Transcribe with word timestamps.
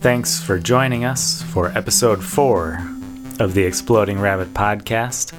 Thanks 0.00 0.40
for 0.40 0.60
joining 0.60 1.04
us 1.04 1.42
for 1.42 1.76
episode 1.76 2.22
four 2.22 2.78
of 3.40 3.54
the 3.54 3.64
Exploding 3.64 4.20
Rabbit 4.20 4.54
podcast. 4.54 5.34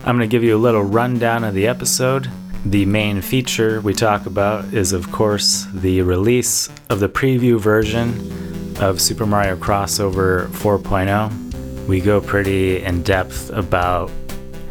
I'm 0.00 0.18
going 0.18 0.28
to 0.28 0.30
give 0.30 0.44
you 0.44 0.54
a 0.54 0.58
little 0.58 0.82
rundown 0.82 1.44
of 1.44 1.54
the 1.54 1.66
episode. 1.66 2.28
The 2.66 2.84
main 2.84 3.22
feature 3.22 3.80
we 3.80 3.94
talk 3.94 4.26
about 4.26 4.74
is, 4.74 4.92
of 4.92 5.10
course, 5.12 5.66
the 5.72 6.02
release 6.02 6.68
of 6.90 7.00
the 7.00 7.08
preview 7.08 7.58
version 7.58 8.76
of 8.82 9.00
Super 9.00 9.24
Mario 9.24 9.56
Crossover 9.56 10.48
4.0. 10.48 11.86
We 11.86 12.02
go 12.02 12.20
pretty 12.20 12.82
in 12.82 13.02
depth 13.02 13.48
about 13.48 14.10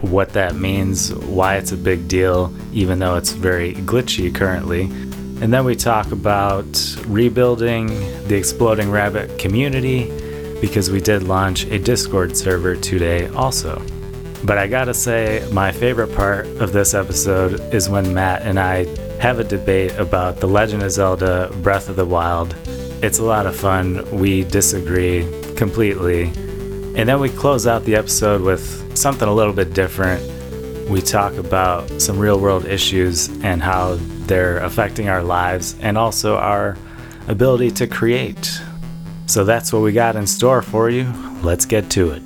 what 0.02 0.34
that 0.34 0.54
means, 0.54 1.12
why 1.16 1.56
it's 1.56 1.72
a 1.72 1.78
big 1.78 2.08
deal, 2.08 2.54
even 2.74 3.00
though 3.00 3.16
it's 3.16 3.32
very 3.32 3.74
glitchy 3.74 4.34
currently. 4.34 4.86
And 5.42 5.54
then 5.54 5.66
we 5.66 5.76
talk 5.76 6.12
about 6.12 6.66
rebuilding 7.08 7.88
the 8.28 8.36
Exploding 8.36 8.90
Rabbit 8.90 9.38
community 9.38 10.06
because 10.62 10.90
we 10.90 11.02
did 11.02 11.24
launch 11.24 11.66
a 11.66 11.78
Discord 11.78 12.36
server 12.38 12.76
today 12.76 13.28
also. 13.28 13.82
But 14.46 14.58
I 14.58 14.68
gotta 14.68 14.94
say, 14.94 15.48
my 15.52 15.72
favorite 15.72 16.16
part 16.16 16.46
of 16.62 16.72
this 16.72 16.94
episode 16.94 17.60
is 17.74 17.90
when 17.90 18.14
Matt 18.14 18.44
and 18.44 18.60
I 18.60 18.86
have 19.18 19.40
a 19.40 19.44
debate 19.44 19.94
about 19.98 20.38
The 20.38 20.48
Legend 20.48 20.84
of 20.84 20.92
Zelda 20.92 21.52
Breath 21.62 21.90
of 21.90 21.96
the 21.96 22.06
Wild. 22.06 22.56
It's 23.02 23.20
a 23.20 23.24
lot 23.24 23.46
of 23.46 23.56
fun. 23.56 24.10
We 24.12 24.44
disagree 24.44 25.28
completely. 25.56 26.26
And 26.96 27.10
then 27.10 27.20
we 27.20 27.30
close 27.30 27.68
out 27.68 27.84
the 27.84 27.96
episode 27.96 28.42
with 28.42 28.98
something 28.98 29.28
a 29.28 29.34
little 29.34 29.54
bit 29.54 29.74
different. 29.74 30.24
We 30.90 31.02
talk 31.02 31.34
about 31.34 32.00
some 32.00 32.20
real 32.20 32.40
world 32.40 32.66
issues 32.66 33.28
and 33.44 33.62
how 33.62 33.98
they're 34.28 34.60
affecting 34.60 35.10
our 35.10 35.24
lives 35.24 35.76
and 35.80 35.98
also 35.98 36.38
our 36.38 36.78
ability 37.28 37.72
to 37.72 37.88
create. 37.88 38.62
So 39.26 39.44
that's 39.44 39.74
what 39.74 39.82
we 39.82 39.94
got 39.94 40.16
in 40.16 40.28
store 40.28 40.62
for 40.62 40.92
you. 40.92 41.12
Let's 41.42 41.66
get 41.66 41.90
to 41.92 42.12
it. 42.12 42.22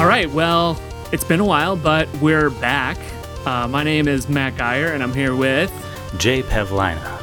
All 0.00 0.08
right, 0.08 0.28
well, 0.32 0.80
it's 1.12 1.24
been 1.24 1.38
a 1.38 1.44
while, 1.44 1.76
but 1.76 2.12
we're 2.16 2.50
back. 2.50 2.98
Uh, 3.46 3.68
my 3.68 3.84
name 3.84 4.08
is 4.08 4.28
Matt 4.28 4.56
Geyer, 4.56 4.88
and 4.88 5.04
I'm 5.04 5.14
here 5.14 5.36
with. 5.36 5.70
Jay 6.18 6.42
Pavlina. 6.42 7.20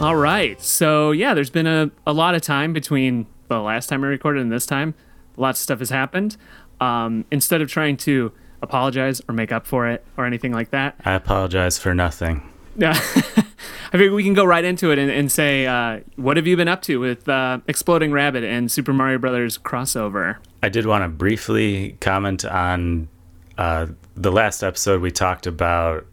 All 0.00 0.16
right, 0.16 0.60
so 0.60 1.12
yeah, 1.12 1.34
there's 1.34 1.50
been 1.50 1.68
a, 1.68 1.90
a 2.04 2.12
lot 2.12 2.34
of 2.34 2.42
time 2.42 2.72
between 2.72 3.26
the 3.48 3.60
last 3.60 3.88
time 3.88 4.04
I 4.04 4.08
recorded 4.08 4.42
and 4.42 4.52
this 4.52 4.66
time. 4.66 4.94
Lots 5.36 5.60
of 5.60 5.62
stuff 5.62 5.78
has 5.78 5.90
happened. 5.90 6.36
Um, 6.80 7.24
instead 7.30 7.60
of 7.60 7.70
trying 7.70 7.96
to 7.98 8.32
apologize 8.62 9.20
or 9.28 9.34
make 9.34 9.52
up 9.52 9.66
for 9.66 9.88
it 9.88 10.04
or 10.16 10.26
anything 10.26 10.52
like 10.52 10.70
that, 10.70 10.96
I 11.04 11.12
apologize 11.14 11.78
for 11.78 11.94
nothing. 11.94 12.48
Yeah, 12.76 12.92
I 13.92 13.98
think 13.98 14.12
we 14.12 14.22
can 14.22 14.34
go 14.34 14.44
right 14.44 14.64
into 14.64 14.92
it 14.92 14.98
and, 14.98 15.10
and 15.10 15.32
say, 15.32 15.66
uh, 15.66 16.00
what 16.14 16.36
have 16.36 16.46
you 16.46 16.56
been 16.56 16.68
up 16.68 16.82
to 16.82 17.00
with 17.00 17.28
uh, 17.28 17.58
Exploding 17.66 18.12
Rabbit 18.12 18.44
and 18.44 18.70
Super 18.70 18.92
Mario 18.92 19.18
Brothers 19.18 19.58
crossover? 19.58 20.36
I 20.62 20.68
did 20.68 20.86
want 20.86 21.02
to 21.02 21.08
briefly 21.08 21.96
comment 22.00 22.44
on 22.44 23.08
uh, 23.56 23.86
the 24.14 24.30
last 24.30 24.62
episode 24.62 25.00
we 25.02 25.10
talked 25.10 25.48
about, 25.48 26.06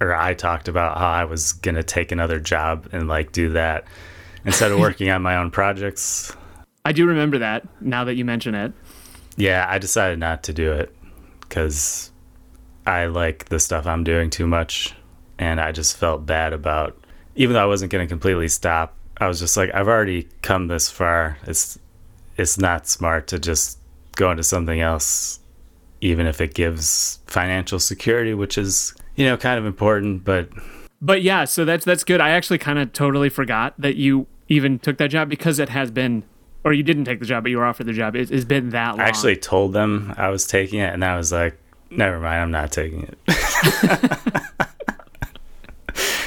or 0.00 0.14
I 0.14 0.34
talked 0.34 0.68
about 0.68 0.98
how 0.98 1.08
I 1.08 1.24
was 1.24 1.54
going 1.54 1.76
to 1.76 1.82
take 1.82 2.12
another 2.12 2.38
job 2.38 2.88
and 2.92 3.08
like 3.08 3.32
do 3.32 3.50
that 3.50 3.86
instead 4.44 4.72
of 4.72 4.78
working 4.80 5.08
on 5.08 5.22
my 5.22 5.36
own 5.36 5.50
projects. 5.50 6.36
I 6.88 6.92
do 6.92 7.04
remember 7.04 7.36
that 7.36 7.68
now 7.82 8.04
that 8.04 8.14
you 8.14 8.24
mention 8.24 8.54
it. 8.54 8.72
Yeah, 9.36 9.66
I 9.68 9.76
decided 9.76 10.18
not 10.18 10.42
to 10.44 10.54
do 10.54 10.72
it 10.72 10.96
because 11.40 12.10
I 12.86 13.04
like 13.04 13.50
the 13.50 13.60
stuff 13.60 13.86
I'm 13.86 14.04
doing 14.04 14.30
too 14.30 14.46
much. 14.46 14.94
And 15.38 15.60
I 15.60 15.70
just 15.70 15.98
felt 15.98 16.24
bad 16.24 16.54
about, 16.54 16.96
even 17.36 17.52
though 17.52 17.62
I 17.62 17.66
wasn't 17.66 17.92
going 17.92 18.06
to 18.06 18.08
completely 18.08 18.48
stop, 18.48 18.96
I 19.18 19.28
was 19.28 19.38
just 19.38 19.54
like, 19.54 19.70
I've 19.74 19.86
already 19.86 20.28
come 20.40 20.68
this 20.68 20.90
far. 20.90 21.36
It's, 21.46 21.78
it's 22.38 22.56
not 22.56 22.86
smart 22.86 23.26
to 23.26 23.38
just 23.38 23.78
go 24.16 24.30
into 24.30 24.42
something 24.42 24.80
else, 24.80 25.40
even 26.00 26.26
if 26.26 26.40
it 26.40 26.54
gives 26.54 27.18
financial 27.26 27.80
security, 27.80 28.32
which 28.32 28.56
is, 28.56 28.94
you 29.14 29.26
know, 29.26 29.36
kind 29.36 29.58
of 29.58 29.66
important. 29.66 30.24
But, 30.24 30.48
but 31.02 31.20
yeah, 31.20 31.44
so 31.44 31.66
that's, 31.66 31.84
that's 31.84 32.02
good. 32.02 32.22
I 32.22 32.30
actually 32.30 32.56
kind 32.56 32.78
of 32.78 32.94
totally 32.94 33.28
forgot 33.28 33.74
that 33.76 33.96
you 33.96 34.26
even 34.48 34.78
took 34.78 34.96
that 34.96 35.08
job 35.08 35.28
because 35.28 35.58
it 35.58 35.68
has 35.68 35.90
been 35.90 36.24
or 36.68 36.74
you 36.74 36.82
didn't 36.82 37.06
take 37.06 37.18
the 37.18 37.24
job, 37.24 37.44
but 37.44 37.50
you 37.50 37.56
were 37.56 37.64
offered 37.64 37.86
the 37.86 37.94
job. 37.94 38.14
It, 38.14 38.28
has 38.28 38.44
been 38.44 38.68
that 38.70 38.90
long. 38.90 39.00
I 39.00 39.04
actually 39.04 39.36
told 39.36 39.72
them 39.72 40.12
I 40.18 40.28
was 40.28 40.46
taking 40.46 40.80
it, 40.80 40.92
and 40.92 41.02
I 41.02 41.16
was 41.16 41.32
like, 41.32 41.58
"Never 41.90 42.20
mind, 42.20 42.42
I'm 42.42 42.50
not 42.50 42.70
taking 42.70 43.04
it." 43.04 43.18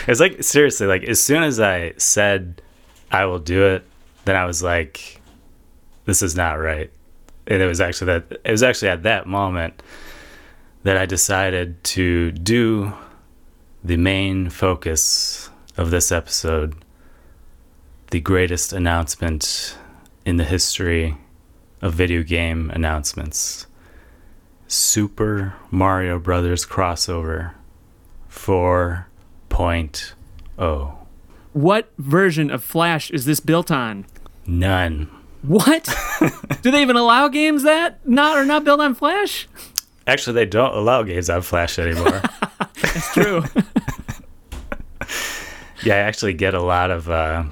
it's 0.07 0.19
like 0.19 0.41
seriously, 0.41 0.87
like 0.87 1.03
as 1.03 1.21
soon 1.21 1.43
as 1.43 1.59
I 1.59 1.93
said 1.97 2.59
I 3.11 3.25
will 3.25 3.37
do 3.37 3.67
it, 3.67 3.85
then 4.25 4.35
I 4.35 4.45
was 4.45 4.63
like, 4.63 5.21
"This 6.05 6.23
is 6.23 6.35
not 6.35 6.53
right." 6.53 6.89
And 7.45 7.61
it 7.61 7.67
was 7.67 7.79
actually 7.79 8.07
that 8.07 8.41
it 8.43 8.51
was 8.51 8.63
actually 8.63 8.89
at 8.89 9.03
that 9.03 9.27
moment 9.27 9.83
that 10.81 10.97
I 10.97 11.05
decided 11.05 11.83
to 11.83 12.31
do 12.31 12.93
the 13.83 13.97
main 13.97 14.49
focus 14.49 15.51
of 15.77 15.91
this 15.91 16.11
episode, 16.11 16.73
the 18.09 18.19
greatest 18.19 18.73
announcement 18.73 19.77
in 20.25 20.37
the 20.37 20.43
history 20.43 21.17
of 21.81 21.93
video 21.93 22.23
game 22.23 22.71
announcements. 22.73 23.67
Super 24.67 25.53
Mario 25.69 26.17
Brothers 26.19 26.65
crossover 26.65 27.53
4.0. 28.29 30.95
What 31.53 31.91
version 31.97 32.49
of 32.49 32.63
Flash 32.63 33.11
is 33.11 33.25
this 33.25 33.41
built 33.41 33.69
on? 33.71 34.05
None. 34.47 35.09
What? 35.41 35.93
Do 36.61 36.71
they 36.71 36.81
even 36.81 36.95
allow 36.95 37.27
games 37.27 37.63
that 37.63 38.07
not 38.07 38.37
are 38.37 38.45
not 38.45 38.63
built 38.63 38.79
on 38.79 38.95
Flash? 38.95 39.49
Actually, 40.07 40.33
they 40.33 40.45
don't 40.45 40.73
allow 40.75 41.03
games 41.03 41.29
on 41.29 41.41
Flash 41.41 41.77
anymore. 41.77 42.21
That's 42.81 43.13
true. 43.13 43.43
yeah, 45.83 45.95
I 45.95 45.99
actually 45.99 46.33
get 46.33 46.53
a 46.53 46.61
lot 46.61 46.91
of 46.91 47.09
uh, 47.09 47.43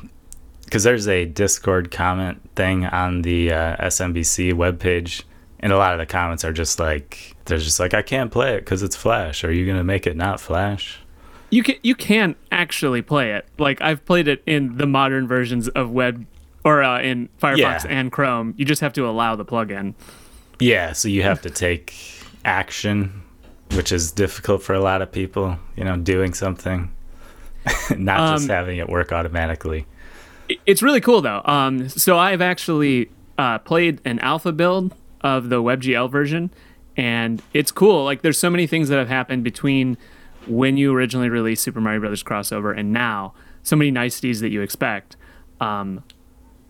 because 0.69 0.83
there's 0.83 1.07
a 1.07 1.25
Discord 1.25 1.89
comment 1.89 2.47
thing 2.53 2.85
on 2.85 3.23
the 3.23 3.51
uh, 3.51 3.87
SMBC 3.87 4.53
webpage, 4.53 5.23
and 5.59 5.73
a 5.73 5.77
lot 5.77 5.93
of 5.93 5.99
the 5.99 6.05
comments 6.05 6.45
are 6.45 6.53
just 6.53 6.79
like, 6.79 7.35
"There's 7.45 7.63
just 7.65 7.79
like 7.79 7.95
I 7.95 8.03
can't 8.03 8.31
play 8.31 8.53
it 8.53 8.59
because 8.59 8.83
it's 8.83 8.95
Flash. 8.95 9.43
Are 9.43 9.51
you 9.51 9.65
gonna 9.65 9.83
make 9.83 10.05
it 10.05 10.15
not 10.15 10.39
Flash?" 10.39 10.99
You 11.49 11.63
can 11.63 11.75
you 11.81 11.95
can 11.95 12.35
actually 12.51 13.01
play 13.01 13.33
it. 13.33 13.47
Like 13.57 13.81
I've 13.81 14.05
played 14.05 14.27
it 14.27 14.43
in 14.45 14.77
the 14.77 14.85
modern 14.85 15.27
versions 15.27 15.67
of 15.69 15.89
web 15.89 16.27
or 16.63 16.83
uh, 16.83 17.01
in 17.01 17.29
Firefox 17.41 17.57
yeah. 17.57 17.85
and 17.87 18.11
Chrome. 18.11 18.53
You 18.55 18.63
just 18.63 18.81
have 18.81 18.93
to 18.93 19.07
allow 19.07 19.35
the 19.35 19.45
plugin. 19.45 19.95
Yeah, 20.59 20.93
so 20.93 21.07
you 21.07 21.23
have 21.23 21.41
to 21.41 21.49
take 21.49 21.95
action, 22.45 23.23
which 23.73 23.91
is 23.91 24.11
difficult 24.11 24.61
for 24.61 24.75
a 24.75 24.81
lot 24.81 25.01
of 25.01 25.11
people. 25.11 25.57
You 25.75 25.83
know, 25.83 25.97
doing 25.97 26.35
something, 26.35 26.93
not 27.97 28.19
um, 28.19 28.37
just 28.37 28.49
having 28.49 28.77
it 28.77 28.87
work 28.87 29.11
automatically. 29.11 29.87
It's 30.65 30.81
really 30.81 31.01
cool 31.01 31.21
though. 31.21 31.41
Um, 31.45 31.89
so 31.89 32.17
I've 32.17 32.41
actually 32.41 33.11
uh, 33.37 33.59
played 33.59 34.01
an 34.05 34.19
alpha 34.19 34.51
build 34.51 34.95
of 35.21 35.49
the 35.49 35.61
WebGL 35.61 36.09
version, 36.09 36.51
and 36.97 37.41
it's 37.53 37.71
cool. 37.71 38.03
Like 38.03 38.21
there's 38.21 38.37
so 38.37 38.49
many 38.49 38.67
things 38.67 38.89
that 38.89 38.97
have 38.97 39.09
happened 39.09 39.43
between 39.43 39.97
when 40.47 40.77
you 40.77 40.93
originally 40.93 41.29
released 41.29 41.63
Super 41.63 41.81
Mario 41.81 41.99
Brothers 41.99 42.23
crossover 42.23 42.77
and 42.77 42.91
now. 42.91 43.33
So 43.61 43.75
many 43.75 43.91
niceties 43.91 44.39
that 44.39 44.49
you 44.49 44.61
expect. 44.61 45.15
Um, 45.59 46.03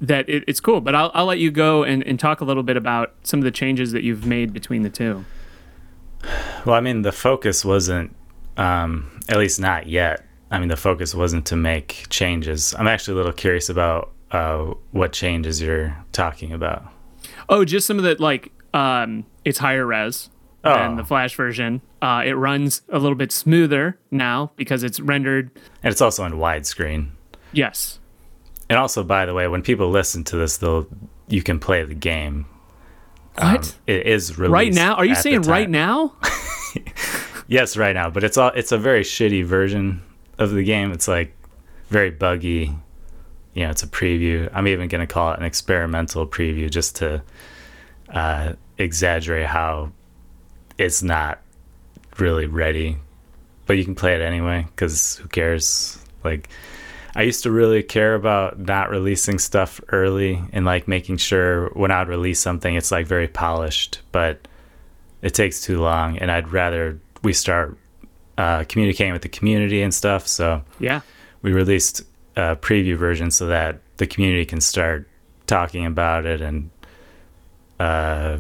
that 0.01 0.27
it, 0.29 0.43
it's 0.47 0.59
cool. 0.59 0.81
But 0.81 0.95
I'll, 0.95 1.11
I'll 1.13 1.25
let 1.25 1.39
you 1.39 1.51
go 1.51 1.83
and, 1.83 2.03
and 2.03 2.19
talk 2.19 2.41
a 2.41 2.45
little 2.45 2.63
bit 2.63 2.77
about 2.77 3.13
some 3.23 3.39
of 3.39 3.43
the 3.43 3.51
changes 3.51 3.91
that 3.91 4.03
you've 4.03 4.25
made 4.25 4.53
between 4.53 4.81
the 4.81 4.89
two. 4.89 5.25
Well, 6.65 6.75
I 6.75 6.81
mean, 6.81 7.01
the 7.03 7.11
focus 7.11 7.63
wasn't, 7.63 8.15
um, 8.57 9.21
at 9.29 9.37
least 9.37 9.59
not 9.59 9.87
yet, 9.87 10.25
I 10.51 10.59
mean, 10.59 10.69
the 10.69 10.77
focus 10.77 11.13
wasn't 11.13 11.45
to 11.47 11.55
make 11.55 12.07
changes. 12.09 12.73
I'm 12.77 12.87
actually 12.87 13.13
a 13.13 13.17
little 13.17 13.33
curious 13.33 13.69
about 13.69 14.11
uh, 14.31 14.73
what 14.91 15.13
changes 15.13 15.61
you're 15.61 15.95
talking 16.11 16.51
about. 16.51 16.83
Oh, 17.49 17.65
just 17.65 17.85
some 17.85 17.97
of 17.97 18.03
the 18.03 18.15
like, 18.21 18.51
um, 18.73 19.25
it's 19.45 19.59
higher 19.59 19.85
res 19.85 20.29
oh. 20.63 20.73
than 20.73 20.95
the 20.95 21.03
Flash 21.03 21.35
version. 21.35 21.81
Uh, 22.01 22.23
it 22.25 22.33
runs 22.33 22.81
a 22.89 22.99
little 22.99 23.15
bit 23.15 23.31
smoother 23.31 23.99
now 24.11 24.51
because 24.55 24.83
it's 24.83 24.99
rendered, 24.99 25.51
and 25.83 25.91
it's 25.91 26.01
also 26.01 26.23
in 26.25 26.33
widescreen. 26.33 27.09
Yes. 27.51 27.99
And 28.69 28.77
also, 28.77 29.03
by 29.03 29.25
the 29.25 29.33
way, 29.33 29.47
when 29.47 29.63
people 29.63 29.89
listen 29.89 30.23
to 30.25 30.35
this, 30.35 30.57
they'll 30.57 30.87
you 31.27 31.43
can 31.43 31.59
play 31.59 31.83
the 31.83 31.95
game. 31.95 32.45
What? 33.35 33.67
Um, 33.67 33.73
it 33.87 34.05
is 34.07 34.37
released 34.37 34.53
right 34.53 34.73
now? 34.73 34.95
Are 34.95 35.05
you 35.05 35.15
saying 35.15 35.43
right 35.43 35.69
now? 35.69 36.15
yes, 37.47 37.77
right 37.77 37.93
now. 37.93 38.09
But 38.09 38.23
it's 38.23 38.37
all 38.37 38.49
it's 38.49 38.71
a 38.71 38.77
very 38.77 39.03
shitty 39.03 39.43
version 39.43 40.01
of 40.39 40.51
the 40.51 40.63
game. 40.63 40.91
It's 40.91 41.07
like 41.07 41.35
very 41.89 42.09
buggy. 42.09 42.75
You 43.53 43.63
know, 43.65 43.69
it's 43.69 43.83
a 43.83 43.87
preview. 43.87 44.49
I'm 44.53 44.67
even 44.67 44.87
going 44.87 45.05
to 45.05 45.11
call 45.11 45.31
it 45.33 45.39
an 45.39 45.45
experimental 45.45 46.25
preview 46.25 46.71
just 46.71 46.95
to 46.97 47.21
uh, 48.09 48.53
exaggerate 48.79 49.45
how 49.45 49.91
it's 50.77 51.03
not 51.03 51.39
really 52.17 52.47
ready 52.47 52.97
but 53.69 53.77
you 53.77 53.85
can 53.85 53.93
play 53.93 54.15
it 54.15 54.21
anyway 54.21 54.65
because 54.71 55.17
who 55.17 55.27
cares? 55.27 56.03
Like, 56.23 56.49
I 57.15 57.21
used 57.21 57.43
to 57.43 57.51
really 57.51 57.83
care 57.83 58.15
about 58.15 58.57
not 58.57 58.89
releasing 58.89 59.37
stuff 59.37 59.79
early 59.89 60.41
and 60.51 60.65
like 60.65 60.87
making 60.87 61.17
sure 61.17 61.69
when 61.75 61.91
I'd 61.91 62.07
release 62.07 62.39
something, 62.39 62.73
it's 62.73 62.91
like 62.91 63.05
very 63.05 63.27
polished, 63.27 64.01
but 64.11 64.47
it 65.21 65.35
takes 65.35 65.61
too 65.61 65.79
long. 65.81 66.17
And 66.17 66.31
I'd 66.31 66.51
rather 66.51 66.99
we 67.21 67.31
start 67.31 67.77
uh, 68.39 68.63
communicating 68.69 69.11
with 69.13 69.21
the 69.21 69.27
community 69.29 69.81
and 69.81 69.93
stuff. 69.93 70.25
So 70.27 70.63
Yeah. 70.79 71.01
we 71.41 71.51
released 71.51 72.03
a 72.37 72.55
preview 72.55 72.95
version 72.95 73.31
so 73.31 73.45
that 73.47 73.81
the 73.97 74.07
community 74.07 74.45
can 74.45 74.61
start 74.61 75.09
talking 75.45 75.85
about 75.85 76.25
it 76.25 76.39
and 76.39 76.69
uh, 77.79 78.39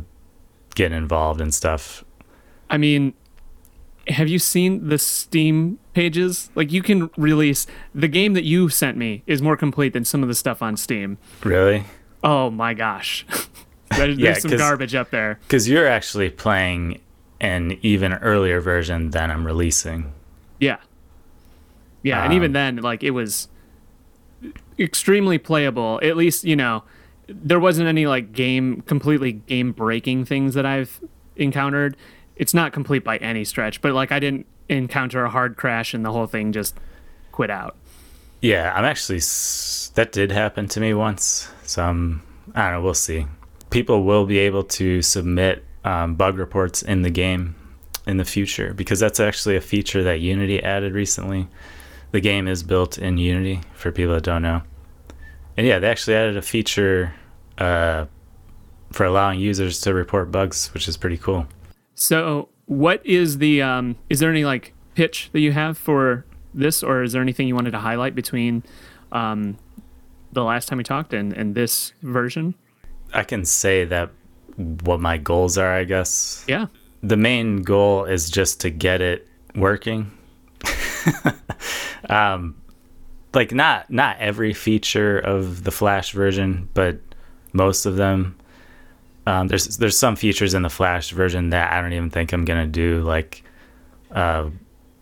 getting 0.75 0.97
involved 0.97 1.41
and 1.41 1.53
stuff. 1.53 2.03
I 2.69 2.77
mean, 2.77 3.13
have 4.07 4.29
you 4.29 4.39
seen 4.39 4.87
the 4.87 4.97
Steam 4.97 5.79
pages? 5.93 6.49
Like, 6.55 6.71
you 6.71 6.81
can 6.81 7.09
release 7.17 7.67
the 7.93 8.07
game 8.07 8.33
that 8.33 8.43
you 8.45 8.69
sent 8.69 8.97
me 8.97 9.23
is 9.27 9.41
more 9.41 9.57
complete 9.57 9.91
than 9.93 10.05
some 10.05 10.21
of 10.23 10.29
the 10.29 10.35
stuff 10.35 10.61
on 10.61 10.77
Steam. 10.77 11.17
Really? 11.43 11.83
Oh 12.23 12.49
my 12.49 12.73
gosh. 12.73 13.25
there's, 13.97 14.17
Yeah, 14.17 14.31
there's 14.31 14.43
some 14.43 14.57
garbage 14.57 14.95
up 14.95 15.09
there. 15.09 15.39
Because 15.47 15.67
you're 15.67 15.87
actually 15.87 16.29
playing 16.29 17.01
an 17.41 17.77
even 17.81 18.13
earlier 18.13 18.59
version 18.61 19.11
than 19.11 19.31
I'm 19.31 19.45
releasing. 19.45 20.13
Yeah. 20.59 20.77
Yeah. 22.03 22.23
and 22.23 22.31
Um, 22.31 22.35
even 22.37 22.53
then, 22.53 22.77
like, 22.77 23.03
it 23.03 23.11
was 23.11 23.47
extremely 24.77 25.37
playable. 25.37 25.99
At 26.03 26.17
least, 26.17 26.43
you 26.43 26.55
know, 26.55 26.83
there 27.27 27.59
wasn't 27.59 27.87
any, 27.87 28.07
like, 28.07 28.31
game, 28.31 28.81
completely 28.81 29.33
game 29.33 29.71
breaking 29.71 30.25
things 30.25 30.53
that 30.53 30.65
I've 30.65 30.99
encountered. 31.35 31.95
It's 32.35 32.53
not 32.53 32.73
complete 32.73 33.03
by 33.03 33.17
any 33.17 33.43
stretch, 33.45 33.81
but, 33.81 33.93
like, 33.93 34.11
I 34.11 34.19
didn't 34.19 34.45
encounter 34.67 35.23
a 35.25 35.29
hard 35.29 35.57
crash 35.57 35.93
and 35.93 36.05
the 36.05 36.11
whole 36.11 36.27
thing 36.27 36.51
just 36.51 36.75
quit 37.31 37.49
out. 37.49 37.75
Yeah, 38.41 38.73
I'm 38.73 38.85
actually. 38.85 39.19
That 39.95 40.11
did 40.11 40.31
happen 40.31 40.67
to 40.69 40.79
me 40.79 40.93
once. 40.93 41.51
So 41.63 41.83
I'm. 41.83 42.21
I 42.55 42.69
don't 42.69 42.79
know. 42.79 42.81
We'll 42.81 42.93
see. 42.93 43.27
People 43.69 44.03
will 44.03 44.25
be 44.25 44.37
able 44.39 44.63
to 44.63 45.01
submit 45.01 45.65
um, 45.89 46.13
bug 46.13 46.37
reports 46.37 46.83
in 46.83 47.01
the 47.01 47.09
game 47.09 47.55
in 48.05 48.17
the 48.17 48.25
future 48.25 48.73
because 48.75 48.99
that's 48.99 49.19
actually 49.19 49.55
a 49.55 49.61
feature 49.61 50.03
that 50.03 50.19
Unity 50.19 50.61
added 50.61 50.93
recently. 50.93 51.47
The 52.11 52.21
game 52.21 52.47
is 52.47 52.61
built 52.61 52.99
in 52.99 53.17
Unity 53.17 53.61
for 53.73 53.91
people 53.91 54.13
that 54.13 54.23
don't 54.23 54.43
know. 54.43 54.61
And 55.57 55.65
yeah, 55.65 55.79
they 55.79 55.89
actually 55.89 56.15
added 56.15 56.37
a 56.37 56.43
feature 56.43 57.13
uh, 57.57 58.05
for 58.91 59.05
allowing 59.05 59.39
users 59.39 59.81
to 59.81 59.93
report 59.93 60.31
bugs, 60.31 60.71
which 60.75 60.87
is 60.87 60.95
pretty 60.95 61.17
cool. 61.17 61.47
So, 61.95 62.49
what 62.65 63.03
is 63.03 63.39
the 63.39 63.63
um 63.63 63.95
is 64.09 64.19
there 64.19 64.29
any 64.29 64.45
like 64.45 64.73
pitch 64.93 65.29
that 65.31 65.39
you 65.39 65.51
have 65.53 65.75
for 65.75 66.23
this 66.53 66.83
or 66.83 67.01
is 67.01 67.13
there 67.13 67.21
anything 67.21 67.47
you 67.47 67.55
wanted 67.55 67.71
to 67.71 67.79
highlight 67.79 68.13
between 68.13 68.63
um 69.11 69.57
the 70.31 70.43
last 70.43 70.67
time 70.67 70.77
we 70.77 70.83
talked 70.83 71.13
and 71.15 71.33
and 71.33 71.55
this 71.55 71.93
version? 72.03 72.53
I 73.11 73.23
can 73.23 73.43
say 73.43 73.85
that 73.85 74.11
what 74.59 74.99
my 74.99 75.17
goals 75.17 75.57
are, 75.57 75.71
I 75.71 75.83
guess. 75.85 76.43
Yeah. 76.47 76.67
the 77.01 77.17
main 77.17 77.61
goal 77.63 78.05
is 78.05 78.29
just 78.29 78.59
to 78.61 78.69
get 78.69 79.01
it 79.01 79.27
working. 79.55 80.11
um, 82.09 82.55
like 83.33 83.51
not 83.53 83.89
not 83.89 84.17
every 84.19 84.53
feature 84.53 85.17
of 85.17 85.63
the 85.63 85.71
Flash 85.71 86.11
version, 86.11 86.69
but 86.73 86.99
most 87.53 87.85
of 87.85 87.95
them. 87.95 88.35
Um, 89.25 89.47
there's 89.47 89.77
there's 89.77 89.97
some 89.97 90.15
features 90.15 90.53
in 90.53 90.63
the 90.63 90.69
Flash 90.69 91.11
version 91.11 91.51
that 91.51 91.71
I 91.71 91.81
don't 91.81 91.93
even 91.93 92.09
think 92.09 92.33
I'm 92.33 92.45
gonna 92.45 92.67
do, 92.67 93.01
like 93.01 93.43
uh, 94.11 94.49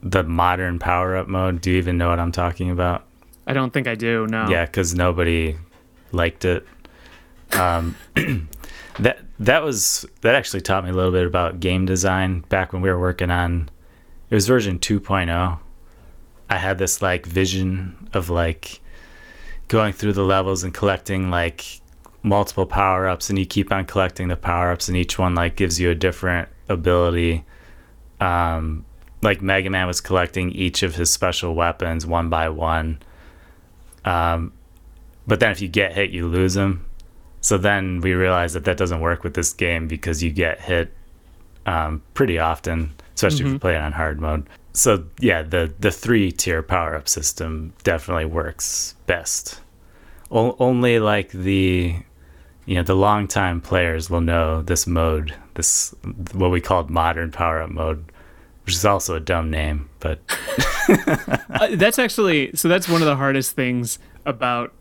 the 0.03 0.23
modern 0.23 0.79
power 0.79 1.15
up 1.15 1.27
mode. 1.27 1.61
Do 1.61 1.71
you 1.71 1.77
even 1.77 1.97
know 1.97 2.09
what 2.09 2.19
I'm 2.19 2.31
talking 2.31 2.69
about? 2.69 3.05
I 3.47 3.53
don't 3.53 3.71
think 3.71 3.87
I 3.87 3.95
do. 3.95 4.27
No. 4.27 4.49
Yeah, 4.49 4.65
because 4.65 4.93
nobody 4.93 5.55
liked 6.11 6.43
it. 6.43 6.67
Um, 7.53 7.95
that 8.99 9.19
that 9.39 9.63
was 9.63 10.05
that 10.21 10.35
actually 10.35 10.61
taught 10.61 10.83
me 10.83 10.89
a 10.89 10.93
little 10.93 11.11
bit 11.11 11.25
about 11.25 11.59
game 11.59 11.85
design 11.85 12.41
back 12.49 12.73
when 12.73 12.81
we 12.81 12.89
were 12.89 12.99
working 12.99 13.31
on. 13.31 13.69
It 14.29 14.35
was 14.35 14.47
version 14.47 14.79
2.0. 14.79 15.59
I 16.49 16.57
had 16.57 16.77
this 16.77 17.01
like 17.01 17.25
vision 17.25 18.09
of 18.13 18.29
like 18.29 18.81
going 19.67 19.93
through 19.93 20.13
the 20.13 20.23
levels 20.23 20.63
and 20.63 20.73
collecting 20.73 21.29
like 21.29 21.81
multiple 22.23 22.65
power 22.65 23.07
ups, 23.07 23.29
and 23.29 23.37
you 23.37 23.45
keep 23.45 23.71
on 23.71 23.85
collecting 23.85 24.27
the 24.27 24.35
power 24.35 24.71
ups, 24.71 24.87
and 24.87 24.97
each 24.97 25.19
one 25.19 25.35
like 25.35 25.55
gives 25.55 25.79
you 25.79 25.89
a 25.89 25.95
different 25.95 26.49
ability. 26.67 27.45
Um, 28.19 28.85
like 29.21 29.41
Mega 29.41 29.69
Man 29.69 29.87
was 29.87 30.01
collecting 30.01 30.51
each 30.51 30.83
of 30.83 30.95
his 30.95 31.09
special 31.09 31.53
weapons 31.53 32.05
one 32.05 32.29
by 32.29 32.49
one. 32.49 32.99
Um, 34.03 34.53
but 35.27 35.39
then 35.39 35.51
if 35.51 35.61
you 35.61 35.67
get 35.67 35.93
hit, 35.93 36.11
you 36.11 36.27
lose 36.27 36.53
them. 36.55 36.86
So 37.41 37.57
then 37.57 38.01
we 38.01 38.13
realized 38.13 38.55
that 38.55 38.65
that 38.65 38.77
doesn't 38.77 38.99
work 38.99 39.23
with 39.23 39.33
this 39.33 39.53
game 39.53 39.87
because 39.87 40.21
you 40.23 40.31
get 40.31 40.59
hit 40.59 40.93
um, 41.65 42.01
pretty 42.13 42.39
often, 42.39 42.93
especially 43.15 43.45
if 43.45 43.51
you 43.53 43.59
play 43.59 43.75
it 43.75 43.81
on 43.81 43.91
hard 43.91 44.19
mode. 44.19 44.47
So 44.73 45.05
yeah, 45.19 45.41
the 45.43 45.73
the 45.79 45.91
three 45.91 46.31
tier 46.31 46.61
power 46.61 46.95
up 46.95 47.07
system 47.07 47.73
definitely 47.83 48.25
works 48.25 48.95
best. 49.05 49.61
O- 50.31 50.55
only 50.59 50.99
like 50.99 51.31
the 51.31 51.95
you 52.65 52.75
know 52.75 52.83
the 52.83 52.95
long 52.95 53.27
time 53.27 53.61
players 53.61 54.09
will 54.09 54.21
know 54.21 54.61
this 54.61 54.85
mode, 54.87 55.33
this 55.55 55.95
what 56.33 56.51
we 56.51 56.61
called 56.61 56.89
modern 56.89 57.31
power 57.31 57.61
up 57.61 57.69
mode, 57.69 58.11
which 58.65 58.75
is 58.75 58.85
also 58.85 59.15
a 59.15 59.19
dumb 59.19 59.49
name, 59.49 59.89
but 59.99 60.19
Uh, 61.49 61.75
that's 61.75 61.99
actually 61.99 62.51
so 62.53 62.67
that's 62.67 62.87
one 62.87 63.01
of 63.01 63.07
the 63.07 63.15
hardest 63.15 63.51
things 63.55 63.99
about 64.25 64.73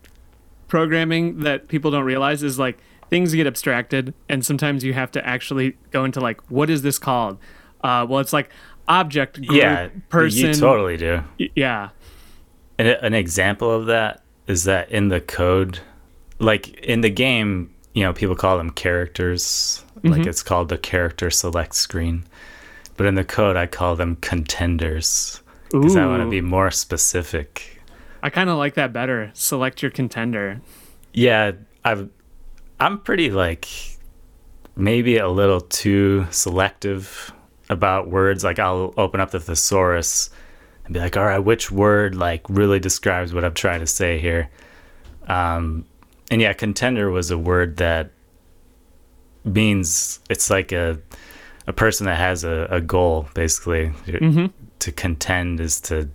programming 0.68 1.40
that 1.40 1.68
people 1.68 1.90
don't 1.90 2.04
realize 2.04 2.42
is 2.42 2.58
like 2.58 2.78
things 3.08 3.34
get 3.34 3.46
abstracted 3.46 4.14
and 4.28 4.44
sometimes 4.44 4.82
you 4.82 4.92
have 4.92 5.10
to 5.12 5.26
actually 5.26 5.76
go 5.90 6.04
into 6.04 6.20
like 6.20 6.40
what 6.50 6.70
is 6.70 6.82
this 6.82 6.98
called? 6.98 7.38
Uh, 7.82 8.06
well, 8.08 8.20
it's 8.20 8.32
like 8.32 8.50
object 8.88 9.36
group 9.36 9.50
yeah, 9.50 9.88
person 10.08 10.48
you 10.48 10.54
totally 10.54 10.96
do. 10.96 11.22
yeah. 11.54 11.90
An, 12.78 12.86
an 12.86 13.14
example 13.14 13.70
of 13.70 13.86
that 13.86 14.22
is 14.46 14.64
that 14.64 14.90
in 14.90 15.08
the 15.08 15.20
code, 15.20 15.78
like 16.38 16.68
in 16.80 17.00
the 17.00 17.10
game, 17.10 17.74
you 17.94 18.02
know, 18.02 18.12
people 18.12 18.36
call 18.36 18.58
them 18.58 18.70
characters. 18.70 19.82
Like 20.02 20.26
it's 20.26 20.42
called 20.42 20.68
the 20.68 20.78
character 20.78 21.30
select 21.30 21.74
screen. 21.74 22.24
But 22.96 23.06
in 23.06 23.14
the 23.14 23.24
code, 23.24 23.56
I 23.56 23.66
call 23.66 23.96
them 23.96 24.16
contenders 24.16 25.40
because 25.70 25.96
I 25.96 26.06
want 26.06 26.22
to 26.22 26.30
be 26.30 26.40
more 26.40 26.70
specific. 26.70 27.75
I 28.26 28.30
kind 28.30 28.50
of 28.50 28.58
like 28.58 28.74
that 28.74 28.92
better. 28.92 29.30
Select 29.34 29.82
your 29.82 29.92
contender. 29.92 30.60
Yeah, 31.12 31.52
I've, 31.84 32.08
I'm 32.80 32.98
pretty 32.98 33.30
like 33.30 33.68
maybe 34.74 35.16
a 35.18 35.28
little 35.28 35.60
too 35.60 36.26
selective 36.32 37.32
about 37.70 38.10
words. 38.10 38.42
Like 38.42 38.58
I'll 38.58 38.92
open 38.96 39.20
up 39.20 39.30
the 39.30 39.38
thesaurus 39.38 40.30
and 40.84 40.92
be 40.92 40.98
like, 40.98 41.16
all 41.16 41.24
right, 41.24 41.38
which 41.38 41.70
word 41.70 42.16
like 42.16 42.42
really 42.48 42.80
describes 42.80 43.32
what 43.32 43.44
I'm 43.44 43.54
trying 43.54 43.78
to 43.78 43.86
say 43.86 44.18
here? 44.18 44.50
Um, 45.28 45.84
and 46.28 46.42
yeah, 46.42 46.52
contender 46.52 47.12
was 47.12 47.30
a 47.30 47.38
word 47.38 47.76
that 47.76 48.10
means 49.44 50.18
it's 50.28 50.50
like 50.50 50.72
a 50.72 50.98
a 51.68 51.72
person 51.72 52.06
that 52.06 52.16
has 52.16 52.42
a, 52.42 52.66
a 52.72 52.80
goal 52.80 53.28
basically. 53.34 53.92
Mm-hmm. 54.04 54.46
To 54.80 54.90
contend 54.90 55.60
is 55.60 55.80
to 55.82 56.08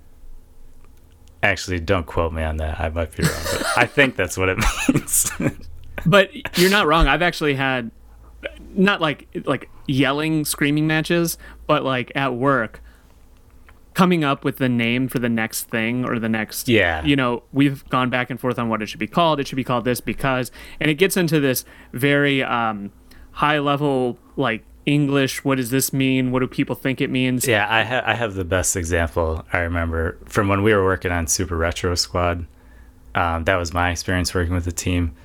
actually 1.43 1.79
don't 1.79 2.05
quote 2.05 2.33
me 2.33 2.43
on 2.43 2.57
that. 2.57 2.79
I 2.79 2.89
might 2.89 3.15
be 3.15 3.23
wrong, 3.23 3.43
but 3.51 3.65
I 3.77 3.85
think 3.85 4.15
that's 4.15 4.37
what 4.37 4.49
it 4.49 4.57
means. 4.89 5.31
But 6.05 6.57
you're 6.57 6.71
not 6.71 6.87
wrong. 6.87 7.07
I've 7.07 7.21
actually 7.21 7.55
had 7.55 7.91
not 8.73 9.01
like 9.01 9.27
like 9.45 9.69
yelling, 9.87 10.45
screaming 10.45 10.87
matches, 10.87 11.37
but 11.67 11.83
like 11.83 12.11
at 12.15 12.35
work, 12.35 12.81
coming 13.93 14.23
up 14.23 14.43
with 14.43 14.57
the 14.57 14.69
name 14.69 15.07
for 15.07 15.19
the 15.19 15.29
next 15.29 15.63
thing 15.65 16.05
or 16.05 16.19
the 16.19 16.29
next. 16.29 16.67
Yeah. 16.67 17.03
You 17.03 17.15
know, 17.15 17.43
we've 17.51 17.87
gone 17.89 18.09
back 18.09 18.29
and 18.29 18.39
forth 18.39 18.57
on 18.57 18.69
what 18.69 18.81
it 18.81 18.87
should 18.87 18.99
be 18.99 19.07
called. 19.07 19.39
It 19.39 19.47
should 19.47 19.55
be 19.55 19.63
called 19.63 19.85
this 19.85 20.01
because, 20.01 20.51
and 20.79 20.89
it 20.89 20.95
gets 20.95 21.17
into 21.17 21.39
this 21.39 21.65
very 21.93 22.43
um, 22.43 22.91
high 23.31 23.59
level 23.59 24.17
like 24.35 24.63
English. 24.85 25.43
What 25.43 25.57
does 25.57 25.69
this 25.69 25.93
mean? 25.93 26.31
What 26.31 26.39
do 26.39 26.47
people 26.47 26.75
think 26.75 27.01
it 27.01 27.09
means? 27.09 27.47
Yeah, 27.47 27.67
I, 27.69 27.83
ha- 27.83 28.03
I 28.05 28.15
have 28.15 28.33
the 28.33 28.45
best 28.45 28.75
example 28.75 29.45
I 29.53 29.59
remember 29.59 30.17
from 30.25 30.47
when 30.47 30.63
we 30.63 30.73
were 30.73 30.83
working 30.83 31.11
on 31.11 31.27
Super 31.27 31.55
Retro 31.55 31.95
Squad. 31.95 32.45
Um, 33.13 33.43
that 33.43 33.57
was 33.57 33.73
my 33.73 33.91
experience 33.91 34.33
working 34.33 34.53
with 34.53 34.65
the 34.65 34.71
team, 34.71 35.15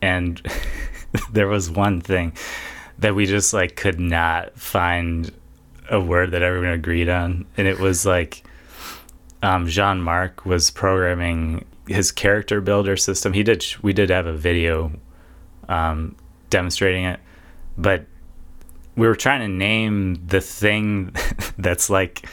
and 0.00 0.40
there 1.32 1.46
was 1.46 1.70
one 1.70 2.00
thing 2.00 2.32
that 2.98 3.14
we 3.14 3.26
just 3.26 3.52
like 3.52 3.76
could 3.76 4.00
not 4.00 4.58
find 4.58 5.30
a 5.90 6.00
word 6.00 6.30
that 6.30 6.42
everyone 6.42 6.70
agreed 6.70 7.08
on, 7.08 7.46
and 7.56 7.68
it 7.68 7.78
was 7.78 8.06
like 8.06 8.44
um, 9.42 9.66
Jean 9.66 10.00
Marc 10.00 10.46
was 10.46 10.70
programming 10.70 11.64
his 11.86 12.10
character 12.10 12.60
builder 12.60 12.96
system. 12.96 13.32
He 13.32 13.42
did 13.42 13.64
we 13.82 13.92
did 13.92 14.10
have 14.10 14.26
a 14.26 14.32
video 14.32 14.90
um, 15.68 16.16
demonstrating 16.50 17.04
it, 17.04 17.20
but 17.76 18.06
we 18.96 19.06
were 19.06 19.16
trying 19.16 19.40
to 19.40 19.48
name 19.48 20.26
the 20.26 20.40
thing 20.40 21.14
that's 21.58 21.90
like 21.90 22.28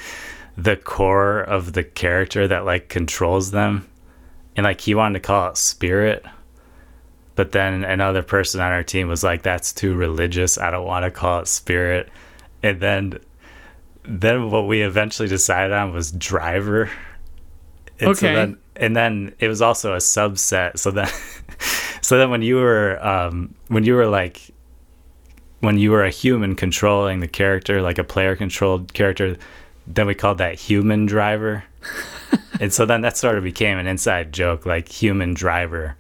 the 0.58 0.76
core 0.76 1.42
of 1.42 1.74
the 1.74 1.84
character 1.84 2.48
that 2.48 2.66
like 2.66 2.90
controls 2.90 3.52
them. 3.52 3.88
And 4.56 4.66
like 4.66 4.82
he 4.82 4.96
wanted 4.96 5.20
to 5.22 5.28
call 5.28 5.50
it 5.50 5.58
spirit. 5.58 6.26
But 7.36 7.54
then 7.54 7.84
another 7.84 8.22
person 8.22 8.62
on 8.62 8.72
our 8.72 8.84
team 8.84 9.08
was 9.08 9.24
like, 9.24 9.42
that's 9.42 9.72
too 9.72 9.96
religious. 9.96 10.58
I 10.58 10.70
don't 10.70 10.86
want 10.86 11.06
to 11.06 11.12
call 11.12 11.40
it 11.40 11.48
spirit. 11.48 12.10
And 12.62 12.80
then 12.80 13.20
then 14.04 14.50
what 14.50 14.68
we 14.68 14.82
eventually 14.82 15.30
decided 15.30 15.72
on 15.72 15.94
was 15.94 16.12
driver. 16.12 16.90
And 18.00 18.10
Okay. 18.10 18.20
So 18.20 18.34
then, 18.34 18.58
and 18.76 18.96
then 18.96 19.36
it 19.40 19.48
was 19.48 19.62
also 19.62 19.94
a 19.94 19.98
subset. 19.98 20.80
So 20.80 20.92
then, 20.92 21.10
so 22.02 22.18
then 22.18 22.30
when 22.30 22.42
you 22.42 22.56
were, 22.56 23.04
um, 23.06 23.54
when 23.68 23.84
you 23.84 23.96
were 23.96 24.08
like, 24.08 24.52
when 25.62 25.78
you 25.78 25.92
were 25.92 26.04
a 26.04 26.10
human 26.10 26.56
controlling 26.56 27.20
the 27.22 27.28
character, 27.28 27.82
like 27.82 27.98
a 27.98 28.04
player 28.04 28.36
controlled 28.36 28.94
character, 28.94 29.38
then 29.88 30.06
we 30.08 30.14
called 30.16 30.38
that 30.40 30.56
human 30.60 31.06
driver. 31.06 31.64
and 32.60 32.72
so 32.74 32.86
then 32.86 33.02
that 33.02 33.18
sort 33.18 33.38
of 33.38 33.44
became 33.44 33.78
an 33.78 33.88
inside 33.88 34.32
joke, 34.34 34.66
like 34.66 34.88
human 34.90 35.34
driver, 35.34 35.96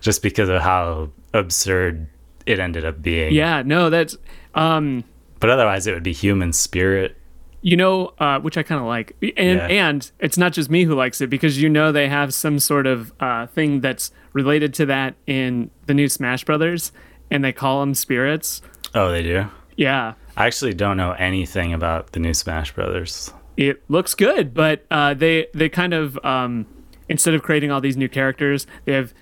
just 0.00 0.22
because 0.22 0.48
of 0.48 0.60
how 0.62 1.10
absurd 1.34 2.06
it 2.46 2.58
ended 2.58 2.84
up 2.84 3.00
being. 3.02 3.32
Yeah, 3.32 3.62
no, 3.64 3.90
that's 3.90 4.16
um 4.54 5.04
But 5.40 5.50
otherwise, 5.50 5.86
it 5.86 5.94
would 5.94 6.02
be 6.02 6.12
human 6.12 6.52
spirit. 6.52 7.16
you 7.64 7.76
know, 7.76 8.12
uh, 8.18 8.40
which 8.40 8.56
I 8.58 8.64
kind 8.64 8.80
of 8.80 8.88
like, 8.88 9.14
and 9.36 9.58
Yeah. 9.58 9.66
and 9.68 10.10
it's 10.18 10.36
not 10.36 10.52
just 10.52 10.68
me 10.68 10.82
who 10.82 10.96
likes 10.96 11.20
it 11.20 11.30
because 11.30 11.62
you 11.62 11.68
know 11.68 11.92
they 11.92 12.08
have 12.08 12.34
some 12.34 12.58
sort 12.58 12.88
of 12.88 13.12
uh, 13.20 13.46
thing 13.46 13.80
that's 13.80 14.10
related 14.32 14.74
to 14.74 14.86
that 14.86 15.14
in 15.28 15.70
the 15.86 15.94
new 15.94 16.08
Smash 16.08 16.44
Brothers, 16.44 16.90
and 17.30 17.44
they 17.44 17.52
call 17.52 17.78
them 17.80 17.94
spirits. 17.94 18.62
Oh, 18.94 19.10
they 19.10 19.22
do. 19.22 19.46
Yeah, 19.76 20.14
I 20.36 20.46
actually 20.46 20.74
don't 20.74 20.96
know 20.96 21.12
anything 21.12 21.72
about 21.72 22.12
the 22.12 22.20
new 22.20 22.34
Smash 22.34 22.72
Brothers. 22.74 23.32
it 23.56 23.82
looks 23.88 24.14
good, 24.14 24.52
but 24.54 24.84
uh, 24.90 25.14
they 25.14 25.46
they 25.54 25.68
kind 25.68 25.94
of 25.94 26.18
um, 26.24 26.66
instead 27.08 27.34
of 27.34 27.42
creating 27.42 27.70
all 27.70 27.80
these 27.80 27.96
new 27.96 28.08
characters, 28.08 28.66
they 28.84 28.92
have 28.92 29.14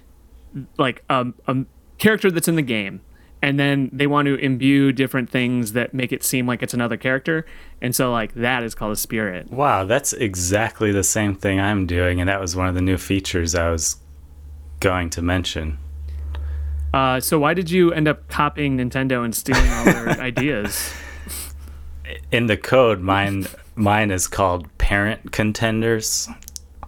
like 0.79 1.05
um, 1.09 1.35
a 1.47 1.57
character 1.99 2.31
that's 2.31 2.49
in 2.49 2.57
the 2.57 2.63
game, 2.63 3.01
and 3.43 3.61
then 3.61 3.91
they 3.93 4.09
want 4.09 4.27
to 4.27 4.35
imbue 4.37 4.91
different 4.93 5.31
things 5.31 5.73
that 5.73 5.95
make 5.95 6.13
it 6.13 6.25
seem 6.25 6.47
like 6.49 6.63
it's 6.65 6.75
another 6.75 6.97
character, 6.97 7.47
and 7.81 7.95
so 7.95 8.11
like 8.11 8.35
that 8.35 8.65
is 8.65 8.75
called 8.75 8.93
a 8.93 8.97
spirit. 8.97 9.51
Wow, 9.53 9.85
that's 9.85 10.13
exactly 10.13 10.91
the 10.91 11.05
same 11.05 11.37
thing 11.37 11.61
I'm 11.61 11.87
doing, 11.87 12.21
and 12.21 12.29
that 12.29 12.41
was 12.41 12.57
one 12.57 12.67
of 12.67 12.75
the 12.75 12.83
new 12.83 12.99
features 12.99 13.55
I 13.55 13.71
was 13.71 13.97
going 14.81 15.11
to 15.11 15.23
mention. 15.23 15.79
Uh, 16.93 17.21
so 17.21 17.39
why 17.39 17.55
did 17.55 17.71
you 17.71 17.93
end 17.93 18.09
up 18.09 18.27
copying 18.29 18.77
Nintendo 18.79 19.25
and 19.25 19.35
stealing 19.35 19.69
all 19.71 19.85
their 19.85 20.09
ideas? 20.21 20.93
In 22.33 22.47
the 22.47 22.57
code, 22.57 23.01
mine 23.01 23.47
mine 23.77 24.11
is 24.11 24.27
called 24.27 24.67
Parent 24.79 25.31
Contenders, 25.33 26.29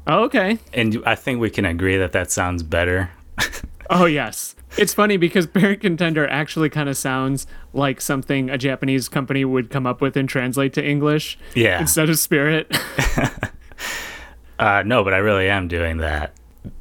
Oh, 0.07 0.25
okay. 0.25 0.59
and 0.75 1.01
I 1.07 1.15
think 1.15 1.41
we 1.41 1.49
can 1.51 1.65
agree 1.65 1.97
that 1.97 2.13
that 2.13 2.31
sounds 2.31 2.63
better. 2.63 3.11
Oh, 3.91 4.07
yes. 4.07 4.55
It's 4.79 4.95
funny 4.95 5.19
because 5.19 5.47
Parent 5.47 5.83
Contender 5.83 6.27
actually 6.27 6.71
kind 6.71 6.89
of 6.89 6.97
sounds 6.97 7.47
like 7.75 8.01
something 8.01 8.49
a 8.49 8.57
Japanese 8.57 9.07
company 9.07 9.45
would 9.45 9.69
come 9.69 9.87
up 9.87 10.01
with 10.01 10.17
and 10.17 10.27
translate 10.27 10.73
to 10.75 10.83
English 10.85 11.37
Yeah. 11.55 11.79
instead 11.79 12.09
of 12.09 12.19
Spirit. 12.19 12.75
Uh, 14.59 14.83
no, 14.87 15.03
but 15.03 15.13
I 15.13 15.19
really 15.19 15.49
am 15.51 15.69
doing 15.69 15.97
that. 15.99 16.33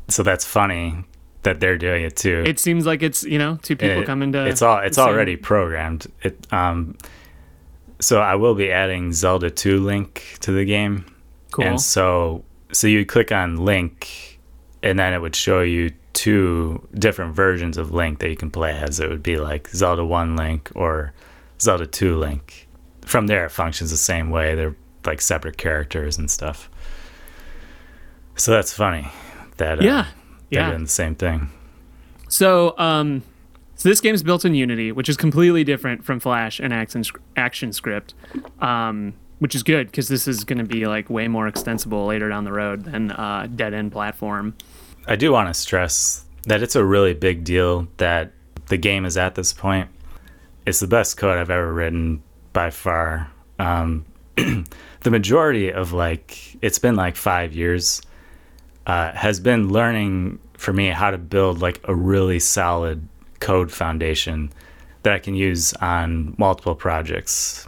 So 0.07 0.23
that's 0.23 0.45
funny 0.45 1.03
that 1.43 1.59
they're 1.59 1.77
doing 1.77 2.03
it 2.03 2.15
too. 2.15 2.43
it 2.45 2.59
seems 2.59 2.85
like 2.85 3.01
it's, 3.01 3.23
you 3.23 3.37
know, 3.39 3.57
two 3.63 3.75
people 3.75 4.01
It- 4.01 4.05
coming 4.05 4.31
to. 4.33 4.45
it's 4.45 4.61
all 4.61 4.77
it's 4.79 4.97
already 4.97 5.35
programmed. 5.35 6.07
It 6.21 6.45
um 6.53 6.97
so 7.99 8.19
I 8.19 8.35
will 8.35 8.55
be 8.55 8.71
adding 8.71 9.13
Zelda 9.13 9.49
2 9.51 9.79
link 9.79 10.37
to 10.41 10.51
the 10.51 10.65
game. 10.65 11.05
Cool. 11.51 11.65
And 11.65 11.81
so 11.81 12.43
so 12.71 12.87
you 12.87 13.05
click 13.05 13.31
on 13.31 13.57
link 13.57 14.39
and 14.83 14.97
then 14.99 15.13
it 15.13 15.21
would 15.21 15.35
show 15.35 15.61
you 15.61 15.91
two 16.13 16.87
different 16.95 17.35
versions 17.35 17.77
of 17.77 17.91
link 17.93 18.19
that 18.19 18.29
you 18.29 18.35
can 18.35 18.51
play 18.51 18.71
as. 18.71 18.99
It 18.99 19.09
would 19.09 19.23
be 19.23 19.37
like 19.37 19.67
Zelda 19.69 20.03
1 20.05 20.35
link 20.35 20.71
or 20.75 21.13
Zelda 21.59 21.85
2 21.87 22.17
link. 22.17 22.67
From 23.05 23.27
there 23.27 23.45
it 23.45 23.51
functions 23.51 23.91
the 23.91 23.97
same 23.97 24.29
way. 24.29 24.55
They're 24.55 24.75
like 25.05 25.21
separate 25.21 25.57
characters 25.57 26.17
and 26.17 26.29
stuff. 26.29 26.69
So 28.35 28.51
that's 28.51 28.73
funny 28.73 29.07
that 29.57 29.79
uh, 29.79 29.83
Yeah. 30.51 30.61
they're 30.61 30.71
doing 30.71 30.83
the 30.83 30.89
same 30.89 31.15
thing. 31.15 31.49
So, 32.27 32.77
um, 32.77 33.23
so 33.75 33.89
this 33.89 33.99
game's 33.99 34.21
built 34.21 34.45
in 34.45 34.53
Unity, 34.53 34.91
which 34.91 35.09
is 35.09 35.17
completely 35.17 35.63
different 35.63 36.05
from 36.05 36.19
Flash 36.19 36.59
and 36.59 36.71
Action 36.71 37.03
Action 37.35 37.73
Script, 37.73 38.13
um, 38.59 39.13
which 39.39 39.55
is 39.55 39.63
good 39.63 39.87
because 39.87 40.07
this 40.07 40.27
is 40.27 40.43
going 40.43 40.59
to 40.59 40.63
be 40.63 40.85
like 40.85 41.09
way 41.09 41.27
more 41.27 41.47
extensible 41.47 42.05
later 42.05 42.29
down 42.29 42.43
the 42.43 42.53
road 42.53 42.85
than 42.85 43.11
uh, 43.11 43.47
Dead 43.55 43.73
End 43.73 43.91
platform. 43.91 44.55
I 45.07 45.15
do 45.15 45.31
want 45.31 45.49
to 45.49 45.53
stress 45.55 46.25
that 46.45 46.61
it's 46.61 46.75
a 46.75 46.85
really 46.85 47.13
big 47.15 47.43
deal 47.43 47.87
that 47.97 48.33
the 48.67 48.77
game 48.77 49.05
is 49.05 49.17
at 49.17 49.35
this 49.35 49.51
point. 49.51 49.89
It's 50.65 50.79
the 50.79 50.87
best 50.87 51.17
code 51.17 51.37
I've 51.37 51.49
ever 51.49 51.73
written 51.73 52.21
by 52.53 52.69
far. 52.69 53.31
Um, 53.57 54.05
the 54.35 55.09
majority 55.09 55.71
of 55.71 55.91
like, 55.91 56.57
it's 56.61 56.79
been 56.79 56.95
like 56.95 57.15
five 57.15 57.53
years, 57.53 58.01
uh, 58.87 59.11
has 59.11 59.39
been 59.39 59.69
learning 59.69 60.39
for 60.53 60.73
me 60.73 60.87
how 60.87 61.11
to 61.11 61.17
build 61.17 61.61
like 61.61 61.79
a 61.85 61.95
really 61.95 62.39
solid 62.39 63.07
code 63.39 63.71
foundation 63.71 64.51
that 65.03 65.13
I 65.13 65.19
can 65.19 65.35
use 65.35 65.73
on 65.75 66.35
multiple 66.37 66.75
projects. 66.75 67.67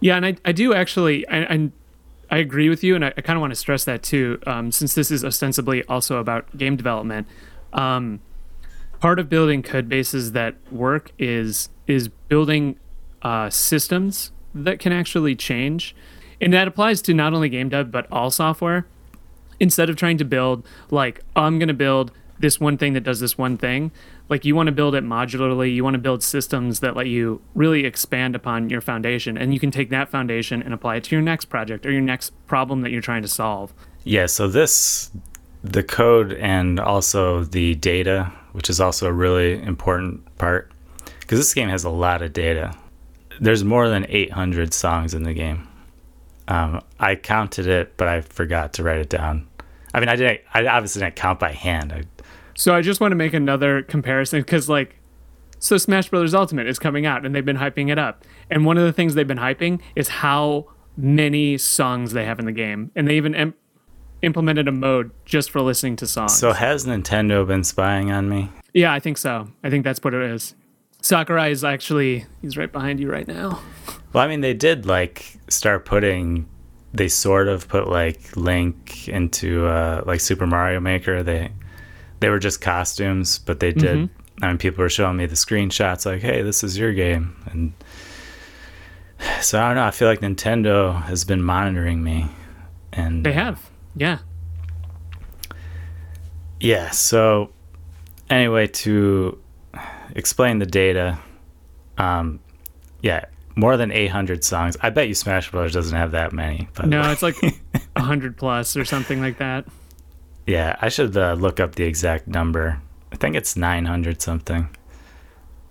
Yeah, 0.00 0.16
and 0.16 0.26
I, 0.26 0.36
I 0.44 0.52
do 0.52 0.74
actually, 0.74 1.26
I, 1.28 1.54
I, 1.54 1.70
I 2.30 2.38
agree 2.38 2.68
with 2.68 2.84
you, 2.84 2.94
and 2.94 3.04
I, 3.04 3.14
I 3.16 3.20
kind 3.22 3.36
of 3.36 3.40
want 3.40 3.52
to 3.52 3.56
stress 3.56 3.84
that 3.84 4.02
too, 4.02 4.38
um, 4.46 4.70
since 4.70 4.94
this 4.94 5.10
is 5.10 5.24
ostensibly 5.24 5.82
also 5.84 6.18
about 6.18 6.56
game 6.56 6.76
development. 6.76 7.26
Um, 7.72 8.20
part 9.00 9.18
of 9.18 9.28
building 9.28 9.62
code 9.62 9.88
bases 9.88 10.32
that 10.32 10.56
work 10.70 11.12
is 11.18 11.68
is 11.86 12.08
building 12.08 12.78
uh, 13.22 13.48
systems 13.48 14.32
that 14.54 14.78
can 14.78 14.92
actually 14.92 15.34
change, 15.34 15.94
and 16.40 16.52
that 16.52 16.68
applies 16.68 17.00
to 17.02 17.14
not 17.14 17.32
only 17.32 17.48
game 17.48 17.68
dev 17.68 17.90
but 17.90 18.06
all 18.10 18.30
software. 18.30 18.86
Instead 19.58 19.88
of 19.88 19.96
trying 19.96 20.18
to 20.18 20.24
build 20.24 20.66
like 20.90 21.22
oh, 21.34 21.42
I'm 21.42 21.58
going 21.58 21.68
to 21.68 21.74
build 21.74 22.12
this 22.38 22.60
one 22.60 22.76
thing 22.76 22.92
that 22.92 23.02
does 23.02 23.20
this 23.20 23.38
one 23.38 23.56
thing, 23.56 23.90
like 24.28 24.44
you 24.44 24.54
want 24.54 24.66
to 24.66 24.72
build 24.72 24.94
it 24.94 25.04
modularly. 25.04 25.74
You 25.74 25.84
want 25.84 25.94
to 25.94 25.98
build 25.98 26.22
systems 26.22 26.80
that 26.80 26.96
let 26.96 27.06
you 27.06 27.40
really 27.54 27.84
expand 27.84 28.34
upon 28.34 28.70
your 28.70 28.80
foundation, 28.80 29.38
and 29.38 29.54
you 29.54 29.60
can 29.60 29.70
take 29.70 29.90
that 29.90 30.08
foundation 30.08 30.62
and 30.62 30.74
apply 30.74 30.96
it 30.96 31.04
to 31.04 31.14
your 31.14 31.22
next 31.22 31.46
project 31.46 31.86
or 31.86 31.92
your 31.92 32.00
next 32.00 32.32
problem 32.46 32.82
that 32.82 32.90
you're 32.90 33.00
trying 33.00 33.22
to 33.22 33.28
solve. 33.28 33.72
Yeah, 34.04 34.26
so 34.26 34.48
this, 34.48 35.10
the 35.64 35.82
code 35.82 36.34
and 36.34 36.78
also 36.78 37.44
the 37.44 37.74
data, 37.76 38.32
which 38.52 38.70
is 38.70 38.80
also 38.80 39.06
a 39.06 39.12
really 39.12 39.62
important 39.62 40.36
part, 40.38 40.70
because 41.20 41.38
this 41.38 41.54
game 41.54 41.68
has 41.68 41.84
a 41.84 41.90
lot 41.90 42.22
of 42.22 42.32
data. 42.32 42.76
There's 43.40 43.64
more 43.64 43.88
than 43.88 44.06
800 44.08 44.72
songs 44.72 45.12
in 45.14 45.24
the 45.24 45.34
game. 45.34 45.68
Um, 46.48 46.80
I 47.00 47.16
counted 47.16 47.66
it, 47.66 47.96
but 47.96 48.08
I 48.08 48.20
forgot 48.20 48.72
to 48.74 48.82
write 48.82 48.98
it 48.98 49.08
down. 49.08 49.48
I 49.92 50.00
mean, 50.00 50.08
I 50.08 50.16
didn't. 50.16 50.40
I 50.54 50.66
obviously 50.66 51.00
didn't 51.00 51.16
count 51.16 51.40
by 51.40 51.52
hand. 51.52 51.92
I, 51.92 52.02
So 52.56 52.74
I 52.74 52.82
just 52.82 53.00
want 53.00 53.12
to 53.12 53.16
make 53.16 53.34
another 53.34 53.82
comparison 53.82 54.40
because, 54.40 54.68
like, 54.68 54.96
so 55.58 55.78
Smash 55.78 56.08
Brothers 56.10 56.34
Ultimate 56.34 56.66
is 56.66 56.78
coming 56.78 57.06
out 57.06 57.24
and 57.24 57.34
they've 57.34 57.44
been 57.44 57.56
hyping 57.56 57.90
it 57.90 57.98
up. 57.98 58.24
And 58.50 58.64
one 58.64 58.76
of 58.78 58.84
the 58.84 58.92
things 58.92 59.14
they've 59.14 59.26
been 59.26 59.38
hyping 59.38 59.80
is 59.96 60.08
how 60.08 60.66
many 60.96 61.58
songs 61.58 62.12
they 62.12 62.24
have 62.24 62.38
in 62.38 62.46
the 62.46 62.52
game, 62.52 62.90
and 62.94 63.08
they 63.08 63.16
even 63.16 63.34
im- 63.34 63.54
implemented 64.22 64.68
a 64.68 64.72
mode 64.72 65.10
just 65.24 65.50
for 65.50 65.60
listening 65.60 65.96
to 65.96 66.06
songs. 66.06 66.38
so 66.38 66.52
has 66.52 66.86
Nintendo 66.86 67.46
been 67.46 67.64
spying 67.64 68.10
on 68.10 68.28
me? 68.28 68.50
yeah, 68.72 68.92
I 68.92 69.00
think 69.00 69.18
so. 69.18 69.48
I 69.64 69.70
think 69.70 69.84
that's 69.84 70.00
what 70.02 70.14
it 70.14 70.22
is. 70.22 70.54
Sakurai 71.02 71.50
is 71.50 71.64
actually 71.64 72.24
he's 72.42 72.56
right 72.56 72.70
behind 72.72 72.98
you 73.00 73.10
right 73.10 73.28
now. 73.28 73.60
Well, 74.12 74.24
I 74.24 74.28
mean, 74.28 74.40
they 74.40 74.54
did 74.54 74.86
like 74.86 75.35
start 75.48 75.84
putting. 75.84 76.48
They 76.92 77.08
sort 77.08 77.48
of 77.48 77.68
put 77.68 77.88
like 77.88 78.36
Link 78.36 79.08
into 79.08 79.66
uh, 79.66 80.02
like 80.06 80.20
Super 80.20 80.46
Mario 80.46 80.80
Maker. 80.80 81.22
They 81.22 81.50
they 82.20 82.28
were 82.30 82.38
just 82.38 82.60
costumes, 82.60 83.38
but 83.38 83.60
they 83.60 83.72
did. 83.72 84.08
I 84.42 84.48
mean, 84.48 84.58
people 84.58 84.82
were 84.82 84.88
showing 84.88 85.16
me 85.16 85.26
the 85.26 85.34
screenshots, 85.34 86.06
like, 86.06 86.22
"Hey, 86.22 86.42
this 86.42 86.62
is 86.64 86.78
your 86.78 86.92
game," 86.92 87.36
and 87.46 87.72
so 89.40 89.60
I 89.60 89.68
don't 89.68 89.76
know. 89.76 89.84
I 89.84 89.90
feel 89.90 90.08
like 90.08 90.20
Nintendo 90.20 91.02
has 91.04 91.24
been 91.24 91.42
monitoring 91.42 92.02
me, 92.02 92.28
and 92.92 93.24
They 93.24 93.32
have, 93.32 93.70
yeah. 93.94 94.18
Yeah. 96.60 96.90
So 96.90 97.50
anyway, 98.30 98.66
to 98.68 99.38
explain 100.14 100.58
the 100.58 100.66
data, 100.66 101.18
um, 101.98 102.40
yeah, 103.02 103.26
more 103.56 103.76
than 103.76 103.90
800 103.90 104.44
songs. 104.44 104.76
I 104.82 104.90
bet 104.90 105.08
you 105.08 105.14
Smash 105.14 105.50
Bros 105.50 105.72
doesn't 105.72 105.96
have 105.96 106.12
that 106.12 106.32
many. 106.32 106.68
No, 106.84 107.10
it's 107.10 107.22
like 107.22 107.36
a 107.96 108.02
hundred 108.02 108.36
plus 108.36 108.76
or 108.76 108.84
something 108.84 109.20
like 109.20 109.38
that. 109.38 109.66
yeah, 110.46 110.76
I 110.80 110.88
should 110.90 111.16
uh, 111.16 111.32
look 111.34 111.58
up 111.58 111.74
the 111.74 111.84
exact 111.84 112.28
number. 112.28 112.80
I 113.12 113.16
think 113.16 113.34
it's 113.34 113.56
900 113.56 114.20
something. 114.20 114.68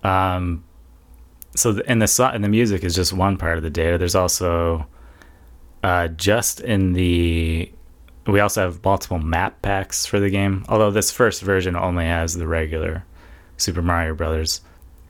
Um, 0.03 0.63
so 1.55 1.71
the, 1.73 1.89
and 1.89 2.01
the 2.01 2.07
so- 2.07 2.25
and 2.25 2.43
the 2.43 2.49
music 2.49 2.83
is 2.83 2.95
just 2.95 3.13
one 3.13 3.37
part 3.37 3.57
of 3.57 3.63
the 3.63 3.69
data. 3.69 3.97
There's 3.97 4.15
also 4.15 4.85
uh, 5.83 6.07
just 6.09 6.59
in 6.61 6.93
the. 6.93 7.71
We 8.27 8.39
also 8.39 8.61
have 8.63 8.83
multiple 8.83 9.19
map 9.19 9.61
packs 9.61 10.05
for 10.07 10.19
the 10.19 10.31
game, 10.31 10.65
although 10.67 10.89
this 10.89 11.11
first 11.11 11.43
version 11.43 11.75
only 11.75 12.05
has 12.05 12.33
the 12.33 12.47
regular 12.47 13.05
Super 13.57 13.83
Mario 13.83 14.15
Brothers. 14.15 14.61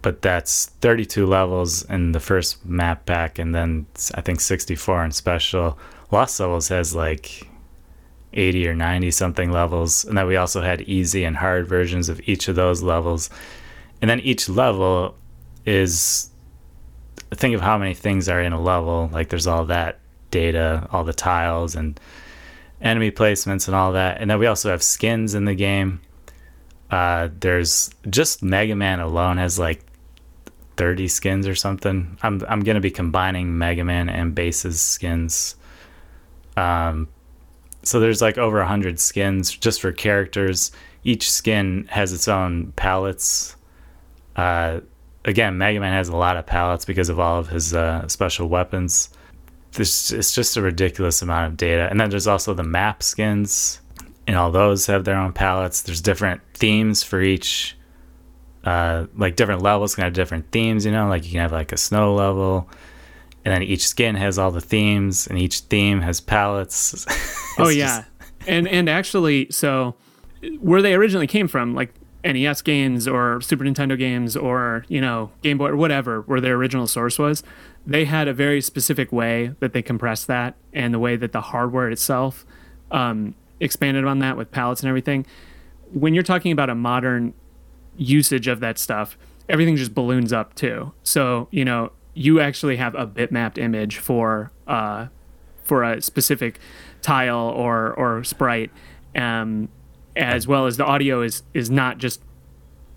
But 0.05 0.21
that's 0.21 0.67
32 0.81 1.25
levels 1.25 1.81
in 1.85 2.11
the 2.11 2.19
first 2.19 2.63
map 2.63 3.07
pack, 3.07 3.39
and 3.39 3.55
then 3.55 3.87
I 4.13 4.21
think 4.21 4.39
64 4.39 5.03
in 5.03 5.11
special. 5.11 5.79
Lost 6.11 6.39
Levels 6.39 6.67
has 6.67 6.93
like 6.93 7.49
80 8.33 8.67
or 8.67 8.75
90 8.75 9.09
something 9.09 9.51
levels, 9.51 10.05
and 10.05 10.15
then 10.15 10.27
we 10.27 10.35
also 10.35 10.61
had 10.61 10.81
easy 10.81 11.23
and 11.23 11.35
hard 11.35 11.67
versions 11.67 12.07
of 12.07 12.21
each 12.29 12.47
of 12.47 12.55
those 12.55 12.83
levels. 12.83 13.31
And 13.99 14.07
then 14.07 14.19
each 14.19 14.47
level 14.47 15.15
is 15.65 16.29
think 17.31 17.55
of 17.55 17.61
how 17.61 17.79
many 17.79 17.95
things 17.95 18.29
are 18.29 18.41
in 18.41 18.53
a 18.53 18.61
level. 18.61 19.09
Like 19.11 19.29
there's 19.29 19.47
all 19.47 19.65
that 19.65 20.01
data, 20.29 20.87
all 20.91 21.03
the 21.03 21.13
tiles 21.13 21.73
and 21.73 21.99
enemy 22.79 23.09
placements 23.09 23.67
and 23.67 23.73
all 23.75 23.93
that. 23.93 24.21
And 24.21 24.29
then 24.29 24.37
we 24.37 24.45
also 24.45 24.69
have 24.69 24.83
skins 24.83 25.33
in 25.33 25.45
the 25.45 25.55
game. 25.55 25.99
Uh, 26.91 27.29
there's 27.39 27.89
just 28.07 28.43
Mega 28.43 28.75
Man 28.75 28.99
alone 28.99 29.37
has 29.37 29.57
like 29.57 29.81
30 30.77 31.07
skins 31.07 31.47
or 31.47 31.55
something. 31.55 32.17
I'm 32.21 32.41
I'm 32.47 32.61
gonna 32.61 32.79
be 32.79 32.91
combining 32.91 33.57
Mega 33.57 33.83
Man 33.83 34.09
and 34.09 34.35
Bass's 34.35 34.81
skins. 34.81 35.55
Um, 36.57 37.07
so 37.83 37.99
there's 37.99 38.21
like 38.21 38.37
over 38.37 38.63
hundred 38.63 38.99
skins 38.99 39.51
just 39.51 39.81
for 39.81 39.91
characters. 39.91 40.71
Each 41.03 41.31
skin 41.31 41.87
has 41.91 42.13
its 42.13 42.27
own 42.27 42.73
palettes. 42.75 43.55
Uh, 44.35 44.81
again, 45.23 45.57
Mega 45.57 45.79
Man 45.79 45.93
has 45.93 46.09
a 46.09 46.15
lot 46.15 46.37
of 46.37 46.45
palettes 46.45 46.85
because 46.85 47.09
of 47.09 47.19
all 47.19 47.39
of 47.39 47.49
his 47.49 47.73
uh, 47.73 48.07
special 48.07 48.47
weapons. 48.47 49.09
This 49.73 50.11
it's 50.11 50.33
just 50.33 50.57
a 50.57 50.61
ridiculous 50.61 51.21
amount 51.21 51.51
of 51.51 51.57
data, 51.57 51.87
and 51.89 51.99
then 51.99 52.09
there's 52.09 52.27
also 52.27 52.53
the 52.53 52.63
map 52.63 53.03
skins, 53.03 53.81
and 54.25 54.35
all 54.35 54.51
those 54.51 54.87
have 54.87 55.03
their 55.03 55.17
own 55.17 55.33
palettes. 55.33 55.81
There's 55.81 56.01
different 56.01 56.41
themes 56.53 57.03
for 57.03 57.21
each, 57.21 57.74
uh, 58.65 59.05
like 59.15 59.35
different 59.35 59.61
levels 59.61 59.95
can 59.95 60.03
have 60.03 60.13
different 60.13 60.51
themes. 60.51 60.85
You 60.85 60.91
know, 60.91 61.07
like 61.07 61.25
you 61.25 61.31
can 61.31 61.41
have 61.41 61.51
like 61.51 61.71
a 61.71 61.77
snow 61.77 62.13
level, 62.13 62.69
and 63.43 63.53
then 63.53 63.63
each 63.63 63.87
skin 63.87 64.15
has 64.15 64.37
all 64.37 64.51
the 64.51 64.61
themes, 64.61 65.27
and 65.27 65.37
each 65.37 65.59
theme 65.61 66.01
has 66.01 66.19
palettes. 66.19 67.05
oh 67.59 67.69
yeah, 67.69 67.99
just... 67.99 68.49
and 68.49 68.67
and 68.67 68.89
actually, 68.89 69.47
so 69.51 69.95
where 70.59 70.81
they 70.81 70.93
originally 70.93 71.27
came 71.27 71.47
from, 71.47 71.73
like 71.73 71.93
NES 72.25 72.61
games 72.63 73.07
or 73.07 73.39
Super 73.41 73.63
Nintendo 73.63 73.97
games 73.97 74.35
or, 74.35 74.83
you 74.87 74.99
know, 74.99 75.31
Game 75.43 75.57
Boy 75.57 75.69
or 75.69 75.75
whatever, 75.75 76.21
where 76.21 76.41
their 76.41 76.55
original 76.55 76.87
source 76.87 77.19
was, 77.19 77.43
they 77.85 78.05
had 78.05 78.27
a 78.27 78.33
very 78.33 78.61
specific 78.61 79.11
way 79.11 79.53
that 79.59 79.73
they 79.73 79.81
compressed 79.81 80.27
that 80.27 80.55
and 80.73 80.93
the 80.93 80.99
way 80.99 81.15
that 81.15 81.31
the 81.31 81.41
hardware 81.41 81.89
itself 81.89 82.45
um, 82.91 83.35
expanded 83.59 84.05
on 84.05 84.19
that 84.19 84.37
with 84.37 84.51
palettes 84.51 84.81
and 84.81 84.89
everything. 84.89 85.25
When 85.93 86.13
you're 86.13 86.23
talking 86.23 86.51
about 86.51 86.69
a 86.69 86.75
modern 86.75 87.33
usage 87.97 88.47
of 88.47 88.59
that 88.59 88.77
stuff, 88.77 89.17
everything 89.49 89.75
just 89.75 89.93
balloons 89.93 90.33
up 90.33 90.55
too. 90.55 90.93
So, 91.03 91.47
you 91.51 91.65
know, 91.65 91.91
you 92.13 92.39
actually 92.39 92.77
have 92.77 92.95
a 92.95 93.05
bitmapped 93.05 93.57
image 93.57 93.97
for 93.97 94.51
uh, 94.67 95.07
for 95.63 95.83
a 95.83 96.01
specific 96.01 96.59
tile 97.01 97.49
or 97.49 97.93
or 97.93 98.23
sprite. 98.23 98.71
Um, 99.15 99.69
as 100.15 100.47
well 100.47 100.65
as 100.65 100.77
the 100.77 100.85
audio 100.85 101.21
is 101.21 101.43
is 101.53 101.69
not 101.69 101.97
just 101.97 102.21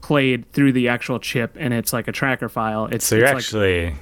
played 0.01 0.51
through 0.53 0.73
the 0.73 0.89
actual 0.89 1.19
chip 1.19 1.57
and 1.59 1.75
it's 1.75 1.93
like 1.93 2.09
a 2.09 2.13
tracker 2.13 2.49
file. 2.49 2.87
It's 2.87 3.05
so 3.05 3.17
you're 3.17 3.27
it's 3.27 3.35
actually 3.35 3.87
like, 3.87 3.95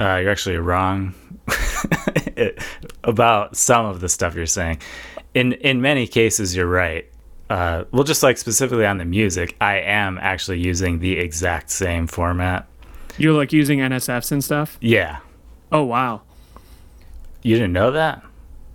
uh, 0.00 0.16
you're 0.16 0.30
actually 0.30 0.56
wrong 0.56 1.14
about 3.04 3.56
some 3.56 3.86
of 3.86 4.00
the 4.00 4.08
stuff 4.08 4.34
you're 4.34 4.46
saying. 4.46 4.80
In 5.34 5.52
in 5.54 5.80
many 5.80 6.06
cases, 6.06 6.54
you're 6.54 6.66
right. 6.66 7.06
Uh, 7.54 7.84
well, 7.92 8.02
just 8.02 8.24
like 8.24 8.36
specifically 8.36 8.84
on 8.84 8.98
the 8.98 9.04
music, 9.04 9.54
I 9.60 9.76
am 9.76 10.18
actually 10.20 10.58
using 10.58 10.98
the 10.98 11.12
exact 11.12 11.70
same 11.70 12.08
format. 12.08 12.66
You're 13.16 13.32
like 13.32 13.52
using 13.52 13.78
NSFs 13.78 14.32
and 14.32 14.42
stuff. 14.42 14.76
Yeah. 14.80 15.18
Oh 15.70 15.84
wow. 15.84 16.22
You 17.44 17.54
didn't 17.54 17.72
know 17.72 17.92
that? 17.92 18.24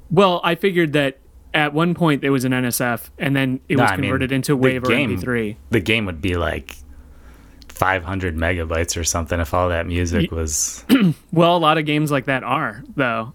Well, 0.10 0.39
I 0.46 0.56
figured 0.56 0.94
that 0.94 1.18
at 1.54 1.74
one 1.74 1.94
point 1.94 2.24
it 2.24 2.30
was 2.30 2.46
an 2.46 2.54
NSF, 2.54 3.10
and 3.18 3.36
then 3.36 3.60
it 3.68 3.76
no, 3.76 3.84
was 3.84 3.92
converted 3.92 4.32
I 4.32 4.36
mean, 4.36 4.36
into 4.38 4.58
WAV 4.58 4.86
or 4.86 4.92
MP3. 4.92 5.58
The 5.72 5.82
game 5.82 6.06
would 6.06 6.22
be 6.22 6.38
like 6.38 6.78
500 7.68 8.38
megabytes 8.38 8.96
or 8.96 9.04
something 9.04 9.42
if 9.42 9.54
all 9.54 9.68
that 9.68 9.88
music 9.88 10.32
was. 10.32 10.86
well, 11.34 11.58
a 11.58 11.60
lot 11.60 11.78
of 11.78 11.86
games 11.86 12.12
like 12.12 12.28
that 12.28 12.46
are 12.46 12.82
though. 12.96 13.34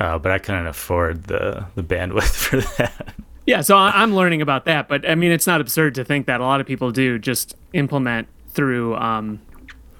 Oh, 0.00 0.18
but 0.18 0.32
I 0.32 0.38
couldn't 0.38 0.66
afford 0.66 1.24
the 1.24 1.66
the 1.74 1.82
bandwidth 1.82 2.22
for 2.34 2.62
that. 2.78 3.14
Yeah, 3.48 3.62
so 3.62 3.76
I'm 3.76 4.14
learning 4.14 4.42
about 4.42 4.66
that, 4.66 4.88
but 4.88 5.08
I 5.08 5.14
mean, 5.14 5.32
it's 5.32 5.46
not 5.46 5.60
absurd 5.60 5.94
to 5.96 6.04
think 6.04 6.26
that 6.26 6.40
a 6.40 6.44
lot 6.44 6.60
of 6.60 6.66
people 6.66 6.90
do 6.90 7.18
just 7.18 7.56
implement 7.72 8.28
through 8.50 8.94
um, 8.96 9.40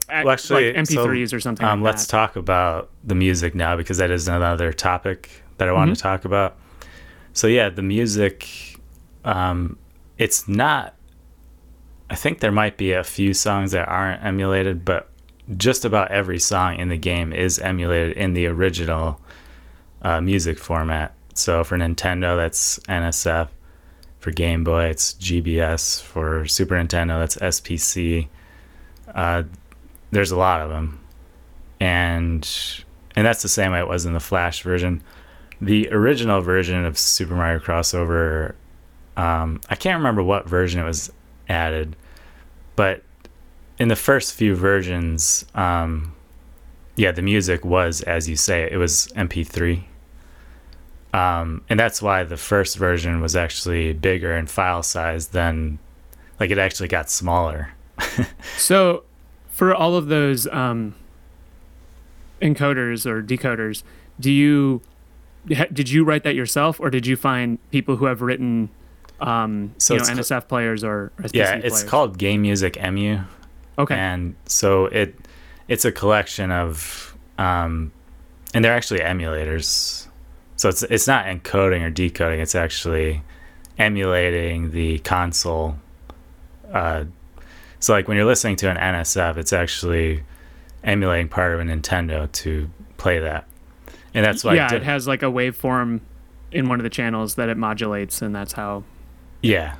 well, 0.08 0.30
actually, 0.30 0.72
like 0.72 0.86
MP3s 0.86 1.30
so, 1.30 1.36
or 1.36 1.40
something. 1.40 1.66
Um, 1.66 1.82
like 1.82 1.92
let's 1.92 2.06
talk 2.06 2.36
about 2.36 2.90
the 3.04 3.14
music 3.14 3.54
now 3.54 3.76
because 3.76 3.98
that 3.98 4.10
is 4.10 4.28
another 4.28 4.72
topic 4.72 5.30
that 5.56 5.68
I 5.68 5.72
want 5.72 5.88
mm-hmm. 5.88 5.94
to 5.94 6.02
talk 6.02 6.24
about 6.24 6.56
so 7.38 7.46
yeah, 7.46 7.68
the 7.68 7.82
music, 7.82 8.48
um, 9.24 9.78
it's 10.18 10.48
not. 10.48 10.96
I 12.10 12.16
think 12.16 12.40
there 12.40 12.50
might 12.50 12.76
be 12.76 12.90
a 12.90 13.04
few 13.04 13.32
songs 13.32 13.70
that 13.70 13.86
aren't 13.86 14.24
emulated, 14.24 14.84
but 14.84 15.08
just 15.56 15.84
about 15.84 16.10
every 16.10 16.40
song 16.40 16.80
in 16.80 16.88
the 16.88 16.96
game 16.96 17.32
is 17.32 17.60
emulated 17.60 18.16
in 18.16 18.32
the 18.32 18.46
original 18.46 19.20
uh, 20.02 20.20
music 20.20 20.58
format. 20.58 21.14
So 21.38 21.64
for 21.64 21.76
Nintendo, 21.76 22.36
that's 22.36 22.78
NSF. 22.80 23.48
For 24.18 24.32
Game 24.32 24.64
Boy, 24.64 24.86
it's 24.86 25.14
GBS. 25.14 26.02
For 26.02 26.46
Super 26.46 26.74
Nintendo, 26.74 27.20
that's 27.20 27.36
SPC. 27.36 28.28
Uh, 29.14 29.44
there's 30.10 30.32
a 30.32 30.36
lot 30.36 30.60
of 30.60 30.70
them, 30.70 31.00
and 31.78 32.48
and 33.14 33.26
that's 33.26 33.42
the 33.42 33.48
same 33.48 33.72
way 33.72 33.78
it 33.78 33.88
was 33.88 34.06
in 34.06 34.12
the 34.12 34.20
Flash 34.20 34.62
version 34.62 35.02
the 35.60 35.88
original 35.90 36.40
version 36.40 36.84
of 36.84 36.98
Super 36.98 37.34
Mario 37.34 37.58
Crossover, 37.58 38.54
um, 39.16 39.60
I 39.68 39.74
can't 39.74 39.98
remember 39.98 40.22
what 40.22 40.48
version 40.48 40.80
it 40.80 40.84
was 40.84 41.12
added, 41.48 41.96
but 42.76 43.02
in 43.78 43.88
the 43.88 43.96
first 43.96 44.34
few 44.34 44.54
versions, 44.54 45.44
um, 45.54 46.14
yeah, 46.96 47.12
the 47.12 47.22
music 47.22 47.64
was, 47.64 48.02
as 48.02 48.28
you 48.28 48.36
say, 48.36 48.68
it 48.70 48.76
was 48.76 49.08
MP3. 49.16 49.84
Um, 51.12 51.62
and 51.68 51.80
that's 51.80 52.02
why 52.02 52.24
the 52.24 52.36
first 52.36 52.76
version 52.76 53.20
was 53.20 53.34
actually 53.34 53.94
bigger 53.94 54.36
in 54.36 54.46
file 54.46 54.82
size 54.82 55.28
than, 55.28 55.78
like, 56.38 56.50
it 56.50 56.58
actually 56.58 56.88
got 56.88 57.10
smaller. 57.10 57.72
so, 58.56 59.04
for 59.48 59.74
all 59.74 59.96
of 59.96 60.08
those 60.08 60.46
um, 60.48 60.94
encoders 62.40 63.06
or 63.06 63.22
decoders, 63.22 63.82
do 64.20 64.30
you 64.30 64.82
did 65.46 65.88
you 65.88 66.04
write 66.04 66.24
that 66.24 66.34
yourself, 66.34 66.78
or 66.80 66.90
did 66.90 67.06
you 67.06 67.16
find 67.16 67.58
people 67.70 67.96
who 67.96 68.04
have 68.04 68.20
written, 68.20 68.68
um, 69.20 69.72
so 69.78 69.94
you 69.94 70.00
know, 70.00 70.06
NSF 70.06 70.48
players 70.48 70.84
or 70.84 71.10
SPC 71.20 71.30
yeah, 71.34 71.54
it's 71.54 71.68
players? 71.68 71.84
called 71.84 72.18
Game 72.18 72.42
Music 72.42 72.76
EMU. 72.76 73.18
Okay, 73.78 73.94
and 73.94 74.34
so 74.46 74.86
it 74.86 75.14
it's 75.68 75.84
a 75.84 75.92
collection 75.92 76.50
of, 76.50 77.16
um, 77.38 77.92
and 78.52 78.64
they're 78.64 78.74
actually 78.74 79.00
emulators. 79.00 80.06
So 80.58 80.68
it's 80.68 80.82
it's 80.82 81.06
not 81.06 81.24
encoding 81.24 81.82
or 81.82 81.90
decoding. 81.90 82.40
It's 82.40 82.54
actually 82.54 83.22
emulating 83.78 84.72
the 84.72 84.98
console. 84.98 85.76
Uh, 86.70 87.04
so 87.80 87.94
like 87.94 88.06
when 88.06 88.18
you're 88.18 88.26
listening 88.26 88.56
to 88.56 88.70
an 88.70 88.76
NSF, 88.76 89.38
it's 89.38 89.54
actually 89.54 90.22
emulating 90.84 91.28
part 91.28 91.54
of 91.54 91.60
a 91.60 91.62
Nintendo 91.62 92.30
to 92.32 92.68
play 92.98 93.20
that 93.20 93.48
and 94.14 94.24
that's 94.24 94.44
why 94.44 94.54
yeah, 94.54 94.74
it 94.74 94.82
has 94.82 95.06
like 95.06 95.22
a 95.22 95.26
waveform 95.26 96.00
in 96.50 96.68
one 96.68 96.80
of 96.80 96.84
the 96.84 96.90
channels 96.90 97.34
that 97.36 97.48
it 97.48 97.56
modulates, 97.56 98.22
and 98.22 98.34
that's 98.34 98.52
how. 98.52 98.82
Yeah, 99.42 99.76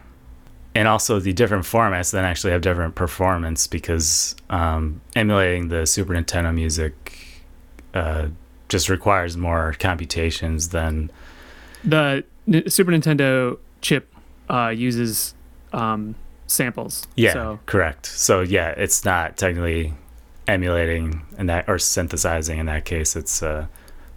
and 0.75 0.87
also 0.87 1.19
the 1.19 1.33
different 1.33 1.65
formats 1.65 2.13
then 2.13 2.25
actually 2.25 2.53
have 2.53 2.61
different 2.61 2.95
performance 2.95 3.67
because 3.67 4.37
um, 4.51 5.01
emulating 5.17 5.69
the 5.69 5.87
Super 5.87 6.15
Nintendo 6.15 6.55
music 6.55 7.43
uh, 7.95 8.29
just 8.69 8.89
requires 8.89 9.37
more 9.37 9.75
computations 9.79 10.69
than 10.69 11.11
the 11.85 12.25
Super 12.67 12.93
Nintendo 12.93 13.59
chip 13.81 14.13
uh, 14.49 14.69
uses 14.69 15.35
um, 15.73 16.15
samples. 16.47 17.07
Yeah, 17.17 17.33
so. 17.33 17.61
correct. 17.67 18.07
So 18.07 18.41
yeah, 18.41 18.71
it's 18.71 19.05
not 19.05 19.37
technically 19.37 19.95
emulating 20.47 21.23
in 21.39 21.47
that 21.47 21.69
or 21.69 21.79
synthesizing 21.79 22.59
in 22.59 22.67
that 22.67 22.85
case. 22.85 23.15
It's 23.17 23.43
uh, 23.43 23.67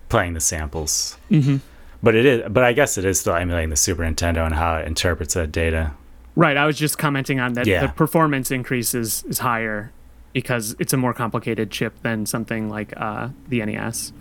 playing 0.09 0.33
the 0.33 0.39
samples. 0.39 1.17
Mm-hmm. 1.29 1.57
But 2.03 2.15
it 2.15 2.25
is, 2.25 2.43
but 2.49 2.63
I 2.63 2.73
guess 2.73 2.97
it 2.97 3.05
is 3.05 3.19
still 3.19 3.35
emulating 3.35 3.69
the 3.69 3.75
Super 3.75 4.03
Nintendo 4.03 4.45
and 4.45 4.55
how 4.55 4.77
it 4.77 4.87
interprets 4.87 5.35
that 5.35 5.51
data. 5.51 5.93
Right. 6.35 6.57
I 6.57 6.65
was 6.65 6.77
just 6.77 6.97
commenting 6.97 7.39
on 7.39 7.53
that. 7.53 7.67
Yeah. 7.67 7.85
The 7.85 7.93
performance 7.93 8.49
increase 8.49 8.95
is, 8.95 9.23
is 9.25 9.39
higher 9.39 9.91
because 10.33 10.75
it's 10.79 10.93
a 10.93 10.97
more 10.97 11.13
complicated 11.13 11.69
chip 11.69 12.01
than 12.01 12.25
something 12.25 12.69
like 12.69 12.93
uh, 12.97 13.29
the 13.49 13.63
NES, 13.65 14.13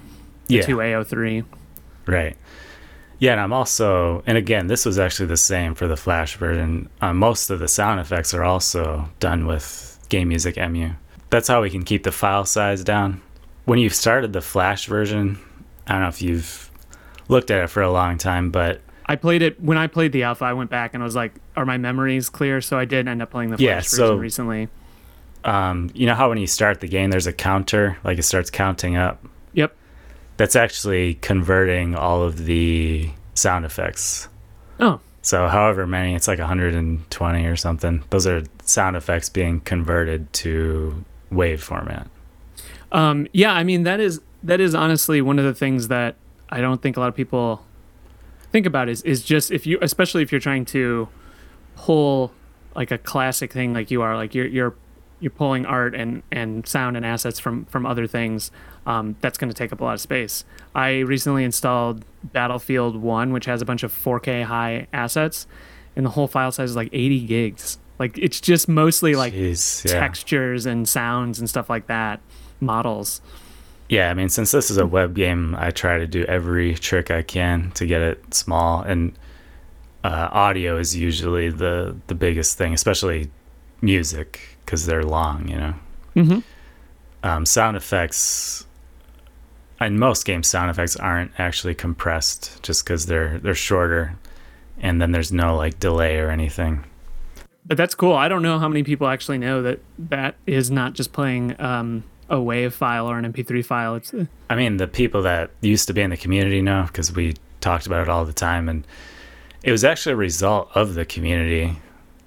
the 0.50 0.56
yeah. 0.56 0.62
2A03. 0.66 1.44
Right. 2.06 2.36
Yeah, 3.18 3.32
and 3.32 3.40
I'm 3.40 3.52
also, 3.52 4.22
and 4.26 4.38
again, 4.38 4.66
this 4.66 4.86
was 4.86 4.98
actually 4.98 5.26
the 5.26 5.36
same 5.36 5.74
for 5.74 5.86
the 5.86 5.96
Flash 5.96 6.36
version. 6.36 6.88
Uh, 7.02 7.12
most 7.12 7.50
of 7.50 7.58
the 7.58 7.68
sound 7.68 8.00
effects 8.00 8.32
are 8.32 8.42
also 8.44 9.08
done 9.20 9.46
with 9.46 9.98
Game 10.08 10.28
Music 10.28 10.56
Emu. 10.56 10.90
That's 11.28 11.46
how 11.46 11.60
we 11.62 11.68
can 11.70 11.82
keep 11.84 12.02
the 12.04 12.12
file 12.12 12.44
size 12.46 12.82
down. 12.82 13.20
When 13.66 13.78
you've 13.78 13.94
started 13.94 14.32
the 14.32 14.40
Flash 14.40 14.86
version, 14.86 15.38
I 15.86 15.92
don't 15.92 16.02
know 16.02 16.08
if 16.08 16.22
you've 16.22 16.70
looked 17.28 17.50
at 17.50 17.62
it 17.62 17.68
for 17.68 17.82
a 17.82 17.92
long 17.92 18.16
time, 18.16 18.50
but 18.50 18.80
I 19.06 19.16
played 19.16 19.42
it 19.42 19.60
when 19.60 19.76
I 19.76 19.86
played 19.86 20.12
the 20.12 20.22
alpha. 20.22 20.44
I 20.46 20.54
went 20.54 20.70
back 20.70 20.94
and 20.94 21.02
I 21.02 21.06
was 21.06 21.14
like, 21.14 21.34
"Are 21.56 21.66
my 21.66 21.76
memories 21.78 22.28
clear?" 22.30 22.60
So 22.60 22.78
I 22.78 22.84
did 22.86 23.06
end 23.06 23.20
up 23.20 23.30
playing 23.30 23.50
the 23.50 23.58
Flash 23.58 23.66
Yeah, 23.66 23.76
version 23.76 23.96
so- 23.98 24.14
recently. 24.16 24.68
um, 25.44 25.90
you 25.94 26.06
know 26.06 26.14
how 26.14 26.28
when 26.30 26.38
you 26.38 26.46
start 26.46 26.80
the 26.80 26.88
game, 26.88 27.10
there's 27.10 27.26
a 27.26 27.32
counter, 27.32 27.98
like 28.02 28.18
it 28.18 28.22
starts 28.22 28.50
counting 28.50 28.96
up. 28.96 29.22
That's 30.40 30.56
actually 30.56 31.16
converting 31.16 31.94
all 31.94 32.22
of 32.22 32.46
the 32.46 33.10
sound 33.34 33.66
effects. 33.66 34.26
Oh, 34.78 34.98
So, 35.20 35.48
however 35.48 35.86
many, 35.86 36.14
it's 36.14 36.26
like 36.26 36.38
120 36.38 37.44
or 37.44 37.56
something. 37.56 38.02
Those 38.08 38.26
are 38.26 38.44
sound 38.64 38.96
effects 38.96 39.28
being 39.28 39.60
converted 39.60 40.32
to 40.32 41.04
wave 41.30 41.62
format. 41.62 42.08
Um, 42.90 43.26
yeah, 43.34 43.52
I 43.52 43.64
mean 43.64 43.82
that 43.82 44.00
is 44.00 44.22
that 44.42 44.62
is 44.62 44.74
honestly 44.74 45.20
one 45.20 45.38
of 45.38 45.44
the 45.44 45.52
things 45.52 45.88
that 45.88 46.14
I 46.48 46.62
don't 46.62 46.80
think 46.80 46.96
a 46.96 47.00
lot 47.00 47.10
of 47.10 47.14
people 47.14 47.66
think 48.50 48.64
about 48.64 48.88
is 48.88 49.02
is 49.02 49.22
just 49.22 49.50
if 49.50 49.66
you 49.66 49.78
especially 49.82 50.22
if 50.22 50.32
you're 50.32 50.40
trying 50.40 50.64
to 50.64 51.06
pull 51.76 52.32
like 52.74 52.90
a 52.90 52.96
classic 52.96 53.52
thing 53.52 53.74
like 53.74 53.90
you 53.90 54.00
are 54.00 54.16
like 54.16 54.34
you're 54.34 54.46
you're 54.46 54.74
you're 55.20 55.30
pulling 55.30 55.66
art 55.66 55.94
and 55.94 56.22
and 56.32 56.66
sound 56.66 56.96
and 56.96 57.04
assets 57.04 57.38
from 57.38 57.66
from 57.66 57.84
other 57.84 58.06
things 58.06 58.50
um, 58.86 59.16
that's 59.20 59.38
going 59.38 59.48
to 59.50 59.54
take 59.54 59.72
up 59.72 59.80
a 59.80 59.84
lot 59.84 59.94
of 59.94 60.00
space. 60.00 60.44
I 60.74 60.98
recently 61.00 61.44
installed 61.44 62.04
Battlefield 62.22 62.96
1 62.96 63.32
which 63.32 63.46
has 63.46 63.60
a 63.62 63.64
bunch 63.64 63.82
of 63.82 63.92
4K 63.92 64.44
high 64.44 64.86
assets 64.92 65.46
and 65.96 66.04
the 66.06 66.10
whole 66.10 66.26
file 66.28 66.52
size 66.52 66.70
is 66.70 66.76
like 66.76 66.88
80 66.92 67.20
gigs. 67.26 67.78
Like 67.98 68.16
it's 68.18 68.40
just 68.40 68.68
mostly 68.68 69.14
like 69.14 69.34
Jeez, 69.34 69.84
yeah. 69.84 70.00
textures 70.00 70.64
and 70.66 70.88
sounds 70.88 71.38
and 71.38 71.48
stuff 71.50 71.68
like 71.68 71.86
that, 71.88 72.20
models. 72.60 73.20
Yeah, 73.90 74.08
I 74.10 74.14
mean, 74.14 74.28
since 74.28 74.52
this 74.52 74.70
is 74.70 74.76
a 74.78 74.86
web 74.86 75.14
game, 75.14 75.56
I 75.58 75.70
try 75.72 75.98
to 75.98 76.06
do 76.06 76.24
every 76.24 76.74
trick 76.74 77.10
I 77.10 77.22
can 77.22 77.72
to 77.72 77.84
get 77.86 78.00
it 78.00 78.32
small, 78.32 78.82
and 78.82 79.12
uh, 80.04 80.28
audio 80.30 80.78
is 80.78 80.96
usually 80.96 81.50
the 81.50 81.96
the 82.06 82.14
biggest 82.14 82.56
thing, 82.56 82.72
especially 82.72 83.30
music 83.82 84.40
because 84.64 84.86
they're 84.86 85.02
long. 85.02 85.48
You 85.48 85.56
know, 85.56 85.74
Mm-hmm. 86.16 86.38
um, 87.28 87.44
sound 87.44 87.76
effects. 87.76 88.64
In 89.80 89.98
most 89.98 90.24
games, 90.26 90.46
sound 90.46 90.70
effects 90.70 90.96
aren't 90.96 91.32
actually 91.38 91.74
compressed 91.74 92.62
just 92.62 92.84
because 92.84 93.06
they're 93.06 93.38
they're 93.38 93.54
shorter, 93.54 94.16
and 94.78 95.00
then 95.00 95.12
there's 95.12 95.32
no 95.32 95.56
like 95.56 95.80
delay 95.80 96.18
or 96.18 96.30
anything. 96.30 96.84
But 97.64 97.76
that's 97.76 97.94
cool. 97.94 98.14
I 98.14 98.28
don't 98.28 98.42
know 98.42 98.58
how 98.58 98.68
many 98.68 98.82
people 98.82 99.06
actually 99.06 99.38
know 99.38 99.62
that 99.62 99.80
that 99.98 100.34
is 100.46 100.70
not 100.70 100.94
just 100.94 101.12
playing 101.12 101.58
um, 101.60 102.04
a 102.28 102.36
WAV 102.36 102.72
file 102.72 103.06
or 103.06 103.18
an 103.18 103.30
MP3 103.30 103.64
file. 103.64 103.94
It's 103.96 104.12
uh, 104.12 104.26
I 104.48 104.56
mean, 104.56 104.76
the 104.76 104.86
people 104.86 105.22
that 105.22 105.50
used 105.60 105.86
to 105.88 105.94
be 105.94 106.02
in 106.02 106.10
the 106.10 106.16
community 106.16 106.60
know 106.60 106.84
because 106.86 107.12
we 107.12 107.36
talked 107.60 107.86
about 107.86 108.02
it 108.02 108.08
all 108.08 108.24
the 108.24 108.32
time, 108.32 108.68
and 108.68 108.86
it 109.62 109.72
was 109.72 109.84
actually 109.84 110.12
a 110.12 110.16
result 110.16 110.70
of 110.74 110.94
the 110.94 111.04
community, 111.04 111.78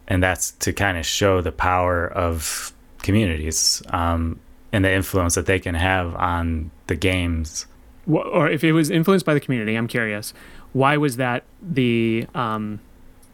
and 0.07 0.23
that's 0.23 0.51
to 0.51 0.73
kind 0.73 0.97
of 0.97 1.05
show 1.05 1.41
the 1.41 1.51
power 1.51 2.07
of 2.07 2.73
communities 3.01 3.83
um, 3.89 4.39
and 4.73 4.83
the 4.83 4.91
influence 4.91 5.35
that 5.35 5.45
they 5.45 5.59
can 5.59 5.75
have 5.75 6.13
on 6.15 6.71
the 6.87 6.95
games. 6.97 7.65
or 8.05 8.49
if 8.49 8.63
it 8.65 8.73
was 8.73 8.89
influenced 8.89 9.25
by 9.25 9.33
the 9.33 9.39
community. 9.39 9.75
I'm 9.75 9.87
curious, 9.87 10.33
why 10.73 10.97
was 10.97 11.15
that 11.15 11.43
the 11.61 12.27
um, 12.35 12.81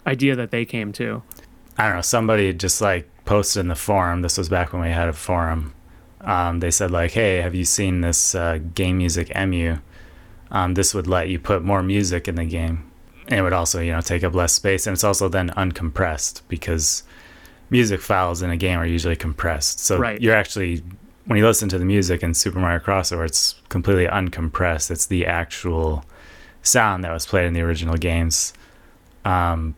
idea 0.06 0.36
that 0.36 0.52
they 0.52 0.64
came 0.66 0.92
to? 0.94 1.24
I 1.78 1.88
don't 1.88 1.96
know. 1.96 2.02
Somebody 2.02 2.54
just 2.54 2.80
like 2.82 3.10
posted 3.26 3.62
in 3.62 3.68
the 3.70 3.76
forum. 3.76 4.22
This 4.22 4.38
was 4.38 4.48
back 4.50 4.72
when 4.74 4.82
we 4.84 4.90
had 4.90 5.08
a 5.10 5.14
forum. 5.14 5.74
Um, 6.22 6.60
they 6.60 6.70
said 6.72 6.92
like, 6.92 7.12
"Hey, 7.12 7.38
have 7.38 7.56
you 7.56 7.64
seen 7.64 8.02
this 8.02 8.36
uh, 8.36 8.60
game 8.76 8.98
music 8.98 9.32
emu? 9.36 9.78
Um, 10.52 10.74
this 10.74 10.94
would 10.94 11.08
let 11.08 11.30
you 11.30 11.40
put 11.40 11.64
more 11.64 11.82
music 11.82 12.28
in 12.28 12.36
the 12.36 12.44
game, 12.46 12.92
and 13.30 13.40
it 13.40 13.42
would 13.44 13.54
also, 13.54 13.80
you 13.80 13.94
know, 13.94 14.02
take 14.02 14.24
up 14.26 14.36
less 14.36 14.52
space, 14.52 14.86
and 14.86 14.94
it's 14.94 15.04
also 15.06 15.30
then 15.30 15.50
uncompressed 15.52 16.42
because 16.50 17.04
music 17.70 18.02
files 18.02 18.42
in 18.42 18.50
a 18.50 18.58
game 18.58 18.78
are 18.78 18.86
usually 18.86 19.16
compressed. 19.16 19.80
So 19.80 19.98
Right. 19.98 20.20
you're 20.22 20.36
actually 20.36 20.84
when 21.30 21.38
you 21.38 21.46
listen 21.46 21.70
to 21.70 21.78
the 21.78 21.86
music 21.86 22.24
in 22.24 22.34
Super 22.34 22.58
Mario 22.58 22.80
Cross, 22.80 23.12
Crossover, 23.12 23.24
it's 23.24 23.54
completely 23.70 24.08
uncompressed. 24.08 24.90
It's 24.90 25.06
the 25.06 25.28
actual 25.28 26.04
sound 26.64 27.04
that 27.04 27.12
was 27.12 27.28
played 27.28 27.46
in 27.46 27.54
the 27.54 27.62
original 27.62 27.98
games. 27.98 28.52
Um, 29.26 29.76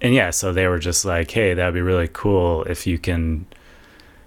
and 0.00 0.14
yeah, 0.14 0.30
so 0.30 0.54
they 0.54 0.66
were 0.66 0.78
just 0.78 1.04
like, 1.04 1.30
"Hey, 1.30 1.52
that 1.52 1.66
would 1.66 1.74
be 1.74 1.82
really 1.82 2.08
cool 2.10 2.62
if 2.62 2.86
you 2.86 2.96
can 2.96 3.44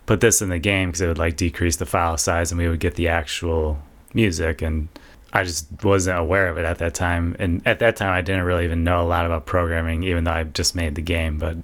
put 0.05 0.21
this 0.21 0.43
in 0.43 0.49
the 0.49 0.59
game 0.59 0.89
because 0.89 1.01
it 1.01 1.07
would 1.07 1.17
like 1.17 1.37
decrease 1.37 1.77
the 1.77 1.87
file 1.87 2.19
size, 2.19 2.51
and 2.51 2.59
we 2.61 2.69
would 2.69 2.79
get 2.79 2.93
the 2.93 3.07
actual 3.07 3.81
music." 4.13 4.61
And 4.61 4.89
I 5.33 5.45
just 5.45 5.65
wasn't 5.83 6.19
aware 6.19 6.49
of 6.49 6.59
it 6.59 6.65
at 6.65 6.77
that 6.77 6.93
time, 6.93 7.35
and 7.39 7.65
at 7.65 7.79
that 7.79 7.95
time, 7.95 8.13
I 8.13 8.21
didn't 8.21 8.43
really 8.43 8.65
even 8.65 8.83
know 8.83 9.01
a 9.01 9.09
lot 9.09 9.25
about 9.25 9.47
programming, 9.47 10.03
even 10.03 10.23
though 10.23 10.33
I 10.33 10.43
just 10.43 10.75
made 10.75 10.93
the 10.93 11.01
game. 11.01 11.39
But 11.39 11.57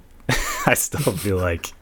I 0.68 0.74
still 0.74 1.12
feel 1.12 1.36
like 1.36 1.72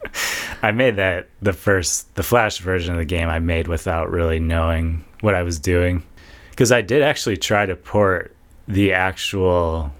I 0.61 0.71
made 0.71 0.97
that 0.97 1.27
the 1.41 1.53
first, 1.53 2.13
the 2.13 2.21
Flash 2.21 2.59
version 2.59 2.93
of 2.93 2.99
the 2.99 3.05
game 3.05 3.29
I 3.29 3.39
made 3.39 3.67
without 3.67 4.11
really 4.11 4.39
knowing 4.39 5.03
what 5.21 5.33
I 5.33 5.41
was 5.41 5.57
doing, 5.57 6.03
because 6.51 6.71
I 6.71 6.81
did 6.81 7.01
actually 7.01 7.37
try 7.37 7.65
to 7.65 7.75
port 7.75 8.35
the 8.67 8.93
actual 8.93 9.91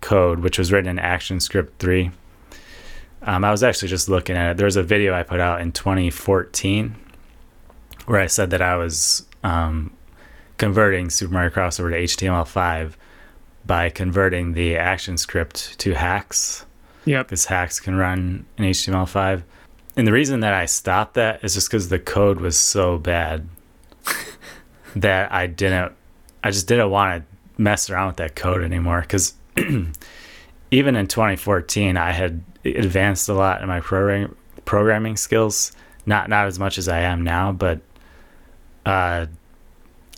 code, 0.00 0.40
which 0.40 0.58
was 0.58 0.72
written 0.72 0.98
in 0.98 1.04
ActionScript 1.04 1.70
3. 1.78 2.10
Um, 3.22 3.44
I 3.44 3.52
was 3.52 3.62
actually 3.62 3.88
just 3.88 4.08
looking 4.08 4.36
at 4.36 4.50
it. 4.50 4.56
There 4.56 4.64
was 4.64 4.76
a 4.76 4.82
video 4.82 5.14
I 5.14 5.22
put 5.22 5.38
out 5.38 5.60
in 5.60 5.70
2014 5.70 6.96
where 8.06 8.20
I 8.20 8.26
said 8.26 8.50
that 8.50 8.62
I 8.62 8.76
was 8.76 9.24
um, 9.44 9.92
converting 10.58 11.10
Super 11.10 11.32
Mario 11.32 11.50
Crossover 11.50 11.90
to 11.90 12.26
HTML5 12.26 12.94
by 13.66 13.88
converting 13.88 14.54
the 14.54 14.74
ActionScript 14.74 15.76
to 15.76 15.92
Haxe 15.92 16.64
Yep. 17.04 17.26
because 17.26 17.46
Haxe 17.46 17.80
can 17.80 17.96
run 17.96 18.46
in 18.58 18.64
HTML5. 18.64 19.42
And 19.96 20.06
the 20.06 20.12
reason 20.12 20.40
that 20.40 20.54
I 20.54 20.66
stopped 20.66 21.14
that 21.14 21.42
is 21.42 21.54
just 21.54 21.68
because 21.68 21.88
the 21.88 21.98
code 21.98 22.40
was 22.40 22.56
so 22.56 22.98
bad 22.98 23.48
that 24.96 25.32
I 25.32 25.46
didn't, 25.46 25.92
I 26.44 26.50
just 26.50 26.68
didn't 26.68 26.90
want 26.90 27.22
to 27.22 27.62
mess 27.62 27.90
around 27.90 28.08
with 28.08 28.16
that 28.16 28.36
code 28.36 28.62
anymore. 28.62 29.00
Because 29.00 29.34
even 30.70 30.96
in 30.96 31.06
2014, 31.06 31.96
I 31.96 32.12
had 32.12 32.42
advanced 32.64 33.28
a 33.28 33.34
lot 33.34 33.62
in 33.62 33.68
my 33.68 33.80
program, 33.80 34.36
programming 34.64 35.16
skills. 35.16 35.72
Not 36.06 36.28
not 36.30 36.46
as 36.46 36.58
much 36.58 36.78
as 36.78 36.88
I 36.88 37.00
am 37.00 37.22
now, 37.22 37.52
but 37.52 37.80
uh, 38.86 39.26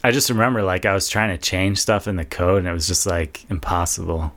I 0.04 0.10
just 0.10 0.30
remember 0.30 0.62
like 0.62 0.86
I 0.86 0.94
was 0.94 1.08
trying 1.08 1.30
to 1.30 1.38
change 1.38 1.78
stuff 1.78 2.06
in 2.06 2.16
the 2.16 2.24
code, 2.24 2.58
and 2.58 2.68
it 2.68 2.72
was 2.72 2.86
just 2.86 3.06
like 3.06 3.48
impossible. 3.50 4.32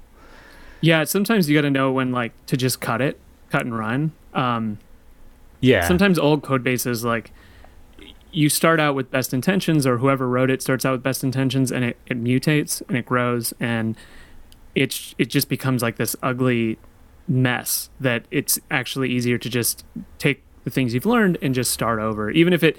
Yeah. 0.86 1.04
Sometimes 1.06 1.50
you 1.50 1.58
got 1.58 1.64
to 1.64 1.72
know 1.72 1.92
when 1.92 2.12
like 2.12 2.34
to 2.46 2.58
just 2.58 2.80
cut 2.80 3.02
it, 3.02 3.20
cut 3.50 3.66
and 3.66 3.78
run. 3.78 4.12
Um, 4.34 4.78
Yeah, 5.60 5.88
sometimes 5.88 6.20
old 6.20 6.44
code 6.44 6.64
bases 6.64 7.04
like 7.04 7.32
you 8.32 8.50
start 8.50 8.80
out 8.80 8.94
with 8.96 9.10
best 9.10 9.34
intentions 9.34 9.88
or 9.88 9.98
whoever 9.98 10.28
wrote 10.28 10.52
it 10.52 10.62
starts 10.62 10.86
out 10.86 10.92
with 10.92 11.02
best 11.02 11.24
intentions 11.24 11.72
and 11.72 11.86
it, 11.86 11.98
it 12.06 12.22
mutates 12.22 12.82
and 12.88 12.98
it 12.98 13.06
grows 13.06 13.54
and 13.60 13.96
it's 14.76 15.16
it 15.18 15.30
just 15.30 15.48
becomes 15.48 15.82
like 15.82 15.96
this 15.96 16.16
ugly 16.22 16.78
mess 17.28 17.90
that 18.00 18.26
it's 18.30 18.60
actually 18.70 19.10
easier 19.10 19.38
to 19.38 19.50
just 19.50 19.86
take 20.20 20.44
the 20.66 20.70
things 20.70 20.94
you've 20.94 21.06
learned 21.06 21.38
and 21.42 21.56
just 21.56 21.72
start 21.72 21.98
over 21.98 22.30
even 22.30 22.52
if 22.52 22.62
it 22.62 22.78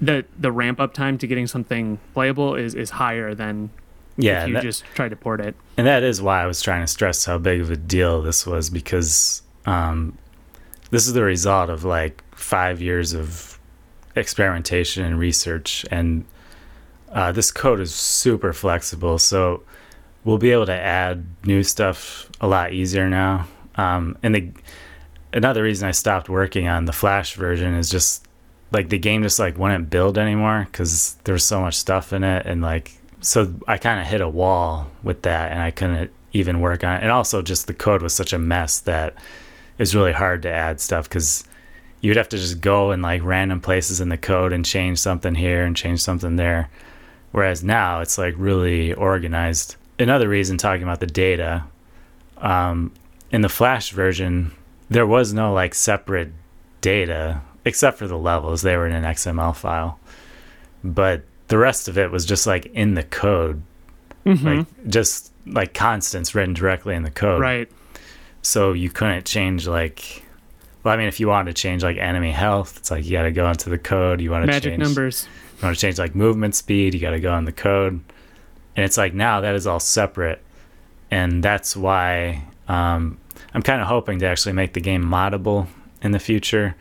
the 0.00 0.24
the 0.38 0.50
ramp 0.50 0.80
up 0.80 0.94
time 0.94 1.18
to 1.18 1.26
getting 1.26 1.46
something 1.46 1.98
playable 2.14 2.54
is 2.54 2.74
is 2.74 2.90
higher 2.90 3.34
than 3.34 3.70
yeah. 4.16 4.42
if 4.42 4.48
you 4.48 4.54
that- 4.54 4.62
just 4.62 4.84
try 4.94 5.08
to 5.08 5.16
port 5.16 5.40
it 5.40 5.54
And 5.76 5.86
that 5.86 6.02
is 6.02 6.22
why 6.22 6.42
I 6.42 6.46
was 6.46 6.62
trying 6.62 6.82
to 6.82 6.86
stress 6.86 7.24
how 7.24 7.38
big 7.38 7.60
of 7.60 7.70
a 7.70 7.76
deal 7.76 8.22
this 8.22 8.46
was 8.46 8.70
because 8.70 9.42
um, 9.66 10.16
this 10.90 11.06
is 11.06 11.12
the 11.12 11.22
result 11.22 11.70
of 11.70 11.84
like 11.84 12.22
five 12.34 12.80
years 12.80 13.12
of 13.12 13.58
experimentation 14.14 15.04
and 15.04 15.18
research. 15.18 15.84
And 15.90 16.24
uh, 17.12 17.32
this 17.32 17.50
code 17.50 17.80
is 17.80 17.94
super 17.94 18.52
flexible. 18.52 19.18
So 19.18 19.62
we'll 20.24 20.38
be 20.38 20.50
able 20.52 20.66
to 20.66 20.72
add 20.74 21.26
new 21.44 21.62
stuff 21.62 22.30
a 22.40 22.46
lot 22.46 22.72
easier 22.72 23.08
now. 23.08 23.46
Um, 23.76 24.16
and 24.22 24.34
the, 24.34 24.50
another 25.32 25.62
reason 25.62 25.86
I 25.86 25.92
stopped 25.92 26.28
working 26.28 26.68
on 26.68 26.86
the 26.86 26.92
Flash 26.92 27.34
version 27.34 27.74
is 27.74 27.90
just 27.90 28.26
like 28.72 28.88
the 28.88 28.98
game 28.98 29.22
just 29.22 29.38
like 29.38 29.58
wouldn't 29.58 29.90
build 29.90 30.18
anymore 30.18 30.66
because 30.70 31.16
there 31.24 31.32
was 31.32 31.44
so 31.44 31.60
much 31.60 31.76
stuff 31.76 32.12
in 32.12 32.24
it 32.24 32.46
and 32.46 32.62
like 32.62 32.92
so 33.26 33.52
I 33.66 33.76
kind 33.76 34.00
of 34.00 34.06
hit 34.06 34.20
a 34.20 34.28
wall 34.28 34.88
with 35.02 35.22
that 35.22 35.50
and 35.50 35.60
I 35.60 35.72
couldn't 35.72 36.12
even 36.32 36.60
work 36.60 36.84
on 36.84 36.96
it. 36.96 37.02
And 37.02 37.10
also 37.10 37.42
just 37.42 37.66
the 37.66 37.74
code 37.74 38.00
was 38.00 38.14
such 38.14 38.32
a 38.32 38.38
mess 38.38 38.78
that 38.80 39.14
it 39.14 39.80
was 39.80 39.96
really 39.96 40.12
hard 40.12 40.42
to 40.42 40.48
add 40.48 40.80
stuff 40.80 41.08
because 41.08 41.42
you'd 42.00 42.16
have 42.16 42.28
to 42.28 42.38
just 42.38 42.60
go 42.60 42.92
in 42.92 43.02
like 43.02 43.24
random 43.24 43.60
places 43.60 44.00
in 44.00 44.10
the 44.10 44.16
code 44.16 44.52
and 44.52 44.64
change 44.64 45.00
something 45.00 45.34
here 45.34 45.64
and 45.64 45.76
change 45.76 46.00
something 46.00 46.36
there. 46.36 46.70
Whereas 47.32 47.64
now 47.64 48.00
it's 48.00 48.16
like 48.16 48.34
really 48.38 48.94
organized. 48.94 49.74
Another 49.98 50.28
reason 50.28 50.56
talking 50.56 50.84
about 50.84 51.00
the 51.00 51.06
data, 51.06 51.64
um, 52.38 52.92
in 53.32 53.40
the 53.40 53.48
Flash 53.48 53.90
version, 53.90 54.52
there 54.88 55.06
was 55.06 55.32
no 55.32 55.52
like 55.52 55.74
separate 55.74 56.30
data 56.80 57.40
except 57.64 57.98
for 57.98 58.06
the 58.06 58.18
levels. 58.18 58.62
They 58.62 58.76
were 58.76 58.86
in 58.86 58.94
an 58.94 59.02
XML 59.02 59.56
file, 59.56 59.98
but 60.84 61.24
the 61.48 61.58
rest 61.58 61.88
of 61.88 61.96
it 61.98 62.10
was 62.10 62.24
just 62.24 62.46
like 62.46 62.66
in 62.66 62.94
the 62.94 63.02
code, 63.02 63.62
Mm-hmm. 64.24 64.46
like 64.46 64.66
just 64.88 65.32
like 65.46 65.72
constants 65.74 66.34
written 66.34 66.52
directly 66.54 66.94
in 66.96 67.04
the 67.04 67.10
code. 67.10 67.40
right. 67.40 67.70
So 68.42 68.72
you 68.72 68.90
couldn't 68.90 69.24
change 69.26 69.66
like. 69.66 70.22
Well, 70.82 70.94
I 70.94 70.96
mean, 70.96 71.08
if 71.08 71.18
you 71.20 71.26
wanted 71.28 71.54
to 71.54 71.60
change 71.60 71.82
like 71.82 71.96
enemy 71.96 72.30
health, 72.30 72.76
it's 72.76 72.90
like 72.92 73.04
you 73.04 73.12
got 73.12 73.22
to 73.22 73.32
go 73.32 73.48
into 73.50 73.70
the 73.70 73.78
code. 73.78 74.20
You 74.20 74.30
want 74.30 74.42
to 74.42 74.46
Magic 74.46 74.72
change 74.72 74.82
numbers. 74.82 75.28
you 75.58 75.64
want 75.64 75.76
to 75.76 75.80
change 75.80 75.98
like 75.98 76.14
movement 76.14 76.54
speed, 76.54 76.94
you 76.94 77.00
got 77.00 77.10
to 77.10 77.20
go 77.20 77.36
in 77.38 77.44
the 77.44 77.52
code. 77.52 77.94
And 78.76 78.84
it's 78.84 78.96
like 78.96 79.14
now 79.14 79.40
that 79.40 79.54
is 79.56 79.66
all 79.66 79.80
separate. 79.80 80.42
And 81.10 81.42
that's 81.42 81.76
why 81.76 82.44
um, 82.68 83.18
I'm 83.54 83.62
kind 83.62 83.80
of 83.80 83.86
hoping 83.88 84.18
to 84.20 84.26
actually 84.26 84.52
make 84.52 84.74
the 84.74 84.80
game 84.80 85.04
moddable 85.04 85.66
in 86.02 86.10
the 86.12 86.18
future. 86.20 86.76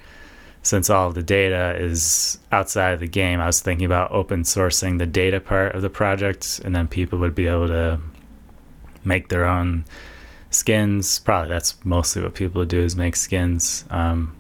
Since 0.66 0.90
all 0.90 1.08
of 1.08 1.14
the 1.14 1.22
data 1.22 1.76
is 1.78 2.40
outside 2.52 2.96
of 2.96 3.00
the 3.00 3.08
game, 3.08 3.40
I 3.40 3.46
was 3.46 3.62
thinking 3.62 3.86
about 3.86 4.12
open 4.12 4.42
sourcing 4.42 4.98
the 4.98 5.06
data 5.06 5.40
part 5.40 5.76
of 5.76 5.84
the 5.84 5.92
project, 5.92 6.60
and 6.66 6.76
then 6.76 6.88
people 6.88 7.20
would 7.20 7.36
be 7.36 7.46
able 7.46 7.68
to 7.68 8.00
make 9.04 9.30
their 9.30 9.46
own 9.46 9.86
skins. 10.50 11.20
Probably 11.20 11.50
that's 11.50 11.86
mostly 11.86 12.24
what 12.24 12.34
people 12.34 12.66
do 12.66 12.80
is 12.80 12.96
make 12.96 13.16
skins. 13.16 13.86
Um, 13.92 14.36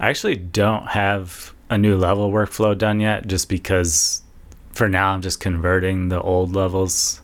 I 0.00 0.08
actually 0.08 0.36
don't 0.36 0.86
have 0.86 1.52
a 1.68 1.76
new 1.76 1.98
level 1.98 2.32
workflow 2.32 2.76
done 2.76 3.00
yet, 3.00 3.26
just 3.26 3.50
because 3.50 4.22
for 4.72 4.88
now 4.88 5.12
I'm 5.12 5.20
just 5.20 5.40
converting 5.40 6.08
the 6.08 6.22
old 6.22 6.54
levels. 6.54 7.20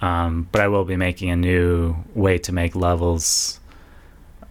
Um, 0.00 0.48
but 0.52 0.60
I 0.60 0.68
will 0.68 0.84
be 0.84 0.96
making 0.96 1.30
a 1.30 1.36
new 1.36 1.96
way 2.14 2.38
to 2.38 2.52
make 2.52 2.76
levels. 2.76 3.58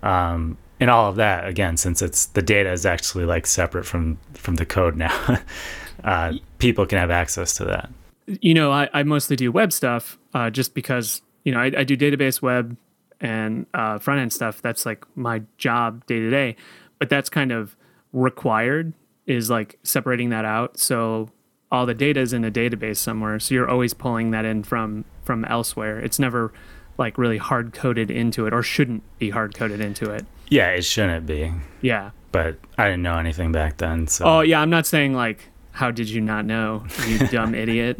Um, 0.03 0.57
and 0.81 0.89
all 0.89 1.07
of 1.07 1.15
that 1.15 1.47
again, 1.47 1.77
since 1.77 2.01
it's 2.01 2.25
the 2.25 2.41
data 2.41 2.71
is 2.71 2.85
actually 2.85 3.23
like 3.23 3.45
separate 3.47 3.85
from 3.85 4.17
from 4.33 4.55
the 4.55 4.65
code 4.65 4.97
now, 4.97 5.39
uh, 6.03 6.33
people 6.57 6.85
can 6.85 6.97
have 6.97 7.11
access 7.11 7.53
to 7.55 7.65
that. 7.65 7.89
you 8.27 8.53
know, 8.53 8.71
I, 8.71 8.89
I 8.93 9.03
mostly 9.03 9.35
do 9.35 9.51
web 9.51 9.71
stuff 9.71 10.17
uh, 10.33 10.49
just 10.49 10.73
because, 10.73 11.21
you 11.43 11.51
know, 11.51 11.59
I, 11.59 11.71
I 11.77 11.83
do 11.83 11.95
database 11.95 12.41
web 12.41 12.75
and 13.19 13.65
uh, 13.73 13.99
front 13.99 14.21
end 14.21 14.33
stuff. 14.33 14.61
That's 14.61 14.85
like 14.85 15.05
my 15.15 15.43
job 15.57 16.05
day 16.05 16.19
to 16.19 16.29
day. 16.29 16.55
But 16.99 17.09
that's 17.09 17.29
kind 17.29 17.51
of 17.51 17.75
required 18.13 18.93
is 19.25 19.49
like 19.49 19.79
separating 19.83 20.29
that 20.29 20.45
out. 20.45 20.77
So 20.77 21.29
all 21.71 21.85
the 21.85 21.93
data 21.93 22.19
is 22.19 22.33
in 22.33 22.43
a 22.43 22.51
database 22.51 22.97
somewhere. 22.97 23.39
So 23.39 23.55
you're 23.55 23.69
always 23.69 23.93
pulling 23.93 24.31
that 24.31 24.45
in 24.45 24.63
from 24.63 25.05
from 25.23 25.45
elsewhere. 25.45 25.99
It's 25.99 26.19
never 26.19 26.51
like 26.97 27.17
really 27.17 27.37
hard 27.37 27.73
coded 27.73 28.11
into 28.11 28.45
it 28.45 28.53
or 28.53 28.61
shouldn't 28.63 29.03
be 29.19 29.29
hard 29.29 29.55
coded 29.55 29.79
into 29.79 30.11
it. 30.11 30.25
Yeah, 30.51 30.69
it 30.71 30.83
shouldn't 30.83 31.25
be, 31.25 31.51
Yeah. 31.81 32.11
but 32.31 32.57
I 32.77 32.85
didn't 32.89 33.01
know 33.03 33.17
anything 33.17 33.51
back 33.51 33.77
then. 33.77 34.05
So 34.07 34.25
Oh 34.25 34.41
yeah, 34.41 34.59
I'm 34.61 34.69
not 34.69 34.85
saying 34.85 35.15
like 35.15 35.49
how 35.71 35.89
did 35.89 36.09
you 36.09 36.21
not 36.21 36.45
know, 36.45 36.83
you 37.07 37.17
dumb 37.29 37.55
idiot. 37.55 37.99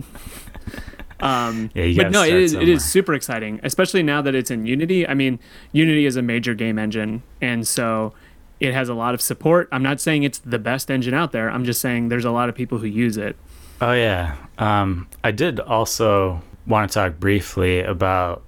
Um, 1.22 1.70
Yeah, 1.76 1.84
you 1.86 1.96
but 2.02 2.12
no, 2.12 2.24
it 2.24 2.50
start 2.50 2.50
somewhere. 2.50 2.70
is 2.70 2.84
super 2.84 3.14
exciting, 3.14 3.60
especially 3.64 4.04
now 4.04 4.22
that 4.22 4.36
it's 4.36 4.52
in 4.52 4.66
Unity. 4.66 5.08
I 5.08 5.14
mean, 5.14 5.40
Unity 5.72 6.06
is 6.06 6.16
a 6.18 6.22
major 6.22 6.54
game 6.54 6.78
engine, 6.78 7.24
and 7.42 7.68
so 7.68 8.14
it 8.60 8.74
has 8.74 8.90
a 8.90 8.94
lot 8.94 9.14
of 9.14 9.22
support. 9.22 9.70
I'm 9.72 9.84
not 9.84 10.00
saying 10.02 10.24
it's 10.24 10.40
the 10.40 10.60
best 10.60 10.92
engine 10.92 11.14
out 11.14 11.32
there. 11.32 11.50
I'm 11.50 11.64
just 11.66 11.80
saying 11.82 12.10
there's 12.10 12.26
a 12.26 12.32
lot 12.32 12.50
of 12.50 12.56
people 12.56 12.78
who 12.80 12.88
use 12.88 13.18
it. 13.18 13.36
Oh 13.80 13.94
yeah. 13.94 14.36
Um, 14.58 15.08
I 15.24 15.32
did 15.32 15.60
also 15.60 16.42
want 16.68 16.92
to 16.92 16.94
talk 16.94 17.20
briefly 17.20 17.80
about 17.82 18.44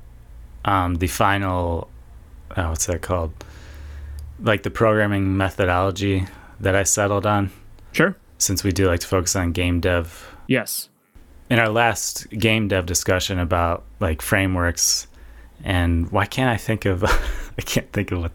um, 0.65 0.95
the 0.95 1.07
final. 1.07 1.89
Oh, 2.57 2.69
what's 2.69 2.85
that 2.87 3.01
called? 3.01 3.31
Like 4.43 4.61
the 4.63 4.69
programming 4.69 5.35
methodology 5.37 6.27
that 6.59 6.75
I 6.75 6.83
settled 6.83 7.25
on. 7.25 7.49
Sure. 7.93 8.15
Since 8.37 8.63
we 8.63 8.71
do 8.71 8.87
like 8.87 8.99
to 8.99 9.07
focus 9.07 9.35
on 9.35 9.51
game 9.53 9.79
dev. 9.79 10.35
Yes. 10.47 10.89
In 11.49 11.59
our 11.59 11.69
last 11.69 12.29
game 12.31 12.67
dev 12.67 12.85
discussion 12.85 13.39
about 13.39 13.83
like 13.99 14.21
frameworks, 14.21 15.07
and 15.63 16.11
why 16.11 16.25
can't 16.25 16.49
I 16.49 16.57
think 16.57 16.85
of? 16.85 17.03
I 17.57 17.61
can't 17.61 17.91
think 17.93 18.11
of 18.11 18.19
what 18.19 18.31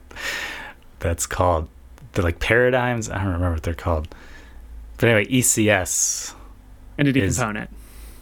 that's 1.00 1.26
called. 1.26 1.68
The 2.12 2.22
like 2.22 2.40
paradigms. 2.40 3.10
I 3.10 3.16
don't 3.18 3.26
remember 3.26 3.52
what 3.52 3.62
they're 3.62 3.74
called. 3.74 4.08
But 4.96 5.10
anyway, 5.10 5.30
ECS 5.30 6.34
Entity 6.98 7.20
Is- 7.22 7.36
component. 7.36 7.70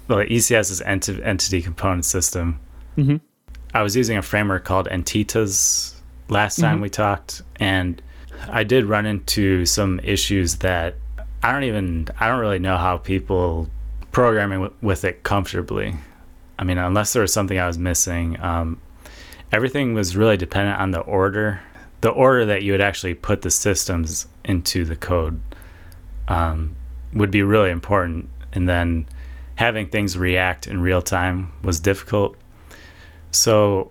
well, 0.09 0.19
ECS 0.19 0.71
is 0.71 0.81
enti- 0.83 1.25
entity 1.25 1.63
component 1.63 2.05
system. 2.05 2.59
Mhm. 2.99 3.21
I 3.73 3.83
was 3.83 3.95
using 3.97 4.17
a 4.19 4.23
framework 4.23 4.65
called 4.65 4.89
Entitas 4.89 5.95
last 6.29 6.59
time 6.59 6.79
Mhm. 6.79 6.83
we 6.83 6.91
talked, 6.91 7.43
and 7.57 8.01
I 8.51 8.65
did 8.65 8.85
run 8.85 9.07
into 9.07 9.65
some 9.67 10.01
issues 10.03 10.57
that 10.57 10.95
I 11.43 11.53
don't 11.53 11.65
even 11.65 12.09
I 12.19 12.29
don't 12.29 12.41
really 12.41 12.59
know 12.59 12.77
how 12.77 12.99
people 12.99 13.69
programming 14.13 14.61
w- 14.63 14.75
with 14.83 15.05
it 15.05 15.23
comfortably. 15.23 15.95
I 16.59 16.65
mean, 16.65 16.79
unless 16.79 17.13
there 17.13 17.23
was 17.23 17.33
something 17.33 17.59
I 17.59 17.67
was 17.67 17.79
missing, 17.79 18.39
um, 18.41 18.79
everything 19.53 19.95
was 19.95 20.17
really 20.17 20.37
dependent 20.37 20.81
on 20.81 20.91
the 20.91 21.01
order, 21.01 21.61
the 22.01 22.09
order 22.11 22.45
that 22.47 22.63
you 22.63 22.73
would 22.73 22.81
actually 22.81 23.15
put 23.15 23.43
the 23.43 23.51
systems 23.51 24.27
into 24.45 24.85
the 24.85 24.97
code 24.97 25.41
um, 26.29 26.75
would 27.13 27.31
be 27.31 27.43
really 27.43 27.71
important, 27.71 28.29
and 28.53 28.69
then 28.69 29.07
having 29.57 29.87
things 29.87 30.19
react 30.19 30.67
in 30.67 30.81
real 30.81 31.01
time 31.03 31.53
was 31.63 31.79
difficult. 31.81 32.37
So 33.31 33.91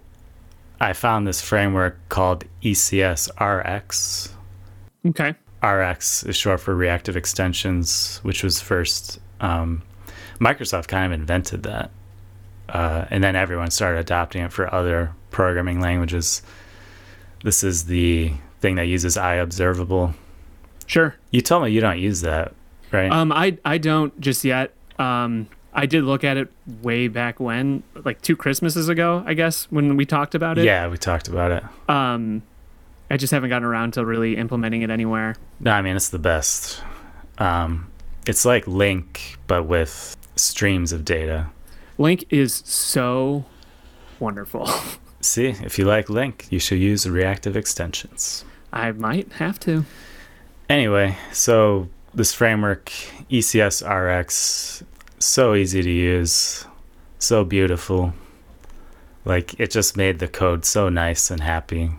I 0.79 0.93
found 0.93 1.27
this 1.27 1.41
framework 1.41 1.97
called 2.09 2.43
ECS 2.63 3.29
RX. 3.39 4.33
Okay. 5.05 5.35
RX 5.63 6.23
is 6.23 6.35
short 6.35 6.59
for 6.59 6.75
reactive 6.75 7.15
extensions, 7.17 8.19
which 8.23 8.43
was 8.43 8.61
first. 8.61 9.19
Um, 9.39 9.83
Microsoft 10.39 10.87
kind 10.87 11.11
of 11.11 11.19
invented 11.19 11.63
that. 11.63 11.91
Uh, 12.67 13.05
and 13.09 13.23
then 13.23 13.35
everyone 13.35 13.71
started 13.71 13.99
adopting 13.99 14.43
it 14.43 14.51
for 14.51 14.73
other 14.73 15.13
programming 15.31 15.79
languages. 15.79 16.41
This 17.43 17.63
is 17.63 17.85
the 17.85 18.33
thing 18.59 18.75
that 18.75 18.87
uses 18.87 19.17
IObservable. 19.17 20.13
Sure. 20.87 21.15
You 21.31 21.41
told 21.41 21.63
me 21.63 21.71
you 21.71 21.81
don't 21.81 21.99
use 21.99 22.21
that, 22.21 22.53
right? 22.91 23.11
Um, 23.11 23.31
I 23.31 23.57
I 23.65 23.77
don't 23.77 24.19
just 24.19 24.43
yet. 24.43 24.73
Um, 24.97 25.47
I 25.77 25.85
did 25.85 26.05
look 26.05 26.23
at 26.23 26.37
it 26.37 26.47
way 26.81 27.09
back 27.09 27.39
when, 27.39 27.83
like 28.05 28.21
two 28.21 28.35
Christmases 28.37 28.87
ago, 28.87 29.23
I 29.25 29.33
guess, 29.33 29.65
when 29.65 29.97
we 29.97 30.05
talked 30.05 30.33
about 30.33 30.57
it. 30.57 30.63
yeah, 30.63 30.87
we 30.87 30.97
talked 30.97 31.27
about 31.27 31.51
it. 31.51 31.63
Um, 31.89 32.41
I 33.11 33.17
just 33.17 33.31
haven't 33.31 33.49
gotten 33.49 33.67
around 33.67 33.93
to 33.93 34.05
really 34.05 34.37
implementing 34.37 34.81
it 34.83 34.89
anywhere. 34.89 35.35
No, 35.59 35.71
I 35.71 35.81
mean 35.81 35.95
it's 35.95 36.09
the 36.09 36.19
best. 36.19 36.81
Um, 37.37 37.91
it's 38.25 38.45
like 38.45 38.65
LINQ, 38.65 39.35
but 39.47 39.63
with 39.65 40.15
streams 40.37 40.91
of 40.93 41.03
data. 41.05 41.47
LINQ 41.99 42.25
is 42.29 42.63
so 42.65 43.45
wonderful. 44.19 44.67
See, 45.21 45.47
if 45.47 45.77
you 45.77 45.85
like 45.85 46.07
LINQ, 46.07 46.51
you 46.51 46.59
should 46.59 46.79
use 46.79 47.07
reactive 47.07 47.57
extensions. 47.57 48.45
I 48.71 48.91
might 48.93 49.31
have 49.33 49.59
to. 49.61 49.85
Anyway, 50.69 51.17
so 51.31 51.89
this 52.13 52.33
framework, 52.33 52.91
ECS 53.29 53.83
RX, 53.83 54.83
so 55.19 55.55
easy 55.55 55.81
to 55.81 55.89
use, 55.89 56.65
so 57.19 57.43
beautiful. 57.43 58.13
Like 59.23 59.59
it 59.59 59.71
just 59.71 59.97
made 59.97 60.19
the 60.19 60.27
code 60.27 60.65
so 60.65 60.89
nice 60.89 61.31
and 61.31 61.41
happy. 61.41 61.91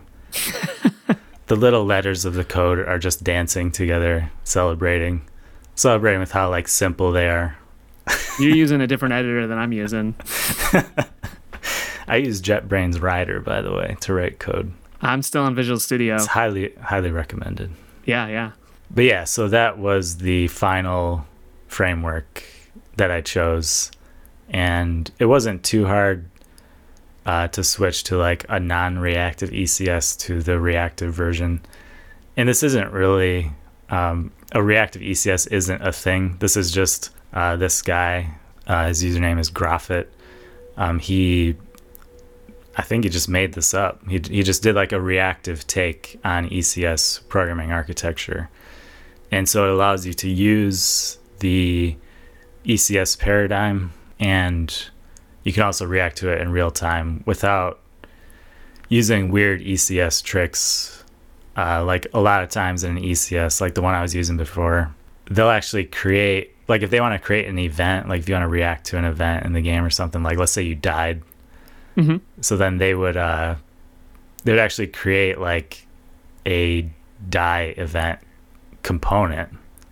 the 1.46 1.57
little 1.57 1.85
letters 1.85 2.24
of 2.24 2.35
the 2.35 2.44
code 2.44 2.79
are 2.79 2.98
just 2.98 3.24
dancing 3.24 3.72
together, 3.72 4.31
celebrating, 4.44 5.22
celebrating 5.74 6.20
with 6.20 6.33
how 6.33 6.50
like 6.50 6.68
simple 6.68 7.12
they 7.12 7.29
are. 7.29 7.57
You're 8.38 8.55
using 8.57 8.81
a 8.81 8.87
different 8.87 9.14
editor 9.14 9.46
than 9.46 9.59
I'm 9.59 9.72
using. 9.72 10.14
I 12.09 12.16
use 12.16 12.40
JetBrains 12.40 13.02
Rider, 13.02 13.40
by 13.40 13.62
the 13.62 13.72
way, 13.72 13.96
to 14.00 14.14
write 14.14 14.38
code. 14.38 14.72
I'm 15.00 15.22
still 15.22 15.42
on 15.42 15.55
Visual 15.55 15.81
Studio. 15.81 16.14
It's 16.14 16.26
highly, 16.26 16.72
highly 16.81 17.11
recommended. 17.11 17.72
Yeah, 18.05 18.29
yeah. 18.29 18.52
But 18.90 19.05
yeah, 19.05 19.24
so 19.24 19.48
that 19.48 19.79
was 19.79 20.18
the 20.18 20.46
final 20.48 21.26
framework 21.66 22.44
that 22.96 23.11
I 23.11 23.20
chose. 23.20 23.90
And 24.48 25.11
it 25.18 25.26
wasn't 25.26 25.62
too 25.64 25.87
hard 25.87 26.28
uh, 27.24 27.48
to 27.48 27.64
switch 27.64 28.04
to 28.04 28.16
like 28.16 28.46
a 28.48 28.61
non 28.61 28.98
reactive 28.98 29.50
ECS 29.50 30.18
to 30.20 30.42
the 30.42 30.61
reactive 30.61 31.12
version. 31.12 31.61
And 32.37 32.48
this 32.48 32.62
isn't 32.62 32.92
really 32.92 33.50
um, 33.90 34.32
a 34.52 34.62
reactive 34.62 35.02
ECS, 35.02 35.50
isn't 35.50 35.82
a 35.82 35.92
thing. 35.92 36.37
This 36.38 36.56
is 36.56 36.70
just 36.70 37.11
uh, 37.32 37.56
this 37.56 37.82
guy. 37.82 38.35
Uh, 38.66 38.88
his 38.88 39.02
username 39.02 39.38
is 39.38 39.50
grofit. 39.50 40.06
Um, 40.76 40.98
he 40.98 41.56
I 42.76 42.82
think 42.82 43.04
he 43.04 43.11
just 43.11 43.28
made 43.28 43.54
this 43.54 43.72
up. 43.72 44.06
He 44.06 44.20
he 44.28 44.42
just 44.42 44.62
did 44.62 44.74
like 44.74 44.92
a 44.92 45.00
reactive 45.00 45.66
take 45.66 46.20
on 46.24 46.48
ECS 46.50 47.26
programming 47.28 47.72
architecture, 47.72 48.50
and 49.30 49.48
so 49.48 49.64
it 49.64 49.70
allows 49.70 50.04
you 50.04 50.12
to 50.14 50.28
use 50.28 51.18
the 51.38 51.96
ECS 52.66 53.18
paradigm, 53.18 53.92
and 54.18 54.88
you 55.44 55.52
can 55.52 55.62
also 55.62 55.87
react 55.87 56.16
to 56.18 56.29
it 56.31 56.40
in 56.40 56.50
real 56.50 56.70
time 56.70 57.22
without 57.26 57.81
using 58.88 59.31
weird 59.31 59.61
ECS 59.61 60.22
tricks. 60.22 60.92
Uh, 61.57 61.83
like 61.85 62.07
a 62.12 62.20
lot 62.20 62.42
of 62.42 62.50
times 62.50 62.85
in 62.85 62.98
an 62.98 63.02
ECS, 63.02 63.61
like 63.62 63.74
the 63.74 63.81
one 63.83 63.94
I 63.94 64.02
was 64.02 64.14
using 64.14 64.37
before, 64.37 64.94
they'll 65.31 65.48
actually 65.48 65.85
create 65.87 66.52
like 66.68 66.83
if 66.83 66.90
they 66.90 67.00
want 67.00 67.14
to 67.18 67.24
create 67.24 67.46
an 67.46 67.59
event, 67.59 68.09
like 68.09 68.20
if 68.20 68.29
you 68.29 68.35
want 68.35 68.42
to 68.42 68.48
react 68.48 68.85
to 68.87 68.98
an 68.98 69.05
event 69.05 69.46
in 69.46 69.52
the 69.55 69.61
game 69.62 69.85
or 69.85 69.88
something, 69.90 70.22
like 70.22 70.37
let's 70.38 70.52
say 70.52 70.62
you 70.62 70.74
died, 70.74 71.22
Mhm. 71.96 72.20
so 72.42 72.57
then 72.59 72.76
they 72.79 72.94
would 72.94 73.16
uh, 73.16 73.55
they 74.44 74.52
would 74.52 74.59
actually 74.61 74.88
create 74.88 75.38
like 75.40 75.87
a 76.44 76.90
die 77.31 77.72
event 77.79 78.18
component. 78.83 79.48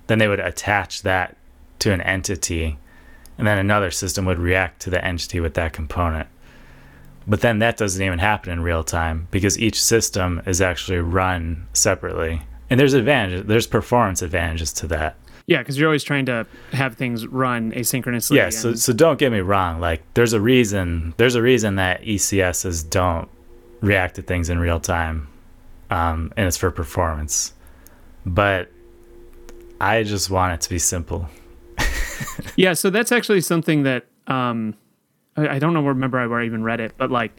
Then 0.08 0.18
they 0.18 0.28
would 0.28 0.40
attach 0.40 1.02
that 1.02 1.36
to 1.80 1.92
an 1.92 2.00
entity, 2.00 2.78
and 3.38 3.46
then 3.46 3.58
another 3.58 3.90
system 3.90 4.24
would 4.26 4.38
react 4.38 4.80
to 4.82 4.90
the 4.90 5.04
entity 5.04 5.40
with 5.40 5.54
that 5.54 5.72
component. 5.72 6.28
But 7.26 7.40
then 7.40 7.58
that 7.60 7.76
doesn't 7.76 8.02
even 8.02 8.18
happen 8.18 8.52
in 8.52 8.62
real 8.62 8.84
time 8.84 9.28
because 9.30 9.58
each 9.58 9.82
system 9.82 10.42
is 10.46 10.60
actually 10.60 10.98
run 10.98 11.66
separately. 11.72 12.42
And 12.68 12.78
there's 12.78 12.94
advantages, 12.94 13.46
there's 13.46 13.66
performance 13.66 14.22
advantages 14.22 14.72
to 14.74 14.86
that. 14.88 15.16
Yeah, 15.46 15.58
because 15.58 15.78
you're 15.78 15.88
always 15.88 16.04
trying 16.04 16.26
to 16.26 16.46
have 16.72 16.96
things 16.96 17.26
run 17.26 17.72
asynchronously. 17.72 18.36
Yeah, 18.36 18.48
so 18.48 18.74
so 18.74 18.94
don't 18.94 19.18
get 19.18 19.30
me 19.30 19.40
wrong. 19.40 19.78
Like 19.78 20.02
there's 20.14 20.32
a 20.32 20.40
reason 20.40 21.12
there's 21.18 21.34
a 21.34 21.42
reason 21.42 21.76
that 21.76 22.02
ECSs 22.02 22.88
don't 22.88 23.28
react 23.82 24.16
to 24.16 24.22
things 24.22 24.48
in 24.48 24.58
real 24.58 24.80
time, 24.80 25.28
um, 25.90 26.32
and 26.36 26.46
it's 26.46 26.56
for 26.56 26.70
performance. 26.70 27.52
But 28.24 28.70
I 29.80 30.02
just 30.02 30.30
want 30.30 30.54
it 30.54 30.62
to 30.62 30.70
be 30.70 30.78
simple. 30.78 31.28
Yeah, 32.56 32.72
so 32.74 32.90
that's 32.90 33.10
actually 33.12 33.40
something 33.40 33.82
that 33.82 34.06
um, 34.26 34.74
I, 35.36 35.48
I 35.48 35.58
don't 35.58 35.74
know 35.74 35.82
remember 35.82 36.26
where 36.28 36.40
I 36.40 36.44
even 36.46 36.62
read 36.62 36.80
it, 36.80 36.92
but 36.96 37.10
like 37.10 37.32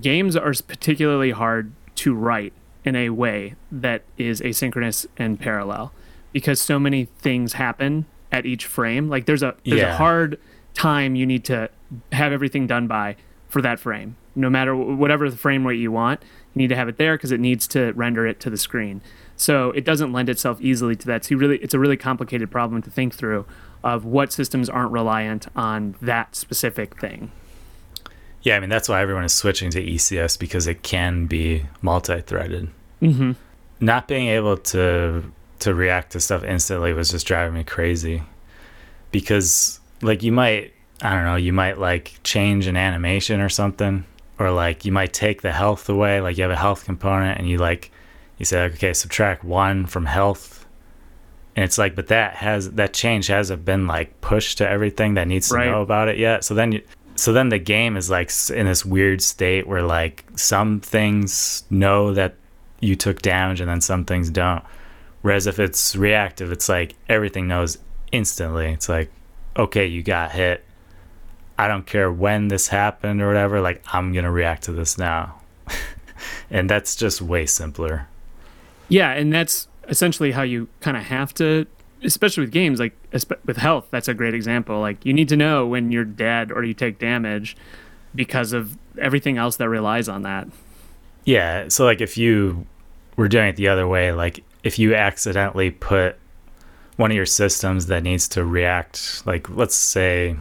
games 0.00 0.36
are 0.36 0.52
particularly 0.66 1.30
hard 1.30 1.72
to 1.96 2.14
write 2.14 2.52
in 2.84 2.94
a 2.96 3.10
way 3.10 3.54
that 3.72 4.02
is 4.16 4.40
asynchronous 4.40 5.06
and 5.16 5.38
parallel 5.40 5.92
because 6.32 6.60
so 6.60 6.78
many 6.78 7.06
things 7.18 7.54
happen 7.54 8.06
at 8.30 8.44
each 8.46 8.66
frame. 8.66 9.08
Like 9.08 9.26
there's 9.26 9.42
a 9.42 9.54
there's 9.64 9.80
Yeah. 9.80 9.94
a 9.94 9.96
hard 9.96 10.38
time 10.74 11.16
you 11.16 11.26
need 11.26 11.44
to 11.46 11.70
have 12.12 12.32
everything 12.32 12.66
done 12.66 12.86
by 12.86 13.16
for 13.48 13.62
that 13.62 13.80
frame. 13.80 14.16
No 14.36 14.48
matter 14.50 14.76
whatever 14.76 15.28
the 15.30 15.36
frame 15.36 15.66
rate 15.66 15.80
you 15.80 15.90
want, 15.90 16.22
you 16.54 16.60
need 16.60 16.68
to 16.68 16.76
have 16.76 16.88
it 16.88 16.98
there 16.98 17.16
because 17.16 17.32
it 17.32 17.40
needs 17.40 17.66
to 17.68 17.92
render 17.92 18.26
it 18.26 18.38
to 18.40 18.50
the 18.50 18.56
screen. 18.58 19.00
So 19.36 19.70
it 19.72 19.84
doesn't 19.84 20.12
lend 20.12 20.28
itself 20.28 20.60
easily 20.60 20.94
to 20.96 21.06
that. 21.06 21.24
So 21.24 21.30
you 21.34 21.38
really, 21.38 21.56
it's 21.58 21.74
a 21.74 21.78
really 21.78 21.96
complicated 21.96 22.50
problem 22.50 22.82
to 22.82 22.90
think 22.90 23.14
through 23.14 23.46
of 23.82 24.04
what 24.04 24.32
systems 24.32 24.68
aren't 24.68 24.92
reliant 24.92 25.46
on 25.56 25.94
that 26.00 26.34
specific 26.34 27.00
thing. 27.00 27.30
Yeah, 28.42 28.56
I 28.56 28.60
mean 28.60 28.70
that's 28.70 28.88
why 28.88 29.00
everyone 29.02 29.24
is 29.24 29.32
switching 29.32 29.70
to 29.70 29.84
ECS 29.84 30.38
because 30.38 30.66
it 30.66 30.82
can 30.82 31.26
be 31.26 31.66
multi-threaded. 31.82 32.70
Mm-hmm. 33.02 33.32
Not 33.80 34.08
being 34.08 34.28
able 34.28 34.56
to 34.56 35.24
to 35.60 35.74
react 35.74 36.12
to 36.12 36.20
stuff 36.20 36.44
instantly 36.44 36.92
was 36.92 37.10
just 37.10 37.26
driving 37.26 37.54
me 37.54 37.64
crazy. 37.64 38.22
Because 39.10 39.80
like 40.02 40.22
you 40.22 40.32
might 40.32 40.72
I 41.02 41.14
don't 41.14 41.24
know, 41.24 41.36
you 41.36 41.52
might 41.52 41.78
like 41.78 42.18
change 42.24 42.66
an 42.66 42.76
animation 42.76 43.40
or 43.40 43.48
something 43.48 44.04
or 44.38 44.50
like 44.50 44.84
you 44.84 44.92
might 44.92 45.12
take 45.12 45.42
the 45.42 45.52
health 45.52 45.88
away, 45.88 46.20
like 46.20 46.36
you 46.36 46.42
have 46.42 46.50
a 46.50 46.56
health 46.56 46.84
component 46.84 47.38
and 47.38 47.48
you 47.48 47.58
like 47.58 47.90
you 48.38 48.44
say 48.44 48.62
okay, 48.64 48.92
subtract 48.92 49.44
1 49.44 49.86
from 49.86 50.06
health. 50.06 50.64
And 51.56 51.64
it's 51.64 51.78
like 51.78 51.94
but 51.94 52.06
that 52.08 52.34
has 52.34 52.70
that 52.72 52.92
change 52.92 53.26
hasn't 53.26 53.64
been 53.64 53.86
like 53.86 54.20
pushed 54.20 54.58
to 54.58 54.68
everything 54.68 55.14
that 55.14 55.26
needs 55.26 55.48
to 55.48 55.54
Right. 55.56 55.70
know 55.70 55.82
about 55.82 56.08
it 56.08 56.18
yet. 56.18 56.44
So 56.44 56.54
then 56.54 56.72
you 56.72 56.82
so 57.16 57.32
then 57.32 57.48
the 57.48 57.58
game 57.58 57.96
is 57.96 58.08
like 58.10 58.30
in 58.50 58.66
this 58.66 58.84
weird 58.84 59.20
state 59.20 59.66
where 59.66 59.82
like 59.82 60.24
some 60.36 60.80
things 60.80 61.64
know 61.68 62.14
that 62.14 62.36
you 62.80 62.94
took 62.94 63.22
damage 63.22 63.60
and 63.60 63.68
then 63.68 63.80
some 63.80 64.04
things 64.04 64.30
don't. 64.30 64.62
Whereas 65.22 65.48
if 65.48 65.58
it's 65.58 65.96
reactive, 65.96 66.52
it's 66.52 66.68
like 66.68 66.94
everything 67.08 67.48
knows 67.48 67.76
instantly. 68.12 68.66
It's 68.72 68.88
like, 68.88 69.10
okay, 69.56 69.84
you 69.86 70.02
got 70.02 70.30
hit. 70.30 70.64
I 71.58 71.66
don't 71.66 71.84
care 71.86 72.10
when 72.12 72.46
this 72.46 72.68
happened 72.68 73.20
or 73.20 73.26
whatever. 73.26 73.60
Like, 73.60 73.82
I'm 73.92 74.12
going 74.12 74.24
to 74.24 74.30
react 74.30 74.62
to 74.64 74.72
this 74.72 74.96
now. 74.96 75.40
and 76.50 76.70
that's 76.70 76.94
just 76.94 77.20
way 77.20 77.46
simpler. 77.46 78.06
Yeah, 78.88 79.10
and 79.10 79.32
that's 79.32 79.66
essentially 79.88 80.32
how 80.32 80.42
you 80.42 80.68
kind 80.80 80.96
of 80.96 81.04
have 81.04 81.34
to, 81.34 81.66
especially 82.02 82.42
with 82.42 82.52
games 82.52 82.78
like 82.78 82.96
with 83.44 83.56
health. 83.56 83.86
That's 83.90 84.08
a 84.08 84.14
great 84.14 84.34
example. 84.34 84.80
Like 84.80 85.04
you 85.04 85.12
need 85.12 85.28
to 85.30 85.36
know 85.36 85.66
when 85.66 85.90
you're 85.90 86.04
dead 86.04 86.52
or 86.52 86.64
you 86.64 86.74
take 86.74 86.98
damage 86.98 87.56
because 88.14 88.52
of 88.52 88.76
everything 88.98 89.38
else 89.38 89.56
that 89.56 89.68
relies 89.68 90.08
on 90.08 90.22
that. 90.22 90.48
Yeah. 91.24 91.68
So, 91.68 91.84
like, 91.84 92.00
if 92.00 92.16
you 92.16 92.66
were 93.16 93.28
doing 93.28 93.48
it 93.48 93.56
the 93.56 93.68
other 93.68 93.86
way, 93.86 94.12
like, 94.12 94.42
if 94.62 94.78
you 94.78 94.94
accidentally 94.94 95.70
put 95.70 96.16
one 96.96 97.10
of 97.10 97.16
your 97.16 97.26
systems 97.26 97.86
that 97.86 98.02
needs 98.02 98.28
to 98.28 98.44
react, 98.44 99.22
like, 99.26 99.48
let's 99.50 99.74
say 99.74 100.36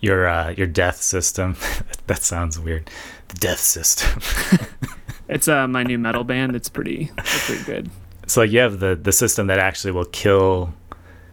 your 0.00 0.26
uh, 0.26 0.50
your 0.50 0.66
death 0.66 1.00
system. 1.00 1.56
that 2.06 2.22
sounds 2.22 2.58
weird. 2.58 2.90
The 3.28 3.36
death 3.36 3.60
system. 3.60 4.20
It's 5.28 5.46
uh, 5.46 5.68
my 5.68 5.82
new 5.82 5.98
metal 5.98 6.24
band. 6.24 6.56
It's 6.56 6.70
pretty, 6.70 7.10
it's 7.18 7.46
pretty 7.46 7.64
good. 7.64 7.90
So 8.28 8.42
like 8.42 8.50
you 8.52 8.60
have 8.60 8.78
the 8.78 8.94
the 8.94 9.12
system 9.12 9.48
that 9.48 9.58
actually 9.58 9.90
will 9.90 10.04
kill 10.06 10.72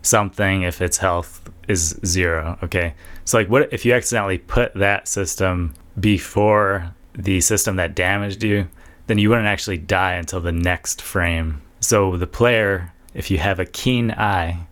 something 0.01 0.63
if 0.63 0.81
its 0.81 0.97
health 0.97 1.49
is 1.67 1.99
zero 2.05 2.57
okay? 2.63 2.93
So 3.25 3.37
like 3.37 3.49
what 3.49 3.71
if 3.73 3.85
you 3.85 3.93
accidentally 3.93 4.37
put 4.39 4.73
that 4.75 5.07
system 5.07 5.73
before 5.99 6.93
the 7.13 7.41
system 7.41 7.75
that 7.77 7.95
damaged 7.95 8.43
you 8.43 8.67
then 9.07 9.17
you 9.19 9.29
wouldn't 9.29 9.47
actually 9.47 9.77
die 9.77 10.13
until 10.13 10.41
the 10.41 10.51
next 10.51 11.01
frame. 11.01 11.61
So 11.79 12.17
the 12.17 12.27
player 12.27 12.91
if 13.13 13.29
you 13.31 13.37
have 13.37 13.59
a 13.59 13.65
keen 13.65 14.11
eye 14.11 14.67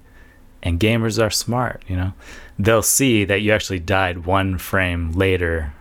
and 0.62 0.80
gamers 0.80 1.22
are 1.22 1.30
smart 1.30 1.84
you 1.88 1.96
know 1.96 2.14
they'll 2.60 2.82
see 2.84 3.26
that 3.26 3.42
you 3.42 3.52
actually 3.52 3.80
died 3.80 4.26
one 4.26 4.58
frame 4.58 5.12
later 5.14 5.74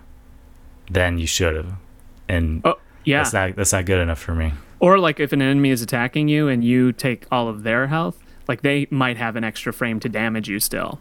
than 0.90 1.18
you 1.18 1.26
should 1.26 1.55
have. 1.57 1.72
And 2.28 2.62
Oh, 2.64 2.78
yeah. 3.05 3.18
that's 3.18 3.33
not 3.33 3.57
that's 3.57 3.72
not 3.72 3.85
good 3.85 4.00
enough 4.00 4.18
for 4.18 4.35
me 4.35 4.52
Or 4.83 4.99
like 4.99 5.21
if 5.21 5.33
an 5.33 5.40
enemy 5.40 5.71
is 5.71 5.81
attacking 5.81 6.27
you 6.29 6.49
and 6.49 6.64
you 6.64 6.92
take 6.92 7.25
all 7.31 7.49
of 7.49 7.62
their 7.62 7.87
health, 7.87 8.18
like 8.49 8.62
they 8.62 8.88
might 8.90 9.16
have 9.16 9.37
an 9.37 9.45
extra 9.45 9.73
frame 9.73 10.01
to 10.01 10.09
damage 10.09 10.49
you 10.49 10.59
still, 10.59 11.01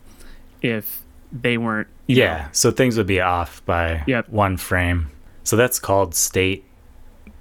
if 0.61 1.01
they 1.31 1.57
weren't. 1.57 1.87
you 2.05 2.17
know- 2.17 2.21
Yeah, 2.23 2.47
so 2.51 2.69
things 2.69 2.95
would 2.97 3.07
be 3.07 3.19
off 3.19 3.65
by 3.65 4.03
Yep. 4.05 4.29
one 4.29 4.55
frame. 4.57 5.09
So 5.43 5.55
that's 5.55 5.79
called 5.79 6.13
state, 6.13 6.63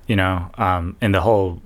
you 0.06 0.16
know, 0.16 0.48
um, 0.56 0.96
and 1.02 1.14
the 1.14 1.20
whole 1.20 1.60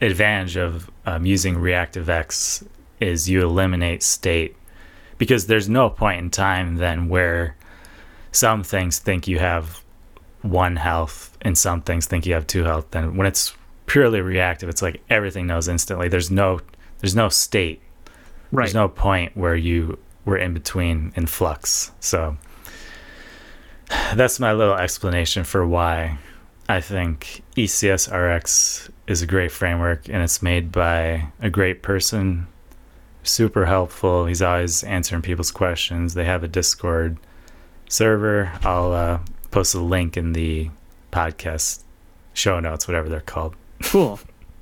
advantage 0.00 0.56
of 0.56 0.90
um, 1.06 1.24
using 1.24 1.54
ReactiveX 1.56 2.66
is 3.00 3.28
you 3.30 3.40
eliminate 3.42 4.02
state 4.02 4.56
because 5.18 5.46
there's 5.46 5.68
no 5.68 5.88
point 5.90 6.18
in 6.18 6.30
time 6.30 6.76
then 6.76 7.08
where 7.08 7.54
some 8.32 8.64
things 8.64 8.98
think 8.98 9.28
you 9.28 9.38
have 9.38 9.80
one 10.42 10.74
health 10.76 11.36
and 11.42 11.56
some 11.56 11.80
things 11.82 12.06
think 12.06 12.26
you 12.26 12.34
have 12.34 12.46
two 12.48 12.64
health. 12.64 12.86
Then 12.90 13.16
when 13.16 13.26
it's 13.28 13.54
purely 13.86 14.20
reactive, 14.20 14.68
it's 14.68 14.82
like 14.82 15.00
everything 15.08 15.46
knows 15.46 15.68
instantly. 15.68 16.08
There's 16.08 16.30
no 16.30 16.60
there's 17.00 17.14
no 17.16 17.28
state 17.28 17.80
right. 18.50 18.64
there's 18.64 18.74
no 18.74 18.88
point 18.88 19.36
where 19.36 19.56
you 19.56 19.98
were 20.24 20.36
in 20.36 20.54
between 20.54 21.12
in 21.16 21.26
flux. 21.26 21.92
So 22.00 22.36
that's 24.14 24.40
my 24.40 24.52
little 24.52 24.74
explanation 24.74 25.44
for 25.44 25.66
why 25.66 26.18
I 26.68 26.80
think 26.80 27.42
E 27.56 27.64
ECS 27.64 28.10
RX 28.12 28.90
is 29.06 29.22
a 29.22 29.26
great 29.26 29.52
framework 29.52 30.08
and 30.08 30.22
it's 30.22 30.42
made 30.42 30.72
by 30.72 31.28
a 31.40 31.48
great 31.48 31.82
person. 31.82 32.48
Super 33.22 33.66
helpful. 33.66 34.26
He's 34.26 34.42
always 34.42 34.82
answering 34.84 35.22
people's 35.22 35.50
questions. 35.50 36.14
They 36.14 36.24
have 36.24 36.42
a 36.42 36.48
Discord 36.48 37.18
server. 37.88 38.52
I'll 38.62 38.92
uh, 38.92 39.18
post 39.50 39.74
a 39.74 39.80
link 39.80 40.16
in 40.16 40.32
the 40.32 40.70
podcast 41.12 41.82
show 42.34 42.60
notes, 42.60 42.86
whatever 42.86 43.08
they're 43.08 43.20
called. 43.20 43.54
Cool. 43.82 44.18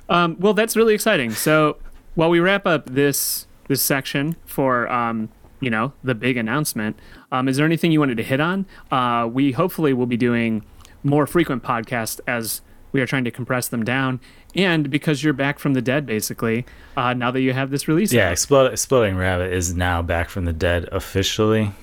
Um, 0.09 0.37
well, 0.39 0.53
that's 0.53 0.75
really 0.75 0.93
exciting. 0.93 1.31
So 1.31 1.77
while 2.15 2.29
we 2.29 2.39
wrap 2.39 2.65
up 2.65 2.87
this 2.87 3.47
this 3.67 3.81
section 3.81 4.35
for 4.45 4.87
um, 4.91 5.29
you 5.59 5.69
know 5.69 5.93
the 6.03 6.15
big 6.15 6.37
announcement, 6.37 6.97
um, 7.31 7.47
is 7.47 7.57
there 7.57 7.65
anything 7.65 7.91
you 7.91 7.99
wanted 7.99 8.17
to 8.17 8.23
hit 8.23 8.39
on? 8.39 8.65
Uh, 8.91 9.27
we 9.31 9.51
hopefully 9.51 9.93
will 9.93 10.05
be 10.05 10.17
doing 10.17 10.63
more 11.03 11.27
frequent 11.27 11.63
podcasts 11.63 12.19
as 12.27 12.61
we 12.91 13.01
are 13.01 13.05
trying 13.05 13.25
to 13.25 13.31
compress 13.31 13.67
them 13.67 13.83
down, 13.83 14.19
and 14.55 14.89
because 14.89 15.23
you're 15.23 15.33
back 15.33 15.59
from 15.59 15.73
the 15.73 15.81
dead, 15.81 16.05
basically, 16.05 16.65
uh, 16.95 17.13
now 17.13 17.31
that 17.31 17.41
you 17.41 17.53
have 17.53 17.69
this 17.71 17.87
release. 17.87 18.13
Yeah, 18.13 18.27
out. 18.27 18.71
Exploding 18.71 19.17
Rabbit 19.17 19.51
is 19.51 19.75
now 19.75 20.01
back 20.01 20.29
from 20.29 20.45
the 20.45 20.53
dead 20.53 20.87
officially. 20.91 21.73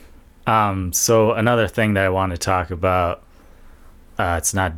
Um, 0.46 0.92
so 0.92 1.32
another 1.32 1.68
thing 1.68 1.94
that 1.94 2.04
I 2.04 2.08
want 2.08 2.32
to 2.32 2.38
talk 2.38 2.70
about, 2.70 3.22
uh, 4.18 4.36
it's 4.38 4.54
not 4.54 4.72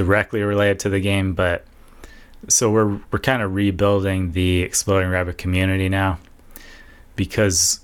directly 0.00 0.40
related 0.40 0.78
to 0.80 0.88
the 0.88 0.98
game, 0.98 1.34
but 1.34 1.66
so 2.48 2.70
we're 2.70 2.98
we're 3.10 3.18
kind 3.18 3.42
of 3.42 3.54
rebuilding 3.54 4.32
the 4.32 4.62
Exploding 4.62 5.10
Rabbit 5.10 5.36
community 5.36 5.90
now 5.90 6.18
because 7.16 7.80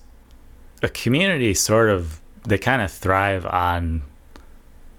a 0.83 0.89
community 0.89 1.53
sort 1.53 1.91
of 1.91 2.23
they 2.45 2.57
kind 2.57 2.81
of 2.81 2.91
thrive 2.91 3.45
on 3.45 4.01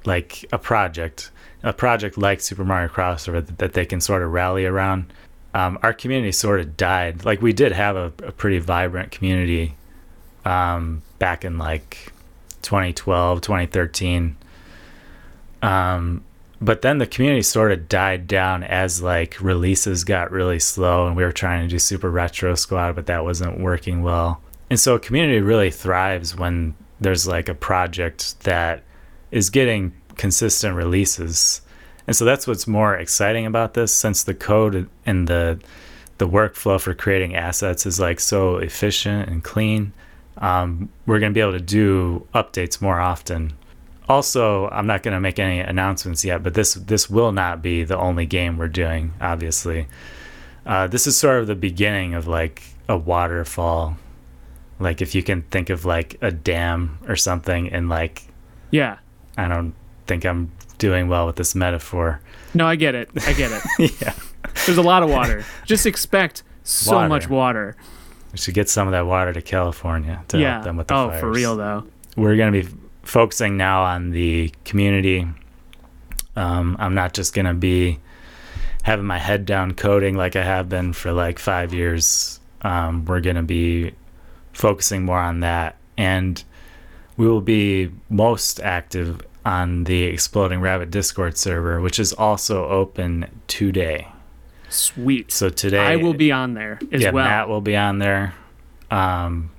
like 0.06 0.46
a 0.52 0.60
project, 0.60 1.32
a 1.64 1.74
project 1.74 2.20
like 2.20 2.40
Super 2.40 2.64
Mario 2.64 2.88
Crossover 2.88 3.44
that, 3.44 3.58
that 3.58 3.74
they 3.74 3.86
can 3.86 4.00
sort 4.00 4.22
of 4.22 4.32
rally 4.32 4.68
around. 4.68 5.12
Um, 5.56 5.80
our 5.82 5.94
community 5.94 6.34
sort 6.34 6.60
of 6.60 6.78
died. 6.78 7.26
Like 7.26 7.42
we 7.42 7.52
did 7.52 7.72
have 7.72 7.96
a, 7.96 8.14
a 8.24 8.32
pretty 8.32 8.60
vibrant 8.60 9.10
community 9.10 9.76
um, 10.46 11.02
back 11.18 11.44
in 11.44 11.58
like 11.58 12.14
2012, 12.62 13.42
2013. 13.42 14.36
Um, 15.64 16.24
but 16.60 16.82
then 16.82 16.98
the 16.98 17.08
community 17.08 17.42
sort 17.42 17.72
of 17.72 17.88
died 17.88 18.28
down 18.28 18.64
as 18.64 19.02
like 19.02 19.40
releases 19.40 20.04
got 20.04 20.32
really 20.32 20.60
slow 20.60 21.08
and 21.08 21.16
we 21.16 21.24
were 21.24 21.32
trying 21.32 21.64
to 21.64 21.68
do 21.68 21.80
super 21.80 22.10
retro 22.10 22.56
squad 22.56 22.96
but 22.96 23.06
that 23.06 23.24
wasn't 23.24 23.60
working 23.60 24.04
well. 24.04 24.42
And 24.70 24.80
so 24.80 24.96
a 24.96 25.00
community 25.00 25.40
really 25.40 25.72
thrives 25.72 26.36
when 26.36 26.76
there's 27.00 27.28
like 27.28 27.48
a 27.48 27.54
project 27.54 28.44
that 28.44 28.84
is 29.32 29.50
getting 29.50 29.94
consistent 30.16 30.76
releases. 30.76 31.62
And 32.08 32.16
so 32.16 32.26
that's 32.26 32.48
what's 32.48 32.68
more 32.68 32.96
exciting 32.96 33.46
about 33.46 33.74
this 33.76 33.94
since 33.94 34.24
the 34.24 34.34
code 34.34 34.90
and 35.06 35.28
the 35.28 35.60
the 36.18 36.28
workflow 36.28 36.82
for 36.82 36.96
creating 36.96 37.36
assets 37.36 37.86
is 37.86 38.00
like 38.00 38.20
so 38.20 38.58
efficient 38.58 39.30
and 39.30 39.44
clean 39.44 39.94
um, 40.38 40.90
we're 41.06 41.20
going 41.20 41.32
to 41.32 41.34
be 41.34 41.42
able 41.42 41.54
to 41.54 41.60
do 41.60 42.28
updates 42.34 42.82
more 42.82 43.00
often 43.00 43.54
also, 44.10 44.70
I'm 44.70 44.88
not 44.88 45.04
going 45.04 45.14
to 45.14 45.20
make 45.20 45.40
any 45.40 45.60
announcements 45.60 46.24
yet, 46.24 46.44
but 46.44 46.54
this 46.54 46.76
this 46.76 47.10
will 47.10 47.32
not 47.32 47.62
be 47.62 47.84
the 47.84 47.98
only 47.98 48.26
game 48.26 48.58
we're 48.58 48.68
doing. 48.68 49.14
Obviously, 49.20 49.88
uh, 50.66 50.88
this 50.88 51.08
is 51.08 51.18
sort 51.18 51.42
of 51.42 51.48
the 51.48 51.56
beginning 51.56 52.14
of 52.14 52.28
like 52.28 52.64
a 52.88 52.98
waterfall. 52.98 53.98
Like 54.80 55.02
if 55.02 55.14
you 55.16 55.24
can 55.24 55.42
think 55.44 55.70
of 55.70 55.86
like 55.86 56.18
a 56.22 56.32
dam 56.32 57.00
or 57.08 57.16
something, 57.16 57.70
and 57.72 57.90
like 57.90 58.24
yeah, 58.72 59.00
I 59.38 59.48
don't 59.48 59.74
think 60.06 60.26
I'm 60.26 60.52
doing 60.78 61.10
well 61.10 61.26
with 61.26 61.36
this 61.36 61.54
metaphor. 61.56 62.22
No, 62.54 62.66
I 62.66 62.76
get 62.76 62.96
it. 62.96 63.10
I 63.26 63.34
get 63.34 63.52
it. 63.52 64.02
yeah, 64.02 64.14
there's 64.66 64.78
a 64.78 64.84
lot 64.84 65.04
of 65.04 65.10
water. 65.10 65.44
Just 65.66 65.86
expect 65.86 66.44
so 66.64 66.96
water. 66.96 67.10
much 67.10 67.30
water. 67.30 67.76
We 68.32 68.38
should 68.38 68.54
get 68.54 68.70
some 68.70 68.88
of 68.88 68.92
that 68.92 69.06
water 69.06 69.34
to 69.34 69.42
California 69.42 70.24
to 70.30 70.38
yeah. 70.38 70.54
help 70.54 70.64
them 70.64 70.78
with 70.78 70.88
the 70.88 70.96
oh, 70.96 71.10
fires. 71.10 71.20
for 71.20 71.30
real 71.30 71.58
though. 71.58 71.86
We're 72.16 72.38
gonna 72.38 72.52
be 72.52 72.68
focusing 73.08 73.58
now 73.58 73.84
on 73.84 74.12
the 74.12 74.52
community. 74.66 75.28
Um, 76.36 76.76
I'm 76.80 76.94
not 76.94 77.14
just 77.14 77.34
gonna 77.34 77.54
be 77.54 78.00
having 78.84 79.06
my 79.06 79.18
head 79.18 79.46
down 79.46 79.74
coding 79.74 80.16
like 80.16 80.36
I 80.36 80.44
have 80.44 80.70
been 80.70 80.94
for 80.94 81.12
like 81.12 81.40
five 81.40 81.74
years. 81.74 82.40
Um, 82.62 83.06
we're 83.06 83.22
gonna 83.22 83.44
be 83.44 83.94
focusing 84.54 85.04
more 85.04 85.20
on 85.20 85.40
that, 85.42 85.78
and 85.98 86.44
we 87.16 87.28
will 87.28 87.42
be 87.42 87.92
most 88.10 88.60
active 88.60 89.22
on 89.46 89.86
the 89.86 90.04
Exploding 90.04 90.60
Rabbit 90.60 90.92
Discord 90.92 91.38
server, 91.38 91.80
which 91.80 92.00
is 92.00 92.14
also 92.14 92.68
open 92.68 93.26
today. 93.48 94.08
Sweet. 94.70 95.32
So 95.32 95.50
today 95.50 95.80
I 95.80 95.96
will 95.96 96.14
be 96.14 96.32
on 96.32 96.54
there 96.54 96.80
as 96.92 97.02
yeah, 97.02 97.12
well. 97.12 97.26
Matt 97.26 97.48
will 97.48 97.62
be 97.62 97.76
on 97.76 98.00
there. 98.00 98.36
Um, 98.92 99.50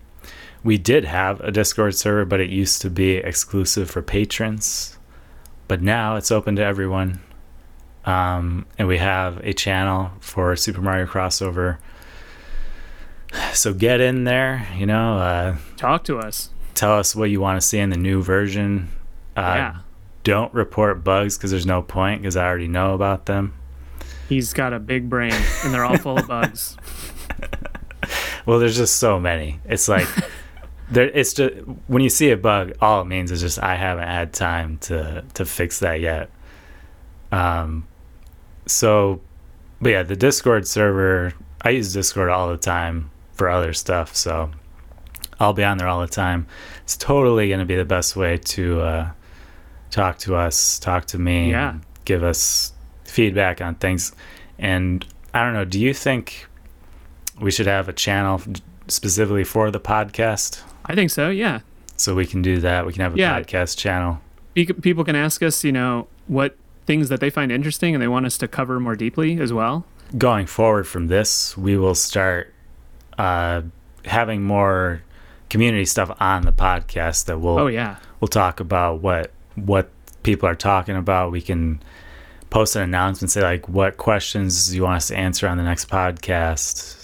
we 0.64 0.78
did 0.78 1.04
have 1.04 1.40
a 1.40 1.50
Discord 1.50 1.94
server, 1.94 2.24
but 2.24 2.40
it 2.40 2.50
used 2.50 2.82
to 2.82 2.90
be 2.90 3.16
exclusive 3.16 3.90
for 3.90 4.02
patrons. 4.02 4.98
But 5.68 5.82
now 5.82 6.16
it's 6.16 6.30
open 6.30 6.56
to 6.56 6.62
everyone. 6.64 7.20
Um, 8.04 8.66
and 8.78 8.88
we 8.88 8.98
have 8.98 9.38
a 9.44 9.52
channel 9.52 10.10
for 10.20 10.56
Super 10.56 10.80
Mario 10.80 11.06
Crossover. 11.06 11.78
So 13.52 13.74
get 13.74 14.00
in 14.00 14.24
there, 14.24 14.66
you 14.78 14.86
know. 14.86 15.18
Uh, 15.18 15.56
Talk 15.76 16.02
to 16.04 16.16
us. 16.18 16.48
Tell 16.74 16.98
us 16.98 17.14
what 17.14 17.28
you 17.28 17.42
want 17.42 17.60
to 17.60 17.66
see 17.66 17.78
in 17.78 17.90
the 17.90 17.98
new 17.98 18.22
version. 18.22 18.88
Uh, 19.36 19.40
yeah. 19.40 19.76
Don't 20.24 20.52
report 20.54 21.04
bugs 21.04 21.36
because 21.36 21.50
there's 21.50 21.66
no 21.66 21.82
point 21.82 22.22
because 22.22 22.36
I 22.36 22.46
already 22.46 22.68
know 22.68 22.94
about 22.94 23.26
them. 23.26 23.52
He's 24.30 24.54
got 24.54 24.72
a 24.72 24.78
big 24.78 25.10
brain 25.10 25.34
and 25.62 25.74
they're 25.74 25.84
all 25.84 25.98
full 25.98 26.18
of 26.18 26.26
bugs. 26.28 26.78
well, 28.46 28.58
there's 28.58 28.76
just 28.76 28.96
so 28.96 29.20
many. 29.20 29.60
It's 29.66 29.88
like 29.88 30.08
there 30.90 31.08
it's 31.08 31.34
just 31.34 31.54
when 31.86 32.02
you 32.02 32.08
see 32.08 32.30
a 32.30 32.36
bug 32.36 32.72
all 32.80 33.02
it 33.02 33.04
means 33.04 33.30
is 33.30 33.40
just 33.40 33.58
i 33.62 33.74
haven't 33.74 34.08
had 34.08 34.32
time 34.32 34.78
to 34.78 35.24
to 35.34 35.44
fix 35.44 35.80
that 35.80 36.00
yet. 36.00 36.30
Um 37.30 37.86
so 38.66 39.20
but 39.80 39.90
yeah 39.90 40.02
the 40.02 40.16
discord 40.16 40.66
server 40.66 41.34
i 41.62 41.70
use 41.70 41.92
discord 41.92 42.30
all 42.30 42.48
the 42.48 42.56
time 42.56 43.10
for 43.32 43.48
other 43.48 43.72
stuff 43.72 44.16
so 44.16 44.50
i'll 45.40 45.52
be 45.52 45.64
on 45.64 45.78
there 45.78 45.88
all 45.88 46.00
the 46.00 46.06
time. 46.06 46.46
It's 46.82 46.96
totally 46.96 47.48
going 47.48 47.60
to 47.60 47.66
be 47.66 47.76
the 47.76 47.84
best 47.84 48.16
way 48.16 48.38
to 48.38 48.80
uh 48.80 49.10
talk 49.90 50.18
to 50.18 50.36
us 50.36 50.78
talk 50.78 51.04
to 51.06 51.18
me 51.18 51.50
yeah. 51.50 51.78
give 52.04 52.22
us 52.22 52.72
feedback 53.04 53.60
on 53.60 53.74
things. 53.74 54.12
And 54.58 55.06
i 55.34 55.44
don't 55.44 55.52
know 55.52 55.66
do 55.66 55.78
you 55.78 55.92
think 55.92 56.46
we 57.40 57.50
should 57.50 57.66
have 57.66 57.88
a 57.88 57.92
channel 57.92 58.40
specifically 58.88 59.44
for 59.44 59.70
the 59.70 59.80
podcast 59.80 60.62
I 60.84 60.94
think 60.94 61.10
so. 61.10 61.30
Yeah. 61.30 61.60
So 61.96 62.14
we 62.14 62.26
can 62.26 62.42
do 62.42 62.60
that. 62.60 62.86
We 62.86 62.92
can 62.92 63.02
have 63.02 63.14
a 63.14 63.18
yeah. 63.18 63.40
podcast 63.40 63.76
channel. 63.76 64.20
People 64.54 65.04
can 65.04 65.16
ask 65.16 65.42
us, 65.42 65.64
you 65.64 65.72
know, 65.72 66.08
what 66.26 66.56
things 66.86 67.08
that 67.10 67.20
they 67.20 67.30
find 67.30 67.52
interesting 67.52 67.94
and 67.94 68.02
they 68.02 68.08
want 68.08 68.26
us 68.26 68.38
to 68.38 68.48
cover 68.48 68.80
more 68.80 68.96
deeply 68.96 69.40
as 69.40 69.52
well. 69.52 69.84
Going 70.16 70.46
forward 70.46 70.86
from 70.86 71.08
this, 71.08 71.56
we 71.56 71.76
will 71.76 71.94
start 71.94 72.52
uh, 73.18 73.62
having 74.04 74.42
more 74.42 75.02
community 75.50 75.84
stuff 75.84 76.14
on 76.20 76.42
the 76.42 76.52
podcast 76.52 77.24
that 77.24 77.38
we'll 77.38 77.58
oh 77.58 77.66
yeah 77.68 77.96
we'll 78.20 78.28
talk 78.28 78.60
about 78.60 79.00
what 79.00 79.30
what 79.54 79.90
people 80.22 80.48
are 80.48 80.54
talking 80.54 80.96
about. 80.96 81.32
We 81.32 81.40
can 81.40 81.82
post 82.50 82.76
an 82.76 82.82
announcement, 82.82 83.30
say 83.30 83.42
like 83.42 83.68
what 83.68 83.96
questions 83.96 84.74
you 84.74 84.82
want 84.82 84.96
us 84.96 85.08
to 85.08 85.16
answer 85.16 85.48
on 85.48 85.56
the 85.56 85.62
next 85.62 85.88
podcast 85.88 86.97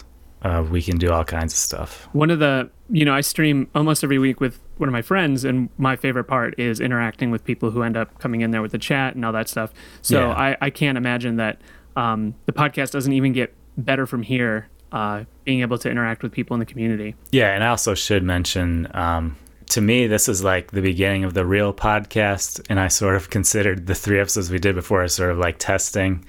uh, 0.44 0.62
we 0.70 0.82
can 0.82 0.98
do 0.98 1.10
all 1.10 1.24
kinds 1.24 1.52
of 1.52 1.58
stuff. 1.58 2.06
One 2.12 2.30
of 2.30 2.38
the, 2.38 2.70
you 2.90 3.04
know, 3.04 3.14
I 3.14 3.22
stream 3.22 3.68
almost 3.74 4.04
every 4.04 4.18
week 4.18 4.40
with 4.40 4.60
one 4.76 4.88
of 4.88 4.92
my 4.92 5.02
friends, 5.02 5.44
and 5.44 5.70
my 5.78 5.96
favorite 5.96 6.24
part 6.24 6.58
is 6.58 6.80
interacting 6.80 7.30
with 7.30 7.44
people 7.44 7.70
who 7.70 7.82
end 7.82 7.96
up 7.96 8.18
coming 8.18 8.42
in 8.42 8.50
there 8.50 8.60
with 8.60 8.72
the 8.72 8.78
chat 8.78 9.14
and 9.14 9.24
all 9.24 9.32
that 9.32 9.48
stuff. 9.48 9.72
So 10.02 10.20
yeah. 10.20 10.34
I, 10.34 10.56
I 10.60 10.70
can't 10.70 10.98
imagine 10.98 11.36
that 11.36 11.60
um, 11.96 12.34
the 12.44 12.52
podcast 12.52 12.90
doesn't 12.90 13.12
even 13.12 13.32
get 13.32 13.54
better 13.78 14.06
from 14.06 14.22
here, 14.22 14.68
uh, 14.92 15.24
being 15.44 15.62
able 15.62 15.78
to 15.78 15.90
interact 15.90 16.22
with 16.22 16.32
people 16.32 16.54
in 16.54 16.60
the 16.60 16.66
community. 16.66 17.14
Yeah, 17.30 17.54
and 17.54 17.64
I 17.64 17.68
also 17.68 17.94
should 17.94 18.22
mention, 18.22 18.88
um, 18.94 19.36
to 19.70 19.80
me, 19.80 20.06
this 20.06 20.28
is 20.28 20.44
like 20.44 20.72
the 20.72 20.82
beginning 20.82 21.24
of 21.24 21.32
the 21.32 21.46
real 21.46 21.72
podcast, 21.72 22.64
and 22.68 22.78
I 22.78 22.88
sort 22.88 23.16
of 23.16 23.30
considered 23.30 23.86
the 23.86 23.94
three 23.94 24.20
episodes 24.20 24.50
we 24.50 24.58
did 24.58 24.74
before 24.74 25.02
as 25.02 25.14
sort 25.14 25.30
of 25.30 25.38
like 25.38 25.58
testing 25.58 26.24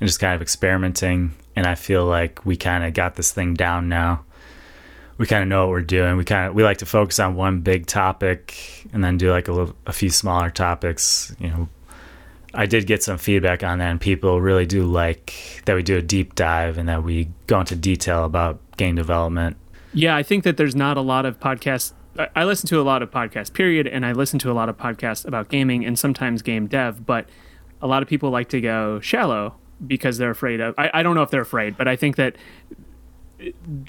and 0.00 0.08
just 0.08 0.20
kind 0.20 0.34
of 0.34 0.40
experimenting 0.40 1.34
and 1.58 1.66
I 1.66 1.74
feel 1.74 2.06
like 2.06 2.46
we 2.46 2.56
kind 2.56 2.84
of 2.84 2.94
got 2.94 3.16
this 3.16 3.32
thing 3.32 3.54
down 3.54 3.88
now. 3.88 4.24
We 5.16 5.26
kind 5.26 5.42
of 5.42 5.48
know 5.48 5.62
what 5.62 5.70
we're 5.70 5.80
doing. 5.80 6.16
We 6.16 6.24
kind 6.24 6.46
of 6.46 6.54
we 6.54 6.62
like 6.62 6.76
to 6.78 6.86
focus 6.86 7.18
on 7.18 7.34
one 7.34 7.62
big 7.62 7.86
topic 7.86 8.86
and 8.92 9.02
then 9.02 9.18
do 9.18 9.32
like 9.32 9.48
a, 9.48 9.52
little, 9.52 9.74
a 9.84 9.92
few 9.92 10.08
smaller 10.08 10.50
topics. 10.50 11.34
You 11.40 11.48
know, 11.48 11.68
I 12.54 12.66
did 12.66 12.86
get 12.86 13.02
some 13.02 13.18
feedback 13.18 13.64
on 13.64 13.78
that, 13.78 13.90
and 13.90 14.00
people 14.00 14.40
really 14.40 14.66
do 14.66 14.84
like 14.84 15.34
that 15.64 15.74
we 15.74 15.82
do 15.82 15.96
a 15.96 16.02
deep 16.02 16.36
dive 16.36 16.78
and 16.78 16.88
that 16.88 17.02
we 17.02 17.28
go 17.48 17.58
into 17.58 17.74
detail 17.74 18.24
about 18.24 18.60
game 18.76 18.94
development. 18.94 19.56
Yeah, 19.92 20.14
I 20.14 20.22
think 20.22 20.44
that 20.44 20.58
there's 20.58 20.76
not 20.76 20.96
a 20.96 21.00
lot 21.00 21.26
of 21.26 21.40
podcasts. 21.40 21.92
I 22.36 22.44
listen 22.44 22.68
to 22.68 22.80
a 22.80 22.82
lot 22.82 23.02
of 23.02 23.10
podcasts, 23.10 23.52
period, 23.52 23.88
and 23.88 24.06
I 24.06 24.12
listen 24.12 24.38
to 24.38 24.52
a 24.52 24.54
lot 24.54 24.68
of 24.68 24.76
podcasts 24.76 25.26
about 25.26 25.48
gaming 25.48 25.84
and 25.84 25.98
sometimes 25.98 26.40
game 26.40 26.68
dev, 26.68 27.04
but 27.04 27.28
a 27.82 27.88
lot 27.88 28.04
of 28.04 28.08
people 28.08 28.30
like 28.30 28.48
to 28.50 28.60
go 28.60 29.00
shallow 29.00 29.56
because 29.86 30.18
they're 30.18 30.30
afraid 30.30 30.60
of. 30.60 30.74
I, 30.78 30.90
I 30.94 31.02
don't 31.02 31.14
know 31.14 31.22
if 31.22 31.30
they're 31.30 31.42
afraid, 31.42 31.76
but 31.76 31.88
I 31.88 31.96
think 31.96 32.16
that 32.16 32.36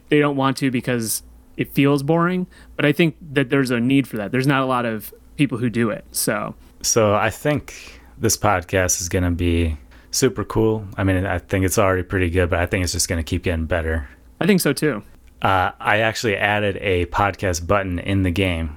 they 0.10 0.20
don't 0.20 0.36
want 0.36 0.58
to 0.58 0.72
because 0.72 1.24
it 1.58 1.74
feels 1.74 2.04
boring. 2.04 2.48
But 2.76 2.86
I 2.86 2.92
think 2.92 3.16
that 3.34 3.50
there's 3.50 3.72
a 3.72 3.80
need 3.80 4.08
for 4.08 4.18
that. 4.18 4.32
There's 4.32 4.48
not 4.48 4.62
a 4.62 4.66
lot 4.66 4.86
of 4.86 5.14
people 5.36 5.58
who 5.58 5.70
do 5.70 5.90
it. 5.90 6.06
So, 6.12 6.56
so 6.82 7.16
I 7.16 7.30
think 7.30 8.02
this 8.18 8.38
podcast 8.38 9.02
is 9.02 9.10
going 9.10 9.24
to 9.24 9.32
be 9.32 9.78
super 10.12 10.44
cool. 10.44 10.86
I 10.98 11.04
mean, 11.04 11.26
I 11.26 11.40
think 11.40 11.66
it's 11.66 11.78
already 11.78 12.04
pretty 12.04 12.30
good, 12.30 12.50
but 12.50 12.60
I 12.60 12.66
think 12.66 12.84
it's 12.84 12.94
just 12.94 13.08
going 13.08 13.20
to 13.20 13.24
keep 13.24 13.44
getting 13.44 13.66
better. 13.66 14.10
I 14.40 14.46
think 14.46 14.62
so 14.62 14.74
too. 14.74 15.04
Uh, 15.42 15.72
I 15.80 16.00
actually 16.00 16.36
added 16.36 16.78
a 16.82 17.06
podcast 17.08 17.66
button 17.66 18.00
in 18.00 18.24
the 18.24 18.32
game 18.32 18.76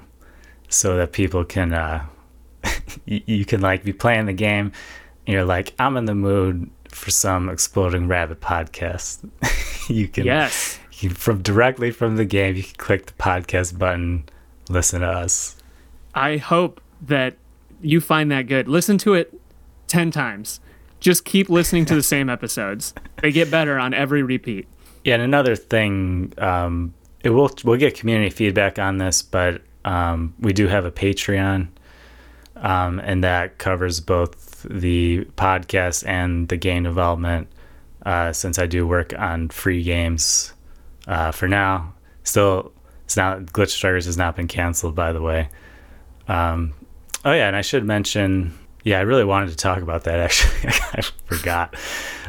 so 0.69 0.95
that 0.97 1.11
people 1.11 1.43
can, 1.43 1.73
uh, 1.73 2.05
you, 3.05 3.21
you 3.25 3.45
can 3.45 3.61
like 3.61 3.83
be 3.83 3.93
playing 3.93 4.25
the 4.25 4.33
game 4.33 4.71
and 5.27 5.33
you're 5.33 5.45
like, 5.45 5.73
I'm 5.79 5.97
in 5.97 6.05
the 6.05 6.15
mood 6.15 6.69
for 6.95 7.11
some 7.11 7.49
exploding 7.49 8.07
rabbit 8.07 8.41
podcast. 8.41 9.29
You 9.89 10.07
can 10.07 10.23
yes. 10.23 10.79
you 10.93 11.09
can, 11.09 11.17
from 11.17 11.41
directly 11.41 11.91
from 11.91 12.15
the 12.15 12.23
game 12.23 12.55
you 12.55 12.63
can 12.63 12.75
click 12.77 13.07
the 13.07 13.13
podcast 13.13 13.77
button 13.77 14.23
listen 14.69 15.01
to 15.01 15.07
us. 15.07 15.57
I 16.15 16.37
hope 16.37 16.79
that 17.01 17.35
you 17.81 17.99
find 17.99 18.31
that 18.31 18.43
good. 18.43 18.69
Listen 18.69 18.97
to 18.99 19.13
it 19.13 19.37
10 19.87 20.09
times. 20.11 20.61
Just 21.01 21.25
keep 21.25 21.49
listening 21.49 21.83
to 21.87 21.95
the 21.95 22.01
same 22.01 22.29
episodes. 22.37 22.93
They 23.21 23.33
get 23.33 23.51
better 23.51 23.77
on 23.77 23.93
every 23.93 24.23
repeat. 24.23 24.69
Yeah 25.03 25.15
and 25.15 25.23
another 25.23 25.57
thing 25.57 26.31
um, 26.37 26.93
it 27.23 27.29
will 27.29 27.49
we'll 27.63 27.79
get 27.79 27.95
community 27.95 28.29
feedback 28.29 28.77
on 28.77 28.97
this, 28.97 29.21
but 29.21 29.61
um, 29.85 30.33
we 30.39 30.53
do 30.53 30.67
have 30.67 30.85
a 30.85 30.91
Patreon, 30.91 31.69
um, 32.57 32.99
and 32.99 33.23
that 33.23 33.57
covers 33.57 33.99
both 33.99 34.42
the 34.69 35.25
podcast 35.37 36.07
and 36.07 36.47
the 36.47 36.57
game 36.57 36.83
development. 36.83 37.47
Uh, 38.05 38.33
since 38.33 38.59
I 38.59 38.65
do 38.65 38.85
work 38.85 39.17
on 39.17 39.47
free 39.47 39.81
games 39.81 40.53
uh, 41.07 41.31
for 41.31 41.47
now, 41.47 41.93
still 42.23 42.73
it's 43.05 43.15
not 43.15 43.39
Glitch 43.45 43.69
Strikers 43.69 44.05
has 44.05 44.17
not 44.17 44.35
been 44.35 44.47
canceled, 44.47 44.95
by 44.95 45.13
the 45.13 45.21
way. 45.21 45.49
Um, 46.27 46.73
oh 47.23 47.31
yeah, 47.31 47.47
and 47.47 47.55
I 47.55 47.61
should 47.61 47.85
mention. 47.85 48.57
Yeah, 48.83 48.99
I 48.99 49.01
really 49.01 49.23
wanted 49.23 49.49
to 49.51 49.55
talk 49.55 49.81
about 49.81 50.03
that. 50.03 50.19
Actually, 50.19 50.69
I 50.93 51.01
forgot. 51.25 51.75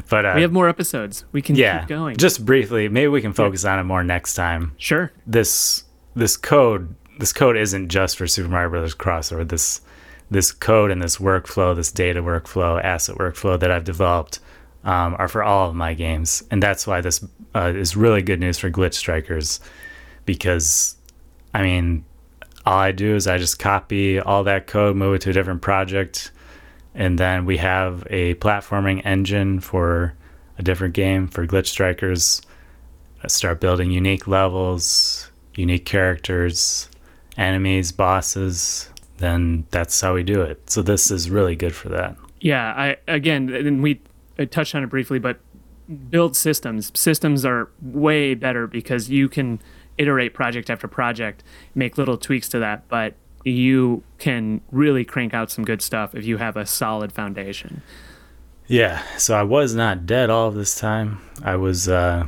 But 0.09 0.25
uh, 0.25 0.33
we 0.37 0.43
have 0.43 0.53
more 0.53 0.69
episodes. 0.69 1.25
We 1.33 1.43
can 1.43 1.57
yeah, 1.57 1.81
keep 1.81 1.89
going. 1.89 2.17
just 2.17 2.45
briefly. 2.45 2.89
Maybe 2.89 3.09
we 3.09 3.21
can 3.21 3.33
focus 3.33 3.65
on 3.65 3.81
it 3.81 3.85
more 3.85 4.05
next 4.05 4.35
time. 4.35 4.73
sure. 4.77 5.13
This 5.27 5.85
this 6.15 6.37
code 6.37 6.95
this 7.19 7.33
code 7.33 7.57
isn't 7.57 7.89
just 7.89 8.17
for 8.17 8.27
Super 8.27 8.49
Mario 8.49 8.71
Brothers 8.71 8.95
crossover. 8.95 9.49
This 9.49 9.81
this 10.31 10.53
code 10.53 10.91
and 10.91 11.03
this 11.03 11.19
workflow, 11.19 11.75
this 11.77 11.93
data 11.93 12.23
workflow, 12.23 12.83
asset 12.83 13.17
workflow 13.17 13.59
that 13.59 13.71
I've 13.71 13.85
developed 13.85 14.41
um, 14.85 15.17
are 15.19 15.29
for 15.29 15.43
all 15.43 15.69
of 15.69 15.75
my 15.75 15.95
games, 15.95 16.43
and 16.51 16.63
that's 16.63 16.87
why 16.87 17.01
this 17.01 17.25
uh, 17.55 17.73
is 17.75 17.97
really 17.97 18.23
good 18.23 18.41
news 18.41 18.59
for 18.59 18.71
Glitch 18.71 18.95
Strikers 18.95 19.61
because 20.27 20.97
I 21.53 21.63
mean, 21.63 22.05
all 22.67 22.79
I 22.79 22.93
do 22.93 23.15
is 23.15 23.27
I 23.27 23.39
just 23.39 23.59
copy 23.59 24.19
all 24.19 24.45
that 24.45 24.67
code, 24.67 24.97
move 24.97 25.15
it 25.15 25.21
to 25.23 25.31
a 25.31 25.33
different 25.33 25.63
project, 25.63 26.33
and 26.95 27.19
then 27.19 27.45
we 27.45 27.59
have 27.59 28.07
a 28.11 28.35
platforming 28.35 29.05
engine 29.05 29.61
for 29.61 30.15
a 30.59 30.63
different 30.63 30.95
game 30.95 31.29
for 31.29 31.47
Glitch 31.47 31.67
Strikers. 31.67 32.43
I 33.23 33.29
start 33.29 33.61
building 33.61 33.91
unique 33.91 34.27
levels, 34.27 35.31
unique 35.55 35.85
characters, 35.85 36.89
enemies, 37.37 37.93
bosses. 37.93 38.89
Then 39.19 39.67
that's 39.71 40.01
how 40.01 40.15
we 40.15 40.23
do 40.23 40.43
it. 40.43 40.69
So 40.71 40.83
this 40.83 41.11
is 41.11 41.31
really 41.31 41.57
good 41.57 41.75
for 41.75 41.89
that. 41.91 42.17
Yeah, 42.41 42.73
I 42.77 42.97
again, 43.07 43.49
and 43.53 43.83
we 43.83 44.01
I 44.39 44.45
touched 44.45 44.75
on 44.75 44.83
it 44.83 44.89
briefly, 44.89 45.19
but 45.19 45.39
build 46.11 46.37
systems. 46.37 46.91
Systems 46.95 47.45
are 47.45 47.71
way 47.81 48.35
better 48.35 48.67
because 48.67 49.11
you 49.11 49.29
can 49.29 49.61
iterate 49.99 50.35
project 50.35 50.71
after 50.71 50.89
project, 50.89 51.43
make 51.75 51.97
little 51.97 52.17
tweaks 52.17 52.49
to 52.49 52.59
that, 52.59 52.89
but 52.89 53.15
you 53.45 54.03
can 54.19 54.61
really 54.73 55.05
crank 55.05 55.35
out 55.35 55.51
some 55.51 55.65
good 55.65 55.83
stuff 55.83 56.15
if 56.15 56.25
you 56.25 56.39
have 56.39 56.57
a 56.57 56.67
solid 56.67 57.13
foundation. 57.13 57.83
Yeah, 58.67 59.03
so 59.19 59.35
I 59.35 59.43
was 59.43 59.75
not 59.75 60.07
dead 60.07 60.31
all 60.31 60.49
of 60.49 60.55
this 60.55 60.75
time. 60.75 61.21
I 61.43 61.57
was 61.57 61.89
uh 61.89 62.27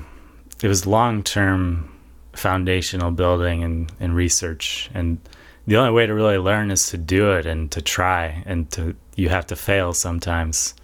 it 0.63 0.69
was 0.69 0.87
long-term 0.87 1.93
foundational 2.35 3.11
building 3.11 3.63
and, 3.63 3.93
and 4.01 4.15
research 4.15 4.91
and 4.95 5.19
the 5.67 5.77
only 5.77 5.91
way 5.93 6.07
to 6.07 6.15
really 6.15 6.39
learn 6.39 6.71
is 6.71 6.89
to 6.89 6.99
do 6.99 7.33
it 7.33 7.47
and 7.47 7.71
to 7.73 7.81
try 7.83 8.43
and 8.47 8.71
to 8.73 8.95
you 9.17 9.29
have 9.29 9.47
to 9.49 9.57
fail 9.57 9.93
sometimes. 9.93 10.75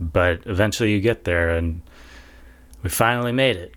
But 0.00 0.40
eventually 0.46 0.92
you 0.92 1.00
get 1.00 1.24
there 1.24 1.50
and 1.50 1.80
we 2.82 2.90
finally 2.90 3.32
made 3.32 3.56
it. 3.56 3.74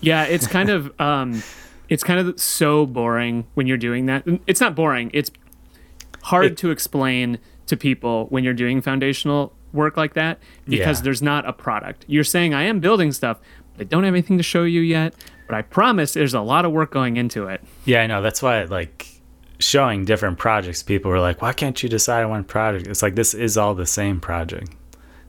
Yeah, 0.00 0.24
it's 0.24 0.46
kind 0.46 0.68
of 0.70 0.92
um 1.00 1.42
it's 1.88 2.02
kind 2.02 2.20
of 2.20 2.40
so 2.40 2.86
boring 2.86 3.46
when 3.54 3.66
you're 3.66 3.76
doing 3.78 4.06
that. 4.06 4.24
It's 4.46 4.60
not 4.60 4.74
boring. 4.74 5.10
It's 5.14 5.30
hard 6.22 6.46
It- 6.46 6.56
to 6.58 6.70
explain 6.70 7.38
to 7.66 7.76
people 7.76 8.26
when 8.30 8.44
you're 8.44 8.52
doing 8.54 8.80
foundational 8.82 9.52
work 9.72 9.96
like 9.96 10.14
that 10.14 10.38
because 10.66 10.98
Yeah. 10.98 11.02
there's 11.04 11.22
not 11.22 11.48
a 11.48 11.52
product. 11.52 12.04
You're 12.08 12.24
saying 12.24 12.52
I 12.54 12.62
am 12.64 12.78
building 12.80 13.10
stuff, 13.12 13.38
but 13.76 13.80
I 13.82 13.84
don't 13.84 14.04
have 14.04 14.14
anything 14.14 14.36
to 14.36 14.42
show 14.44 14.64
you 14.64 14.80
yet, 14.82 15.14
but 15.48 15.56
I 15.56 15.62
promise 15.62 16.12
there's 16.14 16.34
a 16.34 16.40
lot 16.40 16.64
of 16.64 16.72
work 16.72 16.90
going 16.92 17.16
into 17.16 17.46
it. 17.48 17.60
Yeah, 17.84 18.02
I 18.02 18.06
know. 18.06 18.22
That's 18.22 18.42
why 18.42 18.62
like 18.64 19.08
showing 19.58 20.04
different 20.04 20.38
projects, 20.38 20.82
people 20.82 21.10
were 21.10 21.20
like, 21.20 21.42
Why 21.42 21.52
can't 21.52 21.80
you 21.82 21.88
decide 21.88 22.24
on 22.24 22.30
one 22.30 22.44
project? 22.44 22.86
It's 22.86 23.02
like 23.02 23.14
this 23.14 23.34
is 23.34 23.56
all 23.56 23.74
the 23.74 23.86
same 23.86 24.20
project. 24.20 24.70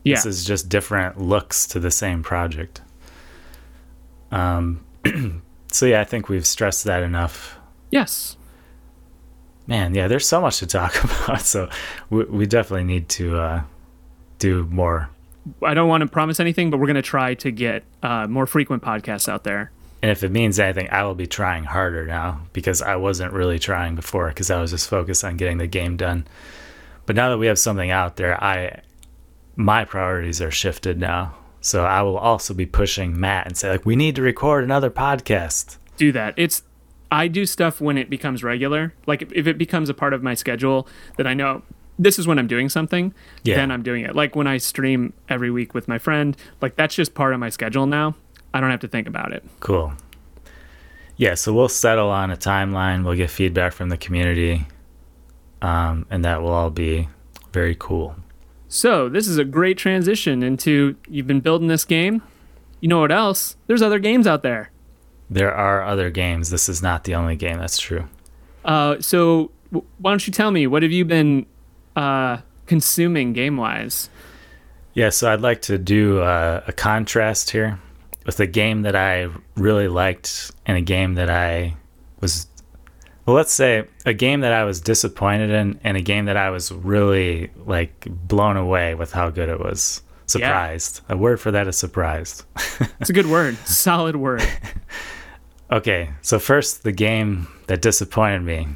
Yeah. 0.04 0.16
This 0.16 0.26
is 0.26 0.44
just 0.44 0.68
different 0.68 1.20
looks 1.20 1.66
to 1.68 1.80
the 1.80 1.90
same 1.90 2.22
project. 2.22 2.80
Um, 4.30 4.84
so 5.72 5.86
yeah, 5.86 6.00
I 6.00 6.04
think 6.04 6.28
we've 6.28 6.46
stressed 6.46 6.84
that 6.84 7.02
enough. 7.02 7.58
yes. 7.90 8.36
Man, 9.68 9.96
yeah, 9.96 10.06
there's 10.06 10.28
so 10.28 10.40
much 10.40 10.58
to 10.58 10.66
talk 10.68 11.02
about. 11.26 11.40
So 11.40 11.68
we, 12.08 12.22
we 12.24 12.46
definitely 12.46 12.84
need 12.84 13.08
to 13.10 13.36
uh, 13.36 13.62
do 14.38 14.64
more. 14.66 15.10
I 15.60 15.74
don't 15.74 15.88
want 15.88 16.02
to 16.02 16.06
promise 16.06 16.38
anything, 16.38 16.70
but 16.70 16.78
we're 16.78 16.86
going 16.86 16.94
to 16.94 17.02
try 17.02 17.34
to 17.34 17.50
get 17.50 17.82
uh, 18.00 18.28
more 18.28 18.46
frequent 18.46 18.84
podcasts 18.84 19.28
out 19.28 19.42
there. 19.42 19.72
And 20.06 20.12
if 20.12 20.22
it 20.22 20.30
means 20.30 20.60
anything, 20.60 20.88
I 20.92 21.02
will 21.02 21.16
be 21.16 21.26
trying 21.26 21.64
harder 21.64 22.06
now 22.06 22.42
because 22.52 22.80
I 22.80 22.94
wasn't 22.94 23.32
really 23.32 23.58
trying 23.58 23.96
before 23.96 24.28
because 24.28 24.52
I 24.52 24.60
was 24.60 24.70
just 24.70 24.88
focused 24.88 25.24
on 25.24 25.36
getting 25.36 25.58
the 25.58 25.66
game 25.66 25.96
done. 25.96 26.28
But 27.06 27.16
now 27.16 27.28
that 27.30 27.38
we 27.38 27.48
have 27.48 27.58
something 27.58 27.90
out 27.90 28.14
there, 28.14 28.40
I 28.40 28.82
my 29.56 29.84
priorities 29.84 30.40
are 30.40 30.52
shifted 30.52 31.00
now. 31.00 31.34
So 31.60 31.84
I 31.84 32.02
will 32.02 32.18
also 32.18 32.54
be 32.54 32.66
pushing 32.66 33.18
Matt 33.18 33.48
and 33.48 33.56
say 33.56 33.68
like 33.68 33.84
we 33.84 33.96
need 33.96 34.14
to 34.14 34.22
record 34.22 34.62
another 34.62 34.90
podcast. 34.90 35.76
do 35.96 36.12
that. 36.12 36.34
It's 36.36 36.62
I 37.10 37.26
do 37.26 37.44
stuff 37.44 37.80
when 37.80 37.98
it 37.98 38.08
becomes 38.08 38.44
regular. 38.44 38.94
Like 39.08 39.22
if, 39.22 39.48
it 39.48 39.58
becomes 39.58 39.88
a 39.88 39.94
part 39.94 40.12
of 40.14 40.22
my 40.22 40.34
schedule 40.34 40.86
that 41.16 41.26
I 41.26 41.34
know 41.34 41.62
this 41.98 42.16
is 42.16 42.28
when 42.28 42.38
I'm 42.38 42.46
doing 42.46 42.68
something, 42.68 43.12
Yeah. 43.42 43.56
then 43.56 43.72
I'm 43.72 43.82
doing 43.82 44.04
it. 44.04 44.14
Like 44.14 44.36
when 44.36 44.46
I 44.46 44.58
stream 44.58 45.14
every 45.28 45.50
week 45.50 45.74
with 45.74 45.88
my 45.88 45.98
friend, 45.98 46.36
like 46.60 46.76
that's 46.76 46.94
just 46.94 47.12
part 47.12 47.34
of 47.34 47.40
my 47.40 47.48
schedule 47.48 47.86
now. 47.86 48.14
I 48.56 48.60
don't 48.60 48.70
have 48.70 48.80
to 48.80 48.88
think 48.88 49.06
about 49.06 49.32
it. 49.32 49.44
Cool. 49.60 49.92
Yeah, 51.18 51.34
so 51.34 51.52
we'll 51.52 51.68
settle 51.68 52.08
on 52.08 52.30
a 52.30 52.36
timeline. 52.38 53.04
We'll 53.04 53.14
get 53.14 53.28
feedback 53.28 53.74
from 53.74 53.90
the 53.90 53.98
community, 53.98 54.66
um, 55.60 56.06
and 56.08 56.24
that 56.24 56.40
will 56.40 56.52
all 56.52 56.70
be 56.70 57.10
very 57.52 57.76
cool. 57.78 58.16
So, 58.68 59.10
this 59.10 59.28
is 59.28 59.36
a 59.36 59.44
great 59.44 59.76
transition 59.76 60.42
into 60.42 60.96
you've 61.06 61.26
been 61.26 61.40
building 61.40 61.68
this 61.68 61.84
game. 61.84 62.22
You 62.80 62.88
know 62.88 62.98
what 63.00 63.12
else? 63.12 63.56
There's 63.66 63.82
other 63.82 63.98
games 63.98 64.26
out 64.26 64.42
there. 64.42 64.70
There 65.28 65.54
are 65.54 65.82
other 65.82 66.08
games. 66.08 66.48
This 66.48 66.66
is 66.66 66.82
not 66.82 67.04
the 67.04 67.14
only 67.14 67.36
game. 67.36 67.58
That's 67.58 67.78
true. 67.78 68.08
Uh, 68.64 68.96
so, 69.00 69.50
w- 69.70 69.86
why 69.98 70.12
don't 70.12 70.26
you 70.26 70.32
tell 70.32 70.50
me 70.50 70.66
what 70.66 70.82
have 70.82 70.92
you 70.92 71.04
been 71.04 71.44
uh, 71.94 72.38
consuming 72.66 73.34
game 73.34 73.58
wise? 73.58 74.08
Yeah, 74.94 75.10
so 75.10 75.30
I'd 75.30 75.42
like 75.42 75.60
to 75.62 75.76
do 75.76 76.20
uh, 76.20 76.62
a 76.66 76.72
contrast 76.72 77.50
here 77.50 77.80
with 78.26 78.40
a 78.40 78.46
game 78.46 78.82
that 78.82 78.96
I 78.96 79.28
really 79.56 79.88
liked 79.88 80.50
and 80.66 80.76
a 80.76 80.82
game 80.82 81.14
that 81.14 81.30
I 81.30 81.76
was, 82.20 82.48
well, 83.24 83.36
let's 83.36 83.52
say 83.52 83.86
a 84.04 84.12
game 84.12 84.40
that 84.40 84.52
I 84.52 84.64
was 84.64 84.80
disappointed 84.80 85.50
in 85.50 85.80
and 85.84 85.96
a 85.96 86.02
game 86.02 86.26
that 86.26 86.36
I 86.36 86.50
was 86.50 86.72
really 86.72 87.50
like 87.64 88.06
blown 88.10 88.56
away 88.56 88.94
with 88.94 89.12
how 89.12 89.30
good 89.30 89.48
it 89.48 89.60
was. 89.60 90.02
Surprised. 90.26 91.02
A 91.08 91.16
word 91.16 91.40
for 91.40 91.52
that 91.52 91.68
is 91.68 91.76
surprised. 91.76 92.44
It's 93.00 93.10
a 93.10 93.12
good 93.14 93.26
word, 93.26 93.56
solid 93.58 94.16
word. 94.16 94.42
Okay, 95.70 96.10
so 96.22 96.38
first, 96.38 96.84
the 96.84 96.92
game 96.92 97.48
that 97.66 97.82
disappointed 97.82 98.42
me. 98.42 98.68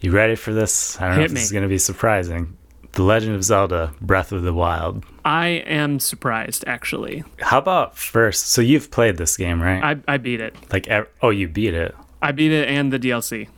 You 0.00 0.10
ready 0.10 0.36
for 0.36 0.54
this? 0.54 0.98
I 0.98 1.08
don't 1.08 1.16
know 1.16 1.20
Hit 1.20 1.30
if 1.30 1.34
this 1.34 1.44
is 1.44 1.52
going 1.52 1.64
to 1.64 1.68
be 1.68 1.78
surprising. 1.78 2.56
The 2.92 3.02
Legend 3.02 3.34
of 3.34 3.44
Zelda 3.44 3.92
Breath 4.00 4.32
of 4.32 4.42
the 4.42 4.54
Wild. 4.54 5.04
I 5.24 5.46
am 5.48 6.00
surprised, 6.00 6.64
actually. 6.66 7.22
How 7.40 7.58
about 7.58 7.96
first? 7.96 8.48
So 8.48 8.60
you've 8.60 8.90
played 8.90 9.16
this 9.18 9.36
game, 9.36 9.62
right? 9.62 9.96
I, 10.08 10.14
I 10.14 10.16
beat 10.18 10.40
it. 10.40 10.54
like, 10.72 10.88
oh, 11.22 11.30
you 11.30 11.48
beat 11.48 11.74
it. 11.74 11.94
I 12.20 12.32
beat 12.32 12.52
it 12.52 12.68
and 12.68 12.92
the 12.92 12.98
DLC. 12.98 13.48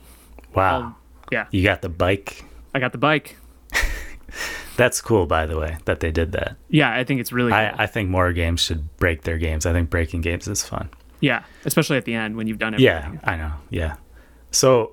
Wow. 0.53 0.95
Yeah, 1.31 1.47
You 1.51 1.63
got 1.63 1.81
the 1.81 1.89
bike. 1.89 2.45
I 2.75 2.79
got 2.79 2.91
the 2.91 2.97
bike. 2.99 3.35
That's 4.77 5.01
cool, 5.01 5.25
by 5.25 5.45
the 5.45 5.57
way, 5.57 5.77
that 5.85 5.99
they 6.01 6.11
did 6.11 6.33
that. 6.33 6.57
Yeah, 6.69 6.91
I 6.93 7.03
think 7.03 7.19
it's 7.21 7.31
really 7.31 7.51
cool. 7.51 7.59
I, 7.59 7.73
I 7.79 7.87
think 7.87 8.09
more 8.09 8.31
games 8.33 8.61
should 8.61 8.95
break 8.97 9.23
their 9.23 9.37
games. 9.37 9.65
I 9.65 9.71
think 9.73 9.89
breaking 9.89 10.21
games 10.21 10.47
is 10.47 10.63
fun. 10.63 10.89
yeah, 11.21 11.43
especially 11.65 11.97
at 11.97 12.05
the 12.05 12.13
end 12.13 12.35
when 12.35 12.45
you've 12.47 12.59
done 12.59 12.73
it. 12.73 12.79
Yeah, 12.79 13.11
I 13.23 13.37
know. 13.37 13.53
Yeah. 13.69 13.95
So, 14.51 14.91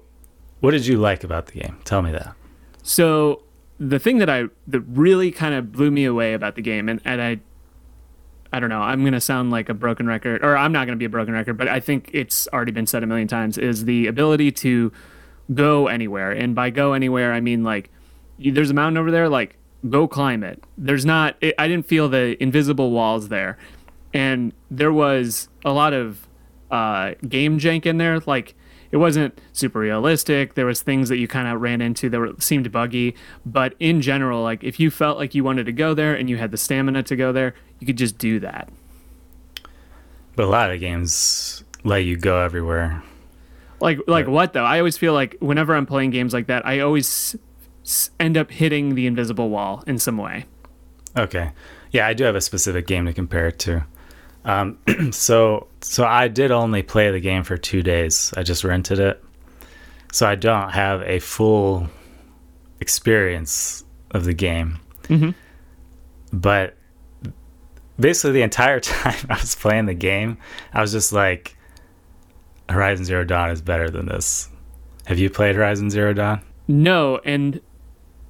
what 0.60 0.70
did 0.70 0.86
you 0.86 0.98
like 0.98 1.24
about 1.24 1.46
the 1.46 1.60
game? 1.60 1.78
Tell 1.84 2.00
me 2.02 2.12
that. 2.12 2.34
So 2.82 3.42
the 3.88 3.98
thing 3.98 4.18
that 4.18 4.30
I 4.30 4.44
that 4.68 4.80
really 4.82 5.32
kind 5.32 5.54
of 5.54 5.72
blew 5.72 5.90
me 5.90 6.04
away 6.04 6.34
about 6.34 6.54
the 6.54 6.62
game, 6.62 6.88
and, 6.88 7.00
and 7.04 7.20
I, 7.20 7.40
I 8.52 8.60
don't 8.60 8.70
know, 8.70 8.80
I'm 8.80 9.02
gonna 9.02 9.20
sound 9.20 9.50
like 9.50 9.68
a 9.68 9.74
broken 9.74 10.06
record, 10.06 10.44
or 10.44 10.56
I'm 10.56 10.70
not 10.70 10.86
gonna 10.86 10.96
be 10.96 11.04
a 11.04 11.10
broken 11.10 11.34
record, 11.34 11.58
but 11.58 11.66
I 11.66 11.80
think 11.80 12.10
it's 12.12 12.46
already 12.52 12.70
been 12.70 12.86
said 12.86 13.02
a 13.02 13.06
million 13.06 13.26
times, 13.26 13.58
is 13.58 13.84
the 13.84 14.06
ability 14.06 14.52
to 14.52 14.92
go 15.52 15.88
anywhere, 15.88 16.30
and 16.30 16.54
by 16.54 16.70
go 16.70 16.92
anywhere, 16.92 17.32
I 17.32 17.40
mean 17.40 17.64
like 17.64 17.90
you, 18.38 18.52
there's 18.52 18.70
a 18.70 18.74
mountain 18.74 18.98
over 18.98 19.10
there, 19.10 19.28
like 19.28 19.56
go 19.88 20.06
climb 20.06 20.44
it. 20.44 20.62
There's 20.78 21.04
not, 21.04 21.36
it, 21.40 21.56
I 21.58 21.66
didn't 21.66 21.86
feel 21.86 22.08
the 22.08 22.40
invisible 22.40 22.92
walls 22.92 23.30
there, 23.30 23.58
and 24.14 24.52
there 24.70 24.92
was 24.92 25.48
a 25.64 25.72
lot 25.72 25.92
of 25.92 26.28
uh, 26.70 27.14
game 27.28 27.58
jank 27.58 27.84
in 27.84 27.98
there, 27.98 28.20
like 28.20 28.54
it 28.92 28.98
wasn't 28.98 29.36
super 29.52 29.80
realistic. 29.80 30.54
There 30.54 30.66
was 30.66 30.80
things 30.82 31.08
that 31.08 31.16
you 31.16 31.26
kind 31.26 31.48
of 31.48 31.60
ran 31.60 31.80
into 31.80 32.08
that 32.10 32.18
were, 32.18 32.32
seemed 32.38 32.70
buggy, 32.70 33.16
but 33.44 33.74
in 33.80 34.00
general, 34.00 34.42
like 34.42 34.62
if 34.62 34.78
you 34.78 34.90
felt 34.90 35.18
like 35.18 35.34
you 35.34 35.42
wanted 35.42 35.66
to 35.66 35.72
go 35.72 35.92
there 35.94 36.14
and 36.14 36.30
you 36.30 36.36
had 36.36 36.50
the 36.52 36.56
stamina 36.58 37.02
to 37.04 37.16
go 37.16 37.32
there, 37.32 37.54
you 37.80 37.86
could 37.86 37.98
just 37.98 38.16
do 38.18 38.38
that. 38.40 38.68
But 40.36 40.44
a 40.44 40.48
lot 40.48 40.70
of 40.70 40.80
games 40.80 41.64
let 41.84 42.04
you 42.04 42.16
go 42.16 42.40
everywhere. 42.40 43.02
Like 43.80 43.98
like 44.06 44.26
But- 44.26 44.32
what 44.32 44.52
though? 44.52 44.64
I 44.64 44.78
always 44.78 44.96
feel 44.96 45.12
like 45.12 45.36
whenever 45.40 45.74
I'm 45.74 45.86
playing 45.86 46.10
games 46.10 46.32
like 46.32 46.46
that, 46.46 46.64
I 46.66 46.80
always 46.80 47.36
s- 47.84 48.10
end 48.20 48.36
up 48.36 48.50
hitting 48.50 48.94
the 48.94 49.06
invisible 49.06 49.50
wall 49.50 49.82
in 49.86 49.98
some 49.98 50.16
way. 50.16 50.46
Okay. 51.16 51.50
Yeah, 51.90 52.06
I 52.06 52.14
do 52.14 52.24
have 52.24 52.36
a 52.36 52.40
specific 52.40 52.86
game 52.86 53.04
to 53.06 53.12
compare 53.12 53.48
it 53.48 53.58
to. 53.60 53.84
Um, 54.44 54.78
so 55.12 55.68
so 55.80 56.04
I 56.04 56.28
did 56.28 56.50
only 56.50 56.82
play 56.82 57.10
the 57.10 57.20
game 57.20 57.44
for 57.44 57.56
two 57.56 57.82
days. 57.82 58.32
I 58.36 58.42
just 58.42 58.64
rented 58.64 58.98
it, 58.98 59.22
so 60.12 60.26
I 60.26 60.34
don't 60.34 60.70
have 60.70 61.02
a 61.02 61.18
full 61.20 61.88
experience 62.80 63.84
of 64.10 64.24
the 64.24 64.34
game. 64.34 64.78
Mhm. 65.04 65.34
But 66.32 66.74
basically, 67.98 68.32
the 68.32 68.42
entire 68.42 68.80
time 68.94 69.26
I 69.30 69.34
was 69.34 69.54
playing 69.54 69.86
the 69.86 69.94
game, 69.94 70.38
I 70.72 70.80
was 70.80 70.92
just 70.92 71.12
like, 71.12 71.56
Horizon 72.68 73.04
Zero 73.04 73.24
Dawn 73.24 73.50
is 73.50 73.60
better 73.62 73.90
than 73.90 74.06
this. 74.06 74.48
Have 75.06 75.18
you 75.18 75.30
played 75.30 75.56
Horizon 75.56 75.90
Zero 75.90 76.12
Dawn? 76.12 76.40
No, 76.68 77.18
and 77.24 77.60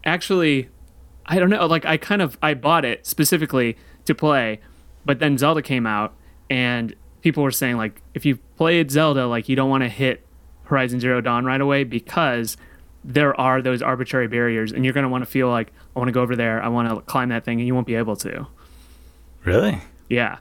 actually, 0.05 0.69
I 1.27 1.39
don't 1.39 1.51
know. 1.51 1.67
Like 1.67 1.85
I 1.85 1.97
kind 1.97 2.23
of 2.23 2.37
I 2.43 2.55
bought 2.55 2.85
it 2.85 3.07
specifically 3.07 3.77
to 4.07 4.15
play, 4.15 4.61
but 5.05 5.19
then 5.19 5.39
Zelda 5.39 5.63
came 5.63 5.87
out, 5.87 6.15
and 6.51 6.95
people 7.23 7.43
were 7.43 7.51
saying 7.51 7.77
like 7.77 8.01
if 8.15 8.25
you 8.27 8.37
played 8.57 8.91
Zelda, 8.91 9.27
like 9.27 9.49
you 9.49 9.57
don't 9.57 9.71
want 9.71 9.83
to 9.85 9.89
hit 9.89 10.25
Horizon 10.65 11.01
Zero 11.01 11.21
Dawn 11.21 11.45
right 11.45 11.61
away 11.61 11.85
because 11.85 12.57
there 13.05 13.39
are 13.41 13.61
those 13.61 13.83
arbitrary 13.83 14.29
barriers, 14.29 14.73
and 14.73 14.85
you're 14.85 14.95
going 14.95 15.03
to 15.05 15.09
want 15.11 15.23
to 15.25 15.31
feel 15.31 15.49
like 15.49 15.73
I 15.95 15.99
want 15.99 16.09
to 16.09 16.13
go 16.13 16.23
over 16.23 16.37
there, 16.37 16.63
I 16.63 16.69
want 16.69 16.89
to 16.89 17.01
climb 17.03 17.31
that 17.31 17.45
thing, 17.45 17.59
and 17.59 17.67
you 17.67 17.75
won't 17.75 17.87
be 17.87 17.97
able 17.97 18.17
to. 18.17 18.47
Really? 19.45 19.81
Yeah. 20.09 20.39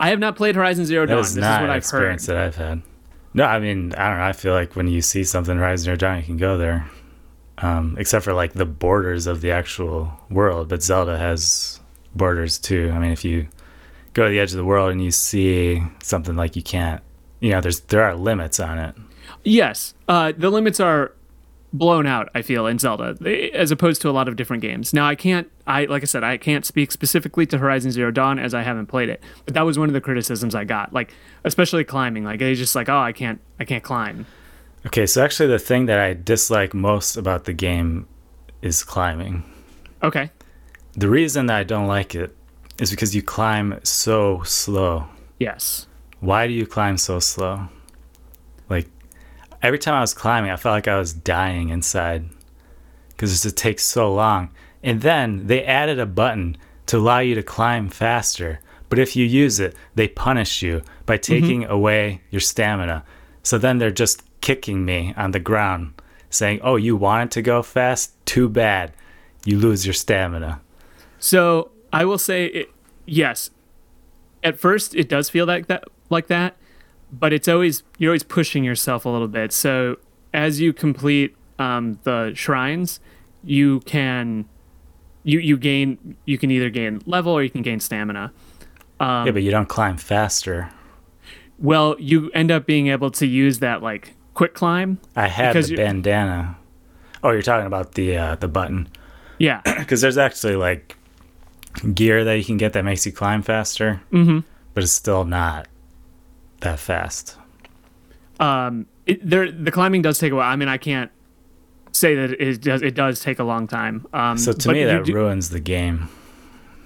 I 0.00 0.08
have 0.08 0.18
not 0.18 0.36
played 0.36 0.56
Horizon 0.56 0.86
Zero 0.86 1.06
That 1.06 1.14
Dawn. 1.14 1.20
is 1.20 1.34
This 1.34 1.36
is 1.36 1.40
not 1.42 1.60
what 1.60 1.70
an 1.70 1.70
I've 1.70 1.78
experience 1.78 2.26
heard. 2.26 2.34
that 2.36 2.44
I've 2.46 2.56
had. 2.56 2.82
No, 3.34 3.44
I 3.44 3.58
mean, 3.60 3.92
I 3.94 4.08
don't 4.08 4.18
know. 4.18 4.24
I 4.24 4.32
feel 4.32 4.54
like 4.54 4.74
when 4.74 4.88
you 4.88 5.02
see 5.02 5.22
something 5.22 5.56
Horizon 5.56 5.84
Zero 5.84 5.96
Dawn, 5.96 6.16
you 6.18 6.22
can 6.24 6.36
go 6.36 6.56
there. 6.56 6.90
Um, 7.58 7.96
except 7.98 8.24
for 8.24 8.32
like 8.34 8.52
the 8.54 8.66
borders 8.66 9.26
of 9.26 9.40
the 9.40 9.50
actual 9.50 10.12
world, 10.30 10.68
but 10.68 10.82
Zelda 10.82 11.16
has 11.16 11.80
borders 12.16 12.58
too. 12.58 12.90
I 12.94 12.98
mean, 12.98 13.12
if 13.12 13.24
you 13.24 13.48
go 14.14 14.24
to 14.24 14.30
the 14.30 14.40
edge 14.40 14.52
of 14.52 14.56
the 14.56 14.64
world 14.64 14.92
and 14.92 15.02
you 15.02 15.10
see 15.10 15.82
something 16.02 16.36
like 16.36 16.56
you 16.56 16.62
can't, 16.62 17.02
you 17.40 17.50
know, 17.50 17.60
there's 17.60 17.80
there 17.80 18.02
are 18.02 18.14
limits 18.14 18.58
on 18.58 18.78
it. 18.78 18.94
Yes, 19.44 19.94
uh, 20.08 20.32
the 20.36 20.50
limits 20.50 20.80
are 20.80 21.12
blown 21.72 22.06
out. 22.06 22.28
I 22.34 22.42
feel 22.42 22.66
in 22.66 22.78
Zelda, 22.78 23.16
as 23.54 23.70
opposed 23.70 24.00
to 24.02 24.10
a 24.10 24.12
lot 24.12 24.28
of 24.28 24.36
different 24.36 24.62
games. 24.62 24.92
Now, 24.92 25.06
I 25.06 25.14
can't. 25.14 25.50
I 25.66 25.84
like 25.84 26.02
I 26.02 26.06
said, 26.06 26.24
I 26.24 26.36
can't 26.36 26.64
speak 26.64 26.90
specifically 26.92 27.46
to 27.46 27.58
Horizon 27.58 27.90
Zero 27.90 28.10
Dawn 28.10 28.38
as 28.38 28.54
I 28.54 28.62
haven't 28.62 28.86
played 28.86 29.08
it. 29.08 29.22
But 29.44 29.54
that 29.54 29.62
was 29.62 29.78
one 29.78 29.88
of 29.88 29.92
the 29.92 30.00
criticisms 30.00 30.54
I 30.54 30.64
got, 30.64 30.92
like 30.92 31.12
especially 31.44 31.84
climbing. 31.84 32.24
Like 32.24 32.40
it's 32.40 32.58
just 32.58 32.74
like, 32.74 32.88
oh, 32.88 32.98
I 32.98 33.12
can't, 33.12 33.40
I 33.60 33.64
can't 33.64 33.84
climb. 33.84 34.26
Okay, 34.86 35.06
so 35.06 35.24
actually, 35.24 35.48
the 35.48 35.58
thing 35.58 35.86
that 35.86 35.98
I 35.98 36.14
dislike 36.14 36.72
most 36.72 37.16
about 37.16 37.44
the 37.44 37.52
game 37.52 38.06
is 38.62 38.84
climbing. 38.84 39.44
Okay, 40.02 40.30
The 40.98 41.10
reason 41.10 41.46
that 41.46 41.56
I 41.56 41.62
don't 41.62 41.86
like 41.86 42.14
it 42.14 42.34
is 42.80 42.90
because 42.90 43.14
you 43.14 43.22
climb 43.22 43.78
so 43.82 44.42
slow. 44.44 45.08
yes, 45.38 45.86
why 46.20 46.46
do 46.46 46.54
you 46.54 46.66
climb 46.66 46.96
so 46.96 47.20
slow? 47.20 47.68
Like 48.70 48.88
every 49.62 49.78
time 49.78 49.94
I 49.94 50.00
was 50.00 50.14
climbing, 50.14 50.50
I 50.50 50.56
felt 50.56 50.72
like 50.72 50.88
I 50.88 50.98
was 50.98 51.12
dying 51.12 51.68
inside 51.68 52.24
because 53.08 53.44
it 53.44 53.56
takes 53.56 53.84
so 53.84 54.12
long. 54.12 54.50
And 54.82 55.02
then 55.02 55.46
they 55.48 55.64
added 55.64 55.98
a 55.98 56.06
button 56.06 56.56
to 56.86 56.96
allow 56.96 57.18
you 57.18 57.34
to 57.34 57.42
climb 57.42 57.90
faster. 57.90 58.60
But 58.88 58.98
if 58.98 59.16
you 59.16 59.26
use 59.26 59.60
it, 59.60 59.74
they 59.96 60.08
punish 60.08 60.62
you 60.62 60.80
by 61.04 61.18
mm-hmm. 61.18 61.32
taking 61.32 61.64
away 61.66 62.22
your 62.30 62.40
stamina. 62.40 63.04
So 63.42 63.58
then 63.58 63.76
they're 63.76 63.90
just 63.90 64.22
kicking 64.40 64.86
me 64.86 65.12
on 65.14 65.32
the 65.32 65.40
ground, 65.40 66.00
saying, 66.30 66.60
Oh, 66.62 66.76
you 66.76 66.96
wanted 66.96 67.32
to 67.32 67.42
go 67.42 67.62
fast? 67.62 68.14
Too 68.24 68.48
bad. 68.48 68.94
You 69.44 69.58
lose 69.58 69.84
your 69.84 69.92
stamina. 69.94 70.62
So 71.26 71.72
I 71.92 72.04
will 72.04 72.18
say, 72.18 72.46
it, 72.46 72.70
yes. 73.04 73.50
At 74.44 74.60
first, 74.60 74.94
it 74.94 75.08
does 75.08 75.28
feel 75.28 75.44
like 75.44 75.66
that, 75.66 75.82
like 76.08 76.28
that, 76.28 76.56
but 77.10 77.32
it's 77.32 77.48
always 77.48 77.82
you're 77.98 78.10
always 78.10 78.22
pushing 78.22 78.62
yourself 78.62 79.04
a 79.04 79.08
little 79.08 79.26
bit. 79.26 79.50
So 79.50 79.96
as 80.32 80.60
you 80.60 80.72
complete 80.72 81.34
um, 81.58 81.98
the 82.04 82.32
shrines, 82.36 83.00
you 83.42 83.80
can 83.80 84.44
you 85.24 85.40
you 85.40 85.56
gain 85.56 86.16
you 86.26 86.38
can 86.38 86.52
either 86.52 86.70
gain 86.70 87.02
level 87.06 87.32
or 87.32 87.42
you 87.42 87.50
can 87.50 87.62
gain 87.62 87.80
stamina. 87.80 88.32
Um, 89.00 89.26
yeah, 89.26 89.32
but 89.32 89.42
you 89.42 89.50
don't 89.50 89.68
climb 89.68 89.96
faster. 89.96 90.70
Well, 91.58 91.96
you 91.98 92.30
end 92.34 92.52
up 92.52 92.66
being 92.66 92.86
able 92.86 93.10
to 93.10 93.26
use 93.26 93.58
that 93.58 93.82
like 93.82 94.14
quick 94.34 94.54
climb. 94.54 95.00
I 95.16 95.26
had 95.26 95.56
the 95.56 95.68
you- 95.68 95.76
bandana. 95.76 96.56
Oh, 97.24 97.30
you're 97.32 97.42
talking 97.42 97.66
about 97.66 97.94
the 97.94 98.16
uh, 98.16 98.34
the 98.36 98.46
button. 98.46 98.88
Yeah, 99.38 99.62
because 99.78 100.02
there's 100.02 100.18
actually 100.18 100.54
like 100.54 100.95
gear 101.94 102.24
that 102.24 102.34
you 102.38 102.44
can 102.44 102.56
get 102.56 102.72
that 102.74 102.84
makes 102.84 103.04
you 103.06 103.12
climb 103.12 103.42
faster, 103.42 104.00
mm-hmm. 104.12 104.40
but 104.74 104.82
it's 104.82 104.92
still 104.92 105.24
not 105.24 105.68
that 106.60 106.78
fast. 106.78 107.36
um, 108.40 108.86
it, 109.06 109.28
there 109.28 109.50
the 109.52 109.70
climbing 109.70 110.02
does 110.02 110.18
take 110.18 110.32
a 110.32 110.34
while. 110.34 110.50
I 110.50 110.56
mean, 110.56 110.68
I 110.68 110.78
can't 110.78 111.10
say 111.92 112.14
that 112.16 112.32
it 112.40 112.60
does. 112.60 112.82
It 112.82 112.94
does 112.94 113.20
take 113.20 113.38
a 113.38 113.44
long 113.44 113.66
time. 113.68 114.06
Um, 114.12 114.36
So 114.36 114.52
to 114.52 114.72
me, 114.72 114.84
that 114.84 115.04
do- 115.04 115.14
ruins 115.14 115.50
the 115.50 115.60
game 115.60 116.08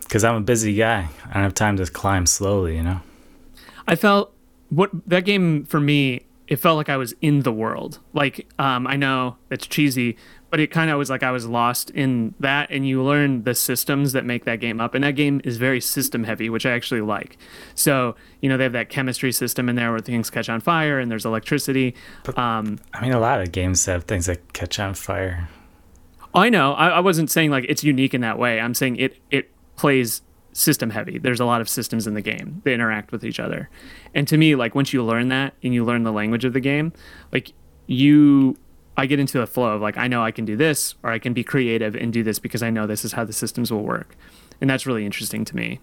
because 0.03 0.23
I'm 0.25 0.35
a 0.35 0.41
busy 0.41 0.75
guy. 0.75 1.09
I 1.29 1.35
don't 1.35 1.43
have 1.45 1.55
time 1.55 1.77
to 1.79 1.87
climb 1.87 2.27
slowly, 2.27 2.77
you 2.77 2.83
know. 2.83 3.01
I 3.89 3.97
felt 3.97 4.35
what 4.69 4.91
that 5.07 5.25
game 5.25 5.65
for 5.65 5.81
me. 5.81 6.23
It 6.47 6.57
felt 6.57 6.77
like 6.77 6.89
I 6.89 6.97
was 6.97 7.15
in 7.23 7.41
the 7.43 7.53
world. 7.53 8.01
Like 8.13 8.47
um, 8.59 8.87
I 8.87 8.97
know 8.97 9.37
it's 9.51 9.67
cheesy, 9.67 10.17
but 10.51 10.61
it 10.61 10.71
kind 10.71 10.91
of 10.91 10.99
was 10.99 11.09
like 11.09 11.23
I 11.23 11.31
was 11.31 11.47
lost 11.47 11.91
in 11.91 12.35
that. 12.41 12.71
And 12.71 12.87
you 12.87 13.03
learn 13.03 13.45
the 13.45 13.55
systems 13.55 14.13
that 14.13 14.25
make 14.25 14.45
that 14.45 14.61
game 14.61 14.81
up. 14.81 14.95
And 14.95 15.05
that 15.05 15.13
game 15.13 15.41
is 15.45 15.57
very 15.57 15.81
system 15.81 16.25
heavy, 16.25 16.51
which 16.51 16.67
I 16.67 16.73
actually 16.73 17.01
like. 17.01 17.39
So 17.75 18.17
you 18.41 18.49
know 18.49 18.57
they 18.57 18.65
have 18.65 18.73
that 18.73 18.89
chemistry 18.89 19.33
system 19.33 19.69
in 19.69 19.77
there 19.77 19.91
where 19.91 20.01
things 20.01 20.31
catch 20.31 20.49
on 20.49 20.61
fire 20.61 20.99
and 20.99 21.11
there's 21.11 21.25
electricity. 21.25 21.95
Um, 22.37 22.79
I 22.93 23.01
mean, 23.01 23.13
a 23.13 23.21
lot 23.21 23.41
of 23.41 23.53
games 23.53 23.87
have 23.87 24.05
things 24.05 24.27
that 24.27 24.53
catch 24.53 24.79
on 24.79 24.95
fire. 24.95 25.49
I 26.35 26.49
know. 26.49 26.75
I, 26.75 26.89
I 26.89 27.01
wasn't 27.01 27.31
saying 27.31 27.51
like 27.51 27.65
it's 27.69 27.83
unique 27.83 28.15
in 28.15 28.21
that 28.21 28.39
way. 28.39 28.61
I'm 28.61 28.75
saying 28.75 28.97
it 28.97 29.17
it 29.31 29.51
plays 29.77 30.23
system 30.53 30.91
heavy. 30.91 31.19
There's 31.19 31.41
a 31.41 31.45
lot 31.45 31.61
of 31.61 31.69
systems 31.69 32.07
in 32.07 32.15
the 32.15 32.23
game. 32.23 32.61
They 32.65 32.75
interact 32.75 33.13
with 33.13 33.25
each 33.25 33.41
other. 33.41 33.71
And 34.15 34.27
to 34.29 34.37
me, 34.37 34.55
like 34.55 34.75
once 34.75 34.93
you 34.93 35.05
learn 35.05 35.29
that 35.29 35.55
and 35.63 35.73
you 35.73 35.85
learn 35.85 36.03
the 36.03 36.13
language 36.13 36.45
of 36.45 36.53
the 36.53 36.61
game, 36.61 36.93
like 37.33 37.53
you 37.87 38.57
I 39.01 39.07
get 39.07 39.19
into 39.19 39.41
a 39.41 39.47
flow 39.47 39.75
of 39.75 39.81
like 39.81 39.97
I 39.97 40.09
know 40.09 40.23
I 40.23 40.31
can 40.31 40.45
do 40.45 40.57
this 40.57 40.95
or 41.03 41.11
I 41.11 41.19
can 41.19 41.33
be 41.33 41.43
creative 41.43 41.97
and 41.97 42.13
do 42.13 42.23
this 42.23 42.39
because 42.39 42.63
I 42.63 42.69
know 42.69 42.87
this 42.87 43.03
is 43.03 43.13
how 43.13 43.25
the 43.25 43.33
systems 43.33 43.73
will 43.73 43.83
work. 43.83 44.15
And 44.61 44.69
that's 44.69 44.87
really 44.87 45.07
interesting 45.07 45.43
to 45.47 45.57
me. 45.57 45.81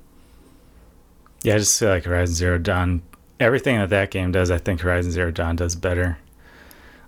Yeah, 1.43 1.55
I 1.55 1.57
just 1.57 1.79
feel 1.79 1.89
like 1.89 2.03
Horizon 2.03 2.35
Zero 2.35 2.59
Dawn. 2.59 3.01
Everything 3.39 3.79
that 3.79 3.89
that 3.89 4.11
game 4.11 4.31
does, 4.31 4.51
I 4.51 4.59
think 4.59 4.81
Horizon 4.81 5.11
Zero 5.11 5.31
Dawn 5.31 5.55
does 5.55 5.75
better. 5.75 6.19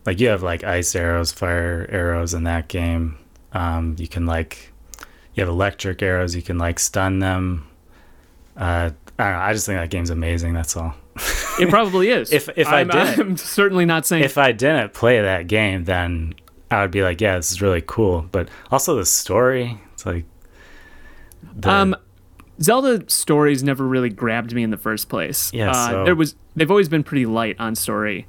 Like 0.07 0.19
you 0.19 0.29
have 0.29 0.41
like 0.41 0.63
ice 0.63 0.95
arrows, 0.95 1.31
fire 1.31 1.87
arrows 1.91 2.33
in 2.33 2.43
that 2.45 2.69
game. 2.69 3.19
Um, 3.53 3.95
you 3.99 4.07
can 4.07 4.25
like 4.25 4.71
you 5.35 5.41
have 5.41 5.49
electric 5.49 6.01
arrows. 6.01 6.35
You 6.35 6.41
can 6.41 6.57
like 6.57 6.79
stun 6.79 7.19
them. 7.19 7.67
Uh, 8.57 8.91
I 9.19 9.23
don't 9.23 9.33
know. 9.33 9.39
I 9.39 9.53
just 9.53 9.67
think 9.67 9.79
that 9.79 9.91
game's 9.91 10.09
amazing. 10.09 10.55
That's 10.55 10.75
all. 10.75 10.95
It 11.59 11.69
probably 11.69 12.09
is. 12.09 12.31
If- 12.31 12.49
if 12.55 12.67
I 12.67 12.81
I'm, 12.81 12.87
did- 12.87 13.19
I'm 13.19 13.37
certainly 13.37 13.85
not 13.85 14.05
saying 14.05 14.23
if 14.23 14.37
I 14.37 14.51
didn't 14.51 14.93
play 14.93 15.21
that 15.21 15.47
game, 15.47 15.83
then 15.85 16.35
I 16.71 16.81
would 16.81 16.91
be 16.91 17.01
like, 17.03 17.19
yeah, 17.21 17.35
this 17.37 17.51
is 17.51 17.61
really 17.61 17.83
cool. 17.85 18.27
But 18.31 18.49
also 18.71 18.95
the 18.95 19.05
story, 19.05 19.79
it's 19.93 20.05
like, 20.05 20.25
the, 21.55 21.69
Um, 21.69 21.95
Zelda 22.61 23.09
stories 23.09 23.63
never 23.63 23.85
really 23.87 24.09
grabbed 24.09 24.53
me 24.53 24.63
in 24.63 24.69
the 24.69 24.77
first 24.77 25.09
place. 25.09 25.51
Yeah, 25.53 25.71
uh, 25.71 25.89
so- 25.89 26.05
there 26.05 26.15
was 26.15 26.35
they've 26.55 26.69
always 26.69 26.89
been 26.89 27.03
pretty 27.03 27.25
light 27.25 27.55
on 27.59 27.75
story. 27.75 28.27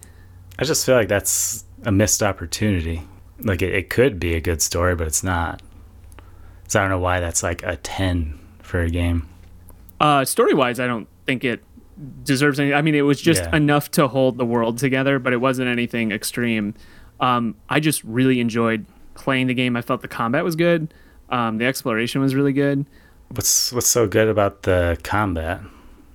I 0.58 0.64
just 0.64 0.84
feel 0.86 0.94
like 0.94 1.08
that's 1.08 1.64
a 1.84 1.90
missed 1.92 2.22
opportunity. 2.22 3.02
Like 3.40 3.62
it, 3.62 3.74
it 3.74 3.90
could 3.90 4.20
be 4.20 4.34
a 4.34 4.40
good 4.40 4.60
story, 4.62 4.94
but 4.94 5.06
it's 5.06 5.22
not. 5.24 5.62
So 6.68 6.78
I 6.78 6.82
don't 6.84 6.90
know 6.90 6.98
why 6.98 7.20
that's 7.20 7.42
like 7.42 7.62
a 7.64 7.76
ten 7.76 8.38
for 8.62 8.80
a 8.80 8.90
game. 8.90 9.26
Uh, 10.00 10.24
story 10.24 10.54
wise, 10.54 10.78
I 10.78 10.86
don't 10.86 11.08
think 11.26 11.44
it 11.44 11.62
deserves 12.24 12.58
any. 12.60 12.72
I 12.74 12.82
mean, 12.82 12.94
it 12.94 13.02
was 13.02 13.20
just 13.20 13.42
Yeah. 13.44 13.56
enough 13.56 13.90
to 13.92 14.08
hold 14.08 14.38
the 14.38 14.44
world 14.46 14.78
together, 14.78 15.18
but 15.18 15.32
it 15.32 15.38
wasn't 15.40 15.68
anything 15.68 16.12
extreme. 16.12 16.74
Um, 17.20 17.54
I 17.68 17.80
just 17.80 18.02
really 18.04 18.40
enjoyed 18.40 18.86
playing 19.14 19.48
the 19.48 19.54
game. 19.54 19.76
I 19.76 19.82
felt 19.82 20.00
the 20.00 20.08
combat 20.08 20.42
was 20.44 20.56
good. 20.56 20.92
Um, 21.28 21.58
the 21.58 21.66
exploration 21.66 22.20
was 22.20 22.34
really 22.34 22.52
good. 22.52 22.86
What's 23.28 23.72
what's 23.72 23.86
so 23.86 24.08
good 24.08 24.28
about 24.28 24.62
the 24.62 24.98
combat? 25.04 25.60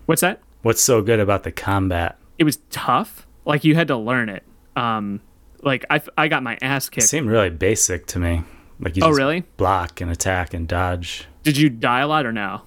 What's 0.07 0.21
that? 0.21 0.41
What's 0.63 0.81
so 0.81 1.01
good 1.01 1.19
about 1.19 1.43
the 1.43 1.51
combat? 1.51 2.17
It 2.37 2.43
was 2.43 2.57
tough. 2.69 3.25
Like 3.45 3.63
you 3.63 3.75
had 3.75 3.87
to 3.89 3.95
learn 3.97 4.27
it. 4.29 4.43
Um, 4.75 5.21
like 5.61 5.85
I, 5.89 6.01
I 6.17 6.27
got 6.27 6.43
my 6.43 6.57
ass 6.61 6.89
kicked. 6.89 7.05
It 7.05 7.07
seemed 7.07 7.29
really 7.29 7.49
basic 7.51 8.07
to 8.07 8.19
me. 8.19 8.43
Like 8.79 8.97
you 8.97 9.03
Oh, 9.03 9.09
just 9.09 9.17
really? 9.19 9.41
block 9.57 10.01
and 10.01 10.11
attack 10.11 10.53
and 10.53 10.67
dodge. 10.67 11.27
Did 11.43 11.55
you 11.57 11.69
die 11.69 12.01
a 12.01 12.07
lot 12.07 12.25
or 12.25 12.31
no? 12.33 12.63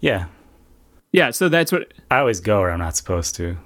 Yeah, 0.00 0.24
Yeah. 1.12 1.30
So 1.30 1.48
that's 1.48 1.70
what 1.72 1.92
I 2.10 2.18
always 2.18 2.40
go 2.40 2.60
where 2.60 2.70
I'm 2.72 2.78
not 2.80 2.96
supposed 2.96 3.34
to. 3.36 3.56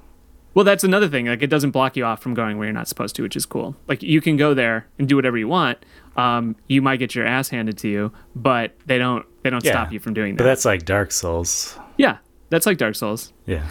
Well, 0.53 0.63
that's 0.65 0.83
another 0.83 1.07
thing. 1.07 1.27
Like, 1.27 1.43
it 1.43 1.51
doesn't 1.51 1.69
block 1.69 1.95
you 1.95 2.03
off 2.03 2.19
from 2.19 2.33
going 2.33 2.57
where 2.57 2.65
you're 2.65 2.73
not 2.73 2.87
supposed 2.87 3.15
to, 3.17 3.21
which 3.21 3.35
is 3.35 3.45
cool. 3.45 3.75
Like, 3.87 4.01
you 4.01 4.21
can 4.21 4.37
go 4.37 4.55
there 4.55 4.87
and 4.97 5.07
do 5.07 5.15
whatever 5.15 5.37
you 5.37 5.47
want. 5.47 5.77
Um, 6.15 6.55
you 6.67 6.81
might 6.81 6.97
get 6.97 7.13
your 7.13 7.27
ass 7.27 7.49
handed 7.49 7.77
to 7.79 7.87
you, 7.87 8.11
but 8.35 8.71
they 8.87 8.97
don't. 8.97 9.23
They 9.43 9.51
don't 9.51 9.63
Yeah. 9.63 9.73
stop 9.73 9.91
you 9.93 9.99
from 9.99 10.15
doing 10.15 10.33
that. 10.33 10.39
But 10.39 10.45
that's 10.45 10.65
like 10.65 10.83
Dark 10.83 11.11
Souls. 11.11 11.77
Yeah, 11.97 12.17
that's 12.49 12.65
like 12.65 12.79
Dark 12.79 12.95
Souls. 12.95 13.33
Yeah. 13.45 13.67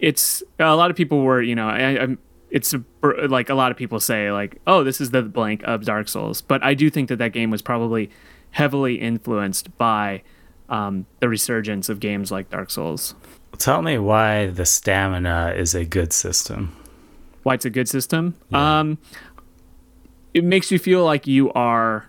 It's 0.00 0.42
a 0.58 0.74
lot 0.74 0.90
of 0.90 0.96
people 0.96 1.20
were, 1.22 1.42
you 1.42 1.54
know, 1.54 1.68
I, 1.68 2.00
I'm. 2.02 2.18
It's 2.50 2.72
a, 2.74 2.82
like 3.28 3.50
a 3.50 3.54
lot 3.54 3.70
of 3.70 3.76
people 3.76 4.00
say, 4.00 4.32
like, 4.32 4.58
oh, 4.66 4.84
this 4.84 5.00
is 5.02 5.10
the 5.10 5.22
blank 5.22 5.62
of 5.64 5.84
Dark 5.84 6.08
Souls. 6.08 6.40
But 6.40 6.62
I 6.64 6.72
do 6.74 6.88
think 6.88 7.08
that 7.10 7.16
that 7.16 7.32
game 7.32 7.50
was 7.50 7.60
probably 7.62 8.10
heavily 8.52 8.94
influenced 8.96 9.76
by 9.76 10.22
um, 10.72 11.06
the 11.20 11.28
resurgence 11.28 11.88
of 11.88 12.00
games 12.00 12.32
like 12.32 12.50
Dark 12.50 12.70
Souls. 12.70 13.14
Tell 13.58 13.82
me 13.82 13.98
why 13.98 14.46
the 14.48 14.64
stamina 14.66 15.52
is 15.56 15.74
a 15.74 15.84
good 15.84 16.12
system. 16.12 16.74
why 17.44 17.54
it's 17.54 17.64
a 17.66 17.70
good 17.70 17.88
system. 17.88 18.34
Um, 18.52 18.98
it 20.34 20.42
makes 20.44 20.72
you 20.72 20.78
feel 20.78 21.04
like 21.04 21.26
you 21.26 21.52
are 21.52 22.06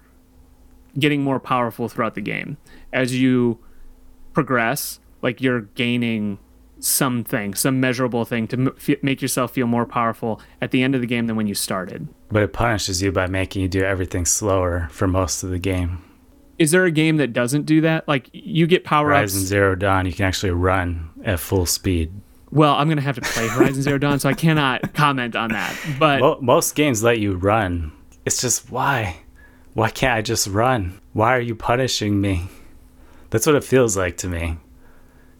getting 0.97 1.21
more 1.23 1.39
powerful 1.39 1.89
throughout 1.89 2.15
the 2.15 2.21
game 2.21 2.57
as 2.93 3.19
you 3.19 3.59
progress. 4.31 4.99
Like 5.21 5.41
you're 5.41 5.61
gaining 5.75 6.37
something, 6.79 7.53
some 7.53 7.79
measurable 7.79 8.25
thing 8.25 8.47
to 8.47 8.57
m- 8.57 8.75
f- 8.77 9.01
make 9.03 9.21
yourself 9.21 9.51
feel 9.51 9.67
more 9.67 9.85
powerful 9.85 10.41
at 10.61 10.71
the 10.71 10.83
end 10.83 10.95
of 10.95 11.01
the 11.01 11.07
game 11.07 11.27
than 11.27 11.35
when 11.35 11.47
you 11.47 11.55
started. 11.55 12.07
But 12.29 12.43
it 12.43 12.53
punishes 12.53 13.01
you 13.01 13.11
by 13.11 13.27
making 13.27 13.61
you 13.61 13.67
do 13.67 13.83
everything 13.83 14.25
slower 14.25 14.87
for 14.91 15.07
most 15.07 15.43
of 15.43 15.49
the 15.49 15.59
game. 15.59 16.03
Is 16.59 16.71
there 16.71 16.85
a 16.85 16.91
game 16.91 17.17
that 17.17 17.33
doesn't 17.33 17.65
do 17.65 17.81
that? 17.81 18.07
Like 18.07 18.29
you 18.31 18.67
get 18.67 18.83
power 18.83 19.11
ups? 19.11 19.19
Horizon 19.33 19.39
ups. 19.41 19.47
Zero 19.47 19.75
Dawn, 19.75 20.05
you 20.05 20.13
can 20.13 20.25
actually 20.25 20.51
run 20.51 21.09
at 21.23 21.39
full 21.39 21.65
speed. 21.65 22.11
Well, 22.51 22.75
I'm 22.75 22.87
gonna 22.87 23.01
have 23.01 23.15
to 23.15 23.21
play 23.21 23.47
Horizon 23.47 23.81
Zero 23.81 23.97
Dawn, 23.97 24.19
so 24.19 24.29
I 24.29 24.33
cannot 24.33 24.93
comment 24.93 25.35
on 25.35 25.49
that. 25.51 25.75
But 25.99 26.19
Mo- 26.19 26.39
most 26.41 26.75
games 26.75 27.01
let 27.03 27.19
you 27.19 27.33
run. 27.35 27.91
It's 28.25 28.39
just 28.41 28.69
why? 28.71 29.17
Why 29.73 29.89
can't 29.89 30.13
I 30.17 30.21
just 30.21 30.47
run? 30.47 30.99
Why 31.13 31.35
are 31.35 31.41
you 31.41 31.55
punishing 31.55 32.21
me? 32.21 32.47
That's 33.31 33.47
what 33.47 33.55
it 33.55 33.63
feels 33.63 33.97
like 33.97 34.17
to 34.17 34.27
me. 34.27 34.57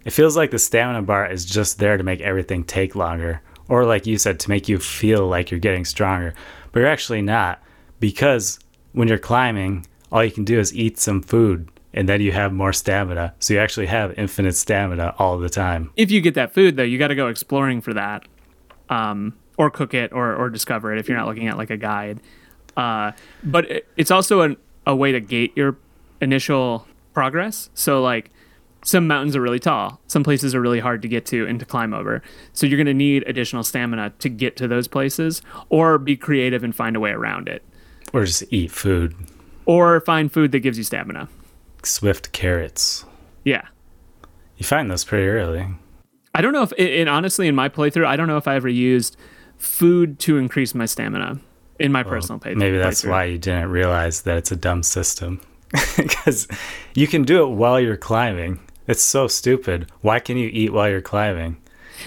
It 0.05 0.11
feels 0.11 0.35
like 0.35 0.49
the 0.51 0.57
stamina 0.59 1.03
bar 1.03 1.31
is 1.31 1.45
just 1.45 1.77
there 1.77 1.95
to 1.97 2.03
make 2.03 2.19
everything 2.21 2.63
take 2.63 2.95
longer, 2.95 3.41
or 3.69 3.85
like 3.85 4.07
you 4.07 4.17
said, 4.17 4.39
to 4.41 4.49
make 4.49 4.67
you 4.67 4.79
feel 4.79 5.27
like 5.27 5.51
you're 5.51 5.59
getting 5.59 5.85
stronger. 5.85 6.33
But 6.71 6.79
you're 6.79 6.89
actually 6.89 7.21
not, 7.21 7.61
because 7.99 8.59
when 8.93 9.07
you're 9.07 9.19
climbing, 9.19 9.85
all 10.13 10.23
you 10.23 10.31
can 10.31 10.45
do 10.45 10.59
is 10.59 10.73
eat 10.75 10.99
some 10.99 11.21
food, 11.21 11.67
and 11.93 12.07
then 12.07 12.21
you 12.21 12.31
have 12.31 12.53
more 12.53 12.71
stamina. 12.71 13.33
So 13.39 13.55
you 13.55 13.59
actually 13.59 13.87
have 13.87 14.17
infinite 14.17 14.55
stamina 14.55 15.15
all 15.17 15.39
the 15.39 15.49
time. 15.49 15.91
if 15.97 16.11
you 16.11 16.21
get 16.21 16.35
that 16.35 16.53
food 16.53 16.77
though, 16.77 16.83
you 16.83 16.97
got 16.99 17.07
to 17.09 17.15
go 17.15 17.27
exploring 17.27 17.81
for 17.81 17.93
that, 17.95 18.25
um, 18.89 19.33
or 19.57 19.69
cook 19.69 19.93
it, 19.93 20.13
or 20.13 20.35
or 20.35 20.49
discover 20.49 20.93
it 20.93 20.99
if 20.99 21.09
you're 21.09 21.17
not 21.17 21.27
looking 21.27 21.47
at 21.47 21.57
like 21.57 21.71
a 21.71 21.77
guide. 21.77 22.21
Uh, 22.77 23.11
but 23.43 23.69
it, 23.69 23.87
it's 23.97 24.11
also 24.11 24.41
an, 24.41 24.57
a 24.85 24.95
way 24.95 25.11
to 25.11 25.19
gate 25.19 25.51
your 25.55 25.77
initial 26.21 26.87
progress. 27.13 27.69
So 27.73 28.01
like 28.01 28.31
some 28.83 29.07
mountains 29.07 29.35
are 29.35 29.41
really 29.41 29.59
tall, 29.59 29.99
some 30.07 30.23
places 30.23 30.53
are 30.55 30.61
really 30.61 30.79
hard 30.79 31.01
to 31.03 31.07
get 31.07 31.25
to 31.27 31.47
and 31.47 31.59
to 31.59 31.65
climb 31.65 31.93
over. 31.93 32.21
So 32.53 32.65
you're 32.65 32.77
going 32.77 32.87
to 32.87 32.93
need 32.93 33.23
additional 33.27 33.63
stamina 33.63 34.13
to 34.19 34.29
get 34.29 34.57
to 34.57 34.67
those 34.67 34.87
places, 34.87 35.41
or 35.69 35.97
be 35.97 36.15
creative 36.17 36.63
and 36.63 36.75
find 36.75 36.95
a 36.95 36.99
way 36.99 37.11
around 37.11 37.47
it, 37.47 37.63
Or 38.11 38.25
just 38.25 38.43
eat 38.51 38.71
food. 38.71 39.15
Or 39.65 39.99
find 40.01 40.31
food 40.31 40.51
that 40.51 40.59
gives 40.59 40.77
you 40.77 40.83
stamina. 40.83 41.29
Swift 41.83 42.31
carrots. 42.31 43.05
Yeah. 43.43 43.67
You 44.57 44.65
find 44.65 44.89
those 44.89 45.03
pretty 45.03 45.27
early. 45.27 45.67
I 46.35 46.41
don't 46.41 46.53
know 46.53 46.63
if, 46.63 46.73
and 46.77 47.09
honestly, 47.09 47.47
in 47.47 47.55
my 47.55 47.69
playthrough, 47.69 48.05
I 48.05 48.15
don't 48.15 48.27
know 48.27 48.37
if 48.37 48.47
I 48.47 48.55
ever 48.55 48.69
used 48.69 49.17
food 49.57 50.19
to 50.19 50.37
increase 50.37 50.73
my 50.73 50.85
stamina 50.85 51.39
in 51.79 51.91
my 51.91 52.03
personal 52.03 52.39
playthrough. 52.39 52.57
Maybe 52.57 52.77
that's 52.77 53.03
playthrough. 53.03 53.09
why 53.09 53.23
you 53.25 53.37
didn't 53.37 53.69
realize 53.69 54.21
that 54.23 54.37
it's 54.37 54.51
a 54.51 54.55
dumb 54.55 54.83
system. 54.83 55.41
Because 55.97 56.47
you 56.95 57.07
can 57.07 57.23
do 57.23 57.43
it 57.43 57.47
while 57.47 57.79
you're 57.79 57.97
climbing. 57.97 58.59
It's 58.87 59.01
so 59.01 59.27
stupid. 59.27 59.89
Why 60.01 60.19
can 60.19 60.37
you 60.37 60.49
eat 60.53 60.71
while 60.71 60.89
you're 60.89 61.01
climbing? 61.01 61.57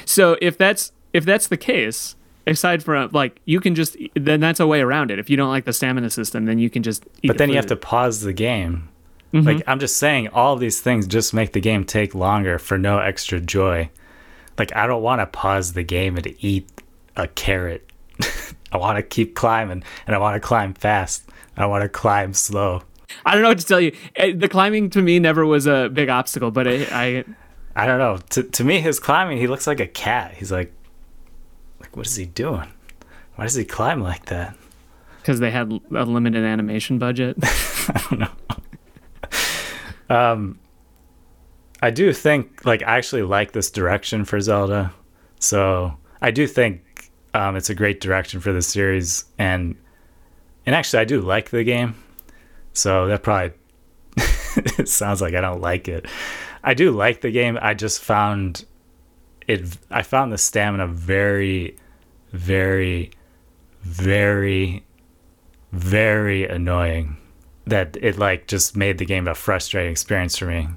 So 0.05 0.37
if 0.41 0.57
that's 0.59 0.93
if 1.13 1.25
that's 1.25 1.49
the 1.49 1.57
case, 1.57 2.15
aside 2.47 2.83
from 2.83 3.11
like 3.13 3.41
you 3.45 3.61
can 3.61 3.75
just 3.75 3.97
then 4.15 4.41
that's 4.41 4.61
a 4.61 4.67
way 4.67 4.81
around 4.81 5.11
it. 5.11 5.19
If 5.19 5.29
you 5.31 5.37
don't 5.37 5.49
like 5.49 5.65
the 5.65 5.73
stamina 5.73 6.11
system, 6.11 6.47
then 6.47 6.59
you 6.59 6.71
can 6.71 6.83
just. 6.83 7.05
Eat 7.23 7.29
But 7.29 7.35
the 7.35 7.39
then 7.39 7.51
you 7.51 7.57
have 7.57 7.67
to 7.67 7.77
pause 7.77 8.21
the 8.21 8.33
game. 8.33 8.89
Mm-hmm. 9.33 9.47
Like, 9.47 9.63
I'm 9.67 9.81
just 9.81 9.97
saying, 9.97 10.29
all 10.29 10.55
of 10.55 10.61
these 10.61 10.81
things 10.81 11.07
just 11.07 11.35
make 11.35 11.53
the 11.53 11.61
game 11.61 11.85
take 11.85 12.15
longer 12.15 12.59
for 12.59 12.79
no 12.79 13.01
extra 13.01 13.41
joy. 13.41 13.91
Like, 14.57 14.75
I 14.75 14.87
don't 14.87 15.03
want 15.03 15.21
to 15.21 15.27
pause 15.27 15.73
the 15.73 15.83
game 15.83 16.17
and 16.17 16.33
eat 16.39 16.71
a 17.17 17.27
carrot. 17.27 17.91
I 18.73 18.79
want 18.79 18.97
to 18.97 19.03
keep 19.03 19.35
climbing, 19.35 19.83
and 20.07 20.17
I 20.17 20.19
want 20.19 20.41
to 20.41 20.47
climb 20.47 20.75
fast. 20.75 21.29
I 21.57 21.67
want 21.67 21.83
to 21.83 21.89
climb 21.89 22.35
slow. 22.35 22.83
I 23.25 23.33
don't 23.33 23.43
know 23.43 23.49
what 23.49 23.59
to 23.59 23.67
tell 23.67 23.81
you. 23.81 23.95
Eh, 24.17 24.33
The 24.35 24.49
climbing 24.49 24.91
to 24.91 25.03
me 25.03 25.19
never 25.19 25.45
was 25.45 25.67
a 25.67 25.89
big 25.93 26.09
obstacle, 26.09 26.51
but 26.51 26.67
it, 26.67 26.93
I 26.93 27.25
I 27.75 27.87
don't 27.87 27.99
know. 27.99 28.19
To 28.31 28.43
to 28.43 28.65
me, 28.65 28.81
his 28.81 28.99
climbing, 29.01 29.39
he 29.39 29.47
looks 29.47 29.67
like 29.67 29.81
a 29.81 29.87
cat. 29.87 30.35
He's 30.35 30.53
like, 30.53 30.73
like, 31.81 31.97
what 31.97 32.07
is 32.07 32.17
he 32.17 32.27
doing? 32.27 32.71
Why 33.35 33.45
does 33.45 33.55
he 33.55 33.65
climb 33.65 34.01
like 34.03 34.27
that? 34.27 34.57
because 35.27 35.41
they 35.41 35.51
had 35.51 35.73
a 35.93 36.05
limited 36.05 36.45
animation 36.45 37.01
budget. 37.01 37.37
I 37.43 38.07
don't 38.09 38.21
know. 38.21 38.31
um, 40.17 40.61
I 41.83 41.91
do 41.91 42.13
think, 42.13 42.65
like, 42.65 42.85
I 42.85 42.97
actually 42.97 43.23
like 43.23 43.51
this 43.51 43.69
direction 43.69 44.25
for 44.25 44.41
Zelda. 44.41 44.95
So 45.41 45.97
I 46.23 46.31
do 46.31 46.47
think 46.47 47.11
um, 47.35 47.57
it's 47.57 47.69
a 47.71 47.75
great 47.75 48.01
direction 48.01 48.39
for 48.39 48.53
the 48.53 48.63
series, 48.63 49.25
and 49.37 49.75
and 50.65 50.77
actually, 50.77 51.01
I 51.01 51.05
do 51.05 51.21
like 51.21 51.51
the 51.51 51.65
game. 51.65 51.97
So 52.73 53.09
that 53.09 53.25
probably 53.25 53.57
it 54.79 54.89
sounds 54.89 55.21
like 55.21 55.35
I 55.35 55.41
don't 55.41 55.61
like 55.61 55.89
it. 55.89 56.07
I 56.63 56.75
do 56.75 56.93
like 56.93 57.21
the 57.21 57.33
game. 57.33 57.59
I 57.61 57.75
just 57.75 58.01
found 58.01 58.65
it. 59.49 59.77
I 59.91 60.03
found 60.03 60.33
the 60.33 60.39
stamina 60.39 60.87
very, 60.89 61.77
very, 62.33 63.11
very, 63.83 64.85
very 65.73 66.47
annoying. 66.47 67.17
That 67.67 67.97
it 68.01 68.17
like 68.19 68.47
just 68.47 68.77
made 68.77 68.99
the 68.99 69.05
game 69.05 69.27
a 69.27 69.35
frustrating 69.35 69.91
experience 69.91 70.37
for 70.39 70.47
me. 70.47 70.69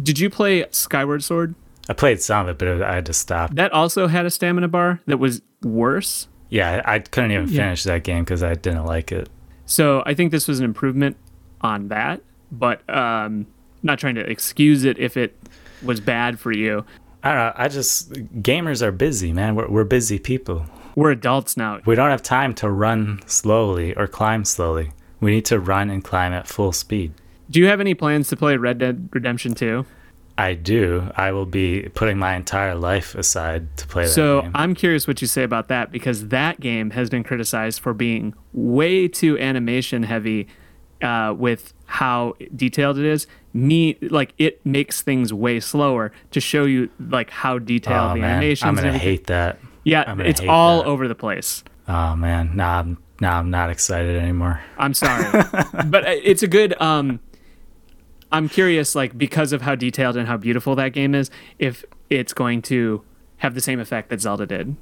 Did 0.00 0.18
you 0.20 0.30
play 0.30 0.64
Skyward 0.70 1.24
Sword? 1.24 1.54
I 1.88 1.94
played 1.94 2.22
some 2.22 2.42
of 2.46 2.50
it, 2.50 2.58
but 2.58 2.68
it, 2.68 2.82
I 2.82 2.94
had 2.94 3.06
to 3.06 3.12
stop. 3.12 3.54
That 3.54 3.72
also 3.72 4.06
had 4.06 4.24
a 4.24 4.30
stamina 4.30 4.68
bar 4.68 5.00
that 5.06 5.16
was 5.18 5.42
worse. 5.62 6.28
Yeah, 6.48 6.80
I 6.84 7.00
couldn't 7.00 7.32
even 7.32 7.48
Yeah. 7.48 7.56
finish 7.64 7.82
that 7.84 8.04
game 8.04 8.22
because 8.22 8.42
I 8.44 8.54
didn't 8.54 8.84
like 8.84 9.10
it. 9.10 9.28
So 9.66 10.02
I 10.06 10.14
think 10.14 10.30
this 10.30 10.46
was 10.46 10.60
an 10.60 10.64
improvement 10.64 11.16
on 11.60 11.88
that, 11.88 12.20
but 12.52 12.88
um, 12.88 13.46
not 13.82 13.98
trying 13.98 14.14
to 14.14 14.20
excuse 14.20 14.84
it 14.84 14.98
if 14.98 15.16
it 15.16 15.36
was 15.82 15.98
bad 15.98 16.38
for 16.38 16.52
you. 16.52 16.84
I 17.22 17.28
don't 17.28 17.38
know. 17.38 17.52
I 17.56 17.68
just 17.68 18.12
gamers 18.42 18.82
are 18.82 18.92
busy, 18.92 19.32
man. 19.32 19.54
We're 19.54 19.68
we're 19.68 19.84
busy 19.84 20.18
people. 20.18 20.66
We're 20.94 21.12
adults 21.12 21.56
now. 21.56 21.80
We 21.86 21.94
don't 21.94 22.10
have 22.10 22.22
time 22.22 22.54
to 22.56 22.70
run 22.70 23.20
slowly 23.26 23.94
or 23.94 24.06
climb 24.06 24.44
slowly. 24.44 24.92
We 25.20 25.30
need 25.30 25.44
to 25.46 25.58
run 25.58 25.88
and 25.88 26.02
climb 26.02 26.32
at 26.32 26.46
full 26.46 26.72
speed. 26.72 27.14
Do 27.50 27.60
you 27.60 27.66
have 27.66 27.80
any 27.80 27.94
plans 27.94 28.28
to 28.28 28.36
play 28.36 28.56
Red 28.56 28.78
Dead 28.78 29.08
Redemption 29.12 29.54
2? 29.54 29.86
I 30.38 30.54
do. 30.54 31.10
I 31.16 31.32
will 31.32 31.46
be 31.46 31.88
putting 31.94 32.18
my 32.18 32.34
entire 32.34 32.74
life 32.74 33.14
aside 33.14 33.76
to 33.76 33.86
play 33.86 34.04
that 34.04 34.10
So. 34.10 34.50
I'm 34.54 34.74
curious 34.74 35.06
what 35.06 35.20
you 35.20 35.28
say 35.28 35.42
about 35.42 35.68
that 35.68 35.92
because 35.92 36.28
that 36.28 36.60
game 36.60 36.90
has 36.90 37.10
been 37.10 37.22
criticized 37.22 37.80
for 37.80 37.92
being 37.92 38.34
way 38.52 39.08
too 39.08 39.38
animation 39.38 40.02
heavy 40.02 40.48
uh, 41.02 41.34
with 41.36 41.74
how 41.86 42.34
detailed 42.56 42.98
it 42.98 43.04
is. 43.04 43.26
Me, 43.54 43.98
like 44.00 44.32
it 44.38 44.64
makes 44.64 45.02
things 45.02 45.32
way 45.32 45.60
slower 45.60 46.10
to 46.30 46.40
show 46.40 46.64
you 46.64 46.88
like 46.98 47.30
how 47.30 47.58
detailed 47.58 48.12
oh 48.12 48.14
the 48.14 48.20
man, 48.20 48.36
animations. 48.38 48.66
I'm 48.66 48.74
gonna 48.74 48.96
hate 48.96 49.26
that. 49.26 49.58
Yeah, 49.84 50.14
it's 50.20 50.40
all 50.40 50.82
that. 50.82 50.88
over 50.88 51.06
the 51.06 51.14
place. 51.14 51.62
Oh 51.88 52.16
man, 52.16 52.56
nah, 52.56 52.78
I'm, 52.80 52.98
nah, 53.20 53.38
I'm 53.38 53.50
not 53.50 53.68
excited 53.68 54.16
anymore. 54.16 54.60
I'm 54.78 54.94
sorry, 54.94 55.24
but 55.86 56.06
uh, 56.06 56.14
it's 56.22 56.42
a 56.42 56.48
good. 56.48 56.80
Um, 56.80 57.20
I'm 58.30 58.48
curious, 58.48 58.94
like 58.94 59.18
because 59.18 59.52
of 59.52 59.62
how 59.62 59.74
detailed 59.74 60.16
and 60.16 60.26
how 60.26 60.38
beautiful 60.38 60.74
that 60.76 60.90
game 60.90 61.14
is, 61.14 61.30
if 61.58 61.84
it's 62.08 62.32
going 62.32 62.62
to 62.62 63.02
have 63.38 63.54
the 63.54 63.60
same 63.60 63.80
effect 63.80 64.08
that 64.10 64.20
Zelda 64.20 64.46
did, 64.46 64.76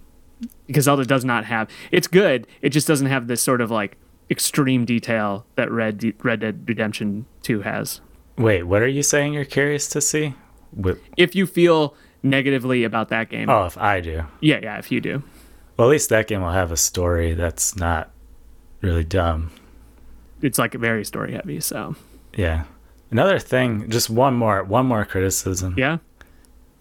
because 0.67 0.85
Zelda 0.85 1.05
does 1.05 1.25
not 1.25 1.45
have. 1.47 1.69
It's 1.91 2.07
good. 2.07 2.47
It 2.63 2.69
just 2.69 2.87
doesn't 2.87 3.09
have 3.09 3.27
this 3.27 3.43
sort 3.43 3.61
of 3.61 3.71
like 3.71 3.97
extreme 4.31 4.85
detail 4.85 5.47
that 5.57 5.71
Red 5.71 5.99
De- 5.99 6.15
Red 6.23 6.41
Dead 6.41 6.65
Redemption 6.69 7.27
Two 7.43 7.63
has. 7.63 8.01
Wait, 8.37 8.63
what 8.65 8.83
are 8.83 8.89
you 8.89 9.03
saying? 9.03 9.35
You're 9.35 9.45
curious 9.45 9.89
to 9.91 10.01
see? 10.01 10.35
If 11.17 11.35
you 11.35 11.47
feel 11.47 11.95
negatively 12.23 12.85
about 12.85 13.09
that 13.09 13.29
game, 13.29 13.49
oh, 13.51 13.65
if 13.67 13.77
I 13.79 14.01
do. 14.01 14.25
yeah, 14.41 14.61
yeah, 14.63 14.79
if 14.79 14.91
you 14.93 15.01
do, 15.01 15.23
Well, 15.77 15.89
at 15.89 15.91
least 15.91 16.09
that 16.11 16.27
game 16.27 16.43
will 16.43 16.53
have 16.53 16.71
a 16.73 16.77
story 16.77 17.35
that's 17.35 17.77
not 17.77 18.11
really 18.81 19.05
dumb. 19.05 19.51
it's 20.43 20.59
like 20.59 20.75
very 20.75 21.05
story 21.05 21.33
heavy. 21.33 21.61
So 21.61 21.97
Yeah. 22.35 22.65
Another 23.11 23.39
thing, 23.41 23.91
just 23.91 24.09
one 24.09 24.35
more, 24.35 24.63
one 24.63 24.87
more 24.87 25.05
criticism. 25.05 25.75
yeah, 25.77 25.99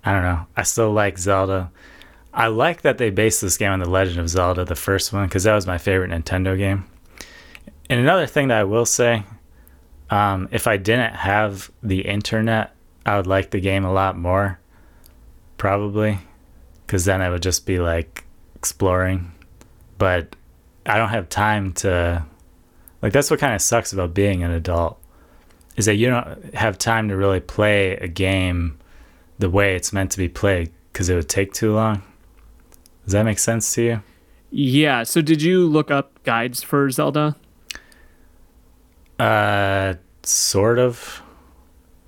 I 0.06 0.14
don't 0.14 0.22
know. 0.24 0.45
I 0.56 0.62
still 0.64 0.91
like 0.93 1.18
Zelda. 1.18 1.72
I 2.32 2.47
like 2.47 2.84
that 2.84 3.00
they 3.00 3.10
based 3.10 3.41
this 3.41 3.58
game 3.58 3.72
on 3.72 3.80
The 3.80 3.89
Legend 3.89 4.20
of 4.20 4.30
Zelda, 4.30 4.64
the 4.64 4.76
first 4.76 5.12
one, 5.12 5.26
because 5.28 5.43
that 5.45 5.56
was 5.56 5.66
my 5.66 5.80
favorite 5.80 6.12
Nintendo 6.12 6.56
game. 6.56 6.86
And 7.89 8.00
another 8.00 8.28
thing 8.28 8.50
that 8.50 8.60
I 8.60 8.64
will 8.66 8.86
say, 8.86 9.24
um, 10.10 10.49
if 10.51 10.68
I 10.68 10.78
didn't 10.78 11.16
have 11.16 11.72
the 11.84 12.01
internet, 12.01 12.76
I 13.05 13.18
would 13.18 13.28
like 13.28 13.51
the 13.51 13.60
game 13.60 13.86
a 13.86 13.93
lot 13.93 14.18
more, 14.18 14.60
probably, 15.57 16.20
because 16.86 17.05
then 17.05 17.22
I 17.22 17.30
would 17.30 17.41
just 17.41 17.66
be 17.66 17.80
like 17.80 18.26
exploring. 18.55 19.32
But 19.97 20.36
I 20.86 20.97
don't 20.97 21.10
have 21.10 21.30
time 21.30 21.74
to, 21.74 22.26
like, 23.01 23.14
that's 23.14 23.30
what 23.30 23.39
kind 23.39 23.53
of 23.53 23.62
sucks 23.62 23.93
about 23.93 24.14
being 24.14 24.43
an 24.43 24.51
adult, 24.51 24.99
is 25.76 25.86
that 25.86 25.95
you 25.95 26.10
don't 26.10 26.53
have 26.55 26.78
time 26.78 27.10
to 27.10 27.18
really 27.18 27.39
play 27.39 27.97
a 27.97 28.07
game 28.07 28.78
the 29.38 29.49
way 29.49 29.76
it's 29.76 29.93
meant 29.93 30.12
to 30.12 30.18
be 30.18 30.30
played 30.30 30.72
because 30.91 31.10
it 31.10 31.16
would 31.16 31.30
take 31.30 31.53
too 31.53 31.74
long. 31.74 32.01
Does 33.05 33.14
that 33.14 33.24
make 33.24 33.39
sense 33.39 33.74
to 33.76 33.82
you? 33.82 34.03
Yeah. 34.51 35.03
So 35.03 35.22
did 35.22 35.41
you 35.41 35.66
look 35.68 35.91
up 35.91 36.24
guides 36.24 36.64
for 36.64 36.89
Zelda? 36.89 37.36
Uh, 39.20 39.95
sort 40.24 40.80
of. 40.80 41.22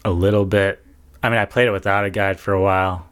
A 0.04 0.12
little 0.12 0.46
bit. 0.46 0.84
I 1.22 1.30
mean, 1.30 1.38
I 1.38 1.46
played 1.46 1.68
it 1.68 1.72
without 1.72 2.06
a 2.06 2.10
guide 2.10 2.40
for 2.40 2.54
a 2.54 2.62
while, 2.62 3.08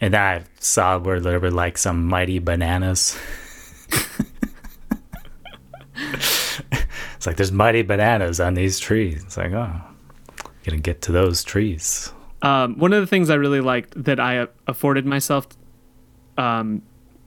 and 0.00 0.14
then 0.14 0.20
I 0.20 0.44
saw 0.58 0.98
where 0.98 1.20
there 1.20 1.38
were 1.38 1.50
like 1.50 1.76
some 1.76 2.06
mighty 2.06 2.38
bananas. 2.38 3.18
it's 5.94 7.26
like 7.26 7.36
there's 7.36 7.52
mighty 7.52 7.82
bananas 7.82 8.40
on 8.40 8.54
these 8.54 8.78
trees. 8.78 9.22
It's 9.22 9.36
like, 9.36 9.52
oh, 9.52 9.80
gonna 10.64 10.78
get 10.78 11.02
to 11.02 11.12
those 11.12 11.44
trees. 11.44 12.10
Um, 12.40 12.78
one 12.78 12.92
of 12.92 13.00
the 13.00 13.06
things 13.06 13.30
I 13.30 13.34
really 13.34 13.60
liked 13.60 14.02
that 14.04 14.18
I 14.20 14.46
afforded 14.66 15.06
myself 15.06 15.46
um, 16.36 16.82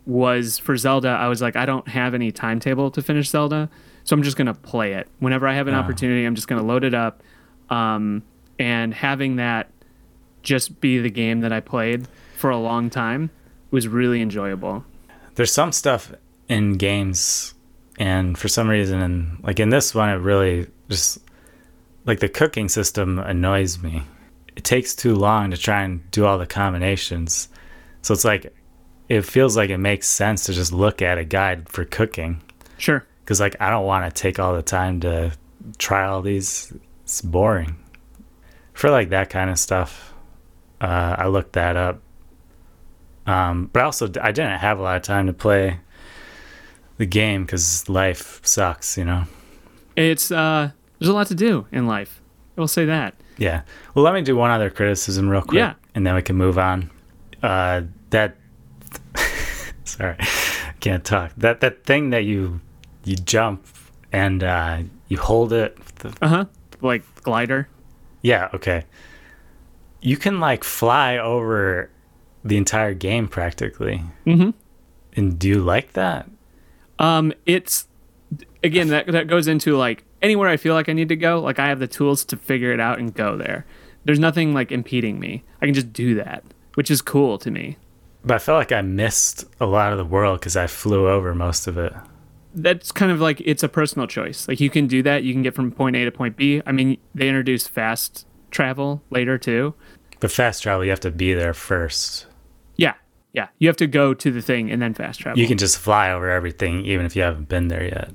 was 0.05 0.57
for 0.57 0.77
Zelda. 0.77 1.09
I 1.09 1.27
was 1.27 1.41
like, 1.41 1.55
I 1.55 1.65
don't 1.65 1.87
have 1.87 2.13
any 2.13 2.31
timetable 2.31 2.91
to 2.91 3.01
finish 3.01 3.29
Zelda, 3.29 3.69
so 4.07 4.15
I'm 4.15 4.23
just 4.23 4.37
gonna 4.37 4.53
play 4.55 4.93
it 4.93 5.07
whenever 5.19 5.47
I 5.47 5.53
have 5.53 5.67
an 5.67 5.75
Ah. 5.75 5.79
opportunity. 5.79 6.25
I'm 6.25 6.33
just 6.33 6.47
gonna 6.47 6.63
load 6.63 6.83
it 6.83 6.95
up, 6.95 7.21
um, 7.69 8.23
and 8.57 8.93
having 8.93 9.35
that 9.35 9.69
just 10.41 10.79
be 10.81 10.97
the 10.99 11.09
game 11.11 11.41
that 11.41 11.51
I 11.53 11.59
played 11.59 12.07
for 12.37 12.49
a 12.49 12.57
long 12.57 12.89
time 12.89 13.29
was 13.69 13.87
really 13.87 14.21
enjoyable. 14.21 14.83
there's 15.35 15.51
some 15.53 15.71
stuff 15.71 16.11
in 16.47 16.73
games 16.77 17.53
and 17.99 18.37
for 18.39 18.47
some 18.47 18.67
reason 18.67 18.99
and 18.99 19.37
like 19.43 19.59
in 19.59 19.69
this 19.69 19.93
one 19.93 20.09
it 20.09 20.13
really 20.15 20.65
just 20.89 21.19
like 22.05 22.19
the 22.21 22.29
cooking 22.29 22.67
system 22.69 23.19
annoys 23.19 23.77
me 23.83 24.01
it 24.55 24.63
takes 24.63 24.95
too 24.95 25.13
long 25.13 25.51
to 25.51 25.57
try 25.57 25.83
and 25.83 26.09
do 26.09 26.25
all 26.25 26.37
the 26.39 26.45
combinations 26.47 27.49
so 28.01 28.13
it's 28.15 28.25
like 28.25 28.51
it 29.09 29.21
feels 29.23 29.55
like 29.57 29.69
it 29.69 29.77
makes 29.77 30.07
sense 30.07 30.43
to 30.45 30.53
just 30.53 30.71
look 30.71 31.01
at 31.03 31.17
a 31.19 31.23
guide 31.25 31.69
for 31.69 31.83
cooking 31.85 32.41
Sure. 32.79 33.03
Because 33.27 33.41
like 33.41 33.57
i 33.59 33.69
don't 33.69 33.85
want 33.85 34.05
to 34.15 34.21
take 34.21 34.39
all 34.39 34.55
the 34.55 34.61
time 34.61 35.01
to 35.01 35.29
try 35.77 36.05
all 36.07 36.21
these 36.21 36.71
it's 37.03 37.21
boring 37.21 37.75
for 38.71 38.89
like 38.89 39.09
that 39.09 39.29
kind 39.29 39.49
of 39.49 39.59
stuff 39.59 40.13
uh, 40.79 41.15
i 41.19 41.27
looked 41.27 41.51
that 41.53 41.75
up 41.75 41.99
um, 43.25 43.69
but 43.73 43.83
also 43.83 44.05
I 44.21 44.31
didn't 44.31 44.57
have 44.59 44.79
a 44.79 44.81
lot 44.81 44.95
of 44.95 45.01
time 45.01 45.27
to 45.27 45.33
play 45.33 45.79
the 46.97 47.05
game 47.05 47.43
because 47.43 47.89
life 47.89 48.39
sucks, 48.45 48.97
you 48.97 49.03
know. 49.03 49.25
It's 49.97 50.31
uh, 50.31 50.71
there's 50.97 51.09
a 51.09 51.13
lot 51.13 51.27
to 51.27 51.35
do 51.35 51.67
in 51.73 51.87
life. 51.87 52.21
I 52.57 52.61
will 52.61 52.69
say 52.69 52.85
that. 52.85 53.15
Yeah. 53.37 53.63
Well, 53.93 54.05
let 54.05 54.13
me 54.13 54.21
do 54.21 54.37
one 54.37 54.49
other 54.49 54.69
criticism 54.69 55.27
real 55.27 55.41
quick, 55.41 55.57
Yeah. 55.57 55.73
and 55.93 56.07
then 56.07 56.15
we 56.15 56.21
can 56.21 56.37
move 56.37 56.57
on. 56.57 56.89
Uh, 57.43 57.81
that 58.11 58.37
sorry, 59.83 60.15
can't 60.79 61.03
talk. 61.03 61.33
That 61.35 61.59
that 61.59 61.83
thing 61.83 62.11
that 62.11 62.23
you 62.23 62.61
you 63.07 63.15
jump 63.15 63.65
and 64.11 64.43
uh, 64.43 64.79
you 65.07 65.17
hold 65.17 65.53
it. 65.53 65.77
Uh 66.21 66.27
huh. 66.27 66.45
Like 66.81 67.03
glider. 67.23 67.67
yeah. 68.21 68.49
Okay. 68.53 68.83
You 70.01 70.15
can 70.17 70.39
like 70.39 70.63
fly 70.63 71.17
over 71.17 71.89
the 72.43 72.55
entire 72.57 72.93
game 72.93 73.27
practically. 73.27 74.03
Mm-hmm. 74.25 74.51
And 75.13 75.39
do 75.39 75.47
you 75.49 75.59
like 75.59 75.93
that? 75.93 76.29
Um, 76.99 77.33
it's 77.45 77.87
again 78.63 78.89
that 78.89 79.07
that 79.07 79.27
goes 79.27 79.47
into 79.47 79.75
like 79.75 80.03
anywhere 80.21 80.49
I 80.49 80.57
feel 80.57 80.73
like 80.75 80.87
I 80.89 80.93
need 80.93 81.09
to 81.09 81.15
go. 81.15 81.39
Like 81.41 81.57
I 81.59 81.67
have 81.67 81.79
the 81.79 81.87
tools 81.87 82.23
to 82.25 82.37
figure 82.37 82.71
it 82.71 82.79
out 82.79 82.99
and 82.99 83.13
go 83.13 83.37
there. 83.37 83.65
There's 84.05 84.19
nothing 84.19 84.53
like 84.53 84.71
impeding 84.71 85.19
me. 85.19 85.43
I 85.61 85.65
can 85.65 85.73
just 85.73 85.91
do 85.91 86.15
that, 86.15 86.43
which 86.75 86.91
is 86.91 87.01
cool 87.01 87.37
to 87.39 87.49
me. 87.51 87.77
But 88.23 88.35
I 88.35 88.39
felt 88.39 88.57
like 88.59 88.71
I 88.71 88.81
missed 88.81 89.45
a 89.59 89.65
lot 89.65 89.91
of 89.91 89.97
the 89.97 90.05
world 90.05 90.39
because 90.39 90.55
I 90.55 90.67
flew 90.67 91.07
over 91.07 91.33
most 91.33 91.67
of 91.67 91.77
it. 91.77 91.93
That's 92.59 92.91
kind 92.91 93.11
of 93.11 93.21
like 93.21 93.39
it's 93.45 93.61
a 93.61 93.69
personal 93.69 94.07
choice. 94.07 94.47
Like 94.47 94.59
you 94.59 94.69
can 94.71 94.87
do 94.87 95.03
that. 95.03 95.23
You 95.23 95.31
can 95.33 95.43
get 95.43 95.53
from 95.53 95.71
point 95.71 95.95
A 95.95 96.05
to 96.05 96.11
point 96.11 96.35
B. 96.35 96.61
I 96.65 96.71
mean, 96.71 96.97
they 97.13 97.27
introduced 97.27 97.69
fast 97.69 98.25
travel 98.51 99.03
later 99.11 99.37
too. 99.37 99.75
But 100.19 100.31
fast 100.31 100.63
travel, 100.63 100.83
you 100.83 100.89
have 100.89 100.99
to 101.01 101.11
be 101.11 101.33
there 101.35 101.53
first. 101.53 102.25
Yeah, 102.75 102.95
yeah. 103.33 103.49
You 103.59 103.67
have 103.67 103.77
to 103.77 103.85
go 103.87 104.15
to 104.15 104.31
the 104.31 104.41
thing 104.41 104.71
and 104.71 104.81
then 104.81 104.95
fast 104.95 105.19
travel. 105.19 105.39
You 105.39 105.47
can 105.47 105.59
just 105.59 105.77
fly 105.77 106.11
over 106.11 106.29
everything, 106.31 106.83
even 106.85 107.05
if 107.05 107.15
you 107.15 107.21
haven't 107.21 107.47
been 107.47 107.67
there 107.67 107.83
yet. 107.83 108.09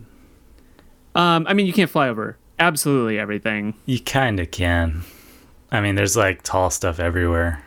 Um, 1.14 1.47
I 1.49 1.55
mean, 1.55 1.66
you 1.66 1.72
can't 1.72 1.90
fly 1.90 2.09
over 2.09 2.36
absolutely 2.59 3.18
everything. 3.18 3.74
You 3.86 4.01
kind 4.01 4.40
of 4.40 4.51
can. 4.51 5.03
I 5.70 5.80
mean, 5.80 5.95
there's 5.95 6.16
like 6.16 6.43
tall 6.43 6.70
stuff 6.70 6.99
everywhere. 6.99 7.62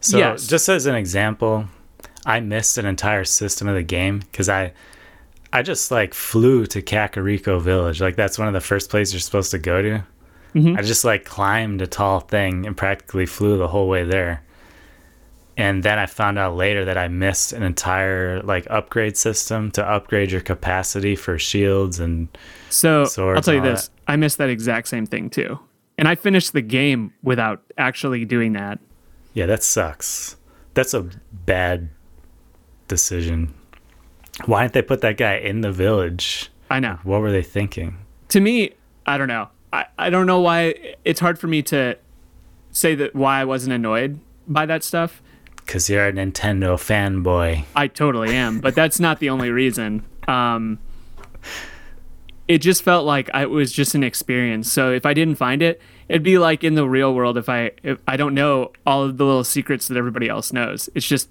So, 0.00 0.18
Yes. 0.18 0.46
just 0.46 0.68
as 0.68 0.86
an 0.86 0.94
example, 0.94 1.66
I 2.26 2.40
missed 2.40 2.78
an 2.78 2.86
entire 2.86 3.24
system 3.24 3.68
of 3.68 3.74
the 3.74 3.82
game 3.82 4.20
because 4.20 4.48
I, 4.48 4.72
I 5.54 5.62
just 5.62 5.90
like 5.90 6.12
flew 6.14 6.66
to 6.66 6.82
Kakariko 6.82 7.60
Village. 7.60 8.00
Like 8.00 8.16
that's 8.16 8.38
one 8.38 8.48
of 8.48 8.54
the 8.54 8.60
first 8.60 8.90
places 8.90 9.14
you're 9.14 9.20
supposed 9.20 9.52
to 9.52 9.58
go 9.58 9.80
to. 9.80 10.04
Mhm. 10.54 10.76
I 10.78 10.82
just 10.82 11.04
like 11.04 11.24
climbed 11.24 11.80
a 11.80 11.86
tall 11.86 12.20
thing 12.20 12.66
and 12.66 12.76
practically 12.76 13.24
flew 13.24 13.56
the 13.56 13.68
whole 13.68 13.88
way 13.88 14.04
there. 14.04 14.42
And 15.56 15.84
then 15.84 15.98
I 16.00 16.06
found 16.06 16.38
out 16.38 16.56
later 16.56 16.84
that 16.84 16.98
I 16.98 17.06
missed 17.06 17.52
an 17.52 17.62
entire 17.62 18.42
like 18.42 18.66
upgrade 18.68 19.16
system 19.16 19.70
to 19.72 19.88
upgrade 19.88 20.32
your 20.32 20.40
capacity 20.40 21.14
for 21.14 21.38
shields 21.38 22.00
and 22.00 22.26
So 22.70 23.04
Swords 23.04 23.36
I'll 23.36 23.42
tell 23.42 23.54
you 23.54 23.60
this: 23.60 23.90
I 24.08 24.16
missed 24.16 24.38
that 24.38 24.50
exact 24.50 24.88
same 24.88 25.06
thing 25.06 25.30
too, 25.30 25.60
and 25.96 26.08
I 26.08 26.16
finished 26.16 26.52
the 26.52 26.62
game 26.62 27.12
without 27.22 27.62
actually 27.78 28.24
doing 28.24 28.54
that. 28.54 28.80
Yeah, 29.34 29.46
that 29.46 29.62
sucks. 29.62 30.36
That's 30.74 30.94
a 30.94 31.06
bad 31.46 31.90
decision. 32.88 33.54
Why 34.46 34.62
didn't 34.62 34.74
they 34.74 34.82
put 34.82 35.00
that 35.02 35.16
guy 35.16 35.36
in 35.36 35.60
the 35.60 35.72
village? 35.72 36.50
I 36.70 36.80
know. 36.80 36.98
What 37.02 37.20
were 37.20 37.32
they 37.32 37.42
thinking? 37.42 37.98
To 38.28 38.40
me, 38.40 38.72
I 39.06 39.18
don't 39.18 39.28
know. 39.28 39.48
I, 39.72 39.86
I 39.98 40.10
don't 40.10 40.26
know 40.26 40.40
why 40.40 40.94
it's 41.04 41.20
hard 41.20 41.38
for 41.38 41.46
me 41.46 41.62
to 41.62 41.96
say 42.70 42.94
that 42.96 43.14
why 43.14 43.40
I 43.40 43.44
wasn't 43.44 43.74
annoyed 43.74 44.18
by 44.46 44.66
that 44.66 44.82
stuff. 44.82 45.22
Because 45.56 45.88
you're 45.88 46.06
a 46.06 46.12
Nintendo 46.12 46.74
fanboy. 46.76 47.64
I 47.74 47.88
totally 47.88 48.34
am, 48.34 48.60
but 48.60 48.74
that's 48.74 49.00
not 49.00 49.18
the 49.18 49.30
only 49.30 49.50
reason. 49.50 50.04
Um, 50.28 50.78
it 52.46 52.58
just 52.58 52.82
felt 52.82 53.06
like 53.06 53.30
I, 53.32 53.42
it 53.42 53.50
was 53.50 53.72
just 53.72 53.94
an 53.94 54.04
experience. 54.04 54.70
So 54.70 54.92
if 54.92 55.06
I 55.06 55.14
didn't 55.14 55.36
find 55.36 55.62
it, 55.62 55.80
it'd 56.08 56.22
be 56.22 56.38
like 56.38 56.64
in 56.64 56.74
the 56.74 56.86
real 56.86 57.14
world 57.14 57.38
if 57.38 57.48
I 57.48 57.70
if 57.82 57.98
I 58.06 58.16
don't 58.16 58.34
know 58.34 58.72
all 58.86 59.02
of 59.04 59.16
the 59.16 59.24
little 59.24 59.44
secrets 59.44 59.88
that 59.88 59.96
everybody 59.96 60.28
else 60.28 60.52
knows. 60.52 60.90
It's 60.94 61.06
just 61.06 61.30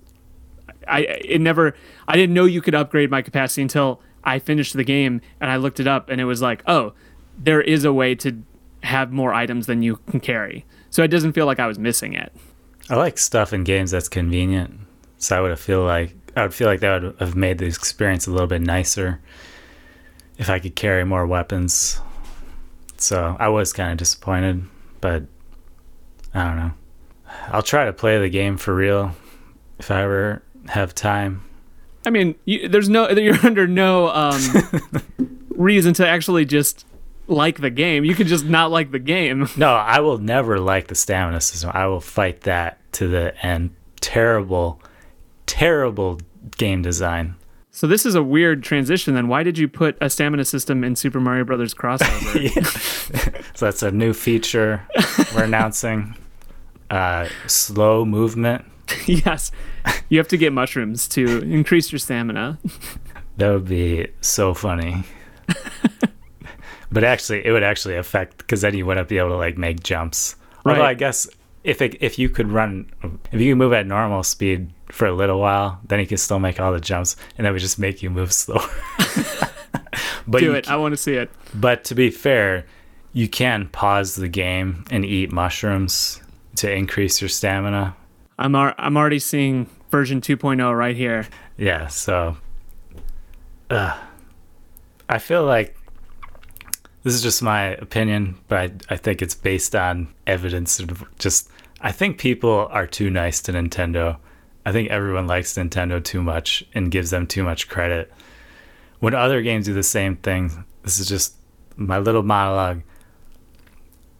I 0.87 0.99
it 1.01 1.41
never 1.41 1.75
I 2.07 2.15
didn't 2.15 2.33
know 2.33 2.45
you 2.45 2.61
could 2.61 2.75
upgrade 2.75 3.09
my 3.09 3.21
capacity 3.21 3.61
until 3.61 4.01
I 4.23 4.39
finished 4.39 4.73
the 4.73 4.83
game 4.83 5.21
and 5.39 5.51
I 5.51 5.57
looked 5.57 5.79
it 5.79 5.87
up 5.87 6.09
and 6.09 6.19
it 6.21 6.25
was 6.25 6.41
like, 6.41 6.63
"Oh, 6.67 6.93
there 7.37 7.61
is 7.61 7.85
a 7.85 7.93
way 7.93 8.15
to 8.15 8.43
have 8.83 9.11
more 9.11 9.33
items 9.33 9.67
than 9.67 9.81
you 9.81 9.97
can 10.09 10.19
carry." 10.19 10.65
So 10.89 11.03
it 11.03 11.09
doesn't 11.09 11.33
feel 11.33 11.45
like 11.45 11.59
I 11.59 11.67
was 11.67 11.79
missing 11.79 12.13
it. 12.13 12.31
I 12.89 12.95
like 12.95 13.17
stuff 13.17 13.53
in 13.53 13.63
games 13.63 13.91
that's 13.91 14.09
convenient. 14.09 14.79
So 15.17 15.37
I 15.37 15.41
would 15.41 15.57
feel 15.57 15.83
like 15.83 16.15
I 16.35 16.43
would 16.43 16.53
feel 16.53 16.67
like 16.67 16.81
that 16.81 17.01
would 17.01 17.15
have 17.19 17.35
made 17.35 17.57
the 17.57 17.65
experience 17.65 18.27
a 18.27 18.31
little 18.31 18.47
bit 18.47 18.61
nicer 18.61 19.19
if 20.37 20.49
I 20.49 20.59
could 20.59 20.75
carry 20.75 21.05
more 21.05 21.25
weapons. 21.25 22.01
So 22.97 23.35
I 23.39 23.49
was 23.49 23.73
kind 23.73 23.91
of 23.91 23.97
disappointed, 23.97 24.65
but 25.01 25.23
I 26.33 26.43
don't 26.43 26.57
know. 26.57 26.71
I'll 27.49 27.61
try 27.61 27.85
to 27.85 27.93
play 27.93 28.19
the 28.19 28.29
game 28.29 28.57
for 28.57 28.73
real 28.73 29.15
if 29.79 29.91
I 29.91 30.03
ever 30.03 30.43
have 30.69 30.95
time. 30.95 31.43
I 32.05 32.09
mean, 32.09 32.35
you, 32.45 32.67
there's 32.67 32.89
no 32.89 33.09
you're 33.11 33.45
under 33.45 33.67
no 33.67 34.09
um, 34.09 34.41
reason 35.49 35.93
to 35.95 36.07
actually 36.07 36.45
just 36.45 36.85
like 37.27 37.61
the 37.61 37.69
game. 37.69 38.03
You 38.03 38.15
could 38.15 38.27
just 38.27 38.45
not 38.45 38.71
like 38.71 38.91
the 38.91 38.99
game. 38.99 39.47
No, 39.57 39.73
I 39.73 39.99
will 39.99 40.17
never 40.17 40.59
like 40.59 40.87
the 40.87 40.95
stamina 40.95 41.41
system. 41.41 41.71
I 41.73 41.87
will 41.87 42.01
fight 42.01 42.41
that 42.41 42.79
to 42.93 43.07
the 43.07 43.33
end. 43.45 43.71
Terrible, 44.01 44.81
terrible 45.45 46.19
game 46.57 46.81
design. 46.81 47.35
So 47.71 47.87
this 47.87 48.05
is 48.05 48.13
a 48.13 48.21
weird 48.21 48.61
transition. 48.61 49.15
Then 49.15 49.27
why 49.27 49.43
did 49.43 49.57
you 49.57 49.67
put 49.67 49.97
a 49.99 50.09
stamina 50.09 50.45
system 50.45 50.83
in 50.83 50.95
Super 50.95 51.19
Mario 51.19 51.43
Brothers 51.43 51.73
crossover? 51.73 53.33
So 53.55 53.65
that's 53.65 53.81
a 53.81 53.91
new 53.91 54.13
feature 54.13 54.87
we're 55.33 55.45
announcing. 55.45 56.15
Uh, 56.89 57.27
slow 57.47 58.05
movement. 58.05 58.65
yes, 59.05 59.51
you 60.09 60.17
have 60.17 60.27
to 60.29 60.37
get 60.37 60.53
mushrooms 60.53 61.07
to 61.09 61.41
increase 61.41 61.91
your 61.91 61.99
stamina. 61.99 62.59
That 63.37 63.49
would 63.51 63.67
be 63.67 64.09
so 64.21 64.53
funny. 64.53 65.05
but 66.91 67.03
actually, 67.03 67.43
it 67.43 67.51
would 67.51 67.63
actually 67.63 67.95
affect 67.95 68.37
because 68.37 68.61
then 68.61 68.75
you 68.75 68.85
wouldn't 68.85 69.07
be 69.07 69.17
able 69.17 69.29
to 69.29 69.37
like 69.37 69.57
make 69.57 69.81
jumps. 69.81 70.35
Although 70.65 70.81
Right. 70.81 70.89
I 70.89 70.93
guess 70.93 71.27
if 71.63 71.81
it, 71.81 71.97
if 71.99 72.19
you 72.19 72.29
could 72.29 72.51
run, 72.51 72.91
if 73.31 73.41
you 73.41 73.51
could 73.53 73.57
move 73.57 73.73
at 73.73 73.87
normal 73.87 74.21
speed 74.21 74.71
for 74.91 75.07
a 75.07 75.13
little 75.13 75.39
while, 75.39 75.79
then 75.87 75.99
you 75.99 76.05
can 76.05 76.17
still 76.17 76.37
make 76.39 76.59
all 76.59 76.71
the 76.71 76.79
jumps, 76.79 77.15
and 77.37 77.47
that 77.47 77.51
would 77.53 77.61
just 77.61 77.79
make 77.79 78.03
you 78.03 78.11
move 78.11 78.31
slower. 78.43 78.61
but 80.27 80.39
Do 80.39 80.45
you 80.45 80.53
it. 80.53 80.69
I 80.69 80.75
want 80.75 80.93
to 80.93 80.97
see 80.97 81.15
it. 81.15 81.31
But 81.55 81.83
to 81.85 81.95
be 81.95 82.11
fair, 82.11 82.65
you 83.13 83.27
can 83.27 83.67
pause 83.69 84.13
the 84.15 84.29
game 84.29 84.85
and 84.91 85.03
eat 85.03 85.31
mushrooms 85.31 86.21
to 86.57 86.71
increase 86.71 87.19
your 87.19 87.29
stamina. 87.29 87.95
I'm 88.37 88.55
ar- 88.55 88.75
I'm 88.77 88.97
already 88.97 89.19
seeing 89.19 89.69
version 89.89 90.21
2.0 90.21 90.77
right 90.77 90.95
here. 90.95 91.27
Yeah, 91.57 91.87
so 91.87 92.37
uh, 93.69 93.97
I 95.07 95.19
feel 95.19 95.45
like 95.45 95.77
this 97.03 97.13
is 97.13 97.21
just 97.21 97.43
my 97.43 97.65
opinion, 97.75 98.35
but 98.47 98.57
I, 98.57 98.93
I 98.93 98.97
think 98.97 99.21
it's 99.21 99.35
based 99.35 99.75
on 99.75 100.13
evidence 100.25 100.79
and 100.79 100.97
just 101.19 101.49
I 101.81 101.91
think 101.91 102.17
people 102.17 102.67
are 102.71 102.87
too 102.87 103.09
nice 103.09 103.41
to 103.41 103.51
Nintendo. 103.51 104.17
I 104.65 104.71
think 104.71 104.89
everyone 104.89 105.27
likes 105.27 105.53
Nintendo 105.53 106.01
too 106.01 106.23
much 106.23 106.65
and 106.73 106.89
gives 106.89 107.09
them 107.09 107.27
too 107.27 107.43
much 107.43 107.67
credit. 107.67 108.11
When 108.99 109.13
other 109.13 109.41
games 109.41 109.65
do 109.65 109.73
the 109.73 109.83
same 109.83 110.15
thing, 110.15 110.63
this 110.83 110.97
is 110.97 111.07
just 111.09 111.35
my 111.75 111.99
little 111.99 112.23
monologue. 112.23 112.83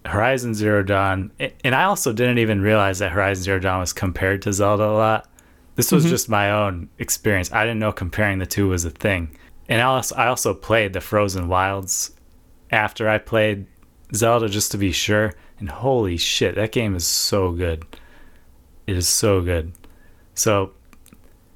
Horizon 0.05 0.53
Zero 0.53 0.83
Dawn, 0.83 1.31
and 1.63 1.73
I 1.73 1.85
also 1.85 2.11
didn't 2.11 2.39
even 2.39 2.61
realize 2.61 2.99
that 2.99 3.11
Horizon 3.11 3.43
Zero 3.43 3.59
Dawn 3.59 3.79
was 3.79 3.93
compared 3.93 4.41
to 4.43 4.53
Zelda 4.53 4.83
a 4.83 4.91
lot. 4.91 5.29
This 5.75 5.91
was 5.91 6.03
mm-hmm. 6.03 6.11
just 6.11 6.29
my 6.29 6.51
own 6.51 6.89
experience. 6.99 7.51
I 7.51 7.63
didn't 7.63 7.79
know 7.79 7.91
comparing 7.91 8.39
the 8.39 8.45
two 8.45 8.67
was 8.67 8.85
a 8.85 8.89
thing. 8.89 9.35
And 9.69 9.81
I 9.81 9.85
also, 9.85 10.15
I 10.15 10.27
also 10.27 10.53
played 10.53 10.93
the 10.93 11.01
Frozen 11.01 11.47
Wilds 11.47 12.11
after 12.69 13.09
I 13.09 13.17
played 13.17 13.65
Zelda 14.13 14.49
just 14.49 14.71
to 14.71 14.77
be 14.77 14.91
sure. 14.91 15.33
And 15.59 15.69
holy 15.69 16.17
shit, 16.17 16.55
that 16.55 16.71
game 16.71 16.95
is 16.95 17.07
so 17.07 17.51
good. 17.51 17.85
It 18.85 18.97
is 18.97 19.07
so 19.07 19.41
good. 19.41 19.71
So, 20.35 20.73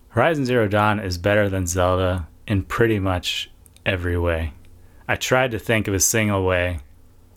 Horizon 0.10 0.45
Zero 0.45 0.68
Dawn 0.68 1.00
is 1.00 1.18
better 1.18 1.50
than 1.50 1.68
Zelda 1.68 2.28
in 2.48 2.64
pretty 2.64 3.00
much 3.00 3.52
every 3.86 4.18
way. 4.18 4.54
I 5.08 5.16
tried 5.16 5.52
to 5.52 5.60
think 5.60 5.88
of 5.88 5.93
a 5.93 6.00
single 6.00 6.45
way. 6.45 6.80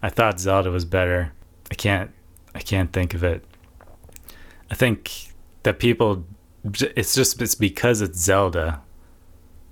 I 0.02 0.08
thought 0.08 0.40
Zelda 0.40 0.70
was 0.70 0.84
better. 0.84 1.32
I 1.70 1.74
can't 1.74 2.10
I 2.54 2.60
can't 2.60 2.92
think 2.92 3.14
of 3.14 3.22
it. 3.22 3.44
I 4.70 4.74
think 4.74 5.32
that 5.62 5.78
people 5.78 6.24
it's 6.64 7.14
just 7.14 7.40
it's 7.40 7.54
because 7.54 8.00
it's 8.00 8.18
Zelda 8.18 8.80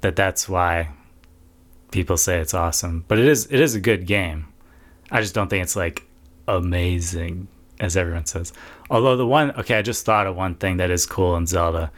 that 0.01 0.17
that's 0.17 0.49
why 0.49 0.91
people 1.91 2.17
say 2.17 2.39
it's 2.39 2.55
awesome. 2.55 3.05
But 3.09 3.19
it 3.19 3.27
is 3.27 3.47
it 3.51 3.61
is 3.61 3.75
a 3.75 3.81
good 3.81 4.07
game. 4.07 4.47
I 5.11 5.21
just 5.21 5.35
don't 5.35 5.49
think 5.49 5.63
it's 5.63 5.77
like 5.77 6.05
amazing 6.47 7.49
as 7.81 7.97
everyone 7.97 8.27
says. 8.27 8.53
Although 8.91 9.17
the 9.17 9.27
one 9.27 9.53
okay, 9.53 9.79
I 9.79 9.83
just 9.83 10.05
thought 10.05 10.27
of 10.27 10.37
one 10.37 10.55
thing 10.55 10.79
that 10.79 10.91
is 10.91 11.07
cool 11.07 11.37
in 11.37 11.47
Zelda. 11.47 11.91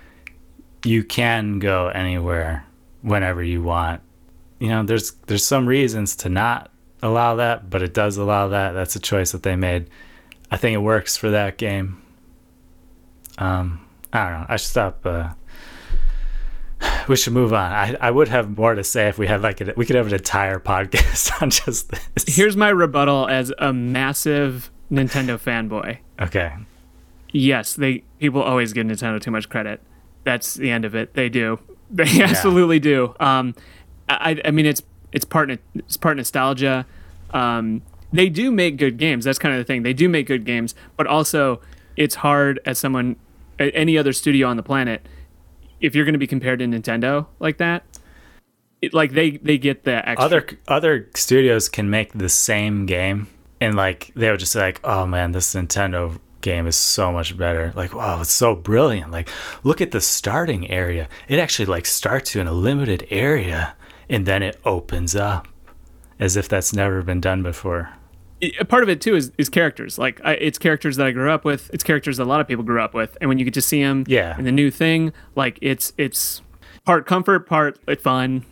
You 0.85 1.05
can 1.05 1.59
go 1.59 1.89
anywhere 1.89 2.64
whenever 3.03 3.43
you 3.43 3.62
want. 3.62 4.01
You 4.59 4.68
know, 4.68 4.83
there's 4.83 5.12
there's 5.26 5.45
some 5.45 5.66
reasons 5.66 6.16
to 6.16 6.28
not 6.28 6.69
allow 7.03 7.36
that, 7.36 7.70
but 7.70 7.82
it 7.82 7.94
does 7.94 8.16
allow 8.16 8.48
that. 8.48 8.72
That's 8.72 8.96
a 8.96 9.01
choice 9.01 9.32
that 9.32 9.42
they 9.42 9.57
made. 9.57 9.88
I 10.51 10.57
think 10.57 10.74
it 10.74 10.78
works 10.78 11.16
for 11.16 11.30
that 11.30 11.59
game. 11.59 12.03
Um, 13.38 13.86
I 14.12 14.24
don't 14.28 14.40
know. 14.40 14.46
I 14.48 14.57
should 14.57 14.68
stop. 14.70 15.07
Uh, 15.07 15.30
we 17.09 17.16
should 17.16 17.32
move 17.32 17.53
on. 17.53 17.72
I, 17.72 17.96
I 18.01 18.11
would 18.11 18.28
have 18.28 18.57
more 18.57 18.74
to 18.74 18.84
say 18.84 19.09
if 19.09 19.18
we 19.18 19.26
had 19.26 19.42
like 19.42 19.61
a, 19.61 19.72
we 19.76 19.86
could 19.86 19.96
have 19.96 20.09
an 20.09 20.14
entire 20.14 20.59
podcast 20.61 21.40
on 21.40 21.51
just 21.51 21.90
this. 21.90 22.36
Here's 22.36 22.57
my 22.57 22.68
rebuttal 22.68 23.28
as 23.28 23.53
a 23.59 23.72
massive 23.72 24.70
Nintendo 24.90 25.38
fanboy. 25.40 25.98
okay. 26.20 26.53
Yes, 27.32 27.74
they 27.74 28.03
people 28.18 28.42
always 28.42 28.72
give 28.72 28.84
Nintendo 28.84 29.20
too 29.20 29.30
much 29.30 29.48
credit. 29.48 29.80
That's 30.24 30.55
the 30.55 30.68
end 30.68 30.84
of 30.84 30.96
it. 30.96 31.14
They 31.14 31.28
do. 31.28 31.61
They 31.88 32.22
absolutely 32.22 32.80
do. 32.80 33.14
Um, 33.20 33.55
I, 34.09 34.40
I 34.44 34.51
mean, 34.51 34.66
it's 34.66 34.82
it's 35.12 35.24
part 35.24 35.50
it's 35.74 35.96
part 35.96 36.16
nostalgia. 36.16 36.86
Um, 37.30 37.82
they 38.12 38.28
do 38.28 38.50
make 38.50 38.76
good 38.76 38.96
games. 38.96 39.24
That's 39.24 39.38
kind 39.38 39.54
of 39.54 39.58
the 39.58 39.64
thing. 39.64 39.82
They 39.82 39.92
do 39.92 40.08
make 40.08 40.26
good 40.26 40.44
games, 40.44 40.74
but 40.96 41.06
also 41.06 41.61
it's 41.96 42.16
hard 42.16 42.61
as 42.64 42.78
someone, 42.78 43.16
any 43.58 43.96
other 43.96 44.12
studio 44.12 44.48
on 44.48 44.56
the 44.56 44.62
planet, 44.62 45.06
if 45.80 45.94
you're 45.94 46.04
going 46.04 46.14
to 46.14 46.18
be 46.18 46.26
compared 46.26 46.58
to 46.58 46.64
Nintendo 46.64 47.26
like 47.38 47.58
that. 47.58 47.84
It, 48.82 48.94
like 48.94 49.12
they 49.12 49.32
they 49.32 49.58
get 49.58 49.84
the 49.84 50.08
extra. 50.08 50.24
Other 50.24 50.46
other 50.68 51.11
studios 51.14 51.68
can 51.68 51.90
make 51.90 52.12
the 52.12 52.30
same 52.30 52.86
game 52.86 53.28
and 53.61 53.76
like 53.76 54.11
they 54.16 54.30
would 54.30 54.40
just 54.40 54.54
like, 54.54 54.80
"Oh 54.84 55.06
man, 55.06 55.32
this 55.32 55.54
Nintendo 55.54 56.18
game 56.40 56.66
is 56.66 56.76
so 56.76 57.12
much 57.12 57.36
better." 57.36 57.72
Like, 57.76 57.94
"Wow, 57.94 58.20
it's 58.20 58.32
so 58.32 58.54
brilliant." 58.54 59.11
Like, 59.11 59.28
look 59.62 59.80
at 59.80 59.90
the 59.90 60.00
starting 60.00 60.70
area. 60.70 61.08
It 61.28 61.38
actually 61.38 61.66
like 61.66 61.86
starts 61.86 62.34
you 62.34 62.40
in 62.40 62.46
a 62.46 62.52
limited 62.52 63.06
area 63.11 63.74
and 64.11 64.26
then 64.26 64.42
it 64.42 64.61
opens 64.66 65.16
up 65.16 65.48
as 66.18 66.36
if 66.36 66.48
that's 66.48 66.74
never 66.74 67.00
been 67.02 67.20
done 67.20 67.42
before. 67.42 67.88
it- 68.42 68.68
part 68.68 68.82
of 68.82 68.88
it 68.90 69.00
too 69.00 69.14
is, 69.16 69.32
is 69.38 69.48
characters. 69.48 69.98
Like 69.98 70.20
I, 70.24 70.32
it's 70.34 70.58
characters 70.58 70.96
that 70.96 71.06
I 71.06 71.11
grew 71.12 71.30
up 71.30 71.44
with. 71.46 71.70
It's 71.72 71.82
characters 71.84 72.16
that 72.18 72.24
a 72.24 72.30
lot 72.32 72.40
of 72.40 72.48
people 72.48 72.64
grew 72.64 72.82
up 72.82 72.92
with. 72.94 73.16
And 73.20 73.28
when 73.28 73.38
you 73.38 73.44
get 73.46 73.54
to 73.54 73.62
see 73.62 73.82
them, 73.82 74.04
Yeah. 74.06 74.36
in 74.38 74.44
the 74.44 74.52
new 74.52 74.70
thing, 74.70 75.12
like 75.36 75.58
it's 75.62 75.92
it's 75.96 76.42
part 76.84 77.06
comfort, 77.06 77.46
part 77.46 77.78
fun. 78.02 78.44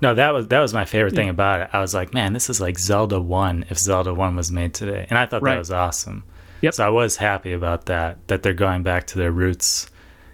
No, 0.00 0.14
that 0.14 0.32
was 0.32 0.46
that 0.48 0.60
was 0.60 0.72
my 0.74 0.84
favorite 0.84 1.14
thing 1.16 1.28
about 1.28 1.60
it. 1.60 1.70
I 1.72 1.80
was 1.80 1.92
like, 1.94 2.14
man, 2.14 2.32
this 2.32 2.48
is 2.50 2.60
like 2.60 2.78
Zelda 2.78 3.20
One 3.20 3.64
if 3.70 3.78
Zelda 3.78 4.14
One 4.14 4.36
was 4.36 4.52
made 4.52 4.74
today, 4.74 5.06
and 5.10 5.18
I 5.18 5.26
thought 5.26 5.42
Right. 5.42 5.54
that 5.54 5.58
was 5.58 5.72
awesome. 5.72 6.22
Yep. 6.62 6.74
So 6.74 6.86
I 6.86 6.88
was 6.90 7.16
happy 7.16 7.52
about 7.52 7.86
that. 7.86 8.18
That 8.28 8.42
they're 8.44 8.54
going 8.54 8.82
back 8.84 9.06
to 9.08 9.18
their 9.18 9.32
roots, 9.32 9.88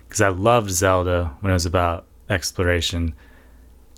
because 0.08 0.20
I 0.20 0.28
loved 0.28 0.70
Zelda 0.70 1.30
when 1.40 1.50
it 1.50 1.54
was 1.54 1.66
about 1.66 2.06
exploration. 2.30 3.14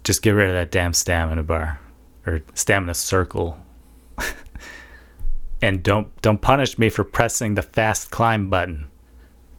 Just 0.06 0.22
get 0.22 0.30
rid 0.30 0.48
of 0.48 0.54
that 0.54 0.70
damn 0.70 0.92
stamina 0.92 1.42
bar, 1.42 1.80
or 2.28 2.40
stamina 2.54 2.94
circle, 2.94 3.58
and 5.60 5.82
don't 5.82 6.22
don't 6.22 6.40
punish 6.40 6.78
me 6.78 6.90
for 6.90 7.02
pressing 7.02 7.54
the 7.56 7.62
fast 7.62 8.12
climb 8.12 8.48
button. 8.48 8.86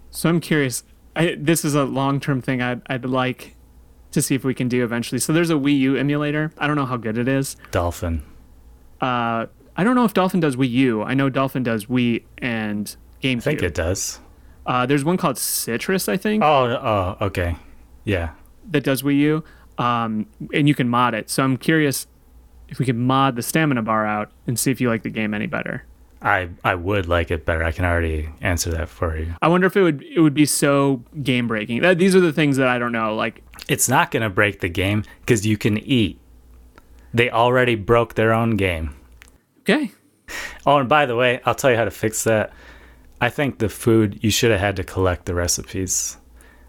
So 0.10 0.30
I'm 0.30 0.40
curious. 0.40 0.86
I, 1.18 1.36
this 1.38 1.66
is 1.66 1.76
a 1.76 1.84
long 1.84 2.22
term 2.22 2.42
thing. 2.42 2.62
I'd 2.62 2.82
I'd 2.88 3.04
like 3.04 3.58
to 4.12 4.22
see 4.22 4.36
if 4.36 4.46
we 4.46 4.54
can 4.54 4.70
do 4.70 4.86
eventually. 4.86 5.20
So 5.20 5.34
there's 5.34 5.50
a 5.50 5.56
Wii 5.56 5.78
U 5.80 5.96
emulator. 5.98 6.54
I 6.58 6.66
don't 6.66 6.78
know 6.78 6.86
how 6.86 6.96
good 6.96 7.18
it 7.18 7.28
is. 7.28 7.58
Dolphin. 7.72 8.24
Uh, 9.02 9.48
I 9.76 9.84
don't 9.84 9.96
know 9.96 10.06
if 10.06 10.14
Dolphin 10.14 10.40
does 10.40 10.56
Wii 10.56 10.70
U. 10.70 11.04
I 11.04 11.14
know 11.14 11.30
Dolphin 11.30 11.62
does 11.64 11.88
Wii 11.88 12.24
and 12.38 12.96
GameCube. 13.22 13.38
I 13.38 13.42
think 13.42 13.64
it 13.64 13.74
does. 13.74 14.22
Uh, 14.66 14.86
there's 14.86 15.04
one 15.04 15.18
called 15.18 15.38
Citrus, 15.38 16.08
I 16.08 16.16
think. 16.16 16.42
Oh, 16.42 16.68
oh, 17.20 17.26
okay, 17.26 17.58
yeah. 18.06 18.30
that 18.72 18.84
does 18.84 19.02
Wii 19.04 19.18
U, 19.18 19.44
um, 19.78 20.28
and 20.54 20.68
you 20.68 20.76
can 20.76 20.90
mod 20.90 21.14
it. 21.14 21.30
So 21.30 21.44
I'm 21.44 21.58
curious 21.58 22.08
if 22.70 22.80
we 22.80 22.86
could 22.86 22.96
mod 22.98 23.36
the 23.36 23.44
stamina 23.44 23.82
bar 23.82 24.06
out 24.06 24.32
and 24.46 24.58
see 24.60 24.72
if 24.72 24.82
you 24.82 24.90
like 24.90 25.04
the 25.04 25.10
game 25.10 25.34
any 25.34 25.48
better. 25.48 25.84
I 26.22 26.50
I 26.64 26.76
would 26.76 27.08
like 27.08 27.30
it 27.30 27.46
better. 27.46 27.64
I 27.64 27.72
can 27.72 27.86
already 27.86 28.30
answer 28.42 28.72
that 28.72 28.90
for 28.90 29.18
you. 29.18 29.36
I 29.42 29.48
wonder 29.48 29.68
if 29.68 29.78
it 29.78 29.84
would 29.84 30.04
it 30.04 30.20
would 30.20 30.34
be 30.34 30.46
so 30.46 31.04
game 31.22 31.48
breaking. 31.48 31.82
That 31.82 32.00
These 32.00 32.16
are 32.16 32.20
the 32.20 32.34
things 32.34 32.58
that 32.58 32.68
I 32.68 32.80
don't 32.80 32.92
know. 32.92 33.16
Like 33.16 33.44
It's 33.70 33.88
not 33.88 34.12
going 34.12 34.24
to 34.24 34.30
break 34.30 34.60
the 34.60 34.70
game 34.70 35.04
because 35.22 35.46
you 35.46 35.58
can 35.58 35.78
eat. 35.78 36.20
They 37.14 37.30
already 37.30 37.76
broke 37.76 38.16
their 38.16 38.34
own 38.34 38.58
game. 38.58 38.96
okay, 39.62 39.92
Oh, 40.66 40.78
and 40.78 40.90
by 40.90 41.06
the 41.06 41.16
way, 41.16 41.40
I'll 41.46 41.56
tell 41.56 41.72
you 41.72 41.78
how 41.78 41.86
to 41.86 41.92
fix 41.92 42.24
that. 42.26 42.52
I 43.22 43.30
think 43.30 43.60
the 43.60 43.70
food, 43.70 44.20
you 44.22 44.30
should 44.30 44.52
have 44.52 44.60
had 44.60 44.76
to 44.76 44.84
collect 44.84 45.26
the 45.26 45.34
recipes. 45.34 46.18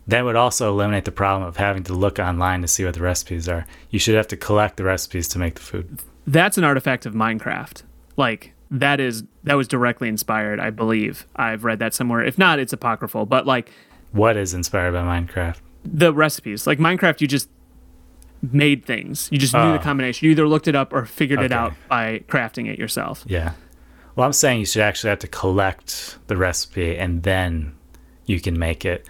That 0.08 0.24
would 0.24 0.36
also 0.36 0.70
eliminate 0.72 1.04
the 1.04 1.12
problem 1.12 1.46
of 1.46 1.58
having 1.58 1.84
to 1.84 1.92
look 1.92 2.18
online 2.18 2.62
to 2.62 2.68
see 2.68 2.84
what 2.84 2.94
the 2.94 3.02
recipes 3.02 3.48
are. 3.48 3.66
You 3.90 3.98
should 3.98 4.14
have 4.14 4.28
to 4.28 4.36
collect 4.36 4.76
the 4.78 4.84
recipes 4.84 5.28
to 5.28 5.38
make 5.38 5.54
the 5.54 5.60
food. 5.60 6.00
that's 6.26 6.58
an 6.58 6.64
artifact 6.64 7.06
of 7.06 7.14
Minecraft. 7.14 7.82
Like 8.16 8.52
that 8.70 9.00
is 9.00 9.22
that 9.44 9.54
was 9.54 9.68
directly 9.68 10.08
inspired. 10.08 10.60
I 10.60 10.70
believe 10.70 11.26
I've 11.36 11.64
read 11.64 11.78
that 11.78 11.94
somewhere. 11.94 12.22
If 12.24 12.36
not, 12.38 12.58
it's 12.58 12.72
apocryphal. 12.72 13.26
But 13.26 13.46
like 13.46 13.70
What 14.12 14.36
is 14.36 14.54
inspired 14.54 14.92
by 14.92 15.02
Minecraft? 15.02 15.56
the 15.84 16.12
recipes, 16.12 16.66
like 16.66 16.78
Minecraft, 16.78 17.20
you 17.20 17.26
just 17.28 17.48
made 18.52 18.84
things. 18.84 19.28
You 19.32 19.38
just 19.38 19.52
knew 19.54 19.72
the 19.72 19.78
Oh. 19.78 19.82
combination. 19.82 20.24
You 20.26 20.30
either 20.32 20.46
looked 20.48 20.68
it 20.68 20.74
up 20.76 20.92
or 20.92 21.04
figured 21.06 21.40
it 21.42 21.52
out 21.52 21.72
by 21.88 22.20
crafting 22.28 22.68
it 22.68 22.78
yourself. 22.78 23.24
Yeah. 23.26 23.52
Well, 24.16 24.26
I'm 24.26 24.32
saying 24.32 24.60
you 24.60 24.66
should 24.66 24.82
actually 24.82 25.10
have 25.10 25.18
to 25.20 25.28
collect 25.28 26.18
the 26.28 26.36
recipe 26.36 26.96
and 26.96 27.22
then 27.22 27.72
you 28.26 28.40
can 28.40 28.58
make 28.58 28.84
it. 28.84 29.06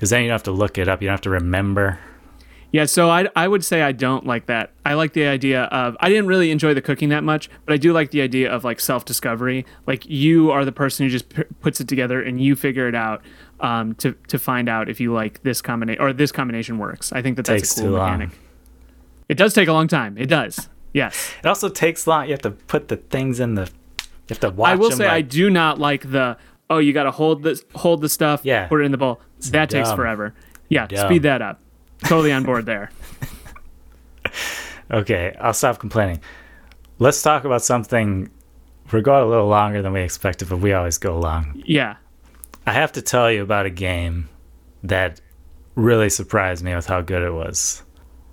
Because 0.00 0.08
then 0.08 0.22
you 0.22 0.28
don't 0.28 0.34
have 0.34 0.44
to 0.44 0.50
look 0.50 0.78
it 0.78 0.88
up. 0.88 1.02
You 1.02 1.08
don't 1.08 1.12
have 1.12 1.20
to 1.20 1.30
remember. 1.30 1.98
Yeah, 2.72 2.86
so 2.86 3.10
I, 3.10 3.28
I 3.36 3.46
would 3.48 3.62
say 3.62 3.82
I 3.82 3.92
don't 3.92 4.24
like 4.24 4.46
that. 4.46 4.70
I 4.86 4.94
like 4.94 5.12
the 5.12 5.26
idea 5.26 5.64
of 5.64 5.94
I 6.00 6.08
didn't 6.08 6.26
really 6.26 6.50
enjoy 6.50 6.72
the 6.72 6.80
cooking 6.80 7.10
that 7.10 7.22
much, 7.22 7.50
but 7.66 7.74
I 7.74 7.76
do 7.76 7.92
like 7.92 8.10
the 8.10 8.22
idea 8.22 8.50
of 8.50 8.64
like 8.64 8.80
self 8.80 9.04
discovery. 9.04 9.66
Like 9.86 10.06
you 10.08 10.50
are 10.52 10.64
the 10.64 10.72
person 10.72 11.04
who 11.04 11.10
just 11.10 11.28
p- 11.28 11.42
puts 11.60 11.82
it 11.82 11.86
together 11.88 12.22
and 12.22 12.40
you 12.40 12.56
figure 12.56 12.88
it 12.88 12.94
out 12.94 13.22
um, 13.60 13.94
to 13.96 14.12
to 14.28 14.38
find 14.38 14.70
out 14.70 14.88
if 14.88 15.00
you 15.00 15.12
like 15.12 15.42
this 15.42 15.60
combination 15.60 16.00
or 16.00 16.14
this 16.14 16.32
combination 16.32 16.78
works. 16.78 17.12
I 17.12 17.20
think 17.20 17.36
that 17.36 17.44
that's 17.44 17.60
Takes 17.62 17.76
a 17.76 17.80
cool 17.82 17.90
too 17.90 17.96
long. 17.98 18.18
mechanic. 18.20 18.38
It 19.28 19.34
does 19.36 19.52
take 19.52 19.68
a 19.68 19.74
long 19.74 19.86
time. 19.86 20.16
It 20.16 20.30
does. 20.30 20.70
Yes. 20.94 21.32
It 21.40 21.46
also 21.46 21.68
takes 21.68 22.06
long. 22.06 22.24
You 22.24 22.30
have 22.30 22.42
to 22.42 22.50
put 22.52 22.88
the 22.88 22.96
things 22.96 23.38
in 23.38 23.54
the. 23.54 23.62
You 23.62 24.06
have 24.30 24.40
to 24.40 24.50
watch. 24.50 24.70
I 24.70 24.76
will 24.76 24.92
say 24.92 25.06
I 25.08 25.20
do 25.20 25.50
not 25.50 25.78
like 25.78 26.10
the 26.10 26.38
oh 26.70 26.78
you 26.78 26.92
got 26.94 27.02
to 27.04 27.10
hold 27.10 27.42
this 27.42 27.62
hold 27.74 28.00
the 28.00 28.08
stuff 28.08 28.40
Yeah. 28.44 28.66
put 28.68 28.80
it 28.80 28.84
in 28.84 28.92
the 28.92 28.98
bowl 28.98 29.20
that 29.50 29.68
takes 29.68 29.92
forever. 29.92 30.34
Yeah, 30.68 30.86
Dumb. 30.86 31.06
speed 31.08 31.22
that 31.24 31.42
up. 31.42 31.60
Totally 32.04 32.32
on 32.32 32.44
board 32.44 32.64
there. 32.64 32.90
Okay, 34.92 35.36
I'll 35.40 35.52
stop 35.54 35.78
complaining. 35.78 36.20
Let's 36.98 37.22
talk 37.22 37.44
about 37.44 37.62
something. 37.62 38.28
We're 38.92 39.02
going 39.02 39.22
a 39.22 39.26
little 39.28 39.46
longer 39.46 39.82
than 39.82 39.92
we 39.92 40.00
expected, 40.00 40.48
but 40.48 40.56
we 40.58 40.72
always 40.72 40.98
go 40.98 41.16
long. 41.18 41.62
Yeah. 41.64 41.94
I 42.66 42.72
have 42.72 42.90
to 42.92 43.02
tell 43.02 43.30
you 43.30 43.42
about 43.42 43.66
a 43.66 43.70
game 43.70 44.28
that 44.82 45.20
really 45.76 46.10
surprised 46.10 46.64
me 46.64 46.74
with 46.74 46.86
how 46.86 47.02
good 47.02 47.22
it 47.22 47.32
was. 47.32 47.84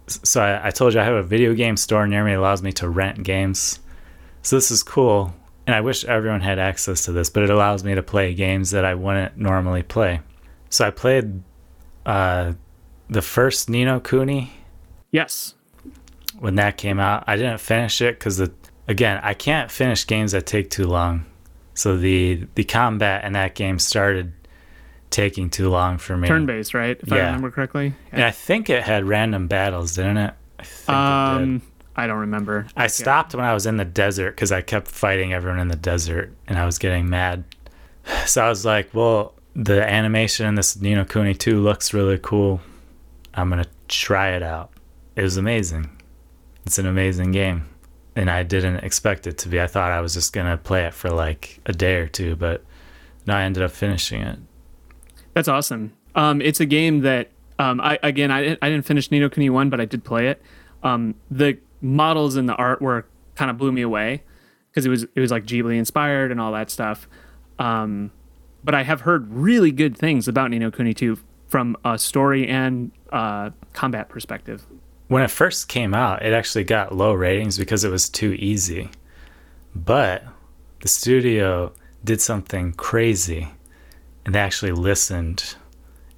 So 0.08 0.42
I, 0.42 0.68
I 0.68 0.72
told 0.72 0.96
you 0.96 1.00
I 1.00 1.04
have 1.04 1.14
a 1.14 1.22
video 1.24 1.54
game 1.54 1.78
store 1.78 2.08
near 2.08 2.24
me 2.24 2.32
that 2.32 2.40
allows 2.40 2.64
me 2.64 2.72
to 2.74 2.90
rent 2.90 3.22
games. 3.22 3.80
So 4.42 4.56
this 4.56 4.72
is 4.72 4.82
cool, 4.82 5.36
and 5.68 5.76
I 5.76 5.82
wish 5.82 6.06
everyone 6.06 6.40
had 6.42 6.58
access 6.60 7.04
to 7.06 7.12
this, 7.12 7.30
but 7.30 7.44
it 7.44 7.50
allows 7.50 7.84
me 7.84 7.94
to 7.94 8.02
play 8.02 8.34
games 8.34 8.72
that 8.72 8.86
I 8.86 8.96
wouldn't 8.96 9.38
normally 9.38 9.84
play. 9.84 10.22
So 10.70 10.88
I 10.88 10.92
played 10.92 11.44
uh, 12.06 12.54
the 13.10 13.22
first 13.22 13.70
Ni 13.70 13.84
no 13.86 14.00
Kuni 14.00 14.52
Yes. 15.12 15.54
when 16.40 16.56
that 16.56 16.78
came 16.78 17.00
out. 17.00 17.26
I 17.28 17.36
didn't 17.36 17.60
finish 17.60 18.02
it 18.02 18.18
because 18.18 18.38
the 18.38 18.52
again 18.88 19.20
I 19.22 19.34
can't 19.34 19.70
finish 19.70 20.08
games 20.08 20.32
that 20.32 20.46
take 20.46 20.70
too 20.70 20.88
long. 20.88 21.26
So 21.74 21.98
the 21.98 22.48
the 22.56 22.64
combat 22.64 23.26
in 23.26 23.34
that 23.34 23.54
game 23.54 23.78
started 23.78 24.34
taking 25.10 25.50
too 25.50 25.70
long 25.70 25.98
for 25.98 26.18
me. 26.18 26.28
Turn 26.28 26.46
based, 26.46 26.74
right? 26.74 26.98
If 27.00 27.12
I 27.12 27.18
remember 27.18 27.52
correctly. 27.52 27.94
And 28.12 28.24
I 28.24 28.32
think 28.32 28.70
it 28.70 28.84
had 28.84 29.06
random 29.06 29.48
battles, 29.48 29.96
didn't 29.96 30.18
it? 30.18 30.34
I 30.60 30.64
think 30.64 30.90
it 30.90 31.62
did. 31.62 31.62
I 31.98 32.06
don't 32.06 32.20
remember. 32.20 32.68
I 32.78 32.88
stopped 32.88 33.34
when 33.34 33.44
I 33.44 33.54
was 33.56 33.66
in 33.66 33.78
the 33.78 33.86
desert 33.86 34.32
because 34.32 34.52
I 34.52 34.62
kept 34.62 34.88
fighting 34.88 35.34
everyone 35.34 35.60
in 35.60 35.68
the 35.68 35.76
desert 35.76 36.32
and 36.48 36.58
I 36.58 36.66
was 36.66 36.78
getting 36.78 37.10
mad. 37.10 37.44
So 38.26 38.42
I 38.42 38.48
was 38.48 38.64
like, 38.64 38.94
well, 38.94 39.34
the 39.54 39.86
animation 39.86 40.46
in 40.46 40.56
this 40.56 40.80
Ni 40.80 40.96
no 40.96 41.04
Kuni 41.04 41.34
2 41.34 41.60
looks 41.60 41.94
really 41.94 42.18
cool. 42.18 42.62
I'm 43.34 43.50
going 43.50 43.64
to 43.64 43.70
try 43.90 44.30
it 44.30 44.44
out. 44.44 44.72
It 45.18 45.24
was 45.24 45.36
amazing. 45.36 45.90
It's 46.66 46.78
an 46.78 46.86
amazing 46.86 47.32
game. 47.32 47.68
And 48.16 48.30
I 48.30 48.44
didn't 48.44 48.78
expect 48.78 49.28
it 49.28 49.38
to 49.40 49.50
be. 49.50 49.60
I 49.60 49.68
thought 49.68 49.92
I 49.92 50.00
was 50.00 50.14
just 50.14 50.32
going 50.32 50.48
to 50.48 50.56
play 50.58 50.86
it 50.86 50.94
for 50.94 51.10
like 51.10 51.60
a 51.66 51.74
day 51.74 51.96
or 51.96 52.08
two, 52.08 52.38
but 52.38 52.64
no, 53.26 53.36
I 53.36 53.44
ended 53.44 53.62
up 53.62 53.72
finishing 53.72 54.22
it. 54.22 54.40
That's 55.34 55.50
awesome. 55.50 55.92
Um, 56.16 56.42
it's 56.42 56.62
a 56.62 56.66
game 56.66 57.02
that 57.02 57.30
um, 57.60 57.82
I 57.82 58.00
again 58.04 58.32
I 58.32 58.42
didn't, 58.42 58.60
I 58.62 58.70
didn't 58.70 58.86
finish 58.86 59.12
Ni 59.12 59.20
no 59.20 59.30
Kuni 59.30 59.50
one, 59.50 59.70
but 59.70 59.82
I 59.82 59.86
did 59.86 60.04
play 60.04 60.30
it. 60.30 60.42
Um, 60.84 61.16
the 61.30 61.58
models 61.82 62.36
and 62.36 62.48
the 62.48 62.56
artwork 62.56 63.06
kind 63.36 63.52
of 63.52 63.58
blew 63.58 63.72
me 63.72 63.82
away 63.82 64.24
because 64.70 64.86
it 64.86 64.90
was 64.90 65.04
it 65.04 65.20
was 65.20 65.32
like 65.32 65.46
Ghibli 65.46 65.78
inspired 65.78 66.32
and 66.32 66.40
all 66.42 66.52
that 66.54 66.70
stuff. 66.70 67.08
Um, 67.60 68.12
but 68.64 68.76
I 68.76 68.84
have 68.84 69.02
heard 69.02 69.32
really 69.32 69.72
good 69.72 69.98
things 69.98 70.28
about 70.28 70.52
Ni 70.52 70.60
no 70.60 70.72
Kuni 70.72 70.94
two 70.94 71.18
from 71.48 71.78
a 71.86 71.98
story 71.98 72.48
and 72.48 72.92
uh, 73.12 73.52
combat 73.74 74.10
perspective. 74.10 74.66
when 75.08 75.24
it 75.24 75.32
first 75.32 75.70
came 75.70 75.94
out, 75.94 76.24
it 76.26 76.34
actually 76.34 76.66
got 76.66 76.94
low 76.94 77.14
ratings 77.14 77.58
because 77.58 77.84
it 77.86 77.90
was 77.90 78.10
too 78.10 78.34
easy. 78.34 78.90
But 79.74 80.24
the 80.82 80.88
studio 80.90 81.72
did 82.04 82.20
something 82.22 82.74
crazy 82.74 83.48
and 84.26 84.36
they 84.36 84.40
actually 84.40 84.74
listened 84.74 85.56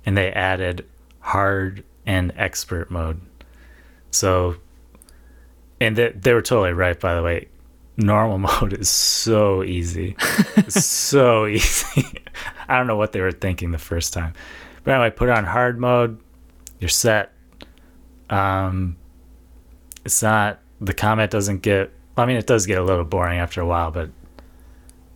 and 0.05 0.17
they 0.17 0.31
added 0.31 0.85
hard 1.19 1.83
and 2.05 2.33
expert 2.35 2.89
mode. 2.89 3.21
So, 4.11 4.55
and 5.79 5.95
they, 5.95 6.09
they 6.09 6.33
were 6.33 6.41
totally 6.41 6.73
right, 6.73 6.99
by 6.99 7.15
the 7.15 7.23
way. 7.23 7.47
Normal 7.97 8.37
mode 8.61 8.73
is 8.73 8.89
so 8.89 9.63
easy. 9.63 10.15
So 10.69 11.47
easy. 11.47 12.21
I 12.67 12.77
don't 12.77 12.85
know 12.85 12.97
what 12.97 13.11
they 13.11 13.21
were 13.21 13.31
thinking 13.31 13.71
the 13.71 13.79
first 13.79 14.13
time. 14.13 14.33
But 14.83 14.93
anyway, 14.93 15.09
put 15.09 15.29
it 15.29 15.37
on 15.37 15.45
hard 15.45 15.79
mode, 15.79 16.19
you're 16.79 16.89
set. 16.89 17.31
Um, 18.29 18.97
it's 20.05 20.21
not 20.21 20.59
the 20.79 20.93
combat 20.93 21.31
doesn't 21.31 21.61
get. 21.61 21.91
I 22.17 22.25
mean, 22.25 22.37
it 22.37 22.45
does 22.45 22.65
get 22.65 22.77
a 22.77 22.83
little 22.83 23.05
boring 23.05 23.39
after 23.39 23.61
a 23.61 23.65
while, 23.65 23.91
but 23.91 24.09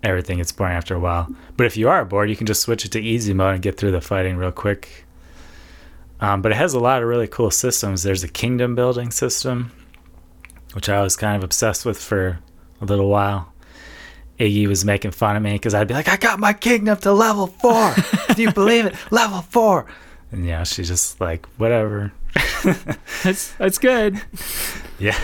everything 0.02 0.38
gets 0.38 0.52
boring 0.52 0.76
after 0.76 0.96
a 0.96 1.00
while. 1.00 1.34
But 1.58 1.68
if 1.68 1.78
you 1.78 1.90
are 1.90 2.06
bored, 2.06 2.30
you 2.30 2.36
can 2.36 2.48
just 2.48 2.62
switch 2.62 2.86
it 2.86 2.92
to 2.94 3.02
easy 3.02 3.34
mode 3.34 3.56
and 3.56 3.64
get 3.64 3.78
through 3.78 3.92
the 3.92 4.02
fighting 4.02 4.38
real 4.38 4.52
quick. 4.52 5.06
Um, 6.20 6.42
but 6.42 6.52
it 6.52 6.56
has 6.56 6.74
a 6.74 6.80
lot 6.80 7.02
of 7.02 7.08
really 7.08 7.28
cool 7.28 7.52
systems. 7.52 8.04
There's 8.04 8.24
a 8.24 8.30
kingdom 8.30 8.76
building 8.76 9.12
system, 9.12 9.72
which 10.74 10.90
I 10.90 11.02
was 11.02 11.16
kind 11.16 11.36
of 11.36 11.44
obsessed 11.44 11.86
with 11.86 12.02
for 12.02 12.40
a 12.82 12.86
little 12.86 13.10
while. 13.10 13.54
Iggy 14.40 14.68
was 14.68 14.84
making 14.84 15.12
fun 15.12 15.36
of 15.36 15.44
me 15.44 15.54
because 15.54 15.74
I'd 15.74 15.88
be 15.88 15.94
like, 15.94 16.10
I 16.10 16.18
got 16.18 16.40
my 16.40 16.54
kingdom 16.54 16.98
to 16.98 17.14
level 17.14 17.48
four. 17.48 17.94
Do 18.36 18.42
you 18.42 18.52
believe 18.52 18.86
it? 18.88 18.96
Level 19.12 19.42
four. 19.42 19.86
And 20.32 20.46
yeah, 20.46 20.64
she's 20.64 20.88
just 20.88 21.22
like, 21.22 21.46
whatever. 21.58 22.12
That's 23.24 23.54
that's 23.54 23.78
good. 23.78 24.20
Yeah. 24.98 25.20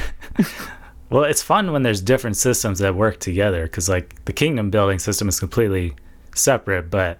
well, 1.09 1.23
it's 1.23 1.41
fun 1.41 1.71
when 1.71 1.81
there's 1.81 2.01
different 2.01 2.37
systems 2.37 2.79
that 2.79 2.93
work 2.93 3.19
together 3.19 3.63
because, 3.63 3.89
like, 3.89 4.23
the 4.25 4.33
kingdom 4.33 4.69
building 4.69 4.99
system 4.99 5.27
is 5.27 5.39
completely 5.39 5.95
separate, 6.35 6.91
but 6.91 7.17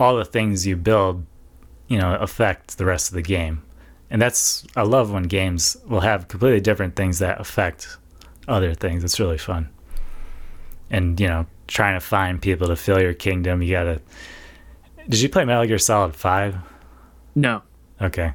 all 0.00 0.16
the 0.16 0.24
things 0.24 0.66
you 0.66 0.76
build, 0.76 1.24
you 1.86 1.98
know, 1.98 2.16
affect 2.16 2.78
the 2.78 2.84
rest 2.84 3.08
of 3.08 3.14
the 3.14 3.22
game. 3.22 3.62
And 4.10 4.20
that's, 4.20 4.66
I 4.74 4.82
love 4.82 5.12
when 5.12 5.24
games 5.24 5.76
will 5.86 6.00
have 6.00 6.28
completely 6.28 6.60
different 6.60 6.96
things 6.96 7.20
that 7.20 7.40
affect 7.40 7.96
other 8.48 8.74
things. 8.74 9.04
It's 9.04 9.20
really 9.20 9.38
fun. 9.38 9.68
And, 10.90 11.18
you 11.20 11.28
know, 11.28 11.46
trying 11.68 11.94
to 11.94 12.04
find 12.04 12.42
people 12.42 12.66
to 12.66 12.76
fill 12.76 13.00
your 13.00 13.14
kingdom, 13.14 13.62
you 13.62 13.70
gotta. 13.70 14.00
Did 15.08 15.20
you 15.20 15.28
play 15.28 15.44
Metal 15.44 15.66
Gear 15.66 15.78
Solid 15.78 16.16
5? 16.16 16.56
No. 17.36 17.62
Okay. 18.02 18.32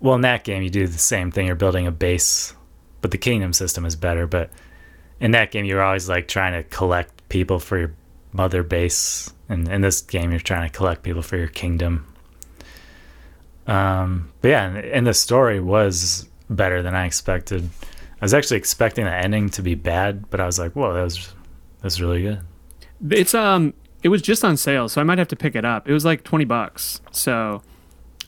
Well, 0.00 0.14
in 0.14 0.20
that 0.20 0.44
game, 0.44 0.62
you 0.62 0.70
do 0.70 0.86
the 0.86 0.98
same 0.98 1.30
thing. 1.30 1.46
You're 1.46 1.56
building 1.56 1.86
a 1.86 1.92
base, 1.92 2.54
but 3.00 3.10
the 3.10 3.18
kingdom 3.18 3.52
system 3.52 3.84
is 3.84 3.96
better. 3.96 4.26
But 4.26 4.50
in 5.20 5.32
that 5.32 5.50
game, 5.50 5.64
you're 5.64 5.82
always 5.82 6.08
like 6.08 6.28
trying 6.28 6.52
to 6.52 6.68
collect 6.68 7.28
people 7.28 7.58
for 7.58 7.78
your 7.78 7.94
mother 8.32 8.62
base, 8.62 9.32
and 9.48 9.68
in 9.68 9.80
this 9.80 10.00
game, 10.00 10.30
you're 10.30 10.40
trying 10.40 10.68
to 10.68 10.76
collect 10.76 11.02
people 11.02 11.22
for 11.22 11.36
your 11.36 11.48
kingdom. 11.48 12.11
Um, 13.66 14.32
but 14.40 14.48
yeah, 14.48 14.66
and, 14.66 14.76
and 14.78 15.06
the 15.06 15.14
story 15.14 15.60
was 15.60 16.28
better 16.50 16.82
than 16.82 16.94
I 16.94 17.06
expected. 17.06 17.68
I 18.20 18.24
was 18.24 18.34
actually 18.34 18.56
expecting 18.58 19.04
the 19.04 19.14
ending 19.14 19.50
to 19.50 19.62
be 19.62 19.74
bad, 19.74 20.30
but 20.30 20.40
I 20.40 20.46
was 20.46 20.58
like, 20.58 20.72
"Whoa, 20.72 20.92
that 20.94 21.02
was 21.02 21.34
that's 21.80 22.00
really 22.00 22.22
good." 22.22 22.40
It's 23.10 23.34
um 23.34 23.74
it 24.02 24.08
was 24.08 24.22
just 24.22 24.44
on 24.44 24.56
sale, 24.56 24.88
so 24.88 25.00
I 25.00 25.04
might 25.04 25.18
have 25.18 25.28
to 25.28 25.36
pick 25.36 25.54
it 25.54 25.64
up. 25.64 25.88
It 25.88 25.92
was 25.92 26.04
like 26.04 26.24
20 26.24 26.44
bucks. 26.44 27.00
So 27.10 27.62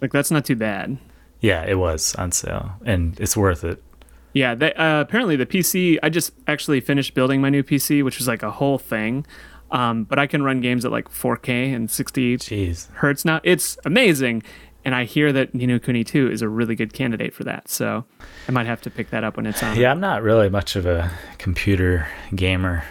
like 0.00 0.12
that's 0.12 0.30
not 0.30 0.44
too 0.44 0.56
bad. 0.56 0.98
Yeah, 1.40 1.64
it 1.64 1.78
was 1.78 2.14
on 2.14 2.32
sale, 2.32 2.72
and 2.84 3.18
it's 3.20 3.36
worth 3.36 3.64
it. 3.64 3.82
Yeah, 4.32 4.54
they, 4.54 4.72
uh, 4.74 5.00
apparently 5.00 5.36
the 5.36 5.46
PC. 5.46 5.98
I 6.02 6.08
just 6.08 6.32
actually 6.46 6.80
finished 6.80 7.14
building 7.14 7.40
my 7.40 7.50
new 7.50 7.62
PC, 7.62 8.02
which 8.02 8.18
was 8.18 8.26
like 8.26 8.42
a 8.42 8.50
whole 8.50 8.78
thing. 8.78 9.26
Um, 9.70 10.04
but 10.04 10.18
I 10.18 10.26
can 10.26 10.42
run 10.42 10.60
games 10.60 10.84
at 10.84 10.92
like 10.92 11.08
4K 11.08 11.74
and 11.74 11.90
60 11.90 12.36
Jeez. 12.38 12.90
hertz 12.92 13.24
now. 13.24 13.40
It's 13.42 13.76
amazing, 13.84 14.42
and 14.84 14.94
I 14.94 15.04
hear 15.04 15.32
that 15.32 15.54
Ni 15.54 15.66
no 15.66 15.78
Kuni 15.78 16.04
2 16.04 16.30
is 16.30 16.42
a 16.42 16.48
really 16.48 16.74
good 16.74 16.92
candidate 16.92 17.34
for 17.34 17.44
that. 17.44 17.68
So 17.68 18.04
I 18.48 18.52
might 18.52 18.66
have 18.66 18.80
to 18.82 18.90
pick 18.90 19.10
that 19.10 19.24
up 19.24 19.36
when 19.36 19.46
it's 19.46 19.62
on. 19.62 19.76
Yeah, 19.76 19.90
I'm 19.90 20.00
not 20.00 20.22
really 20.22 20.48
much 20.48 20.76
of 20.76 20.86
a 20.86 21.10
computer 21.38 22.06
gamer. 22.34 22.84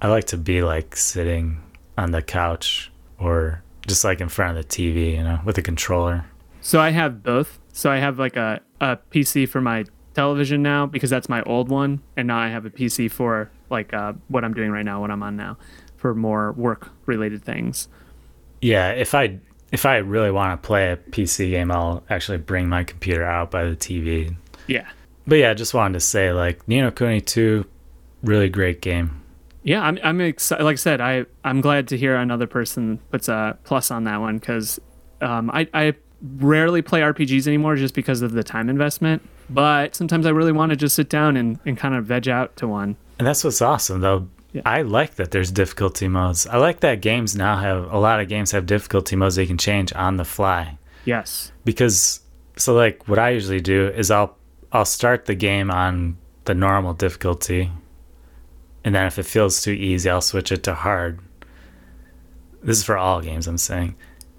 I 0.00 0.08
like 0.08 0.26
to 0.26 0.36
be 0.36 0.62
like 0.62 0.96
sitting 0.96 1.60
on 1.98 2.12
the 2.12 2.22
couch 2.22 2.92
or 3.18 3.62
just 3.86 4.04
like 4.04 4.20
in 4.20 4.28
front 4.28 4.56
of 4.56 4.68
the 4.68 4.68
TV, 4.68 5.16
you 5.16 5.22
know, 5.22 5.40
with 5.44 5.58
a 5.58 5.62
controller. 5.62 6.24
So 6.60 6.80
I 6.80 6.90
have 6.90 7.22
both. 7.22 7.58
So 7.72 7.90
I 7.90 7.96
have 7.98 8.18
like 8.18 8.36
a, 8.36 8.60
a 8.80 8.98
PC 9.10 9.48
for 9.48 9.60
my 9.60 9.84
television 10.14 10.62
now 10.62 10.86
because 10.86 11.10
that's 11.10 11.28
my 11.28 11.42
old 11.42 11.68
one, 11.68 12.02
and 12.16 12.26
now 12.26 12.38
I 12.38 12.48
have 12.48 12.64
a 12.64 12.70
PC 12.70 13.10
for 13.10 13.50
like 13.70 13.92
uh, 13.92 14.14
what 14.28 14.44
I'm 14.44 14.54
doing 14.54 14.70
right 14.70 14.84
now, 14.84 15.00
what 15.00 15.10
I'm 15.10 15.22
on 15.22 15.36
now, 15.36 15.58
for 15.96 16.14
more 16.14 16.52
work 16.52 16.90
related 17.04 17.44
things. 17.44 17.88
Yeah, 18.60 18.90
if 18.92 19.14
I 19.14 19.38
if 19.72 19.84
I 19.84 19.96
really 19.96 20.30
want 20.30 20.60
to 20.60 20.66
play 20.66 20.92
a 20.92 20.96
PC 20.96 21.50
game, 21.50 21.70
I'll 21.70 22.02
actually 22.08 22.38
bring 22.38 22.68
my 22.68 22.84
computer 22.84 23.24
out 23.24 23.50
by 23.50 23.64
the 23.64 23.76
TV. 23.76 24.34
Yeah. 24.66 24.88
But 25.26 25.36
yeah, 25.36 25.50
I 25.50 25.54
just 25.54 25.74
wanted 25.74 25.94
to 25.94 26.00
say 26.00 26.32
like 26.32 26.66
Ni 26.68 26.80
no 26.80 26.90
Kuni 26.90 27.20
2, 27.20 27.64
really 28.22 28.48
great 28.48 28.80
game. 28.80 29.22
Yeah, 29.62 29.82
I'm 29.82 29.98
I'm 30.04 30.20
excited. 30.20 30.62
Like 30.62 30.74
I 30.74 30.76
said, 30.76 31.00
I 31.00 31.26
I'm 31.44 31.60
glad 31.60 31.88
to 31.88 31.96
hear 31.96 32.14
another 32.14 32.46
person 32.46 32.98
puts 33.10 33.28
a 33.28 33.58
plus 33.64 33.90
on 33.90 34.04
that 34.04 34.20
one 34.20 34.38
because 34.38 34.78
um, 35.20 35.50
I 35.50 35.68
I 35.74 35.94
rarely 36.36 36.82
play 36.82 37.00
RPGs 37.00 37.46
anymore 37.48 37.74
just 37.74 37.94
because 37.94 38.22
of 38.22 38.32
the 38.32 38.44
time 38.44 38.68
investment. 38.68 39.22
But 39.50 39.94
sometimes 39.94 40.26
I 40.26 40.30
really 40.30 40.52
want 40.52 40.70
to 40.70 40.76
just 40.76 40.94
sit 40.94 41.08
down 41.08 41.36
and, 41.36 41.58
and 41.66 41.76
kind 41.76 41.94
of 41.94 42.04
veg 42.06 42.28
out 42.28 42.56
to 42.56 42.68
one. 42.68 42.96
And 43.18 43.26
that's 43.26 43.44
what's 43.44 43.62
awesome, 43.62 44.00
though. 44.00 44.28
I 44.64 44.82
like 44.82 45.16
that 45.16 45.30
there's 45.30 45.50
difficulty 45.50 46.08
modes. 46.08 46.46
I 46.46 46.56
like 46.56 46.80
that 46.80 47.00
games 47.00 47.36
now 47.36 47.56
have 47.56 47.92
a 47.92 47.98
lot 47.98 48.20
of 48.20 48.28
games 48.28 48.52
have 48.52 48.66
difficulty 48.66 49.16
modes 49.16 49.36
they 49.36 49.46
can 49.46 49.58
change 49.58 49.92
on 49.94 50.16
the 50.16 50.24
fly. 50.24 50.78
Yes. 51.04 51.52
Because 51.64 52.20
so 52.56 52.74
like 52.74 53.06
what 53.08 53.18
I 53.18 53.30
usually 53.30 53.60
do 53.60 53.88
is 53.88 54.10
I'll 54.10 54.36
I'll 54.72 54.84
start 54.84 55.26
the 55.26 55.34
game 55.34 55.70
on 55.70 56.16
the 56.44 56.54
normal 56.54 56.92
difficulty, 56.92 57.70
and 58.84 58.94
then 58.94 59.06
if 59.06 59.18
it 59.18 59.24
feels 59.24 59.62
too 59.62 59.72
easy, 59.72 60.08
I'll 60.10 60.20
switch 60.20 60.52
it 60.52 60.62
to 60.64 60.74
hard. 60.74 61.20
This 62.62 62.78
is 62.78 62.84
for 62.84 62.96
all 62.96 63.20
games, 63.20 63.46
I'm 63.46 63.58
saying. 63.58 63.94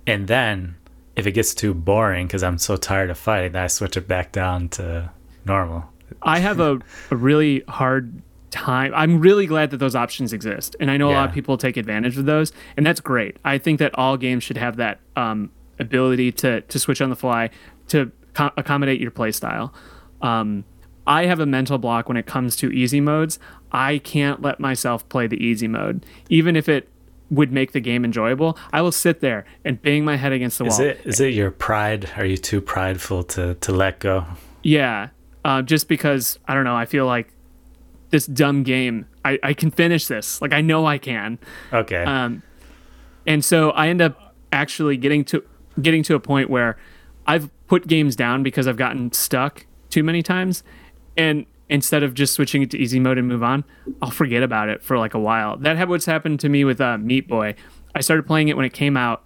And 0.06 0.28
then 0.28 0.76
if 1.16 1.26
it 1.28 1.32
gets 1.32 1.54
too 1.54 1.74
boring 1.74 2.28
because 2.28 2.44
I'm 2.44 2.58
so 2.58 2.78
tired 2.78 3.10
of 3.10 3.18
fighting, 3.18 3.54
then 3.54 3.64
I 3.64 3.68
switch 3.68 3.98
it 3.98 4.08
back 4.08 4.32
down 4.32 4.70
to 4.70 5.12
normal. 5.46 5.86
I 6.22 6.40
have 6.40 6.60
a, 6.60 6.80
a 7.12 7.16
really 7.16 7.64
hard 7.68 8.22
time. 8.58 8.92
I'm 8.96 9.20
really 9.20 9.46
glad 9.46 9.72
that 9.72 9.78
those 9.78 9.96
options 9.96 10.34
exist, 10.34 10.76
and 10.80 10.90
I 10.90 10.98
know 10.98 11.10
a 11.10 11.14
lot 11.14 11.30
of 11.30 11.34
people 11.34 11.58
take 11.58 11.78
advantage 11.78 12.18
of 12.18 12.26
those, 12.26 12.52
and 12.76 12.86
that's 12.86 13.00
great. 13.00 13.38
I 13.46 13.58
think 13.58 13.80
that 13.80 13.98
all 13.98 14.18
games 14.18 14.44
should 14.44 14.58
have 14.58 14.78
that 14.78 15.00
um, 15.16 15.52
ability 15.80 16.32
to 16.34 16.62
to 16.62 16.80
switch 16.80 17.02
on 17.02 17.10
the 17.10 17.16
fly 17.16 17.50
to 17.90 18.12
co- 18.34 18.52
accommodate 18.58 19.00
your 19.00 19.12
play 19.12 19.32
style. 19.32 19.74
Um, 20.22 20.66
I 21.06 21.26
have 21.26 21.40
a 21.40 21.46
mental 21.46 21.78
block 21.78 22.08
when 22.10 22.18
it 22.18 22.26
comes 22.26 22.56
to 22.58 22.70
easy 22.72 23.00
modes. 23.00 23.40
I 23.72 24.00
can't 24.00 24.42
let 24.42 24.60
myself 24.60 25.08
play 25.10 25.28
the 25.28 25.42
easy 25.42 25.68
mode, 25.68 26.06
even 26.30 26.56
if 26.56 26.68
it 26.68 26.90
would 27.30 27.52
make 27.52 27.72
the 27.72 27.80
game 27.80 28.06
enjoyable. 28.06 28.58
I 28.72 28.82
will 28.82 28.92
sit 28.92 29.20
there 29.20 29.46
and 29.64 29.82
bang 29.82 30.06
my 30.06 30.16
head 30.16 30.32
against 30.32 30.58
the 30.58 30.66
wall. 30.66 30.74
Is 30.74 30.80
wall. 30.80 30.88
it 30.88 31.02
is 31.06 31.20
it 31.20 31.34
your 31.34 31.52
pride? 31.52 32.10
Are 32.18 32.26
you 32.26 32.38
too 32.38 32.62
prideful 32.62 33.24
to 33.26 33.56
to 33.56 33.72
let 33.72 34.00
go? 34.00 34.26
Yeah, 34.64 35.10
uh, 35.46 35.62
just 35.62 35.88
because 35.88 36.40
I 36.48 36.54
don't 36.54 36.64
know. 36.64 36.76
I 36.76 36.86
feel 36.86 37.06
like 37.06 37.32
this 38.10 38.26
dumb 38.26 38.64
game. 38.64 39.06
I, 39.26 39.40
I 39.44 39.54
can 39.54 39.72
finish 39.72 40.08
this. 40.08 40.42
Like 40.42 40.54
I 40.54 40.62
know 40.62 40.86
I 40.86 40.98
can. 40.98 41.40
Okay. 41.74 42.04
Um, 42.04 42.44
and 43.26 43.44
so 43.44 43.72
I 43.72 43.90
end 43.90 44.02
up 44.02 44.36
actually 44.52 44.98
getting 44.98 45.26
to 45.26 45.44
getting 45.82 46.04
to 46.04 46.16
a 46.16 46.20
point 46.20 46.50
where 46.50 46.78
I've 47.26 47.50
put 47.68 47.88
games 47.88 48.16
down 48.16 48.44
because 48.44 48.68
I've 48.68 48.78
gotten 48.78 49.12
stuck 49.12 49.66
too 49.90 50.04
many 50.04 50.24
times, 50.24 50.64
and 51.18 51.46
instead 51.70 52.02
of 52.04 52.14
just 52.14 52.34
switching 52.34 52.62
it 52.62 52.72
to 52.72 52.78
easy 52.78 53.00
mode 53.00 53.18
and 53.18 53.28
move 53.28 53.44
on, 53.44 53.66
I'll 54.02 54.10
forget 54.10 54.44
about 54.44 54.70
it 54.70 54.82
for 54.82 54.98
like 54.98 55.14
a 55.14 55.20
while. 55.20 55.58
That 55.58 55.76
had 55.76 55.90
what's 55.90 56.06
happened 56.06 56.40
to 56.40 56.50
me 56.50 56.64
with 56.64 56.80
uh, 56.80 56.98
Meat 56.98 57.28
Boy. 57.28 57.56
I 57.94 58.02
started 58.02 58.26
playing 58.26 58.48
it 58.48 58.56
when 58.56 58.66
it 58.66 58.74
came 58.74 58.96
out 58.96 59.24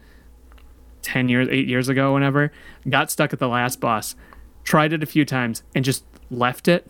ten 1.04 1.30
years, 1.30 1.48
eight 1.52 1.68
years 1.68 1.90
ago, 1.90 2.14
whenever. 2.14 2.52
Got 2.90 3.12
stuck 3.12 3.34
at 3.34 3.40
the 3.40 3.48
last 3.48 3.80
boss, 3.80 4.16
tried 4.64 4.94
it 4.94 5.04
a 5.04 5.06
few 5.06 5.26
times, 5.26 5.62
and 5.76 5.86
just 5.86 6.04
left 6.32 6.68
it. 6.68 6.90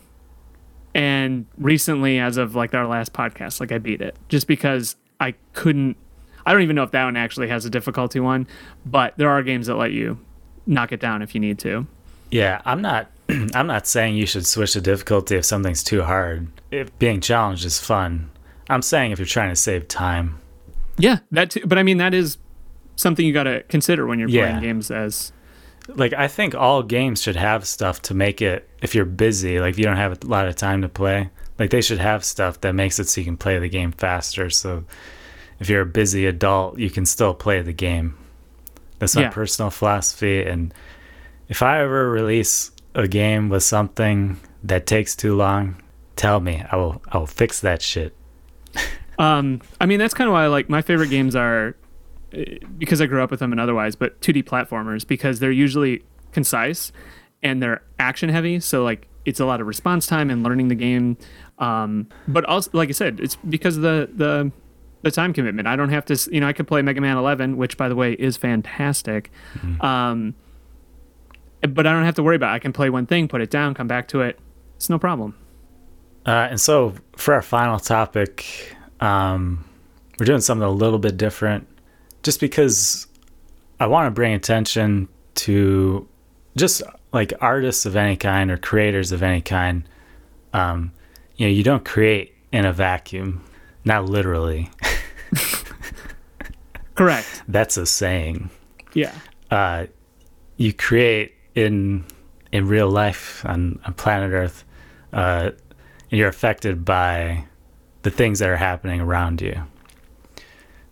And 0.93 1.45
recently, 1.57 2.19
as 2.19 2.37
of 2.37 2.55
like 2.55 2.73
our 2.73 2.85
last 2.87 3.13
podcast, 3.13 3.59
like 3.59 3.71
I 3.71 3.77
beat 3.77 4.01
it 4.01 4.15
just 4.29 4.47
because 4.47 4.95
I 5.19 5.35
couldn't. 5.53 5.95
I 6.45 6.51
don't 6.53 6.63
even 6.63 6.75
know 6.75 6.83
if 6.83 6.91
that 6.91 7.05
one 7.05 7.15
actually 7.17 7.47
has 7.49 7.65
a 7.65 7.69
difficulty 7.69 8.19
one, 8.19 8.47
but 8.85 9.13
there 9.17 9.29
are 9.29 9.43
games 9.43 9.67
that 9.67 9.75
let 9.75 9.91
you 9.91 10.17
knock 10.65 10.91
it 10.91 10.99
down 10.99 11.21
if 11.21 11.33
you 11.35 11.39
need 11.41 11.59
to. 11.59 11.85
Yeah, 12.31 12.61
I'm 12.65 12.81
not. 12.81 13.09
I'm 13.29 13.67
not 13.67 13.87
saying 13.87 14.15
you 14.15 14.25
should 14.25 14.45
switch 14.45 14.73
the 14.73 14.81
difficulty 14.81 15.35
if 15.35 15.45
something's 15.45 15.83
too 15.83 16.01
hard. 16.03 16.47
If 16.71 16.97
being 16.99 17.21
challenged 17.21 17.63
is 17.65 17.79
fun. 17.79 18.29
I'm 18.69 18.81
saying 18.81 19.11
if 19.11 19.19
you're 19.19 19.25
trying 19.25 19.49
to 19.49 19.55
save 19.55 19.87
time. 19.87 20.39
Yeah, 20.97 21.19
that. 21.31 21.51
Too, 21.51 21.61
but 21.65 21.77
I 21.77 21.83
mean, 21.83 21.97
that 21.97 22.13
is 22.13 22.37
something 22.95 23.25
you 23.25 23.33
got 23.33 23.43
to 23.43 23.63
consider 23.63 24.05
when 24.07 24.19
you're 24.19 24.29
Yeah. 24.29 24.47
playing 24.49 24.63
games. 24.63 24.91
As 24.91 25.31
Like 25.87 26.13
I 26.13 26.27
think 26.27 26.55
all 26.55 26.83
games 26.83 27.21
should 27.21 27.35
have 27.35 27.65
stuff 27.67 28.01
to 28.03 28.13
make 28.13 28.41
it. 28.41 28.69
If 28.81 28.95
you're 28.95 29.05
busy, 29.05 29.59
like 29.59 29.71
if 29.71 29.79
you 29.79 29.85
don't 29.85 29.97
have 29.97 30.23
a 30.23 30.27
lot 30.27 30.47
of 30.47 30.55
time 30.55 30.81
to 30.83 30.89
play, 30.89 31.29
like 31.59 31.69
they 31.69 31.81
should 31.81 31.99
have 31.99 32.23
stuff 32.23 32.61
that 32.61 32.73
makes 32.73 32.99
it 32.99 33.07
so 33.07 33.21
you 33.21 33.25
can 33.25 33.37
play 33.37 33.59
the 33.59 33.69
game 33.69 33.91
faster. 33.91 34.49
So 34.49 34.83
if 35.59 35.69
you're 35.69 35.81
a 35.81 35.85
busy 35.85 36.25
adult, 36.25 36.77
you 36.79 36.89
can 36.89 37.05
still 37.05 37.33
play 37.33 37.61
the 37.61 37.73
game. 37.73 38.15
That's 38.99 39.15
my 39.15 39.23
Yeah. 39.23 39.29
personal 39.29 39.69
philosophy. 39.71 40.43
And 40.43 40.73
if 41.49 41.61
I 41.61 41.81
ever 41.81 42.09
release 42.09 42.71
a 42.95 43.07
game 43.07 43.49
with 43.49 43.63
something 43.63 44.37
that 44.63 44.85
takes 44.85 45.15
too 45.15 45.35
long, 45.35 45.75
tell 46.15 46.39
me. 46.39 46.63
I 46.71 46.75
will. 46.75 47.01
I 47.11 47.17
will 47.17 47.27
fix 47.27 47.59
that 47.61 47.81
shit. 47.81 48.15
Um, 49.19 49.61
I 49.79 49.85
mean, 49.85 49.99
that's 49.99 50.13
kind 50.13 50.27
of 50.27 50.33
why 50.33 50.43
I 50.45 50.47
like 50.47 50.69
my 50.69 50.81
favorite 50.81 51.09
games 51.09 51.35
are 51.35 51.75
because 52.77 53.01
I 53.01 53.05
grew 53.05 53.23
up 53.23 53.31
with 53.31 53.39
them 53.39 53.51
and 53.51 53.59
otherwise, 53.59 53.95
but 53.95 54.19
2D 54.21 54.43
platformers 54.43 55.05
because 55.05 55.39
they're 55.39 55.51
usually 55.51 56.03
concise 56.31 56.91
and 57.43 57.61
they're 57.61 57.81
action 57.99 58.29
heavy. 58.29 58.59
So 58.59 58.83
like 58.83 59.07
it's 59.25 59.39
a 59.39 59.45
lot 59.45 59.61
of 59.61 59.67
response 59.67 60.07
time 60.07 60.29
and 60.29 60.43
learning 60.43 60.69
the 60.69 60.75
game. 60.75 61.17
Um, 61.59 62.07
but 62.27 62.45
also, 62.45 62.71
like 62.73 62.89
I 62.89 62.93
said, 62.93 63.19
it's 63.19 63.35
because 63.35 63.77
of 63.77 63.83
the 63.83 64.09
the 64.13 64.51
the 65.03 65.11
time 65.11 65.33
commitment. 65.33 65.67
I 65.67 65.75
don't 65.75 65.89
have 65.89 66.05
to, 66.05 66.29
you 66.31 66.39
know, 66.39 66.47
I 66.47 66.53
could 66.53 66.67
play 66.67 66.81
Mega 66.81 67.01
Man 67.01 67.17
11, 67.17 67.57
which 67.57 67.75
by 67.75 67.89
the 67.89 67.95
way 67.95 68.13
is 68.13 68.37
fantastic. 68.37 69.31
Um, 69.81 70.35
but 71.61 71.87
I 71.87 71.91
don't 71.91 72.03
have 72.03 72.15
to 72.15 72.23
worry 72.23 72.35
about. 72.35 72.53
It. 72.53 72.55
I 72.55 72.59
can 72.59 72.73
play 72.73 72.89
one 72.89 73.05
thing, 73.05 73.27
put 73.27 73.41
it 73.41 73.49
down, 73.49 73.73
come 73.73 73.87
back 73.87 74.07
to 74.09 74.21
it. 74.21 74.39
It's 74.75 74.89
no 74.89 74.99
problem. 74.99 75.35
Uh, 76.25 76.47
and 76.51 76.61
so 76.61 76.93
for 77.15 77.33
our 77.33 77.41
final 77.41 77.79
topic, 77.79 78.75
um, 78.99 79.63
we're 80.19 80.25
doing 80.25 80.41
something 80.41 80.65
a 80.65 80.71
little 80.71 80.99
bit 80.99 81.17
different, 81.17 81.67
just 82.23 82.39
because 82.39 83.07
I 83.79 83.87
want 83.87 84.07
to 84.07 84.11
bring 84.11 84.33
attention 84.33 85.07
to 85.35 86.07
just 86.55 86.83
like 87.13 87.33
artists 87.41 87.85
of 87.85 87.95
any 87.95 88.15
kind 88.15 88.51
or 88.51 88.57
creators 88.57 89.11
of 89.11 89.23
any 89.23 89.41
kind. 89.41 89.87
Um, 90.53 90.91
you 91.35 91.47
know, 91.47 91.51
you 91.51 91.63
don't 91.63 91.85
create 91.85 92.35
in 92.51 92.65
a 92.65 92.73
vacuum, 92.73 93.43
not 93.85 94.05
literally. 94.05 94.69
Correct. 96.95 97.43
That's 97.47 97.77
a 97.77 97.85
saying. 97.85 98.49
Yeah. 98.93 99.13
uh, 99.49 99.85
you 100.57 100.73
create 100.73 101.33
in 101.55 102.05
in 102.51 102.67
real 102.67 102.89
life 102.89 103.43
on, 103.45 103.79
on 103.85 103.93
planet 103.93 104.31
Earth, 104.31 104.65
uh, 105.13 105.51
and 106.11 106.19
you're 106.19 106.27
affected 106.27 106.83
by 106.83 107.45
the 108.01 108.11
things 108.11 108.39
that 108.39 108.49
are 108.49 108.57
happening 108.57 108.99
around 108.99 109.41
you. 109.41 109.63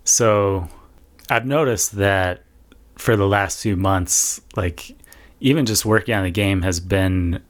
So, 0.06 0.70
I've 1.30 1.46
noticed 1.46 1.94
that 1.94 2.44
for 2.96 3.16
the 3.16 3.28
last 3.28 3.62
few 3.62 3.76
months, 3.76 4.42
like 4.56 4.96
even 5.40 5.66
just 5.66 5.86
working 5.86 6.16
on 6.16 6.24
the 6.24 6.32
game 6.32 6.62
has 6.64 6.80
been 6.80 7.42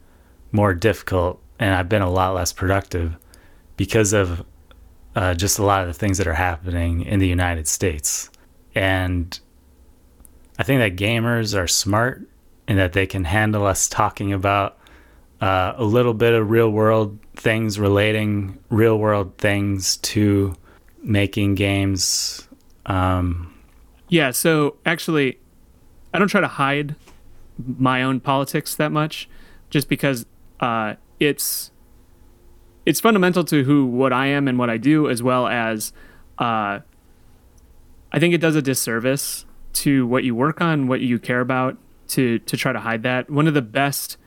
more 0.52 0.74
difficult, 0.74 1.42
and 1.60 1.74
I've 1.74 1.90
been 1.90 2.02
a 2.02 2.10
lot 2.10 2.36
less 2.36 2.54
productive 2.54 3.18
because 3.78 4.14
of 4.14 4.46
uh, 5.16 5.34
just 5.34 5.60
a 5.60 5.64
lot 5.64 5.82
of 5.82 5.88
the 5.88 5.94
things 5.94 6.18
that 6.18 6.28
are 6.28 6.34
happening 6.34 7.04
in 7.04 7.20
the 7.20 7.28
United 7.28 7.68
States. 7.68 8.30
And 8.76 9.40
I 10.58 10.64
think 10.64 10.82
that 10.82 11.02
gamers 11.04 11.58
are 11.58 11.68
smart 11.68 12.28
and 12.68 12.78
that 12.78 12.94
they 12.94 13.08
can 13.08 13.24
handle 13.24 13.66
us 13.66 13.88
talking 13.88 14.34
about 14.34 14.78
uh, 15.42 15.74
a 15.78 15.84
little 15.84 16.14
bit 16.14 16.34
of 16.34 16.50
real 16.50 16.70
world 16.70 17.18
things 17.36 17.80
relating 17.80 18.60
real 18.70 19.00
world 19.00 19.38
things 19.38 19.98
to 19.98 20.54
making 21.02 21.56
games. 21.56 22.48
Um, 22.86 23.49
Yeah, 24.10 24.32
so 24.32 24.78
actually, 24.86 25.40
I 26.14 26.20
don't 26.20 26.28
try 26.28 26.42
to 26.42 26.48
hide 26.48 26.96
my 27.58 28.02
own 28.02 28.20
politics 28.20 28.76
that 28.76 28.92
much, 28.92 29.30
just 29.70 29.88
because 29.88 30.26
uh, 30.60 30.96
it's 31.20 31.72
it's 32.86 33.00
fundamental 33.00 33.44
to 33.46 33.64
who 33.64 33.86
what 33.86 34.12
I 34.12 34.28
am 34.28 34.48
and 34.48 34.58
what 34.58 34.70
I 34.70 34.78
do, 34.78 35.10
as 35.10 35.22
well 35.22 35.48
as 35.48 35.94
uh, 36.40 36.80
I 38.12 38.20
think 38.20 38.34
it 38.34 38.42
does 38.42 38.56
a 38.56 38.62
disservice 38.62 39.46
to 39.74 40.08
what 40.08 40.24
you 40.24 40.34
work 40.34 40.60
on, 40.60 40.88
what 40.88 41.02
you 41.02 41.20
care 41.20 41.42
about, 41.42 41.78
to 42.10 42.40
to 42.40 42.58
try 42.58 42.74
to 42.74 42.80
hide 42.80 43.04
that. 43.04 43.30
One 43.30 43.48
of 43.48 43.54
the 43.54 43.62
best. 43.62 44.18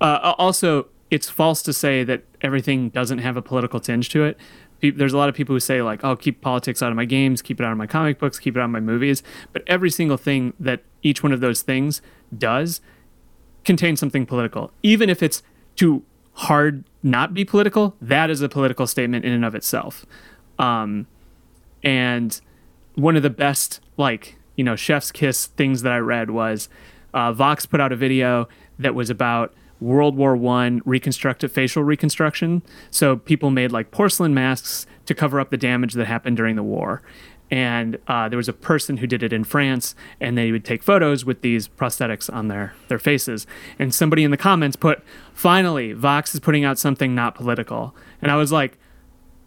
Uh, 0.00 0.34
also, 0.38 0.86
it's 1.10 1.28
false 1.28 1.60
to 1.62 1.72
say 1.72 2.04
that 2.04 2.22
everything 2.40 2.88
doesn't 2.90 3.18
have 3.18 3.36
a 3.36 3.42
political 3.42 3.80
tinge 3.80 4.08
to 4.10 4.24
it. 4.24 4.38
Pe- 4.80 4.90
There's 4.90 5.12
a 5.12 5.18
lot 5.18 5.28
of 5.28 5.34
people 5.34 5.54
who 5.54 5.60
say 5.60 5.82
like, 5.82 6.04
"Oh, 6.04 6.16
keep 6.16 6.40
politics 6.40 6.82
out 6.82 6.90
of 6.90 6.96
my 6.96 7.04
games, 7.04 7.42
keep 7.42 7.60
it 7.60 7.64
out 7.64 7.72
of 7.72 7.78
my 7.78 7.86
comic 7.86 8.18
books, 8.18 8.38
keep 8.38 8.56
it 8.56 8.60
out 8.60 8.66
of 8.66 8.70
my 8.70 8.80
movies." 8.80 9.22
But 9.52 9.62
every 9.66 9.90
single 9.90 10.16
thing 10.16 10.54
that 10.60 10.82
each 11.02 11.22
one 11.22 11.32
of 11.32 11.40
those 11.40 11.62
things 11.62 12.02
does 12.36 12.80
contains 13.64 14.00
something 14.00 14.26
political, 14.26 14.72
even 14.82 15.10
if 15.10 15.22
it's 15.22 15.42
too 15.76 16.02
hard 16.32 16.84
not 17.02 17.34
be 17.34 17.44
political. 17.44 17.96
That 18.00 18.30
is 18.30 18.40
a 18.42 18.48
political 18.48 18.86
statement 18.86 19.24
in 19.24 19.32
and 19.32 19.44
of 19.44 19.54
itself. 19.54 20.06
Um, 20.58 21.06
and 21.82 22.40
one 22.94 23.16
of 23.16 23.22
the 23.22 23.30
best 23.30 23.80
like 23.96 24.36
you 24.56 24.64
know 24.64 24.74
chef's 24.74 25.12
kiss 25.12 25.46
things 25.46 25.82
that 25.82 25.92
i 25.92 25.98
read 25.98 26.30
was 26.30 26.68
uh, 27.14 27.32
vox 27.32 27.64
put 27.64 27.80
out 27.80 27.92
a 27.92 27.96
video 27.96 28.48
that 28.78 28.94
was 28.94 29.08
about 29.08 29.54
world 29.80 30.16
war 30.16 30.36
one 30.36 30.80
reconstructive 30.84 31.52
facial 31.52 31.82
reconstruction 31.82 32.62
so 32.90 33.16
people 33.16 33.50
made 33.50 33.70
like 33.70 33.90
porcelain 33.90 34.34
masks 34.34 34.86
to 35.06 35.14
cover 35.14 35.40
up 35.40 35.50
the 35.50 35.56
damage 35.56 35.94
that 35.94 36.06
happened 36.06 36.36
during 36.36 36.56
the 36.56 36.62
war 36.62 37.02
and 37.50 37.98
uh, 38.06 38.28
there 38.28 38.36
was 38.36 38.48
a 38.48 38.52
person 38.52 38.98
who 38.98 39.06
did 39.06 39.22
it 39.22 39.32
in 39.32 39.44
France, 39.44 39.94
and 40.20 40.36
they 40.36 40.52
would 40.52 40.64
take 40.64 40.82
photos 40.82 41.24
with 41.24 41.40
these 41.40 41.66
prosthetics 41.66 42.32
on 42.32 42.48
their 42.48 42.74
their 42.88 42.98
faces. 42.98 43.46
And 43.78 43.94
somebody 43.94 44.24
in 44.24 44.30
the 44.30 44.36
comments 44.36 44.76
put, 44.76 45.02
"Finally, 45.32 45.94
Vox 45.94 46.34
is 46.34 46.40
putting 46.40 46.64
out 46.64 46.78
something 46.78 47.14
not 47.14 47.34
political." 47.34 47.94
And 48.20 48.30
I 48.30 48.36
was 48.36 48.52
like, 48.52 48.78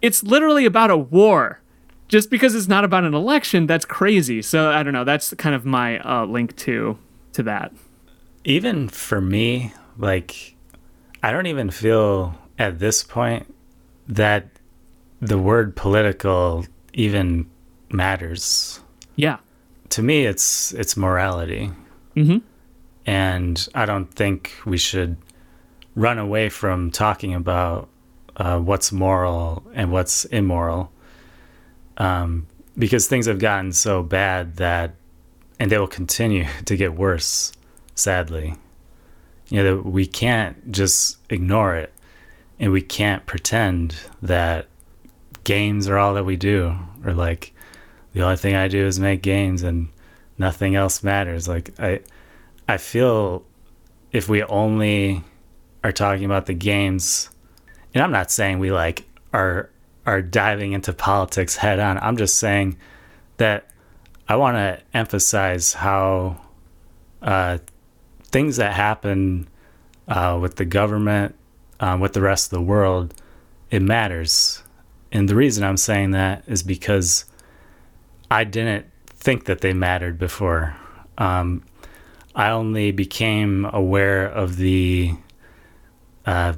"It's 0.00 0.22
literally 0.22 0.64
about 0.64 0.90
a 0.90 0.96
war." 0.96 1.60
Just 2.08 2.28
because 2.28 2.54
it's 2.54 2.68
not 2.68 2.84
about 2.84 3.04
an 3.04 3.14
election, 3.14 3.66
that's 3.66 3.86
crazy. 3.86 4.42
So 4.42 4.70
I 4.70 4.82
don't 4.82 4.92
know. 4.92 5.04
That's 5.04 5.32
kind 5.34 5.54
of 5.54 5.64
my 5.64 5.98
uh, 6.00 6.26
link 6.26 6.56
to 6.56 6.98
to 7.34 7.42
that. 7.44 7.72
Even 8.44 8.88
for 8.88 9.20
me, 9.20 9.72
like, 9.98 10.54
I 11.22 11.30
don't 11.32 11.46
even 11.46 11.70
feel 11.70 12.34
at 12.58 12.78
this 12.78 13.02
point 13.02 13.52
that 14.08 14.48
the 15.20 15.38
word 15.38 15.76
political 15.76 16.64
even 16.92 17.48
matters. 17.90 18.80
Yeah. 19.16 19.38
To 19.90 20.02
me, 20.02 20.24
it's 20.26 20.72
it's 20.72 20.96
morality, 20.96 21.70
Mm-hmm. 22.16 22.38
and 23.06 23.68
I 23.74 23.86
don't 23.86 24.06
think 24.12 24.52
we 24.66 24.76
should 24.78 25.16
run 25.94 26.18
away 26.18 26.48
from 26.48 26.90
talking 26.90 27.34
about 27.34 27.88
uh, 28.36 28.58
what's 28.58 28.90
moral 28.92 29.62
and 29.74 29.92
what's 29.92 30.24
immoral, 30.26 30.90
um, 31.98 32.46
because 32.78 33.06
things 33.06 33.26
have 33.26 33.38
gotten 33.38 33.72
so 33.72 34.02
bad 34.02 34.56
that, 34.56 34.94
and 35.58 35.70
they 35.70 35.78
will 35.78 35.86
continue 35.86 36.46
to 36.64 36.76
get 36.76 36.94
worse, 36.94 37.52
sadly. 37.94 38.54
You 39.52 39.62
know, 39.62 39.76
that 39.76 39.86
we 39.86 40.06
can't 40.06 40.72
just 40.72 41.18
ignore 41.28 41.76
it, 41.76 41.92
and 42.58 42.72
we 42.72 42.80
can't 42.80 43.26
pretend 43.26 43.94
that 44.22 44.66
games 45.44 45.88
are 45.88 45.98
all 45.98 46.14
that 46.14 46.24
we 46.24 46.36
do, 46.36 46.74
or 47.04 47.12
like 47.12 47.52
the 48.14 48.22
only 48.22 48.36
thing 48.36 48.54
I 48.54 48.68
do 48.68 48.86
is 48.86 48.98
make 48.98 49.20
games 49.20 49.62
and 49.62 49.90
nothing 50.38 50.74
else 50.74 51.02
matters. 51.02 51.48
Like 51.48 51.78
I, 51.78 52.00
I 52.66 52.78
feel 52.78 53.44
if 54.10 54.26
we 54.26 54.42
only 54.44 55.22
are 55.84 55.92
talking 55.92 56.24
about 56.24 56.46
the 56.46 56.54
games, 56.54 57.28
and 57.92 58.02
I'm 58.02 58.10
not 58.10 58.30
saying 58.30 58.58
we 58.58 58.72
like 58.72 59.04
are 59.34 59.68
are 60.06 60.22
diving 60.22 60.72
into 60.72 60.94
politics 60.94 61.56
head 61.56 61.78
on. 61.78 61.98
I'm 61.98 62.16
just 62.16 62.38
saying 62.38 62.78
that 63.36 63.68
I 64.26 64.36
want 64.36 64.56
to 64.56 64.80
emphasize 64.94 65.74
how 65.74 66.40
uh, 67.20 67.58
things 68.32 68.56
that 68.56 68.72
happen 68.72 69.48
uh, 70.08 70.38
with 70.40 70.56
the 70.56 70.64
government, 70.64 71.34
um, 71.78 72.00
with 72.00 72.14
the 72.14 72.20
rest 72.20 72.46
of 72.46 72.58
the 72.58 72.64
world, 72.64 73.14
it 73.70 73.80
matters. 73.80 74.62
And 75.12 75.28
the 75.28 75.36
reason 75.36 75.62
I'm 75.62 75.76
saying 75.76 76.12
that 76.12 76.42
is 76.46 76.62
because 76.62 77.26
I 78.30 78.44
didn't 78.44 78.86
think 79.06 79.44
that 79.44 79.60
they 79.60 79.72
mattered 79.72 80.18
before. 80.18 80.74
Um, 81.18 81.62
I 82.34 82.50
only 82.50 82.92
became 82.92 83.66
aware 83.66 84.26
of 84.26 84.56
the 84.56 85.14
uh, 86.24 86.54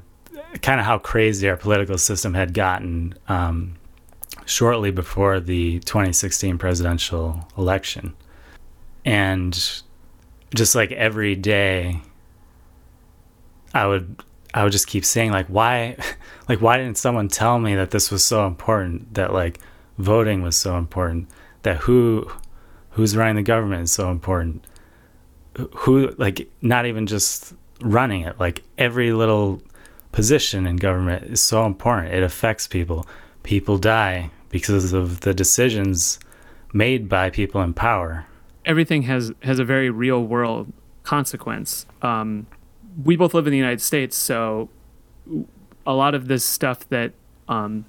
kind 0.62 0.80
of 0.80 0.86
how 0.86 0.98
crazy 0.98 1.48
our 1.48 1.56
political 1.56 1.98
system 1.98 2.34
had 2.34 2.54
gotten 2.54 3.14
um, 3.28 3.74
shortly 4.46 4.90
before 4.90 5.40
the 5.40 5.80
2016 5.80 6.58
presidential 6.58 7.48
election. 7.58 8.14
And 9.04 9.82
just 10.54 10.74
like 10.74 10.92
every 10.92 11.34
day, 11.36 12.00
I 13.72 13.86
would 13.86 14.22
I 14.52 14.62
would 14.62 14.72
just 14.72 14.86
keep 14.86 15.04
saying 15.04 15.32
like 15.32 15.46
why 15.48 15.96
like 16.48 16.60
why 16.60 16.76
didn't 16.76 16.98
someone 16.98 17.28
tell 17.28 17.58
me 17.58 17.74
that 17.74 17.90
this 17.90 18.10
was 18.10 18.24
so 18.24 18.46
important 18.46 19.14
that 19.14 19.32
like 19.32 19.60
voting 19.98 20.42
was 20.42 20.56
so 20.56 20.76
important 20.76 21.28
that 21.62 21.78
who 21.78 22.30
who's 22.90 23.16
running 23.16 23.36
the 23.36 23.42
government 23.42 23.82
is 23.82 23.92
so 23.92 24.10
important? 24.10 24.66
Who 25.76 26.14
like 26.18 26.48
not 26.62 26.86
even 26.86 27.06
just 27.06 27.54
running 27.80 28.22
it 28.22 28.38
like 28.38 28.62
every 28.78 29.12
little 29.12 29.60
position 30.12 30.66
in 30.66 30.76
government 30.76 31.24
is 31.24 31.40
so 31.40 31.66
important. 31.66 32.14
It 32.14 32.22
affects 32.22 32.66
people. 32.68 33.06
People 33.42 33.78
die 33.78 34.30
because 34.48 34.92
of 34.92 35.20
the 35.20 35.34
decisions 35.34 36.20
made 36.72 37.08
by 37.08 37.30
people 37.30 37.60
in 37.62 37.74
power 37.74 38.26
everything 38.64 39.02
has 39.02 39.32
has 39.42 39.58
a 39.58 39.64
very 39.64 39.90
real 39.90 40.24
world 40.24 40.72
consequence. 41.02 41.86
Um, 42.02 42.46
we 43.04 43.16
both 43.16 43.34
live 43.34 43.46
in 43.46 43.50
the 43.50 43.58
United 43.58 43.80
States, 43.80 44.16
so 44.16 44.68
a 45.86 45.92
lot 45.92 46.14
of 46.14 46.28
this 46.28 46.44
stuff 46.44 46.88
that 46.88 47.12
um, 47.48 47.84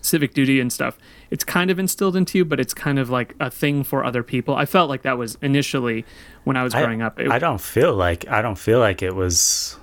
civic 0.00 0.32
duty 0.32 0.60
and 0.60 0.72
stuff, 0.72 0.96
it's 1.30 1.44
kind 1.44 1.70
of 1.70 1.78
instilled 1.78 2.16
into 2.16 2.38
you, 2.38 2.44
but 2.44 2.58
it's 2.60 2.72
kind 2.72 2.98
of 2.98 3.10
like 3.10 3.34
a 3.40 3.50
thing 3.50 3.82
for 3.84 4.04
other 4.04 4.22
people. 4.22 4.54
I 4.54 4.64
felt 4.64 4.88
like 4.88 5.02
that 5.02 5.18
was 5.18 5.36
initially 5.42 6.04
when 6.44 6.56
I 6.56 6.62
was 6.62 6.74
I- 6.74 6.82
growing 6.82 7.02
up. 7.02 7.18
It- 7.20 7.30
I 7.30 7.38
don't 7.38 7.60
feel 7.60 7.94
like 7.94 8.26
I 8.28 8.40
don't 8.42 8.58
feel 8.58 8.78
like 8.78 9.02
it 9.02 9.14
was 9.14 9.76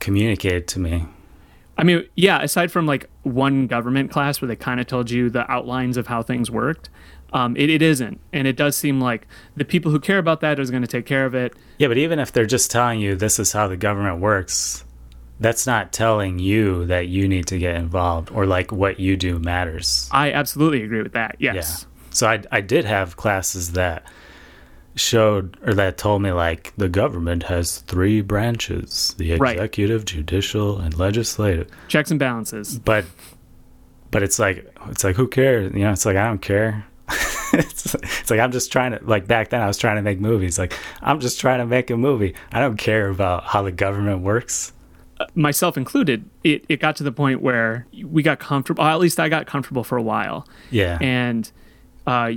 communicated 0.00 0.68
to 0.68 0.80
me. 0.80 1.06
I 1.76 1.84
mean, 1.84 2.08
yeah, 2.16 2.42
aside 2.42 2.72
from 2.72 2.86
like 2.86 3.08
one 3.22 3.68
government 3.68 4.10
class 4.10 4.40
where 4.40 4.48
they 4.48 4.56
kind 4.56 4.80
of 4.80 4.86
told 4.86 5.10
you 5.10 5.30
the 5.30 5.48
outlines 5.50 5.96
of 5.96 6.08
how 6.08 6.22
things 6.22 6.50
worked, 6.50 6.90
um, 7.32 7.56
it, 7.56 7.68
it 7.70 7.82
isn't. 7.82 8.20
And 8.32 8.46
it 8.46 8.56
does 8.56 8.76
seem 8.76 9.00
like 9.00 9.26
the 9.56 9.64
people 9.64 9.90
who 9.90 10.00
care 10.00 10.18
about 10.18 10.40
that 10.40 10.58
is 10.58 10.70
going 10.70 10.82
to 10.82 10.88
take 10.88 11.06
care 11.06 11.26
of 11.26 11.34
it. 11.34 11.54
Yeah, 11.78 11.88
but 11.88 11.98
even 11.98 12.18
if 12.18 12.32
they're 12.32 12.46
just 12.46 12.70
telling 12.70 13.00
you 13.00 13.14
this 13.16 13.38
is 13.38 13.52
how 13.52 13.68
the 13.68 13.76
government 13.76 14.20
works, 14.20 14.84
that's 15.40 15.66
not 15.66 15.92
telling 15.92 16.38
you 16.38 16.84
that 16.86 17.08
you 17.08 17.28
need 17.28 17.46
to 17.48 17.58
get 17.58 17.76
involved 17.76 18.30
or 18.32 18.46
like 18.46 18.72
what 18.72 18.98
you 18.98 19.16
do 19.16 19.38
matters. 19.38 20.08
I 20.10 20.32
absolutely 20.32 20.82
agree 20.82 21.02
with 21.02 21.12
that. 21.12 21.36
Yes. 21.38 21.54
Yeah. 21.86 21.88
So 22.10 22.26
I 22.28 22.42
I 22.50 22.60
did 22.60 22.84
have 22.84 23.16
classes 23.16 23.72
that 23.72 24.04
showed 24.96 25.56
or 25.64 25.74
that 25.74 25.96
told 25.96 26.22
me 26.22 26.32
like 26.32 26.72
the 26.76 26.88
government 26.88 27.44
has 27.44 27.78
three 27.80 28.20
branches, 28.20 29.14
the 29.18 29.36
Right. 29.36 29.54
executive, 29.56 30.04
judicial, 30.04 30.78
and 30.80 30.98
legislative. 30.98 31.68
Checks 31.86 32.10
and 32.10 32.18
balances. 32.18 32.78
But 32.78 33.04
but 34.10 34.22
it's 34.22 34.38
like 34.38 34.66
it's 34.88 35.04
like 35.04 35.14
who 35.16 35.28
cares? 35.28 35.72
You 35.74 35.80
know, 35.84 35.92
it's 35.92 36.06
like 36.06 36.16
I 36.16 36.26
don't 36.26 36.42
care. 36.42 36.84
It's, 37.52 37.94
it's 37.94 38.30
like 38.30 38.40
I'm 38.40 38.52
just 38.52 38.70
trying 38.72 38.92
to 38.92 39.00
like 39.04 39.26
back 39.26 39.50
then 39.50 39.60
I 39.60 39.66
was 39.66 39.78
trying 39.78 39.96
to 39.96 40.02
make 40.02 40.20
movies. 40.20 40.58
Like 40.58 40.74
I'm 41.02 41.20
just 41.20 41.40
trying 41.40 41.58
to 41.60 41.66
make 41.66 41.90
a 41.90 41.96
movie. 41.96 42.34
I 42.52 42.60
don't 42.60 42.76
care 42.76 43.08
about 43.08 43.44
how 43.44 43.62
the 43.62 43.72
government 43.72 44.22
works. 44.22 44.72
myself 45.34 45.76
included, 45.76 46.28
it, 46.44 46.64
it 46.68 46.80
got 46.80 46.96
to 46.96 47.02
the 47.02 47.12
point 47.12 47.40
where 47.42 47.86
we 48.04 48.22
got 48.22 48.38
comfortable. 48.38 48.84
At 48.84 48.98
least 49.00 49.18
I 49.18 49.28
got 49.28 49.46
comfortable 49.46 49.82
for 49.84 49.96
a 49.98 50.02
while, 50.02 50.46
Yeah. 50.70 50.96
and 51.00 51.50
uh, 52.06 52.32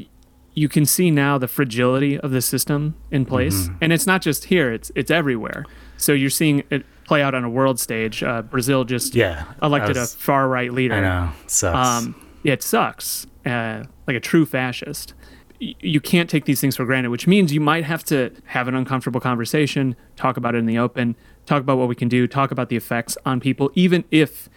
you 0.53 0.67
can 0.67 0.85
see 0.85 1.11
now 1.11 1.37
the 1.37 1.47
fragility 1.47 2.19
of 2.19 2.31
the 2.31 2.41
system 2.41 2.95
in 3.11 3.25
place. 3.25 3.53
Mm-hmm. 3.67 3.75
And 3.81 3.93
it's 3.93 4.07
not 4.07 4.21
just 4.21 4.45
here; 4.45 4.71
it's 4.73 4.91
it's 4.95 5.11
everywhere. 5.11 5.65
So 5.97 6.13
you're 6.13 6.29
seeing 6.31 6.63
it 6.71 6.83
play 7.05 7.21
out 7.21 7.35
on 7.35 7.43
a 7.43 7.49
world 7.49 7.79
stage. 7.79 8.23
Uh, 8.23 8.41
Brazil 8.41 8.83
just 8.83 9.13
yeah. 9.15 9.45
elected 9.61 9.97
was- 9.97 10.13
a 10.15 10.17
far 10.17 10.47
right 10.47 10.71
leader. 10.73 10.95
I 10.95 11.01
know. 11.01 11.31
Sucks. 11.47 11.87
Um, 12.05 12.15
it 12.43 12.63
sucks. 12.63 13.27
Uh, 13.45 13.83
like 14.11 14.17
a 14.17 14.25
true 14.25 14.45
fascist. 14.45 15.13
You 15.59 16.01
can't 16.01 16.29
take 16.29 16.45
these 16.45 16.59
things 16.59 16.75
for 16.75 16.85
granted, 16.85 17.09
which 17.09 17.27
means 17.27 17.53
you 17.53 17.61
might 17.61 17.85
have 17.85 18.03
to 18.05 18.31
have 18.45 18.67
an 18.67 18.75
uncomfortable 18.75 19.21
conversation, 19.21 19.95
talk 20.15 20.35
about 20.35 20.55
it 20.55 20.57
in 20.57 20.65
the 20.65 20.77
open, 20.77 21.15
talk 21.45 21.61
about 21.61 21.77
what 21.77 21.87
we 21.87 21.95
can 21.95 22.07
do, 22.07 22.27
talk 22.27 22.51
about 22.51 22.69
the 22.69 22.75
effects 22.75 23.17
on 23.25 23.39
people, 23.39 23.71
even 23.75 24.03
if 24.09 24.49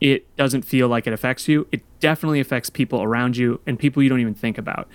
it 0.00 0.34
doesn't 0.36 0.62
feel 0.62 0.88
like 0.88 1.06
it 1.06 1.12
affects 1.12 1.48
you. 1.48 1.66
It 1.70 1.82
definitely 2.00 2.40
affects 2.40 2.70
people 2.70 3.02
around 3.02 3.36
you 3.36 3.60
and 3.66 3.78
people 3.78 4.02
you 4.02 4.08
don't 4.08 4.20
even 4.20 4.34
think 4.34 4.56
about. 4.56 4.88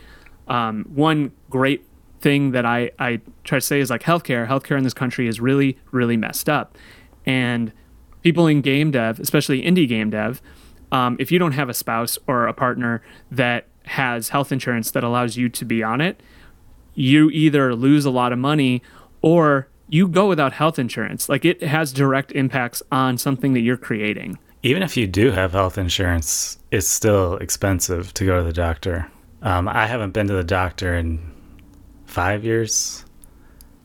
Um, 0.47 0.85
one 0.93 1.31
great 1.49 1.85
thing 2.19 2.51
that 2.51 2.65
I, 2.65 2.91
I 2.97 3.21
try 3.43 3.57
to 3.57 3.65
say 3.65 3.79
is 3.79 3.89
like 3.89 4.01
healthcare. 4.01 4.47
Healthcare 4.47 4.77
in 4.77 4.83
this 4.83 4.93
country 4.93 5.27
is 5.27 5.39
really, 5.39 5.77
really 5.91 6.17
messed 6.17 6.49
up. 6.49 6.77
And 7.25 7.71
people 8.23 8.47
in 8.47 8.61
game 8.61 8.91
dev, 8.91 9.19
especially 9.19 9.61
indie 9.61 9.87
game 9.87 10.09
dev, 10.09 10.41
um, 10.91 11.17
if 11.19 11.31
you 11.31 11.39
don't 11.39 11.53
have 11.53 11.69
a 11.69 11.73
spouse 11.73 12.17
or 12.27 12.47
a 12.47 12.53
partner 12.53 13.01
that 13.31 13.67
has 13.83 14.29
health 14.29 14.51
insurance 14.51 14.91
that 14.91 15.03
allows 15.03 15.37
you 15.37 15.49
to 15.49 15.65
be 15.65 15.83
on 15.83 16.01
it, 16.01 16.21
you 16.95 17.29
either 17.31 17.75
lose 17.75 18.05
a 18.05 18.11
lot 18.11 18.31
of 18.31 18.39
money 18.39 18.81
or 19.21 19.67
you 19.89 20.07
go 20.07 20.27
without 20.27 20.53
health 20.53 20.79
insurance. 20.79 21.29
Like 21.29 21.45
it 21.45 21.61
has 21.61 21.93
direct 21.93 22.31
impacts 22.31 22.81
on 22.91 23.17
something 23.17 23.53
that 23.53 23.61
you're 23.61 23.77
creating. 23.77 24.39
Even 24.63 24.81
if 24.81 24.95
you 24.95 25.07
do 25.07 25.31
have 25.31 25.51
health 25.51 25.77
insurance, 25.77 26.57
it's 26.71 26.87
still 26.87 27.35
expensive 27.37 28.13
to 28.13 28.25
go 28.25 28.37
to 28.37 28.43
the 28.43 28.53
doctor. 28.53 29.09
Um, 29.41 29.67
I 29.67 29.87
haven't 29.87 30.11
been 30.11 30.27
to 30.27 30.33
the 30.33 30.43
doctor 30.43 30.95
in 30.95 31.19
five 32.05 32.45
years, 32.45 33.03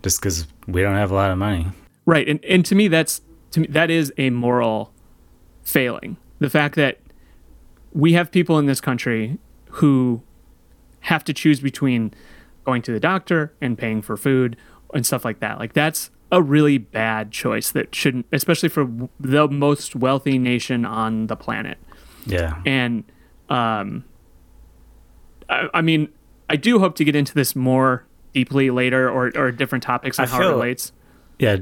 just 0.03 0.21
because 0.21 0.47
we 0.69 0.83
don't 0.83 0.95
have 0.95 1.11
a 1.11 1.15
lot 1.15 1.31
of 1.31 1.39
money. 1.39 1.67
Right. 2.07 2.29
And 2.29 2.43
and 2.45 2.65
to 2.67 2.75
me 2.75 2.89
that's 2.89 3.21
to 3.51 3.61
me 3.61 3.67
that 3.71 3.91
is 3.91 4.13
a 4.19 4.31
moral 4.31 4.93
failing. 5.63 6.17
The 6.39 6.49
fact 6.49 6.77
that 6.77 6.99
we 7.93 8.13
have 8.13 8.31
people 8.31 8.59
in 8.59 8.67
this 8.67 8.81
country 8.81 9.39
who 9.71 10.23
have 11.01 11.25
to 11.25 11.33
choose 11.33 11.61
between 11.61 12.13
going 12.65 12.83
to 12.83 12.93
the 12.93 13.01
doctor 13.01 13.53
and 13.61 13.79
paying 13.79 14.03
for 14.03 14.17
food 14.17 14.57
and 14.95 15.07
stuff 15.07 15.25
like 15.25 15.41
that. 15.41 15.59
Like 15.59 15.73
that's 15.73 16.11
a 16.31 16.43
really 16.43 16.77
bad 16.77 17.31
choice 17.31 17.71
that 17.73 17.95
shouldn't 17.95 18.27
especially 18.33 18.69
for 18.69 18.87
the 19.19 19.49
most 19.49 19.97
wealthy 19.97 20.39
nation 20.39 20.85
on 20.85 21.29
the 21.29 21.37
planet. 21.37 21.79
Yeah, 22.27 22.61
And 22.67 23.05
um 23.49 24.05
I, 25.49 25.69
I 25.73 25.81
mean, 25.83 26.09
I 26.51 26.57
do 26.57 26.79
hope 26.79 26.97
to 26.97 27.05
get 27.05 27.17
into 27.17 27.35
this 27.35 27.57
more 27.57 28.05
deeply 28.35 28.71
later 28.71 29.11
or, 29.11 29.33
or 29.37 29.51
different 29.51 29.83
topics 29.83 30.19
and 30.19 30.29
how 30.29 30.43
it 30.43 30.51
relates. 30.51 30.93
Yeah, 31.39 31.57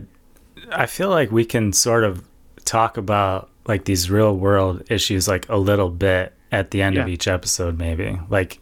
I 0.73 0.87
feel 0.87 1.11
like 1.11 1.31
we 1.31 1.45
can 1.45 1.73
sort 1.73 2.05
of 2.05 2.27
talk 2.65 2.97
about 2.97 3.51
like 3.67 3.85
these 3.85 4.11
real 4.11 4.37
world 4.37 4.83
issues 4.91 5.29
like 5.29 5.49
a 5.49 5.57
little 5.57 5.91
bit 5.91 6.33
at 6.53 6.71
the 6.71 6.83
end 6.83 6.97
of 6.99 7.09
each 7.09 7.29
episode, 7.29 7.79
maybe. 7.79 8.19
Like 8.29 8.61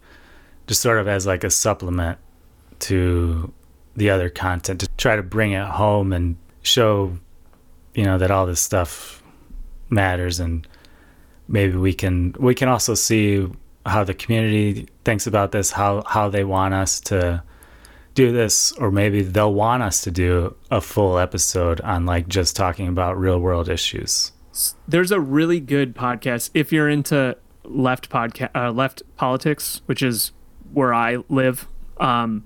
just 0.66 0.80
sort 0.80 0.98
of 0.98 1.08
as 1.08 1.26
like 1.26 1.44
a 1.44 1.50
supplement 1.50 2.18
to 2.80 3.52
the 3.96 4.10
other 4.10 4.28
content 4.28 4.80
to 4.80 4.88
try 4.96 5.16
to 5.16 5.22
bring 5.22 5.52
it 5.52 5.66
home 5.66 6.12
and 6.12 6.36
show, 6.62 7.16
you 7.94 8.04
know, 8.04 8.18
that 8.18 8.30
all 8.30 8.46
this 8.46 8.60
stuff 8.60 9.22
matters 9.90 10.40
and 10.40 10.66
maybe 11.46 11.76
we 11.76 11.92
can 11.92 12.34
we 12.38 12.54
can 12.54 12.68
also 12.68 12.94
see 12.94 13.46
how 13.86 14.02
the 14.02 14.14
community 14.14 14.88
thinks 15.04 15.26
about 15.26 15.52
this, 15.52 15.70
how 15.70 16.02
how 16.06 16.28
they 16.28 16.44
want 16.44 16.74
us 16.74 17.00
to 17.00 17.42
do 18.14 18.32
this 18.32 18.72
or 18.72 18.90
maybe 18.90 19.22
they'll 19.22 19.52
want 19.52 19.82
us 19.82 20.00
to 20.02 20.10
do 20.10 20.54
a 20.70 20.80
full 20.80 21.18
episode 21.18 21.80
on 21.80 22.06
like 22.06 22.28
just 22.28 22.56
talking 22.56 22.88
about 22.88 23.18
real 23.18 23.38
world 23.38 23.68
issues. 23.68 24.32
There's 24.86 25.10
a 25.10 25.20
really 25.20 25.58
good 25.58 25.96
podcast. 25.96 26.50
If 26.54 26.72
you're 26.72 26.88
into 26.88 27.36
left 27.64 28.10
podcast, 28.10 28.50
uh, 28.54 28.70
left 28.70 29.02
politics, 29.16 29.82
which 29.86 30.02
is 30.02 30.32
where 30.72 30.94
I 30.94 31.18
live. 31.28 31.68
Um, 31.98 32.44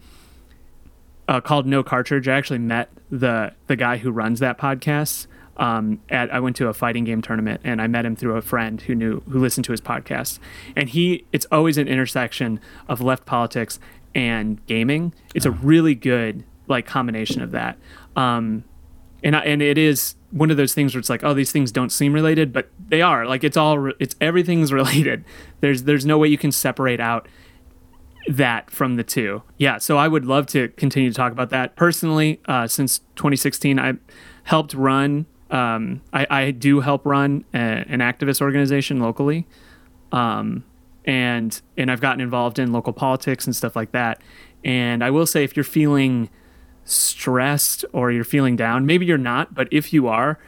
uh, 1.29 1.41
called 1.41 1.67
No 1.67 1.83
Cartridge. 1.83 2.27
I 2.27 2.37
actually 2.37 2.59
met 2.59 2.89
the 3.11 3.53
the 3.67 3.77
guy 3.77 3.99
who 3.99 4.11
runs 4.11 4.41
that 4.41 4.59
podcast. 4.59 5.27
Um, 5.59 6.01
at 6.09 6.33
I 6.33 6.41
went 6.41 6.57
to 6.57 6.69
a 6.69 6.75
fighting 6.75 7.05
game 7.05 7.21
tournament 7.21 7.61
and 7.65 7.83
I 7.83 7.89
met 7.89 8.07
him 8.07 8.15
through 8.15 8.37
a 8.37 8.43
friend 8.43 8.81
who 8.81 8.95
knew 8.95 9.21
who 9.29 9.39
listened 9.39 9.65
to 9.67 9.73
his 9.73 9.81
podcast. 9.81 10.39
And 10.77 10.89
he, 10.89 11.25
it's 11.33 11.47
always 11.51 11.77
an 11.79 11.89
intersection 11.89 12.61
of 12.89 13.01
left 13.01 13.27
politics 13.27 13.81
and 14.15 14.65
gaming. 14.67 15.13
It's 15.35 15.47
a 15.47 15.51
really 15.51 15.95
good 15.95 16.45
like 16.69 16.87
combination 16.87 17.43
of 17.43 17.51
that. 17.51 17.77
Um, 18.15 18.65
and 19.23 19.37
I, 19.37 19.41
and 19.41 19.63
it 19.63 19.79
is 19.79 20.15
one 20.31 20.51
of 20.51 20.57
those 20.57 20.75
things 20.75 20.95
where 20.95 21.01
it's 21.01 21.11
like, 21.11 21.25
oh, 21.25 21.35
these 21.35 21.53
things 21.53 21.73
don't 21.73 21.91
seem 21.91 22.13
related, 22.13 22.53
but 22.53 22.69
they 22.89 23.03
are. 23.03 23.27
Like 23.27 23.45
it's 23.45 23.57
all 23.57 23.91
it's 23.99 24.15
everything's 24.21 24.73
related. 24.81 25.25
There's 25.61 25.85
there's 25.85 26.07
no 26.07 26.19
way 26.19 26.29
you 26.29 26.39
can 26.39 26.53
separate 26.53 27.01
out 27.01 27.29
that 28.29 28.71
from 28.71 28.97
the 28.97 29.05
two. 29.05 29.43
Yeah, 29.57 29.79
so 29.79 29.97
I 29.97 30.07
would 30.07 30.27
love 30.27 30.47
to 30.49 30.69
continue 30.69 31.11
to 31.11 31.17
talk 31.17 31.33
about 31.33 31.51
that. 31.51 31.77
Personally, 31.77 32.41
uh, 32.47 32.67
since 32.67 32.99
2016, 33.17 33.79
I 33.79 33.95
helped 34.45 34.75
run. 34.75 35.27
Um, 35.51 36.03
I, 36.13 36.27
I 36.29 36.51
do 36.51 36.81
help 36.81 37.07
run 37.07 37.45
a, 37.55 37.59
an 37.89 38.01
activist 38.01 38.43
organization 38.43 39.01
locally, 39.01 39.47
um, 40.13 40.65
and 41.07 41.61
and 41.77 41.91
I've 41.91 42.03
gotten 42.03 42.21
involved 42.21 42.59
in 42.59 42.71
local 42.73 42.93
politics 42.93 43.47
and 43.47 43.57
stuff 43.57 43.75
like 43.75 43.93
that. 43.93 44.23
And 44.63 45.03
I 45.03 45.11
will 45.11 45.27
say, 45.27 45.45
if 45.45 45.57
you're 45.57 45.65
feeling 45.65 46.29
stressed 46.91 47.85
or 47.93 48.11
you're 48.11 48.25
feeling 48.25 48.57
down, 48.57 48.87
maybe 48.87 49.07
you're 49.07 49.19
not, 49.19 49.55
but 49.55 49.69
if 49.71 49.93
you 49.93 50.09
are, 50.09 50.39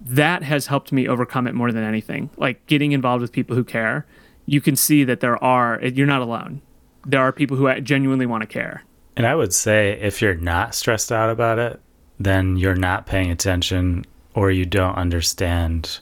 that 0.00 0.42
has 0.42 0.66
helped 0.66 0.92
me 0.92 1.06
overcome 1.08 1.46
it 1.46 1.54
more 1.54 1.72
than 1.72 1.84
anything. 1.84 2.30
Like 2.36 2.64
getting 2.66 2.92
involved 2.92 3.22
with 3.22 3.32
people 3.32 3.56
who 3.56 3.64
care, 3.64 4.06
you 4.46 4.60
can 4.60 4.76
see 4.76 5.04
that 5.04 5.20
there 5.20 5.42
are 5.42 5.80
you're 5.82 6.06
not 6.06 6.22
alone. 6.22 6.62
There 7.06 7.20
are 7.20 7.32
people 7.32 7.56
who 7.56 7.80
genuinely 7.80 8.26
want 8.26 8.42
to 8.42 8.46
care. 8.46 8.84
and 9.16 9.26
i 9.26 9.34
would 9.34 9.52
say 9.52 9.98
if 10.00 10.22
you're 10.22 10.34
not 10.34 10.74
stressed 10.74 11.10
out 11.10 11.30
about 11.30 11.58
it 11.58 11.80
then 12.18 12.56
you're 12.56 12.74
not 12.88 13.06
paying 13.06 13.30
attention 13.30 14.04
or 14.34 14.50
you 14.50 14.64
don't 14.66 14.94
understand 14.94 16.00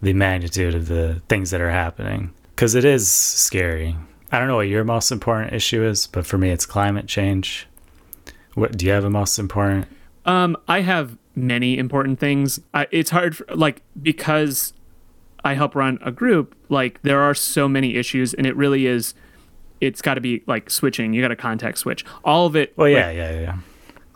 the 0.00 0.12
magnitude 0.12 0.74
of 0.74 0.86
the 0.88 1.20
things 1.28 1.50
that 1.50 1.60
are 1.60 1.70
happening 1.70 2.32
because 2.54 2.74
it 2.74 2.84
is 2.84 3.10
scary 3.10 3.94
i 4.32 4.38
don't 4.38 4.48
know 4.48 4.56
what 4.56 4.68
your 4.68 4.84
most 4.84 5.10
important 5.12 5.52
issue 5.52 5.84
is 5.84 6.06
but 6.06 6.24
for 6.26 6.38
me 6.38 6.50
it's 6.50 6.64
climate 6.66 7.06
change 7.06 7.66
what 8.56 8.76
do 8.76 8.84
you 8.84 8.92
have 8.92 9.04
a 9.04 9.10
most 9.10 9.38
important 9.38 9.86
Um, 10.24 10.56
I 10.66 10.80
have 10.80 11.16
many 11.36 11.78
important 11.78 12.18
things. 12.18 12.58
I, 12.74 12.88
it's 12.90 13.10
hard, 13.10 13.36
for, 13.36 13.46
like 13.54 13.82
because 14.02 14.72
I 15.44 15.54
help 15.54 15.76
run 15.76 16.00
a 16.02 16.10
group. 16.10 16.56
Like 16.68 17.00
there 17.02 17.20
are 17.20 17.34
so 17.34 17.68
many 17.68 17.94
issues, 17.94 18.34
and 18.34 18.44
it 18.44 18.56
really 18.56 18.86
is. 18.86 19.14
It's 19.80 20.02
got 20.02 20.14
to 20.14 20.20
be 20.20 20.42
like 20.48 20.68
switching. 20.70 21.14
You 21.14 21.22
got 21.22 21.28
to 21.28 21.36
context 21.36 21.82
switch. 21.82 22.04
All 22.24 22.46
of 22.46 22.56
it. 22.56 22.76
well 22.76 22.88
like, 22.88 22.96
yeah 22.96 23.10
yeah 23.10 23.40
yeah 23.40 23.56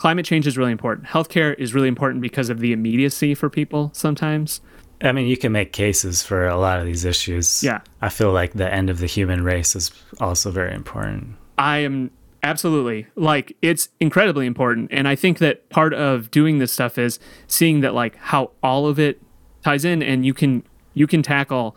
climate 0.01 0.25
change 0.25 0.47
is 0.47 0.57
really 0.57 0.73
important. 0.73 1.07
Healthcare 1.07 1.55
is 1.59 1.75
really 1.75 1.89
important 1.89 2.23
because 2.23 2.49
of 2.49 2.59
the 2.61 2.73
immediacy 2.73 3.35
for 3.35 3.51
people 3.51 3.91
sometimes. 3.93 4.63
I 5.03 5.13
mean, 5.13 5.27
you 5.27 5.37
can 5.37 5.53
make 5.53 5.73
cases 5.73 6.23
for 6.23 6.49
a 6.49 6.57
lot 6.57 6.81
of 6.81 6.87
these 6.87 7.05
issues. 7.05 7.63
Yeah. 7.63 7.81
I 8.01 8.09
feel 8.09 8.33
like 8.33 8.55
the 8.55 8.73
end 8.73 8.89
of 8.89 8.99
the 8.99 9.07
human 9.07 9.45
race 9.45 9.77
is 9.77 9.91
also 10.19 10.51
very 10.51 10.75
important. 10.75 11.37
I 11.59 11.79
am 11.79 12.11
absolutely 12.43 13.07
like 13.17 13.57
it's 13.61 13.91
incredibly 14.01 14.47
important 14.47 14.89
and 14.91 15.07
I 15.07 15.15
think 15.15 15.39
that 15.39 15.69
part 15.69 15.93
of 15.93 16.31
doing 16.31 16.59
this 16.59 16.73
stuff 16.73 16.97
is 16.97 17.19
seeing 17.47 17.81
that 17.81 17.95
like 17.95 18.17
how 18.17 18.53
all 18.63 18.87
of 18.87 18.99
it 18.99 19.21
ties 19.63 19.85
in 19.85 20.03
and 20.03 20.25
you 20.25 20.33
can 20.33 20.63
you 20.95 21.07
can 21.07 21.23
tackle 21.23 21.77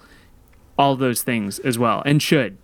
all 0.77 0.95
those 0.95 1.21
things 1.23 1.59
as 1.59 1.77
well 1.77 2.01
and 2.05 2.21
should. 2.21 2.57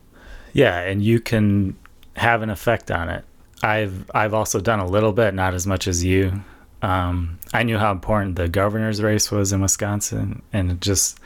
Yeah, 0.54 0.80
and 0.80 1.04
you 1.04 1.20
can 1.20 1.78
have 2.16 2.42
an 2.42 2.50
effect 2.50 2.92
on 2.92 3.10
it. 3.10 3.24
I've 3.62 4.10
I've 4.14 4.34
also 4.34 4.60
done 4.60 4.80
a 4.80 4.88
little 4.88 5.12
bit, 5.12 5.34
not 5.34 5.54
as 5.54 5.68
much 5.68 5.88
as 5.88 6.04
you. 6.04 6.44
Um, 6.82 7.40
I 7.54 7.64
knew 7.64 7.78
how 7.78 7.92
important 7.92 8.36
the 8.36 8.48
governor's 8.48 9.02
race 9.02 9.32
was 9.32 9.52
in 9.52 9.62
Wisconsin, 9.62 10.42
and 10.54 10.72
it 10.72 10.82
just, 10.82 11.20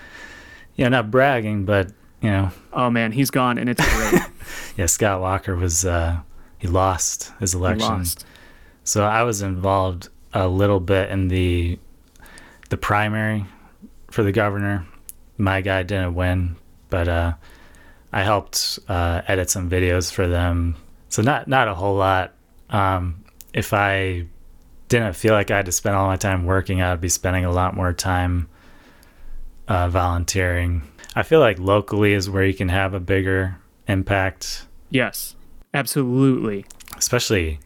you 0.75 0.83
know, 0.83 0.89
not 0.89 1.11
bragging, 1.11 1.65
but 1.65 1.91
you 2.21 2.29
know, 2.29 2.51
Oh 2.71 2.89
man, 2.89 3.11
he's 3.11 3.29
gone 3.29 3.57
and 3.57 3.69
it's 3.69 3.95
great. 3.95 4.21
yeah, 4.77 4.87
Scott 4.87 5.21
Walker 5.21 5.55
was 5.55 5.85
uh, 5.85 6.19
he 6.63 6.69
lost 6.69 7.33
his 7.41 7.53
election, 7.53 7.89
lost. 7.89 8.25
so 8.85 9.03
I 9.03 9.23
was 9.23 9.41
involved 9.41 10.07
a 10.31 10.47
little 10.47 10.79
bit 10.79 11.09
in 11.09 11.27
the 11.27 11.77
the 12.69 12.77
primary 12.77 13.45
for 14.09 14.23
the 14.23 14.31
governor. 14.31 14.87
My 15.37 15.59
guy 15.59 15.83
didn't 15.83 16.15
win, 16.15 16.55
but 16.89 17.09
uh, 17.09 17.33
I 18.13 18.23
helped 18.23 18.79
uh, 18.87 19.23
edit 19.27 19.49
some 19.49 19.69
videos 19.69 20.09
for 20.09 20.25
them. 20.25 20.77
So 21.09 21.21
not 21.21 21.49
not 21.49 21.67
a 21.67 21.75
whole 21.75 21.97
lot. 21.97 22.33
Um, 22.69 23.25
if 23.53 23.73
I 23.73 24.27
didn't 24.87 25.17
feel 25.17 25.33
like 25.33 25.51
I 25.51 25.57
had 25.57 25.65
to 25.65 25.73
spend 25.73 25.97
all 25.97 26.07
my 26.07 26.15
time 26.15 26.45
working, 26.45 26.81
I'd 26.81 27.01
be 27.01 27.09
spending 27.09 27.43
a 27.43 27.51
lot 27.51 27.75
more 27.75 27.91
time 27.91 28.47
uh, 29.67 29.89
volunteering. 29.89 30.83
I 31.13 31.23
feel 31.23 31.41
like 31.41 31.59
locally 31.59 32.13
is 32.13 32.29
where 32.29 32.45
you 32.45 32.53
can 32.53 32.69
have 32.69 32.93
a 32.93 33.01
bigger 33.01 33.57
impact, 33.85 34.65
Yes. 34.89 35.35
Absolutely. 35.73 36.65
especially 36.97 37.59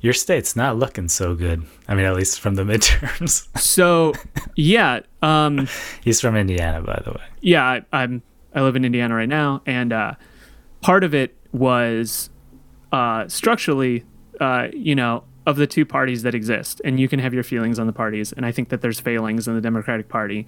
your 0.00 0.12
state's 0.14 0.56
not 0.56 0.78
looking 0.78 1.08
so 1.08 1.34
good. 1.34 1.62
I 1.86 1.94
mean, 1.94 2.06
at 2.06 2.14
least 2.16 2.40
from 2.40 2.54
the 2.54 2.62
midterms. 2.70 3.46
So, 3.58 4.14
yeah, 4.56 5.00
um 5.22 5.68
He's 6.02 6.20
from 6.20 6.36
Indiana, 6.36 6.80
by 6.82 7.02
the 7.04 7.12
way. 7.12 7.24
yeah, 7.42 7.64
I, 7.64 7.82
I'm 7.92 8.22
I 8.54 8.62
live 8.62 8.76
in 8.76 8.84
Indiana 8.84 9.14
right 9.14 9.28
now, 9.28 9.62
and 9.66 9.92
uh, 9.92 10.14
part 10.80 11.04
of 11.04 11.14
it 11.14 11.36
was 11.52 12.30
uh, 12.92 13.28
structurally, 13.28 14.04
uh, 14.40 14.68
you 14.72 14.94
know, 14.96 15.22
of 15.46 15.56
the 15.56 15.66
two 15.68 15.84
parties 15.86 16.22
that 16.24 16.34
exist, 16.34 16.80
and 16.84 16.98
you 16.98 17.06
can 17.08 17.20
have 17.20 17.32
your 17.32 17.44
feelings 17.44 17.78
on 17.78 17.86
the 17.86 17.92
parties, 17.92 18.32
and 18.32 18.44
I 18.44 18.50
think 18.52 18.70
that 18.70 18.80
there's 18.80 18.98
failings 18.98 19.46
in 19.46 19.54
the 19.54 19.60
Democratic 19.60 20.08
Party 20.08 20.46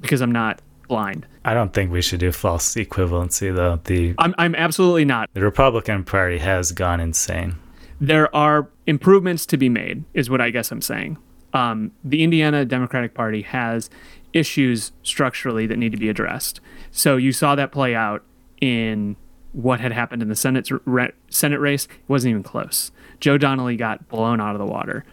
because 0.00 0.20
I'm 0.22 0.32
not 0.32 0.62
blind. 0.86 1.26
I 1.44 1.54
don't 1.54 1.72
think 1.72 1.90
we 1.90 2.02
should 2.02 2.20
do 2.20 2.32
false 2.32 2.74
equivalency, 2.74 3.54
though. 3.54 3.80
The 3.84 4.14
I'm 4.18 4.34
I'm 4.38 4.54
absolutely 4.54 5.04
not. 5.04 5.28
the 5.34 5.42
Republican 5.42 6.04
Party 6.04 6.38
has 6.38 6.72
gone 6.72 7.00
insane. 7.00 7.56
There 8.00 8.34
are 8.34 8.68
improvements 8.86 9.46
to 9.46 9.56
be 9.56 9.68
made, 9.68 10.04
is 10.14 10.28
what 10.28 10.40
I 10.40 10.50
guess 10.50 10.70
I'm 10.70 10.82
saying. 10.82 11.18
Um, 11.52 11.92
the 12.04 12.22
Indiana 12.22 12.64
Democratic 12.64 13.14
Party 13.14 13.42
has 13.42 13.88
issues 14.32 14.92
structurally 15.02 15.66
that 15.66 15.78
need 15.78 15.92
to 15.92 15.98
be 15.98 16.08
addressed. 16.10 16.60
So 16.90 17.16
you 17.16 17.32
saw 17.32 17.54
that 17.54 17.72
play 17.72 17.94
out 17.94 18.22
in 18.60 19.16
what 19.52 19.80
had 19.80 19.92
happened 19.92 20.20
in 20.20 20.28
the 20.28 20.36
Senate 20.36 20.68
ra- 20.84 21.08
Senate 21.30 21.58
race. 21.60 21.86
It 21.86 22.08
wasn't 22.08 22.30
even 22.32 22.42
close. 22.42 22.90
Joe 23.20 23.38
Donnelly 23.38 23.76
got 23.76 24.08
blown 24.08 24.40
out 24.40 24.54
of 24.54 24.58
the 24.58 24.66
water. 24.66 25.04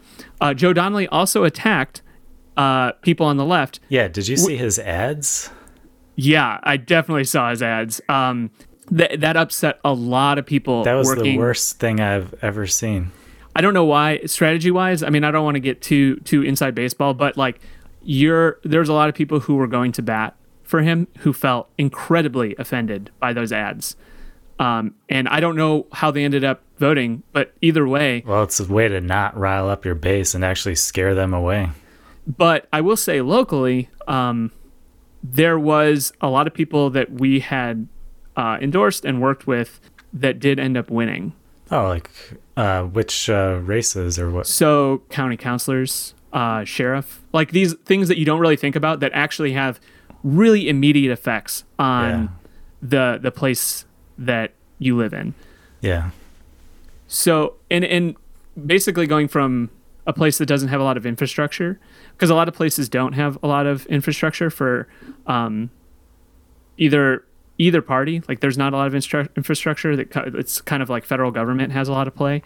Uh, 0.41 0.53
Joe 0.53 0.73
Donnelly 0.73 1.07
also 1.07 1.45
attacked 1.45 2.01
uh, 2.57 2.91
people 3.01 3.25
on 3.25 3.37
the 3.37 3.45
left. 3.45 3.79
Yeah, 3.87 4.09
did 4.09 4.27
you 4.27 4.35
see 4.35 4.57
his 4.57 4.77
ads? 4.79 5.49
Yeah, 6.15 6.59
I 6.63 6.77
definitely 6.77 7.23
saw 7.23 7.49
his 7.49 7.61
ads. 7.63 8.01
Um, 8.09 8.51
that 8.91 9.21
that 9.21 9.37
upset 9.37 9.79
a 9.83 9.93
lot 9.93 10.37
of 10.37 10.45
people. 10.45 10.83
That 10.83 10.93
was 10.93 11.07
working. 11.07 11.23
the 11.23 11.37
worst 11.37 11.79
thing 11.79 11.99
I've 11.99 12.33
ever 12.41 12.67
seen. 12.67 13.11
I 13.55 13.61
don't 13.61 13.73
know 13.73 13.85
why 13.85 14.19
strategy 14.25 14.71
wise. 14.71 15.03
I 15.03 15.09
mean, 15.09 15.23
I 15.23 15.31
don't 15.31 15.43
want 15.45 15.55
to 15.55 15.59
get 15.61 15.81
too 15.81 16.17
too 16.17 16.41
inside 16.43 16.75
baseball, 16.75 17.13
but 17.13 17.37
like 17.37 17.59
you're 18.03 18.59
there's 18.63 18.89
a 18.89 18.93
lot 18.93 19.09
of 19.09 19.15
people 19.15 19.39
who 19.41 19.55
were 19.55 19.67
going 19.67 19.91
to 19.93 20.01
bat 20.01 20.35
for 20.63 20.81
him 20.81 21.07
who 21.19 21.33
felt 21.33 21.69
incredibly 21.77 22.55
offended 22.57 23.09
by 23.19 23.31
those 23.33 23.51
ads. 23.53 23.95
Um, 24.59 24.95
and 25.09 25.27
I 25.29 25.39
don't 25.39 25.55
know 25.55 25.87
how 25.91 26.11
they 26.11 26.23
ended 26.23 26.43
up 26.43 26.61
voting, 26.77 27.23
but 27.31 27.53
either 27.61 27.87
way, 27.87 28.23
Well, 28.25 28.43
it's 28.43 28.59
a 28.59 28.65
way 28.71 28.87
to 28.87 29.01
not 29.01 29.37
rile 29.37 29.67
up 29.67 29.83
your 29.85 29.95
base 29.95 30.35
and 30.35 30.43
actually 30.45 30.75
scare 30.75 31.15
them 31.15 31.33
away. 31.33 31.69
but 32.27 32.67
I 32.71 32.81
will 32.81 32.95
say 32.97 33.21
locally, 33.21 33.89
um, 34.07 34.51
there 35.23 35.57
was 35.57 36.11
a 36.21 36.27
lot 36.29 36.47
of 36.47 36.53
people 36.53 36.89
that 36.91 37.11
we 37.11 37.39
had 37.39 37.87
uh, 38.35 38.57
endorsed 38.61 39.05
and 39.05 39.21
worked 39.21 39.47
with 39.47 39.79
that 40.13 40.39
did 40.39 40.59
end 40.59 40.75
up 40.77 40.89
winning. 40.91 41.33
Oh, 41.71 41.87
like 41.87 42.09
uh, 42.57 42.83
which 42.83 43.29
uh, 43.29 43.59
races 43.63 44.19
or 44.19 44.29
what? 44.29 44.45
So 44.45 45.01
county 45.09 45.37
councilors, 45.37 46.13
uh, 46.33 46.65
sheriff, 46.65 47.21
like 47.31 47.51
these 47.51 47.73
things 47.85 48.09
that 48.09 48.17
you 48.17 48.25
don't 48.25 48.39
really 48.39 48.57
think 48.57 48.75
about 48.75 48.99
that 48.99 49.11
actually 49.13 49.53
have 49.53 49.79
really 50.23 50.67
immediate 50.69 51.11
effects 51.11 51.63
on 51.79 52.09
Yeah. 52.09 52.27
the 52.81 53.19
the 53.21 53.31
place 53.31 53.85
that 54.17 54.51
you 54.77 54.95
live 54.97 55.13
in. 55.13 55.33
Yeah. 55.81 56.11
So 57.07 57.55
and 57.71 57.83
and 57.85 58.15
basically 58.67 59.07
going 59.07 59.27
from 59.27 59.69
a 60.05 60.13
place 60.13 60.37
that 60.37 60.45
doesn't 60.45 60.69
have 60.69 60.81
a 60.81 60.83
lot 60.83 60.97
of 60.97 61.05
infrastructure 61.05 61.79
because 62.11 62.29
a 62.29 62.35
lot 62.35 62.47
of 62.47 62.53
places 62.53 62.89
don't 62.89 63.13
have 63.13 63.37
a 63.41 63.47
lot 63.47 63.65
of 63.65 63.85
infrastructure 63.87 64.49
for 64.49 64.87
um, 65.27 65.69
either 66.77 67.23
either 67.57 67.81
party. 67.81 68.21
Like 68.27 68.39
there's 68.39 68.57
not 68.57 68.73
a 68.73 68.77
lot 68.77 68.87
of 68.87 68.93
instru- 68.93 69.33
infrastructure 69.35 69.95
that 69.95 70.11
ki- 70.11 70.21
it's 70.33 70.61
kind 70.61 70.81
of 70.83 70.89
like 70.89 71.05
federal 71.05 71.31
government 71.31 71.71
has 71.71 71.87
a 71.87 71.91
lot 71.91 72.07
of 72.07 72.15
play, 72.15 72.41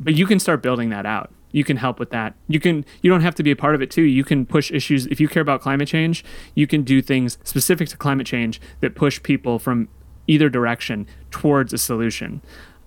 but 0.00 0.14
you 0.14 0.26
can 0.26 0.38
start 0.40 0.62
building 0.62 0.88
that 0.90 1.06
out. 1.06 1.30
You 1.52 1.64
can 1.64 1.76
help 1.76 1.98
with 1.98 2.10
that. 2.10 2.34
You 2.48 2.60
can 2.60 2.84
you 3.00 3.10
don't 3.10 3.22
have 3.22 3.34
to 3.36 3.42
be 3.42 3.50
a 3.50 3.56
part 3.56 3.74
of 3.74 3.82
it 3.82 3.90
too. 3.90 4.02
You 4.02 4.24
can 4.24 4.44
push 4.44 4.70
issues 4.70 5.06
if 5.06 5.20
you 5.20 5.28
care 5.28 5.42
about 5.42 5.60
climate 5.60 5.88
change. 5.88 6.24
You 6.54 6.66
can 6.66 6.82
do 6.82 7.00
things 7.00 7.38
specific 7.44 7.88
to 7.88 7.96
climate 7.96 8.26
change 8.26 8.60
that 8.80 8.94
push 8.94 9.22
people 9.22 9.58
from 9.58 9.88
either 10.26 10.48
direction 10.50 11.06
towards 11.30 11.72
a 11.72 11.78
solution. 11.78 12.42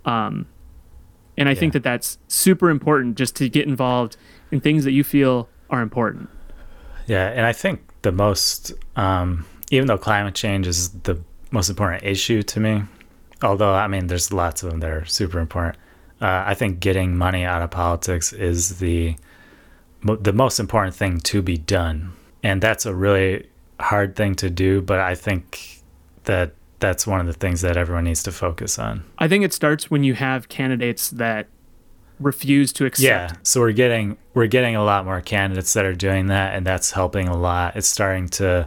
Um, 0.05 0.47
and 1.41 1.49
I 1.49 1.55
think 1.55 1.73
that 1.73 1.83
that's 1.83 2.19
super 2.27 2.69
important 2.69 3.17
just 3.17 3.35
to 3.37 3.49
get 3.49 3.67
involved 3.67 4.15
in 4.51 4.61
things 4.61 4.83
that 4.83 4.91
you 4.91 5.03
feel 5.03 5.49
are 5.71 5.81
important. 5.81 6.29
Yeah, 7.07 7.27
and 7.29 7.45
I 7.45 7.51
think 7.53 7.81
the 8.03 8.11
most, 8.11 8.73
um, 8.95 9.45
even 9.71 9.87
though 9.87 9.97
climate 9.97 10.35
change 10.35 10.67
is 10.67 10.89
the 10.89 11.19
most 11.49 11.69
important 11.69 12.03
issue 12.03 12.43
to 12.43 12.59
me, 12.59 12.83
although 13.41 13.73
I 13.73 13.87
mean, 13.87 14.07
there's 14.07 14.31
lots 14.31 14.61
of 14.61 14.69
them 14.69 14.81
that 14.81 14.91
are 14.91 15.05
super 15.05 15.39
important. 15.39 15.77
Uh, 16.21 16.43
I 16.45 16.53
think 16.53 16.79
getting 16.79 17.17
money 17.17 17.43
out 17.43 17.63
of 17.63 17.71
politics 17.71 18.31
is 18.33 18.77
the 18.77 19.15
the 20.03 20.33
most 20.33 20.59
important 20.59 20.95
thing 20.95 21.19
to 21.19 21.41
be 21.41 21.57
done, 21.57 22.13
and 22.43 22.61
that's 22.61 22.85
a 22.85 22.93
really 22.93 23.47
hard 23.79 24.15
thing 24.15 24.35
to 24.35 24.49
do. 24.49 24.81
But 24.81 24.99
I 24.99 25.15
think 25.15 25.81
that 26.25 26.53
that's 26.81 27.07
one 27.07 27.21
of 27.21 27.27
the 27.27 27.33
things 27.33 27.61
that 27.61 27.77
everyone 27.77 28.03
needs 28.03 28.23
to 28.23 28.31
focus 28.31 28.77
on. 28.77 29.03
I 29.17 29.27
think 29.27 29.45
it 29.45 29.53
starts 29.53 29.89
when 29.89 30.03
you 30.03 30.15
have 30.15 30.49
candidates 30.49 31.09
that 31.11 31.47
refuse 32.19 32.73
to 32.73 32.85
accept. 32.85 33.03
Yeah, 33.03 33.37
so 33.43 33.61
we're 33.61 33.71
getting 33.71 34.17
we're 34.33 34.47
getting 34.47 34.75
a 34.75 34.83
lot 34.83 35.05
more 35.05 35.21
candidates 35.21 35.73
that 35.73 35.85
are 35.85 35.93
doing 35.93 36.27
that, 36.27 36.55
and 36.55 36.65
that's 36.65 36.91
helping 36.91 37.27
a 37.27 37.37
lot. 37.37 37.75
It's 37.75 37.87
starting 37.87 38.27
to 38.29 38.65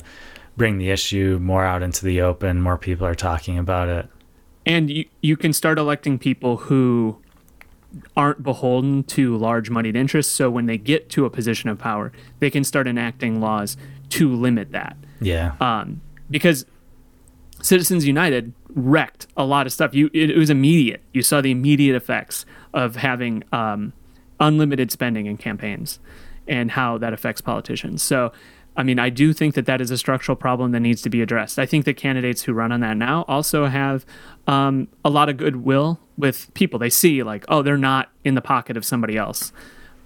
bring 0.56 0.78
the 0.78 0.90
issue 0.90 1.38
more 1.42 1.64
out 1.64 1.82
into 1.82 2.04
the 2.04 2.20
open. 2.20 2.60
More 2.62 2.78
people 2.78 3.06
are 3.06 3.14
talking 3.14 3.58
about 3.58 3.88
it. 3.88 4.08
And 4.66 4.88
you, 4.88 5.04
you 5.20 5.36
can 5.36 5.52
start 5.52 5.78
electing 5.78 6.18
people 6.18 6.56
who 6.56 7.18
aren't 8.16 8.42
beholden 8.42 9.04
to 9.04 9.36
large 9.36 9.70
moneyed 9.70 9.96
interests. 9.96 10.32
So 10.32 10.50
when 10.50 10.66
they 10.66 10.78
get 10.78 11.10
to 11.10 11.26
a 11.26 11.30
position 11.30 11.68
of 11.68 11.78
power, 11.78 12.12
they 12.40 12.50
can 12.50 12.64
start 12.64 12.86
enacting 12.86 13.40
laws 13.40 13.76
to 14.10 14.32
limit 14.32 14.72
that. 14.72 14.96
Yeah, 15.20 15.54
um, 15.60 16.00
because 16.30 16.66
Citizens 17.64 18.06
United 18.06 18.52
wrecked 18.74 19.26
a 19.38 19.44
lot 19.44 19.66
of 19.66 19.72
stuff. 19.72 19.94
You 19.94 20.10
it, 20.12 20.30
it 20.30 20.36
was 20.36 20.50
immediate. 20.50 21.02
You 21.14 21.22
saw 21.22 21.40
the 21.40 21.50
immediate 21.50 21.96
effects 21.96 22.44
of 22.74 22.96
having 22.96 23.42
um, 23.52 23.94
unlimited 24.38 24.90
spending 24.90 25.24
in 25.24 25.38
campaigns 25.38 25.98
and 26.46 26.72
how 26.72 26.98
that 26.98 27.14
affects 27.14 27.40
politicians. 27.40 28.02
So, 28.02 28.32
I 28.76 28.82
mean, 28.82 28.98
I 28.98 29.08
do 29.08 29.32
think 29.32 29.54
that 29.54 29.64
that 29.64 29.80
is 29.80 29.90
a 29.90 29.96
structural 29.96 30.36
problem 30.36 30.72
that 30.72 30.80
needs 30.80 31.00
to 31.02 31.08
be 31.08 31.22
addressed. 31.22 31.58
I 31.58 31.64
think 31.64 31.86
the 31.86 31.94
candidates 31.94 32.42
who 32.42 32.52
run 32.52 32.70
on 32.70 32.80
that 32.80 32.98
now 32.98 33.24
also 33.28 33.64
have 33.64 34.04
um, 34.46 34.88
a 35.02 35.08
lot 35.08 35.30
of 35.30 35.38
goodwill 35.38 36.00
with 36.18 36.52
people. 36.52 36.78
They 36.78 36.90
see 36.90 37.22
like, 37.22 37.46
oh, 37.48 37.62
they're 37.62 37.78
not 37.78 38.10
in 38.24 38.34
the 38.34 38.42
pocket 38.42 38.76
of 38.76 38.84
somebody 38.84 39.16
else. 39.16 39.52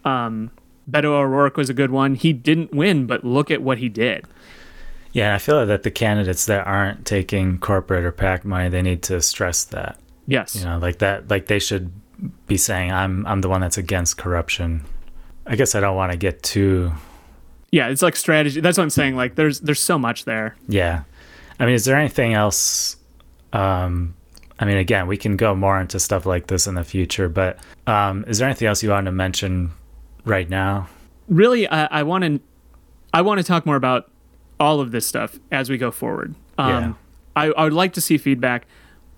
Um, 0.05 0.53
Beto 0.89 1.07
O'Rourke 1.07 1.57
was 1.57 1.69
a 1.69 1.75
good 1.75 1.91
one. 1.91 2.15
He 2.15 2.33
didn't 2.33 2.73
win, 2.73 3.07
but 3.07 3.25
look 3.25 3.51
at 3.51 3.63
what 3.63 3.79
he 3.79 3.89
did. 3.89 4.27
Yeah. 5.13 5.27
And 5.27 5.35
I 5.35 5.39
feel 5.39 5.65
that 5.67 5.83
the 5.83 5.91
candidates 5.91 6.47
that 6.47 6.67
aren't 6.67 7.07
taking 7.07 7.59
corporate 7.59 8.05
or 8.05 8.13
PAC 8.13 8.45
money, 8.45 8.69
they 8.69 8.83
need 8.83 9.03
to 9.05 9.21
stress 9.23 9.65
that. 9.67 9.99
Yes. 10.27 10.57
You 10.57 10.65
know, 10.65 10.79
like 10.79 10.99
that. 10.99 11.29
Like 11.31 11.47
they 11.47 11.59
should 11.59 11.91
be 12.47 12.57
saying, 12.57 12.93
"I'm 12.93 13.27
I'm 13.27 13.41
the 13.41 13.49
one 13.49 13.61
that's 13.61 13.79
against 13.79 14.19
corruption." 14.19 14.85
I 15.47 15.57
guess 15.57 15.75
I 15.75 15.81
don't 15.81 15.97
want 15.97 16.13
to 16.13 16.19
get 16.19 16.43
too 16.43 16.93
yeah 17.71 17.89
it's 17.89 18.01
like 18.01 18.17
strategy 18.17 18.63
that's 18.63 18.79
what 18.79 18.83
i'm 18.85 18.89
saying 18.89 19.15
like 19.15 19.35
there's 19.35 19.61
there's 19.61 19.81
so 19.81 19.99
much 19.99 20.25
there 20.25 20.57
Yeah. 20.69 21.03
I 21.61 21.67
mean, 21.67 21.75
is 21.75 21.85
there 21.85 21.97
anything 21.97 22.35
else? 22.35 22.97
Um, 23.53 24.15
I 24.61 24.65
mean, 24.65 24.77
again, 24.77 25.07
we 25.07 25.17
can 25.17 25.37
go 25.37 25.55
more 25.55 25.81
into 25.81 25.99
stuff 25.99 26.25
like 26.25 26.47
this 26.47 26.67
in 26.67 26.77
the 26.77 26.85
future, 26.85 27.29
but 27.29 27.59
um, 27.87 28.25
is 28.29 28.39
there 28.39 28.49
anything 28.49 28.69
else 28.69 28.83
you 28.83 28.91
want 28.91 29.07
to 29.07 29.13
mention 29.13 29.73
right 30.25 30.49
now? 30.49 30.89
really 31.29 31.69
I, 31.69 31.87
i 32.01 32.03
want 32.05 32.25
to 32.25 32.41
i 33.13 33.21
want 33.21 33.39
to 33.39 33.45
talk 33.45 33.67
more 33.67 33.77
about 33.77 34.11
all 34.61 34.81
of 34.81 34.91
this 34.91 35.07
stuff 35.07 35.39
as 35.51 35.71
we 35.71 35.79
go 35.79 35.91
forward. 35.91 36.35
Um 36.59 36.69
Yeah. 36.69 36.93
I, 37.37 37.47
I 37.53 37.65
would 37.65 37.73
like 37.73 37.93
to 37.93 38.01
see 38.01 38.19
feedback 38.19 38.67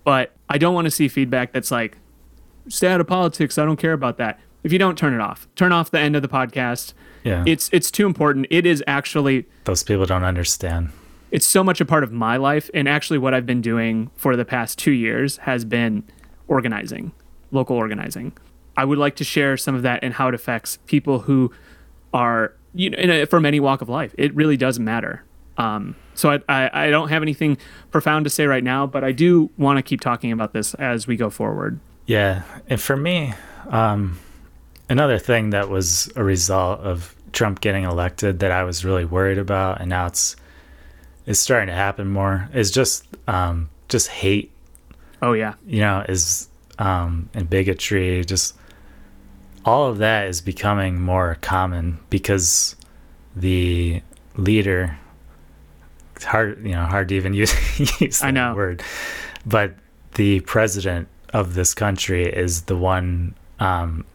but 0.03 0.31
i 0.49 0.57
don't 0.57 0.73
want 0.75 0.85
to 0.85 0.91
see 0.91 1.07
feedback 1.07 1.53
that's 1.53 1.71
like 1.71 1.97
stay 2.67 2.87
out 2.87 3.01
of 3.01 3.07
politics 3.07 3.57
i 3.57 3.65
don't 3.65 3.77
care 3.77 3.93
about 3.93 4.17
that. 4.17 4.39
If 4.63 4.71
you 4.71 4.77
don't 4.77 4.95
turn 4.95 5.13
it 5.15 5.19
off. 5.21 5.47
Turn 5.55 5.71
off 5.71 5.89
the 5.89 5.99
end 5.99 6.15
of 6.15 6.21
the 6.21 6.27
podcast. 6.27 6.93
Yeah. 7.23 7.43
it's 7.47 7.67
it's 7.73 7.89
too 7.89 8.05
important. 8.05 8.45
It 8.51 8.65
is 8.67 8.83
actually 8.85 9.47
Those 9.63 9.83
people 9.83 10.05
don't 10.05 10.23
understand. 10.23 10.89
it's 11.31 11.47
so 11.47 11.63
much 11.63 11.81
a 11.81 11.85
part 11.85 12.03
of 12.03 12.11
my 12.11 12.37
life 12.37 12.69
and 12.73 12.87
actually 12.87 13.17
what 13.17 13.33
i've 13.33 13.45
been 13.45 13.61
doing 13.61 14.11
for 14.15 14.35
the 14.35 14.45
past 14.45 14.77
two 14.77 14.91
years 14.91 15.37
has 15.37 15.65
been 15.65 16.03
organizing 16.47 17.11
local 17.51 17.75
organizing. 17.75 18.33
I 18.77 18.85
would 18.85 18.97
like 18.97 19.15
to 19.17 19.23
share 19.23 19.57
some 19.57 19.75
of 19.75 19.81
that 19.81 20.03
and 20.03 20.13
how 20.13 20.27
it 20.29 20.35
affects 20.35 20.77
people 20.85 21.19
who 21.19 21.51
are 22.13 22.53
you 22.73 22.89
know 22.91 22.97
in 22.97 23.09
a, 23.09 23.25
from 23.25 23.45
any 23.45 23.59
walk 23.59 23.81
of 23.81 23.89
life. 23.89 24.13
It 24.17 24.33
really 24.35 24.57
does 24.57 24.79
matter 24.79 25.23
um, 25.61 25.95
so 26.13 26.31
I, 26.31 26.39
I, 26.49 26.87
I 26.87 26.89
don't 26.89 27.09
have 27.09 27.21
anything 27.21 27.57
profound 27.91 28.25
to 28.25 28.29
say 28.29 28.45
right 28.45 28.63
now 28.63 28.85
but 28.87 29.03
i 29.03 29.11
do 29.11 29.49
want 29.57 29.77
to 29.77 29.83
keep 29.83 30.01
talking 30.01 30.31
about 30.31 30.53
this 30.53 30.73
as 30.75 31.07
we 31.07 31.15
go 31.15 31.29
forward 31.29 31.79
Yeah. 32.07 32.43
And 32.67 32.81
for 32.81 32.97
me, 32.97 33.33
um, 33.69 34.19
another 34.89 35.17
thing 35.19 35.51
that 35.51 35.69
was 35.69 36.11
a 36.15 36.23
result 36.23 36.81
of 36.81 37.15
Trump 37.31 37.61
getting 37.61 37.85
elected 37.85 38.39
that 38.39 38.51
I 38.51 38.63
was 38.63 38.83
really 38.83 39.05
worried 39.05 39.37
about, 39.37 39.79
and 39.79 39.89
now 39.89 40.07
it's 40.07 40.35
it's 41.25 41.39
starting 41.39 41.67
to 41.67 41.73
happen 41.73 42.09
more, 42.09 42.49
is 42.53 42.71
just 42.71 43.07
um, 43.27 43.69
just 43.87 44.07
hate 44.09 44.51
oh 45.21 45.33
yeah 45.33 45.53
you 45.65 45.79
know, 45.79 46.03
is 46.09 46.49
um, 46.79 47.29
and 47.33 47.49
bigotry, 47.49 48.25
just 48.25 48.57
all 49.63 49.87
of 49.87 49.99
that 49.99 50.27
is 50.27 50.41
becoming 50.41 50.99
more 50.99 51.37
common 51.41 51.99
because 52.09 52.75
the 53.35 54.01
leader, 54.35 54.97
it's 56.21 56.25
hard, 56.25 56.63
you 56.65 56.71
know, 56.71 56.85
hard 56.85 57.09
to 57.09 57.15
even 57.15 57.33
use, 57.41 57.51
use 58.01 58.19
that 58.19 58.27
I 58.27 58.31
know. 58.31 58.53
word, 58.55 58.83
but 59.45 59.73
the 60.15 60.41
president 60.41 61.07
of 61.33 61.53
this 61.53 61.73
country 61.73 62.25
is 62.25 62.63
the 62.63 62.75
one 62.75 63.35
um, 63.59 64.05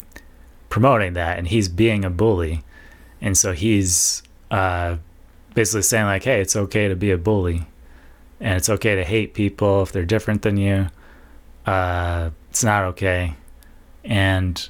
promoting 0.68 1.14
that, 1.14 1.38
and 1.38 1.48
he's 1.48 1.68
being 1.68 2.04
a 2.04 2.10
bully, 2.10 2.62
and 3.20 3.36
so 3.36 3.52
he's 3.52 4.22
uh, 4.50 4.96
basically 5.54 5.82
saying 5.82 6.04
like, 6.04 6.24
"Hey, 6.24 6.40
it's 6.40 6.56
okay 6.56 6.88
to 6.88 6.96
be 6.96 7.10
a 7.10 7.18
bully." 7.18 7.66
And 8.38 8.58
it's 8.58 8.68
okay 8.68 8.94
to 8.96 9.02
hate 9.02 9.32
people 9.32 9.82
if 9.82 9.92
they're 9.92 10.04
different 10.04 10.42
than 10.42 10.58
you 10.58 10.90
uh, 11.66 12.30
it's 12.50 12.64
not 12.64 12.84
okay. 12.84 13.34
And 14.04 14.68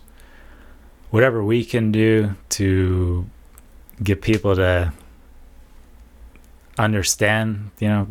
whatever 1.10 1.44
we 1.44 1.64
can 1.64 1.92
do 1.92 2.34
to 2.50 3.26
get 4.02 4.22
people 4.22 4.56
to 4.56 4.92
understand, 6.78 7.70
you 7.78 7.88
know, 7.88 8.08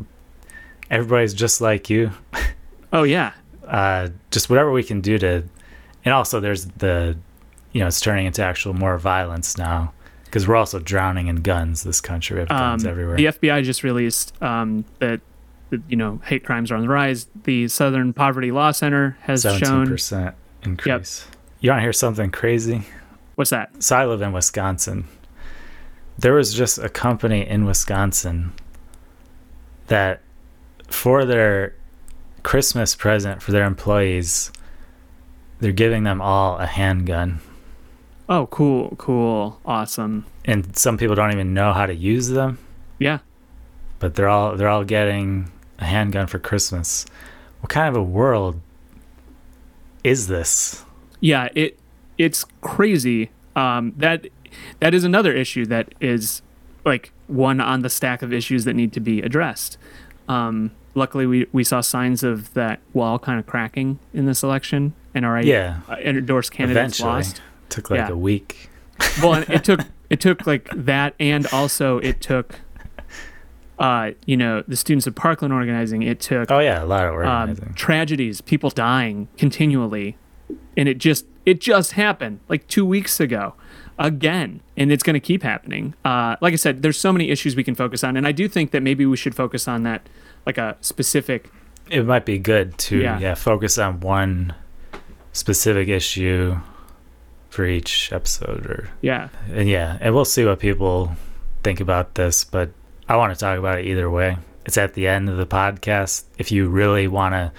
everybody's 0.90 1.34
just 1.34 1.62
like 1.62 1.90
you. 1.90 2.12
oh 2.94 3.04
yeah 3.04 3.34
Uh, 3.66 4.10
just 4.32 4.50
whatever 4.50 4.72
we 4.72 4.84
can 4.84 5.02
do 5.02 5.18
to, 5.18 5.44
and 6.04 6.14
also 6.14 6.40
there's 6.40 6.66
the, 6.66 7.18
you 7.72 7.82
know, 7.82 7.88
it's 7.88 8.00
turning 8.00 8.26
into 8.26 8.44
actual 8.44 8.74
more 8.74 8.98
violence 8.98 9.58
now 9.58 9.92
because 10.26 10.48
we're 10.48 10.56
also 10.56 10.80
drowning 10.80 11.28
in 11.28 11.38
guns. 11.38 11.84
This 11.84 12.02
country, 12.02 12.36
we 12.36 12.40
have 12.42 12.50
guns 12.50 12.86
um, 12.86 12.92
everywhere. 12.92 13.18
The 13.18 13.26
FBI 13.26 13.64
just 13.64 13.84
released 13.84 14.40
um, 14.42 14.86
that, 15.00 15.22
that 15.72 15.82
you 15.90 15.96
know 15.96 16.22
hate 16.26 16.44
crimes 16.46 16.72
are 16.72 16.76
on 16.76 16.82
the 16.82 16.90
rise. 16.90 17.28
The 17.44 17.68
Southern 17.68 18.14
Poverty 18.14 18.52
Law 18.52 18.72
Center 18.72 19.18
has 19.22 19.42
Seventeen 19.42 19.68
shown 19.68 19.88
percent 19.88 20.36
increase. 20.64 21.28
You 21.60 21.72
want 21.72 21.80
to 21.80 21.84
hear 21.84 21.94
something 21.94 22.32
crazy? 22.32 22.84
what's 23.36 23.50
that? 23.50 23.84
so 23.84 23.96
I 23.96 24.06
live 24.06 24.22
in 24.22 24.32
Wisconsin. 24.32 25.08
There 26.18 26.34
was 26.34 26.54
just 26.54 26.78
a 26.78 26.90
company 26.90 27.46
in 27.48 27.66
Wisconsin 27.66 28.54
that, 29.88 30.22
for 30.88 31.26
their 31.26 31.76
Christmas 32.44 32.96
present 32.96 33.42
for 33.42 33.52
their 33.52 33.66
employees, 33.66 34.52
they're 35.60 35.72
giving 35.72 36.04
them 36.04 36.22
all 36.22 36.58
a 36.58 36.66
handgun. 36.66 37.42
Oh, 38.30 38.48
cool, 38.48 38.96
cool, 38.98 39.60
awesome. 39.66 40.26
And 40.46 40.76
some 40.78 40.98
people 40.98 41.16
don't 41.16 41.32
even 41.32 41.54
know 41.54 41.74
how 41.74 41.86
to 41.86 41.94
use 41.94 42.30
them, 42.30 42.58
Yeah, 43.00 43.20
but 44.00 44.16
they're 44.16 44.30
all 44.30 44.56
they're 44.56 44.70
all 44.70 44.84
getting 44.84 45.52
a 45.80 45.86
handgun 45.86 46.28
for 46.28 46.40
Christmas. 46.40 47.06
What 47.62 47.70
kind 47.70 47.90
of 47.90 47.96
a 48.00 48.04
world 48.04 48.62
is 50.04 50.28
this? 50.28 50.86
Yeah, 51.20 51.50
it 51.56 51.80
it's 52.18 52.46
crazy. 52.62 53.32
Um, 53.56 53.94
that 53.98 54.28
that 54.80 54.94
is 54.94 55.04
another 55.04 55.34
issue 55.34 55.66
that 55.68 55.94
is 56.00 56.42
like 56.86 57.12
one 57.28 57.60
on 57.60 57.82
the 57.82 57.90
stack 57.90 58.22
of 58.22 58.32
issues 58.34 58.66
that 58.66 58.74
need 58.76 58.94
to 58.94 59.00
be 59.00 59.22
addressed. 59.22 59.78
Um, 60.30 60.72
luckily, 60.94 61.26
we, 61.26 61.48
we 61.52 61.64
saw 61.64 61.82
signs 61.82 62.24
of 62.24 62.54
that 62.54 62.80
wall 62.94 63.18
kind 63.20 63.40
of 63.40 63.46
cracking 63.46 64.00
in 64.14 64.26
this 64.26 64.44
election, 64.44 64.94
and 65.14 65.26
our 65.26 65.42
Yeah. 65.42 65.80
uh, 65.90 65.96
endorsed 65.96 66.52
candidates 66.52 67.00
Eventually, 67.00 67.10
lost. 67.10 67.42
took 67.70 67.90
like 67.90 68.00
Yeah. 68.00 68.10
a 68.10 68.18
week. 68.18 68.70
Well, 69.22 69.34
and 69.34 69.50
it 69.50 69.64
took 69.64 69.82
it 70.10 70.20
took 70.22 70.46
like 70.48 70.70
that, 70.74 71.16
and 71.20 71.48
also 71.48 71.98
it 72.00 72.22
took, 72.22 72.60
uh, 73.78 74.12
you 74.26 74.38
know, 74.38 74.64
the 74.68 74.76
students 74.76 75.06
of 75.08 75.16
Parkland 75.16 75.54
organizing. 75.54 76.02
It 76.04 76.20
took 76.20 76.50
Oh 76.50 76.60
yeah, 76.60 76.84
a 76.84 76.86
lot 76.86 77.06
of 77.06 77.14
um, 77.14 77.18
organizing. 77.18 77.74
tragedies, 77.74 78.42
people 78.42 78.70
dying 78.70 79.28
continually, 79.38 80.18
and 80.78 80.88
it 80.88 80.98
just 80.98 81.26
it 81.46 81.60
just 81.60 81.94
happened 81.94 82.40
like 82.48 82.68
two 82.68 82.86
weeks 82.86 83.20
ago, 83.20 83.54
again, 83.98 84.62
and 84.78 84.92
it's 84.92 85.04
going 85.04 85.14
to 85.16 85.20
keep 85.20 85.44
happening. 85.44 85.94
Uh, 86.04 86.36
like 86.42 86.54
I 86.54 86.58
said, 86.58 86.82
there's 86.82 87.00
so 87.00 87.12
many 87.14 87.30
issues 87.30 87.56
we 87.56 87.64
can 87.64 87.76
focus 87.76 88.04
on, 88.04 88.18
and 88.18 88.28
I 88.28 88.32
do 88.32 88.48
think 88.48 88.72
that 88.72 88.82
maybe 88.84 89.06
we 89.06 89.18
should 89.18 89.36
focus 89.36 89.68
on 89.68 89.84
that, 89.84 90.08
like 90.46 90.58
a 90.58 90.78
specific. 90.82 91.50
it 91.90 92.06
might 92.06 92.26
be 92.26 92.40
good 92.40 92.78
to 92.80 92.98
Yeah. 93.00 93.20
yeah. 93.20 93.36
focus 93.36 93.78
on 93.78 94.00
one 94.00 94.54
specific 95.34 95.88
issue 95.88 96.58
for 97.50 97.66
each 97.66 98.12
episode 98.12 98.66
or 98.66 98.90
Yeah, 99.02 99.30
and 99.52 99.70
yeah 99.70 99.98
and 100.02 100.14
we'll 100.16 100.26
see 100.26 100.44
what 100.46 100.60
people 100.60 101.16
think 101.64 101.80
about 101.80 102.16
this 102.16 102.44
but 102.44 102.70
i 103.08 103.16
want 103.16 103.34
to 103.34 103.40
talk 103.40 103.58
about 103.58 103.80
it 103.80 103.86
either 103.86 104.10
way 104.10 104.38
it's 104.66 104.78
at 104.78 104.94
the 104.94 105.08
end 105.08 105.30
of 105.30 105.38
the 105.38 105.46
podcast 105.46 106.24
if 106.38 106.52
you 106.52 106.68
really 106.68 107.08
want 107.08 107.34
to 107.34 107.52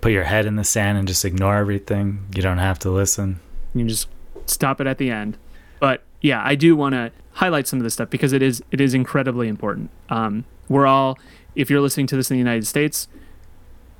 put 0.00 0.12
your 0.12 0.24
head 0.24 0.44
in 0.46 0.56
the 0.56 0.64
sand 0.64 0.98
and 0.98 1.06
just 1.06 1.24
ignore 1.24 1.56
everything 1.56 2.24
you 2.34 2.42
don't 2.42 2.58
have 2.58 2.78
to 2.80 2.90
listen 2.90 3.38
you 3.74 3.84
just 3.86 4.08
stop 4.46 4.80
it 4.80 4.86
at 4.86 4.98
the 4.98 5.10
end. 5.10 5.36
But 5.80 6.02
yeah, 6.20 6.42
I 6.44 6.54
do 6.54 6.74
want 6.76 6.94
to 6.94 7.12
highlight 7.32 7.66
some 7.68 7.78
of 7.78 7.84
this 7.84 7.94
stuff 7.94 8.10
because 8.10 8.32
it 8.32 8.42
is 8.42 8.62
it 8.70 8.80
is 8.80 8.94
incredibly 8.94 9.48
important. 9.48 9.90
Um, 10.10 10.44
we're 10.68 10.86
all, 10.86 11.18
if 11.54 11.70
you're 11.70 11.80
listening 11.80 12.06
to 12.08 12.16
this 12.16 12.30
in 12.30 12.34
the 12.34 12.38
United 12.38 12.66
States, 12.66 13.08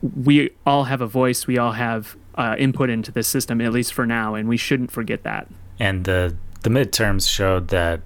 we 0.03 0.51
all 0.67 0.85
have 0.85 1.01
a 1.01 1.07
voice. 1.07 1.47
We 1.47 1.59
all 1.59 1.73
have 1.73 2.17
uh, 2.35 2.55
input 2.59 2.91
into 2.91 3.11
this 3.11 3.27
system, 3.27 3.61
at 3.61 3.73
least 3.73 3.93
for 3.95 4.07
now, 4.07 4.35
and 4.35 4.49
we 4.49 4.57
shouldn't 4.57 4.91
forget 4.91 5.23
that. 5.25 5.49
and 5.79 6.05
the 6.05 6.37
the 6.63 6.71
midterms 6.71 7.29
showed 7.31 7.69
that 7.69 8.01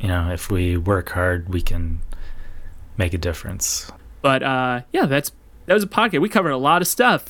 you 0.00 0.08
know 0.08 0.30
if 0.32 0.50
we 0.50 0.76
work 0.76 1.10
hard 1.10 1.48
we 1.48 1.62
can 1.62 2.00
make 2.96 3.14
a 3.14 3.18
difference 3.18 3.88
But 4.20 4.42
uh, 4.42 4.80
yeah, 4.92 5.06
that's 5.06 5.30
that 5.66 5.74
was 5.74 5.84
a 5.84 5.86
podcast. 5.88 6.20
We 6.20 6.28
covered 6.28 6.50
a 6.50 6.56
lot 6.56 6.82
of 6.82 6.88
stuff. 6.88 7.24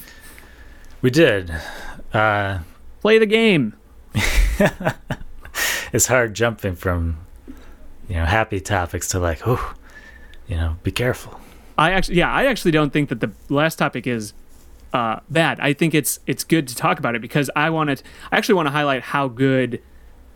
we 1.02 1.10
did 1.10 1.50
uh 2.14 2.58
Play 3.02 3.18
the 3.18 3.26
game. 3.26 3.74
it's 5.94 6.06
hard 6.06 6.34
jumping 6.34 6.74
from 6.74 7.16
you 8.08 8.16
know 8.16 8.26
happy 8.26 8.60
topics 8.60 9.08
to 9.08 9.18
like 9.18 9.46
oh 9.46 9.74
you 10.46 10.56
know 10.56 10.76
be 10.82 10.92
careful 10.92 11.40
I 11.76 11.90
actually, 11.90 12.18
yeah, 12.18 12.30
I 12.30 12.46
actually 12.46 12.70
don't 12.70 12.92
think 12.92 13.08
that 13.08 13.18
the 13.18 13.32
last 13.48 13.80
topic 13.80 14.06
is 14.06 14.32
uh, 14.92 15.18
bad. 15.28 15.58
I 15.58 15.72
think 15.72 15.92
it's 15.92 16.20
it's 16.24 16.44
good 16.44 16.68
to 16.68 16.76
talk 16.76 17.00
about 17.00 17.16
it 17.16 17.20
because 17.20 17.50
I 17.56 17.68
want 17.70 17.98
to. 17.98 18.04
I 18.30 18.36
actually 18.36 18.54
want 18.54 18.66
to 18.66 18.70
highlight 18.70 19.02
how 19.02 19.26
good 19.26 19.82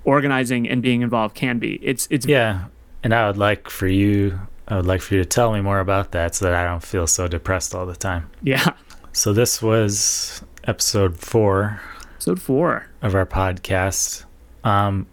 organizing 0.03 0.69
and 0.69 0.83
being 0.83 1.01
involved 1.03 1.37
can 1.37 1.61
be. 1.61 1.79
It's 1.81 2.09
it's 2.11 2.27
yeah 2.27 2.65
and 3.03 3.15
i 3.15 3.27
would 3.27 3.37
like 3.37 3.69
for 3.69 3.87
you 3.87 4.39
i 4.69 4.77
would 4.77 4.87
like 4.87 5.01
for 5.01 5.15
you 5.15 5.23
to 5.23 5.29
tell 5.29 5.53
me 5.53 5.61
more 5.61 5.81
about 5.81 6.13
that 6.13 6.35
so 6.35 6.45
that 6.45 6.55
i 6.55 6.65
don't 6.65 6.83
feel 6.83 7.07
so 7.07 7.29
depressed 7.29 7.75
all 7.75 7.87
the 7.87 7.97
time 7.97 8.29
yeah. 8.43 8.73
so 9.13 9.33
this 9.33 9.63
was 9.63 10.43
episode 10.65 11.19
four 11.19 11.81
Episode 12.15 12.41
four. 12.43 12.87
of 13.03 13.15
our 13.15 13.27
podcast 13.27 14.25
um 14.65 15.07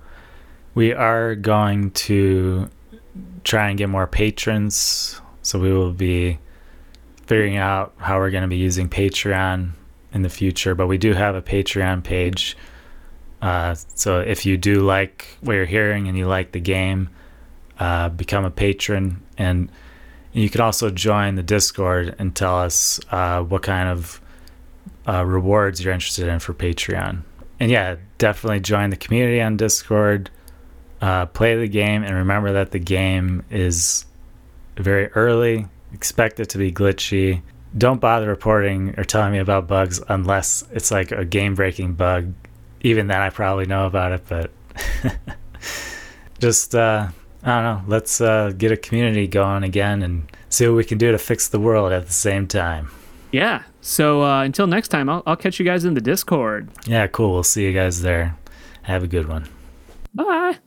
we 0.75 0.93
are 0.93 1.35
going 1.35 1.89
to 1.91 2.69
try 3.43 3.69
and 3.69 3.77
get 3.77 3.89
more 3.89 4.05
patrons. 4.05 5.19
So 5.41 5.57
we 5.57 5.73
will 5.73 5.93
be 5.93 6.37
figuring 7.25 7.57
out 7.57 7.93
how 7.97 8.19
we're 8.19 8.29
going 8.29 8.43
to 8.43 8.47
be 8.47 8.57
using 8.57 8.87
patreon 8.87 9.71
in 10.13 10.21
the 10.21 10.29
future 10.29 10.75
but 10.75 10.87
we 10.87 10.97
do 10.97 11.13
have 11.13 11.35
a 11.35 11.41
patreon 11.41 12.03
page. 12.03 12.55
Uh, 13.41 13.75
so 13.95 14.19
if 14.19 14.45
you 14.45 14.57
do 14.57 14.81
like 14.81 15.37
what 15.41 15.53
you're 15.53 15.65
hearing 15.65 16.07
and 16.07 16.17
you 16.17 16.27
like 16.27 16.51
the 16.51 16.59
game 16.59 17.09
uh, 17.79 18.09
become 18.09 18.45
a 18.45 18.51
patron. 18.51 19.21
And 19.37 19.71
you 20.33 20.49
can 20.49 20.61
also 20.61 20.89
join 20.89 21.35
the 21.35 21.43
discord 21.43 22.15
and 22.19 22.35
tell 22.35 22.57
us 22.57 22.99
uh, 23.11 23.41
what 23.41 23.63
kind 23.63 23.89
of 23.89 24.21
uh, 25.07 25.25
rewards 25.25 25.83
you're 25.83 25.93
interested 25.93 26.27
in 26.27 26.39
for 26.39 26.53
patreon. 26.53 27.21
And 27.59 27.71
yeah 27.71 27.95
definitely 28.17 28.59
join 28.59 28.89
the 28.89 28.97
community 28.97 29.41
on 29.41 29.57
discord 29.57 30.29
uh, 31.01 31.25
play 31.27 31.55
the 31.55 31.67
game 31.67 32.03
and 32.03 32.15
remember 32.15 32.53
that 32.53 32.71
the 32.71 32.79
game 32.79 33.43
is 33.49 34.05
very 34.77 35.07
early 35.09 35.67
expect 35.95 36.39
it 36.39 36.49
to 36.49 36.57
be 36.57 36.71
glitchy. 36.71 37.41
Don't 37.77 37.99
bother 37.99 38.27
reporting 38.27 38.93
or 38.97 39.03
telling 39.03 39.31
me 39.31 39.39
about 39.39 39.67
bugs 39.67 40.01
unless 40.09 40.63
it's 40.71 40.91
like 40.91 41.11
a 41.11 41.25
game 41.25 41.55
breaking 41.55 41.93
bug. 41.93 42.33
Even 42.81 43.07
then 43.07 43.19
i 43.19 43.29
probably 43.29 43.65
know 43.65 43.87
about 43.87 44.11
it 44.11 44.21
but 44.29 44.51
just 46.39 46.75
uh 46.75 47.07
i 47.43 47.47
don't 47.47 47.63
know. 47.63 47.81
Let's 47.87 48.21
uh 48.21 48.53
get 48.57 48.71
a 48.71 48.77
community 48.77 49.27
going 49.27 49.63
again 49.63 50.03
and 50.03 50.29
see 50.49 50.67
what 50.67 50.75
we 50.75 50.83
can 50.83 50.97
do 50.97 51.11
to 51.11 51.17
fix 51.17 51.47
the 51.47 51.59
world 51.59 51.91
at 51.91 52.05
the 52.05 52.13
same 52.13 52.47
time. 52.47 52.89
Yeah. 53.31 53.63
So 53.81 54.23
uh, 54.23 54.43
until 54.43 54.65
next 54.67 54.87
time, 54.87 55.09
I'll, 55.09 55.21
I'll 55.25 55.35
catch 55.35 55.59
you 55.59 55.65
guys 55.65 55.83
in 55.83 55.93
the 55.93 56.01
Discord. 56.01 56.69
yeah 56.85 57.07
cool. 57.07 57.33
We'll 57.33 57.43
see 57.43 57.65
you 57.65 57.73
guys 57.73 58.01
there. 58.01 58.37
Have 58.83 59.03
a 59.03 59.07
good 59.07 59.27
one. 59.27 59.47
Bye. 60.13 60.59